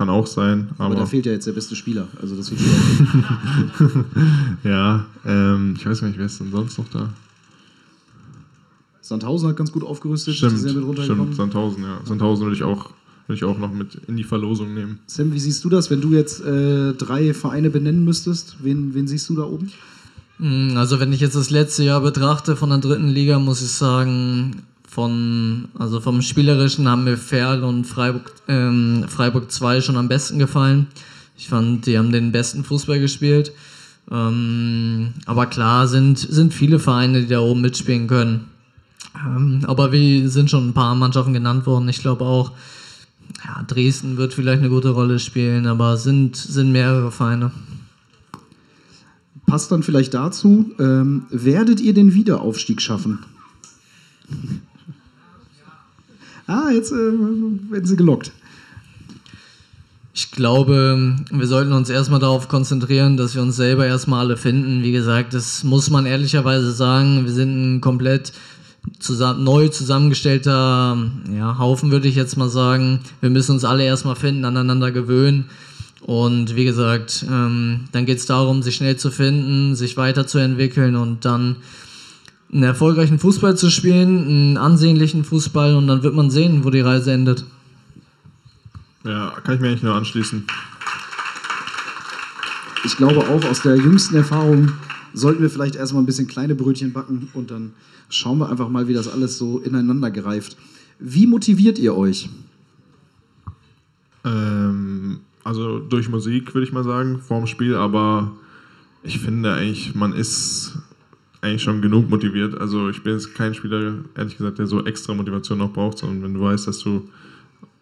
kann 0.00 0.08
auch 0.08 0.26
sein, 0.26 0.70
Aber 0.78 0.86
aber, 0.86 0.94
da 0.94 1.04
fehlt 1.04 1.26
ja 1.26 1.32
jetzt 1.32 1.46
der 1.46 1.52
beste 1.52 1.76
Spieler. 1.76 2.08
Also 2.22 2.34
das 2.34 2.50
ja, 4.64 5.04
ähm, 5.26 5.74
ich 5.76 5.84
weiß 5.84 6.00
gar 6.00 6.08
nicht, 6.08 6.18
wer 6.18 6.24
ist 6.24 6.40
denn 6.40 6.50
sonst 6.50 6.78
noch 6.78 6.88
da? 6.88 7.10
Sandhausen 9.02 9.50
hat 9.50 9.58
ganz 9.58 9.70
gut 9.70 9.84
aufgerüstet. 9.84 10.36
Stimmt, 10.36 10.52
die 10.52 10.56
sind 10.56 10.68
ja 10.70 10.76
mit 10.76 10.86
runtergekommen. 10.86 11.34
stimmt, 11.34 11.36
Sandhausen, 11.36 11.82
ja. 11.82 12.00
Sandhausen 12.04 12.46
würde 12.46 12.56
ich 12.56 12.62
auch, 12.62 12.88
würde 13.26 13.36
ich 13.36 13.44
auch 13.44 13.58
noch 13.58 13.74
mit 13.74 13.96
in 14.06 14.16
die 14.16 14.24
Verlosung 14.24 14.72
nehmen. 14.72 15.00
Sam, 15.04 15.34
wie 15.34 15.38
siehst 15.38 15.62
du 15.64 15.68
das, 15.68 15.90
wenn 15.90 16.00
du 16.00 16.14
jetzt 16.14 16.42
äh, 16.46 16.94
drei 16.94 17.34
Vereine 17.34 17.68
benennen 17.68 18.02
müsstest? 18.02 18.56
Wen, 18.62 18.94
wen 18.94 19.06
siehst 19.06 19.28
du 19.28 19.36
da 19.36 19.42
oben? 19.42 19.70
Mm, 20.38 20.78
Also 20.78 20.98
wenn 20.98 21.12
ich 21.12 21.20
jetzt 21.20 21.36
das 21.36 21.50
letzte 21.50 21.84
Jahr 21.84 22.00
betrachte 22.00 22.56
von 22.56 22.70
der 22.70 22.78
dritten 22.78 23.08
Liga, 23.08 23.38
muss 23.38 23.60
ich 23.60 23.70
sagen, 23.70 24.62
von, 24.90 25.68
also 25.78 26.00
vom 26.00 26.20
Spielerischen 26.20 26.88
haben 26.88 27.04
mir 27.04 27.16
Ferl 27.16 27.62
und 27.62 27.84
Freiburg, 27.84 28.32
ähm, 28.48 29.04
Freiburg 29.08 29.50
2 29.50 29.80
schon 29.82 29.96
am 29.96 30.08
besten 30.08 30.40
gefallen. 30.40 30.88
Ich 31.38 31.48
fand, 31.48 31.86
die 31.86 31.96
haben 31.96 32.10
den 32.10 32.32
besten 32.32 32.64
Fußball 32.64 32.98
gespielt. 32.98 33.52
Ähm, 34.10 35.14
aber 35.26 35.46
klar 35.46 35.86
sind, 35.86 36.18
sind 36.18 36.52
viele 36.52 36.80
Vereine, 36.80 37.20
die 37.20 37.28
da 37.28 37.38
oben 37.38 37.60
mitspielen 37.60 38.08
können. 38.08 38.46
Ähm, 39.14 39.64
aber 39.68 39.92
wie 39.92 40.26
sind 40.26 40.50
schon 40.50 40.70
ein 40.70 40.74
paar 40.74 40.96
Mannschaften 40.96 41.34
genannt 41.34 41.66
worden. 41.66 41.88
Ich 41.88 42.00
glaube 42.00 42.24
auch, 42.24 42.50
ja, 43.44 43.62
Dresden 43.62 44.16
wird 44.16 44.34
vielleicht 44.34 44.58
eine 44.58 44.70
gute 44.70 44.90
Rolle 44.90 45.20
spielen, 45.20 45.68
aber 45.68 45.98
sind, 45.98 46.34
sind 46.34 46.72
mehrere 46.72 47.12
Vereine. 47.12 47.52
Passt 49.46 49.70
dann 49.70 49.84
vielleicht 49.84 50.14
dazu, 50.14 50.72
ähm, 50.80 51.26
werdet 51.30 51.80
ihr 51.80 51.94
den 51.94 52.12
Wiederaufstieg 52.12 52.82
schaffen? 52.82 53.20
Ah, 56.50 56.70
jetzt 56.70 56.92
äh, 56.92 56.94
werden 56.94 57.84
sie 57.84 57.96
gelockt. 57.96 58.32
Ich 60.12 60.32
glaube, 60.32 61.16
wir 61.30 61.46
sollten 61.46 61.72
uns 61.72 61.88
erstmal 61.88 62.20
darauf 62.20 62.48
konzentrieren, 62.48 63.16
dass 63.16 63.34
wir 63.34 63.42
uns 63.42 63.56
selber 63.56 63.86
erstmal 63.86 64.20
alle 64.20 64.36
finden. 64.36 64.82
Wie 64.82 64.92
gesagt, 64.92 65.34
das 65.34 65.62
muss 65.62 65.88
man 65.88 66.04
ehrlicherweise 66.04 66.72
sagen. 66.72 67.24
Wir 67.24 67.32
sind 67.32 67.76
ein 67.76 67.80
komplett 67.80 68.32
zusammen, 68.98 69.44
neu 69.44 69.68
zusammengestellter 69.68 70.98
ja, 71.34 71.58
Haufen, 71.58 71.92
würde 71.92 72.08
ich 72.08 72.16
jetzt 72.16 72.36
mal 72.36 72.48
sagen. 72.48 73.00
Wir 73.20 73.30
müssen 73.30 73.52
uns 73.52 73.64
alle 73.64 73.84
erstmal 73.84 74.16
finden, 74.16 74.44
aneinander 74.44 74.90
gewöhnen. 74.90 75.46
Und 76.02 76.56
wie 76.56 76.64
gesagt, 76.64 77.24
ähm, 77.30 77.84
dann 77.92 78.04
geht 78.04 78.18
es 78.18 78.26
darum, 78.26 78.62
sich 78.62 78.74
schnell 78.74 78.96
zu 78.96 79.10
finden, 79.10 79.76
sich 79.76 79.96
weiterzuentwickeln 79.96 80.96
und 80.96 81.24
dann 81.24 81.56
einen 82.52 82.62
erfolgreichen 82.64 83.18
Fußball 83.18 83.56
zu 83.56 83.70
spielen, 83.70 84.26
einen 84.26 84.56
ansehnlichen 84.56 85.24
Fußball 85.24 85.76
und 85.76 85.86
dann 85.86 86.02
wird 86.02 86.14
man 86.14 86.30
sehen, 86.30 86.64
wo 86.64 86.70
die 86.70 86.80
Reise 86.80 87.12
endet. 87.12 87.44
Ja, 89.04 89.34
kann 89.44 89.54
ich 89.54 89.60
mir 89.60 89.68
eigentlich 89.68 89.82
nur 89.82 89.94
anschließen. 89.94 90.44
Ich 92.84 92.96
glaube 92.96 93.20
auch 93.20 93.44
aus 93.44 93.62
der 93.62 93.76
jüngsten 93.76 94.16
Erfahrung 94.16 94.72
sollten 95.12 95.42
wir 95.42 95.50
vielleicht 95.50 95.76
erstmal 95.76 96.02
ein 96.02 96.06
bisschen 96.06 96.26
kleine 96.26 96.54
Brötchen 96.54 96.92
backen 96.92 97.28
und 97.34 97.50
dann 97.50 97.72
schauen 98.08 98.38
wir 98.38 98.48
einfach 98.48 98.68
mal, 98.68 98.88
wie 98.88 98.94
das 98.94 99.08
alles 99.08 99.38
so 99.38 99.58
ineinander 99.58 100.10
greift. 100.10 100.56
Wie 100.98 101.26
motiviert 101.26 101.78
ihr 101.78 101.96
euch? 101.96 102.28
Ähm, 104.24 105.20
also 105.44 105.78
durch 105.78 106.08
Musik, 106.08 106.54
würde 106.54 106.66
ich 106.66 106.72
mal 106.72 106.84
sagen, 106.84 107.20
vorm 107.20 107.46
Spiel, 107.46 107.74
aber 107.74 108.32
ich 109.02 109.18
finde 109.18 109.54
eigentlich, 109.54 109.94
man 109.94 110.12
ist 110.12 110.78
eigentlich 111.40 111.62
schon 111.62 111.80
genug 111.80 112.10
motiviert. 112.10 112.58
Also 112.60 112.88
ich 112.90 113.02
bin 113.02 113.14
jetzt 113.14 113.34
kein 113.34 113.54
Spieler, 113.54 114.04
ehrlich 114.16 114.36
gesagt, 114.36 114.58
der 114.58 114.66
so 114.66 114.84
extra 114.84 115.14
Motivation 115.14 115.58
noch 115.58 115.72
braucht, 115.72 115.98
sondern 115.98 116.22
wenn 116.22 116.34
du 116.34 116.40
weißt, 116.40 116.66
dass 116.66 116.80
du 116.80 117.08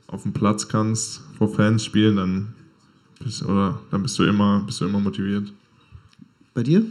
auf 0.07 0.23
dem 0.23 0.33
Platz 0.33 0.69
kannst, 0.69 1.23
vor 1.37 1.53
Fans 1.53 1.85
spielen, 1.85 2.17
dann 2.17 2.55
bist, 3.23 3.45
oder, 3.45 3.81
dann 3.91 4.03
bist 4.03 4.19
du 4.19 4.25
immer, 4.25 4.63
bist 4.65 4.81
du 4.81 4.87
immer 4.87 5.01
motiviert. 5.01 5.53
Bei 6.55 6.63
dir? 6.63 6.85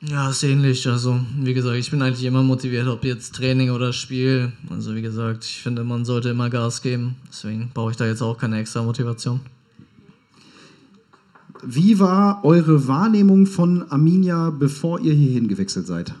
Ja, 0.00 0.30
ist 0.30 0.42
ähnlich. 0.42 0.88
Also, 0.88 1.20
wie 1.38 1.54
gesagt, 1.54 1.76
ich 1.76 1.90
bin 1.90 2.02
eigentlich 2.02 2.24
immer 2.24 2.42
motiviert, 2.42 2.88
ob 2.88 3.04
jetzt 3.04 3.36
Training 3.36 3.70
oder 3.70 3.92
Spiel. 3.92 4.52
Also, 4.68 4.96
wie 4.96 5.02
gesagt, 5.02 5.44
ich 5.44 5.62
finde, 5.62 5.84
man 5.84 6.04
sollte 6.04 6.30
immer 6.30 6.50
Gas 6.50 6.82
geben. 6.82 7.14
Deswegen 7.28 7.70
brauche 7.72 7.92
ich 7.92 7.96
da 7.96 8.06
jetzt 8.06 8.22
auch 8.22 8.36
keine 8.36 8.58
extra 8.58 8.82
Motivation. 8.82 9.40
Wie 11.62 11.98
war 11.98 12.44
eure 12.44 12.88
Wahrnehmung 12.88 13.46
von 13.46 13.90
Arminia, 13.90 14.50
bevor 14.50 15.00
ihr 15.00 15.14
hierhin 15.14 15.48
gewechselt 15.48 15.86
seid? 15.86 16.14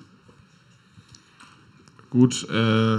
Gut, 2.10 2.46
äh, 2.50 2.98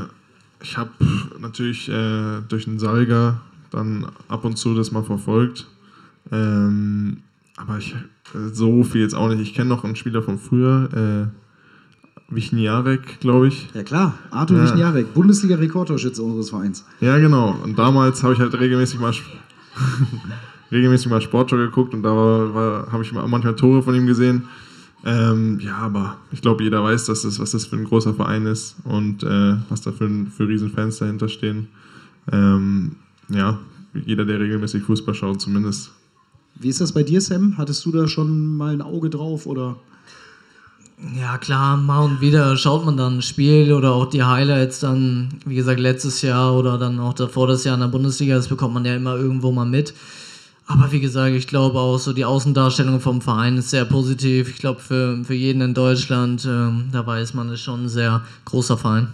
ich 0.61 0.77
habe 0.77 0.91
natürlich 1.39 1.89
äh, 1.89 2.41
durch 2.47 2.65
den 2.65 2.79
Salga 2.79 3.41
dann 3.71 4.07
ab 4.27 4.43
und 4.45 4.57
zu 4.57 4.75
das 4.75 4.91
mal 4.91 5.03
verfolgt. 5.03 5.67
Ähm, 6.31 7.17
aber 7.57 7.77
ich, 7.77 7.95
so 8.51 8.83
viel 8.83 9.01
jetzt 9.01 9.15
auch 9.15 9.29
nicht. 9.29 9.41
Ich 9.41 9.53
kenne 9.53 9.69
noch 9.69 9.83
einen 9.83 9.95
Spieler 9.95 10.21
von 10.23 10.39
früher, 10.39 11.29
äh, 11.31 12.33
Wichniarek, 12.33 13.19
glaube 13.19 13.47
ich. 13.47 13.69
Ja 13.73 13.83
klar, 13.83 14.15
Arthur 14.31 14.57
Ja. 14.57 14.63
Wichniarek, 14.63 15.13
Bundesliga-Rekordtorschütze 15.13 16.21
unseres 16.23 16.49
Vereins. 16.49 16.85
Ja, 16.99 17.17
genau. 17.19 17.55
Und 17.63 17.77
damals 17.77 18.23
habe 18.23 18.33
ich 18.33 18.39
halt 18.39 18.57
regelmäßig 18.59 18.99
mal, 18.99 19.13
regelmäßig 20.73 21.09
mal 21.09 21.21
Sportschau 21.21 21.57
geguckt 21.57 21.93
und 21.93 22.03
da 22.03 22.09
war, 22.15 22.53
war, 22.53 22.91
habe 22.91 23.03
ich 23.03 23.11
mal- 23.11 23.27
manchmal 23.27 23.55
Tore 23.55 23.81
von 23.83 23.95
ihm 23.95 24.07
gesehen. 24.07 24.43
Ähm, 25.05 25.59
ja, 25.59 25.77
aber 25.77 26.17
ich 26.31 26.41
glaube, 26.41 26.63
jeder 26.63 26.81
weiß, 26.83 27.05
dass 27.05 27.23
das, 27.23 27.39
was 27.39 27.51
das 27.51 27.65
für 27.65 27.75
ein 27.75 27.83
großer 27.83 28.13
Verein 28.13 28.45
ist 28.45 28.75
und 28.85 29.23
äh, 29.23 29.55
was 29.69 29.81
da 29.81 29.91
für, 29.91 30.05
ein- 30.05 30.27
für 30.27 30.47
Riesenfans 30.47 30.99
dahinter 30.99 31.27
stehen. 31.27 31.67
Ähm, 32.31 32.93
ja, 33.29 33.59
jeder, 34.05 34.23
der 34.25 34.39
regelmäßig 34.39 34.83
Fußball 34.83 35.13
schaut, 35.13 35.41
zumindest. 35.41 35.91
Wie 36.55 36.69
ist 36.69 36.79
das 36.81 36.93
bei 36.93 37.03
dir, 37.03 37.19
Sam? 37.19 37.57
Hattest 37.57 37.85
du 37.85 37.91
da 37.91 38.07
schon 38.07 38.55
mal 38.57 38.73
ein 38.73 38.81
Auge 38.81 39.09
drauf 39.09 39.45
oder? 39.45 39.75
Ja, 41.19 41.37
klar, 41.37 41.75
mal 41.75 41.99
und 42.05 42.21
wieder 42.21 42.55
schaut 42.55 42.85
man 42.85 42.95
dann 42.95 43.17
ein 43.17 43.21
Spiel 43.21 43.73
oder 43.73 43.91
auch 43.91 44.05
die 44.05 44.23
Highlights 44.23 44.79
dann, 44.79 45.29
wie 45.45 45.55
gesagt, 45.55 45.79
letztes 45.79 46.21
Jahr 46.21 46.55
oder 46.55 46.77
dann 46.77 46.99
auch 46.99 47.13
davor 47.13 47.47
das 47.47 47.65
Jahr 47.65 47.73
in 47.75 47.81
der 47.81 47.87
Bundesliga, 47.87 48.35
das 48.35 48.47
bekommt 48.47 48.73
man 48.73 48.85
ja 48.85 48.95
immer 48.95 49.17
irgendwo 49.17 49.51
mal 49.51 49.65
mit. 49.65 49.93
Aber 50.73 50.91
wie 50.91 50.99
gesagt, 50.99 51.35
ich 51.35 51.45
glaube 51.45 51.77
auch 51.79 51.99
so 51.99 52.13
die 52.13 52.25
Außendarstellung 52.25 52.99
vom 52.99 53.21
Verein 53.21 53.57
ist 53.57 53.69
sehr 53.69 53.85
positiv. 53.85 54.49
Ich 54.49 54.57
glaube 54.57 54.79
für, 54.79 55.23
für 55.23 55.35
jeden 55.35 55.61
in 55.61 55.75
Deutschland, 55.75 56.45
ähm, 56.49 56.89
da 56.91 57.05
weiß 57.05 57.35
man, 57.35 57.49
ist 57.49 57.61
schon 57.61 57.83
ein 57.83 57.89
sehr 57.89 58.23
großer 58.45 58.75
Verein. 58.75 59.09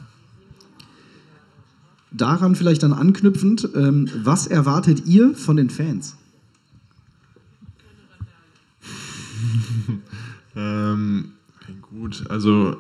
Daran 2.12 2.55
vielleicht 2.55 2.82
dann 2.82 2.93
anknüpfend, 2.93 3.68
ähm, 3.76 4.10
was 4.24 4.47
erwartet 4.47 5.05
ihr 5.05 5.36
von 5.36 5.57
den 5.57 5.70
Fans? 5.70 6.16
Ähm, 10.55 11.34
gut, 11.82 12.26
also 12.28 12.76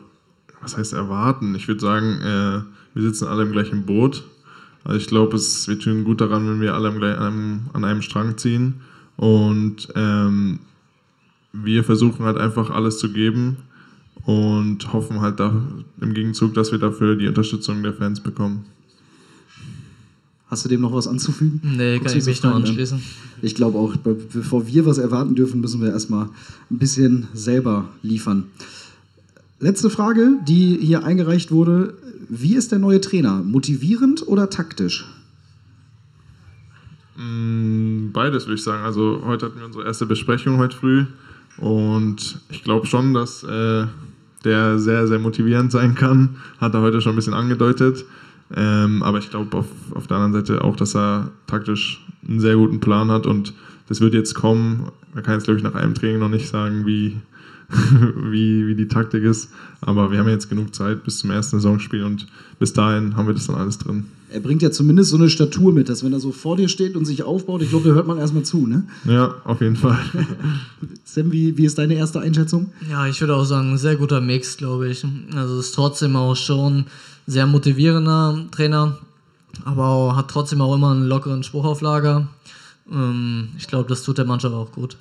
was 0.59 0.75
heißt 0.75 0.91
erwarten? 0.91 1.53
Ich 1.55 1.67
würde 1.67 1.79
sagen, 1.79 2.19
äh, 2.19 2.61
wir 2.93 3.03
sitzen 3.03 3.27
alle 3.27 3.43
im 3.43 3.51
gleichen 3.51 3.85
Boot. 3.85 4.23
Also 4.89 5.01
ich 5.01 5.07
glaube, 5.07 5.37
es 5.37 5.67
wir 5.67 5.77
tun 5.77 6.03
gut 6.03 6.19
daran, 6.19 6.47
wenn 6.49 6.61
wir 6.61 6.73
alle 6.73 6.89
an 6.89 7.03
einem, 7.03 7.59
an 7.73 7.83
einem 7.85 8.01
Strang 8.01 8.37
ziehen. 8.39 8.73
Und 9.17 9.87
ähm, 9.95 10.57
wir 11.53 11.83
versuchen 11.83 12.25
halt 12.25 12.37
einfach 12.37 12.71
alles 12.71 12.97
zu 12.97 13.11
geben 13.13 13.57
und 14.25 14.91
hoffen 14.91 15.21
halt 15.21 15.39
da, 15.39 15.53
im 16.01 16.13
Gegenzug, 16.15 16.55
dass 16.55 16.71
wir 16.71 16.79
dafür 16.79 17.15
die 17.15 17.27
Unterstützung 17.27 17.83
der 17.83 17.93
Fans 17.93 18.19
bekommen. 18.19 18.65
Hast 20.47 20.65
du 20.65 20.69
dem 20.69 20.81
noch 20.81 20.91
was 20.93 21.07
anzufügen? 21.07 21.61
Nee, 21.63 21.99
kann 21.99 22.17
ich 22.17 22.25
mich 22.25 22.43
an? 22.43 22.53
anschließen. 22.53 22.99
Ich 23.43 23.53
glaube 23.53 23.77
auch, 23.77 23.95
be- 23.97 24.17
bevor 24.33 24.65
wir 24.65 24.87
was 24.87 24.97
erwarten 24.97 25.35
dürfen, 25.35 25.61
müssen 25.61 25.81
wir 25.81 25.89
erstmal 25.91 26.29
ein 26.71 26.79
bisschen 26.79 27.27
selber 27.35 27.89
liefern. 28.01 28.45
Letzte 29.61 29.89
Frage, 29.89 30.39
die 30.47 30.77
hier 30.81 31.03
eingereicht 31.03 31.51
wurde. 31.51 31.93
Wie 32.29 32.55
ist 32.55 32.71
der 32.71 32.79
neue 32.79 33.01
Trainer? 33.01 33.43
Motivierend 33.43 34.25
oder 34.25 34.49
taktisch? 34.49 35.05
Mm, 37.17 38.11
Beides 38.13 38.45
würde 38.45 38.55
ich 38.55 38.63
sagen. 38.63 38.83
Also 38.83 39.21
heute 39.25 39.47
hatten 39.47 39.59
wir 39.59 39.65
unsere 39.65 39.83
erste 39.83 40.05
Besprechung 40.05 40.59
heute 40.59 40.77
früh 40.77 41.05
und 41.57 42.39
ich 42.49 42.63
glaube 42.63 42.87
schon, 42.87 43.13
dass 43.13 43.43
äh, 43.43 43.85
der 44.45 44.79
sehr, 44.79 45.07
sehr 45.07 45.19
motivierend 45.19 45.73
sein 45.73 45.93
kann. 45.93 46.37
Hat 46.59 46.73
er 46.73 46.81
heute 46.81 47.01
schon 47.01 47.13
ein 47.13 47.17
bisschen 47.17 47.33
angedeutet. 47.33 48.05
Ähm, 48.55 49.03
aber 49.03 49.17
ich 49.17 49.29
glaube 49.29 49.57
auf, 49.57 49.67
auf 49.93 50.07
der 50.07 50.17
anderen 50.17 50.45
Seite 50.45 50.63
auch, 50.63 50.77
dass 50.77 50.95
er 50.95 51.31
taktisch 51.47 52.05
einen 52.25 52.39
sehr 52.39 52.55
guten 52.55 52.79
Plan 52.79 53.11
hat 53.11 53.27
und 53.27 53.53
das 53.89 53.99
wird 53.99 54.13
jetzt 54.13 54.35
kommen. 54.35 54.89
Man 55.13 55.23
kann 55.23 55.33
jetzt, 55.33 55.43
glaube 55.43 55.57
ich, 55.57 55.63
nach 55.63 55.75
einem 55.75 55.95
Training 55.95 56.19
noch 56.19 56.29
nicht 56.29 56.47
sagen, 56.47 56.85
wie, 56.85 57.17
wie, 58.31 58.67
wie 58.67 58.75
die 58.75 58.87
Taktik 58.87 59.23
ist. 59.23 59.49
Aber 59.81 60.11
wir 60.11 60.19
haben 60.19 60.29
jetzt 60.29 60.49
genug 60.49 60.73
Zeit 60.73 61.03
bis 61.03 61.19
zum 61.19 61.31
ersten 61.31 61.57
Saisonspiel 61.57 62.03
und 62.03 62.27
bis 62.59 62.73
dahin 62.73 63.15
haben 63.15 63.27
wir 63.27 63.33
das 63.33 63.47
dann 63.47 63.55
alles 63.55 63.77
drin. 63.77 64.05
Er 64.31 64.41
bringt 64.41 64.61
ja 64.61 64.69
zumindest 64.69 65.09
so 65.09 65.17
eine 65.17 65.29
Statur 65.29 65.73
mit, 65.73 65.89
dass 65.89 66.03
wenn 66.03 66.13
er 66.13 66.19
so 66.19 66.31
vor 66.31 66.55
dir 66.55 66.69
steht 66.69 66.95
und 66.95 67.05
sich 67.05 67.23
aufbaut, 67.23 67.63
ich 67.63 67.69
glaube, 67.69 67.89
da 67.89 67.95
hört 67.95 68.05
man 68.05 68.19
erstmal 68.19 68.43
zu. 68.43 68.67
Ne? 68.67 68.83
Ja, 69.05 69.35
auf 69.43 69.61
jeden 69.61 69.75
Fall. 69.75 69.97
Sam, 71.03 71.31
wie, 71.31 71.57
wie 71.57 71.65
ist 71.65 71.77
deine 71.79 71.95
erste 71.95 72.19
Einschätzung? 72.19 72.71
Ja, 72.89 73.07
ich 73.07 73.19
würde 73.21 73.35
auch 73.35 73.45
sagen, 73.45 73.71
ein 73.71 73.77
sehr 73.77 73.95
guter 73.95 74.21
Mix, 74.21 74.57
glaube 74.57 74.89
ich. 74.89 75.03
Also 75.35 75.57
es 75.57 75.67
ist 75.67 75.75
trotzdem 75.75 76.15
auch 76.15 76.35
schon 76.35 76.85
sehr 77.25 77.47
motivierender 77.47 78.45
Trainer, 78.51 78.99
aber 79.65 79.87
auch, 79.87 80.15
hat 80.15 80.29
trotzdem 80.29 80.61
auch 80.61 80.75
immer 80.75 80.91
einen 80.91 81.07
lockeren 81.07 81.41
Spruch 81.41 81.65
auf 81.65 81.81
Lager. 81.81 82.27
Ähm, 82.91 83.49
ich 83.57 83.67
glaube, 83.67 83.89
das 83.89 84.03
tut 84.03 84.19
der 84.19 84.25
Mannschaft 84.25 84.53
auch 84.53 84.71
gut. 84.71 84.97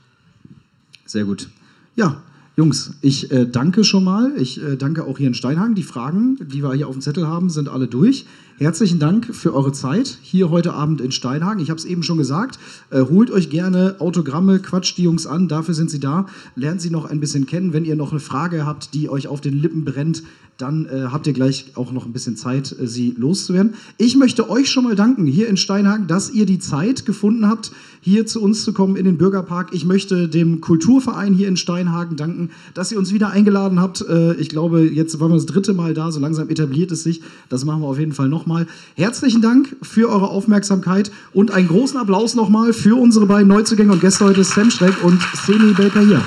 Sehr 1.05 1.25
gut. 1.25 1.49
Ja, 1.97 2.23
Jungs, 2.59 2.91
ich 3.03 3.31
äh, 3.31 3.47
danke 3.47 3.85
schon 3.85 4.03
mal. 4.03 4.33
Ich 4.37 4.61
äh, 4.61 4.75
danke 4.75 5.05
auch 5.05 5.17
hier 5.17 5.29
in 5.29 5.35
Steinhagen. 5.35 5.77
Die 5.77 5.85
Fragen, 5.85 6.37
die 6.41 6.61
wir 6.61 6.75
hier 6.75 6.89
auf 6.89 6.95
dem 6.97 7.01
Zettel 7.01 7.29
haben, 7.29 7.51
sind 7.51 7.69
alle 7.69 7.87
durch. 7.87 8.27
Herzlichen 8.57 8.99
Dank 8.99 9.33
für 9.33 9.55
eure 9.55 9.71
Zeit 9.71 10.19
hier 10.23 10.51
heute 10.51 10.73
Abend 10.73 11.01
in 11.01 11.13
Steinhagen. 11.13 11.61
Ich 11.63 11.71
habe 11.71 11.79
es 11.79 11.85
eben 11.85 12.03
schon 12.03 12.19
gesagt. 12.19 12.59
Äh, 12.91 13.03
holt 13.03 13.31
euch 13.31 13.49
gerne 13.49 13.95
Autogramme, 14.01 14.59
quatscht 14.59 14.99
die 14.99 15.05
Jungs 15.05 15.25
an, 15.25 15.47
dafür 15.47 15.73
sind 15.73 15.89
sie 15.89 16.01
da. 16.01 16.27
Lernt 16.57 16.81
sie 16.81 16.91
noch 16.91 17.05
ein 17.05 17.21
bisschen 17.21 17.47
kennen. 17.47 17.73
Wenn 17.73 17.85
ihr 17.85 17.95
noch 17.95 18.11
eine 18.11 18.19
Frage 18.19 18.67
habt, 18.67 18.93
die 18.93 19.09
euch 19.09 19.29
auf 19.29 19.41
den 19.41 19.55
Lippen 19.55 19.85
brennt, 19.85 20.25
dann 20.59 20.87
äh, 20.87 21.07
habt 21.13 21.29
ihr 21.29 21.33
gleich 21.33 21.67
auch 21.77 21.93
noch 21.93 22.05
ein 22.05 22.13
bisschen 22.13 22.37
Zeit, 22.37 22.75
äh, 22.79 22.87
sie 22.89 23.15
loszuwerden. 23.17 23.75
Ich 23.97 24.17
möchte 24.17 24.51
euch 24.51 24.69
schon 24.69 24.85
mal 24.85 24.97
danken 24.97 25.25
hier 25.25 25.49
in 25.49 25.57
Steinhagen, 25.57 26.09
dass 26.09 26.31
ihr 26.33 26.47
die 26.47 26.59
Zeit 26.59 27.07
gefunden 27.07 27.47
habt, 27.47 27.71
hier 28.01 28.27
zu 28.27 28.43
uns 28.43 28.65
zu 28.65 28.73
kommen 28.73 28.97
in 28.97 29.05
den 29.05 29.19
Bürgerpark. 29.19 29.73
Ich 29.73 29.85
möchte 29.85 30.29
dem 30.29 30.61
Kulturverein 30.61 31.33
hier 31.33 31.47
in 31.47 31.57
Steinhagen 31.57 32.17
danken, 32.17 32.51
dass 32.75 32.91
ihr 32.91 32.99
uns 32.99 33.13
wieder 33.13 33.31
eingeladen 33.31 33.81
habt. 33.81 34.01
Äh, 34.01 34.35
ich 34.35 34.49
glaube, 34.49 34.81
jetzt 34.83 35.21
waren 35.21 35.31
wir 35.31 35.37
das 35.37 35.47
dritte 35.47 35.75
Mal 35.75 35.95
da, 35.95 36.11
so 36.11 36.19
langsam 36.19 36.49
etabliert 36.49 36.91
es 36.91 37.05
sich. 37.05 37.23
Das 37.49 37.65
machen 37.65 37.83
wir 37.83 37.87
auf 37.87 37.99
jeden 38.01 38.13
Fall 38.13 38.29
nochmal. 38.29 38.67
Herzlichen 38.97 39.41
Dank 39.41 39.77
für 39.83 40.09
eure 40.09 40.29
Aufmerksamkeit 40.29 41.13
und 41.33 41.53
einen 41.53 41.69
großen 41.69 42.01
Applaus 42.01 42.35
nochmal 42.35 42.73
für 42.73 43.01
unsere 43.01 43.27
beiden 43.27 43.47
Neuzugänge 43.47 43.93
und 43.93 44.01
Gäste 44.01 44.25
heute, 44.25 44.43
Sam 44.43 44.73
Schreck 44.73 45.05
und 45.05 45.21
Seni 45.47 45.73
Belper 45.73 46.01
hier. 46.01 46.23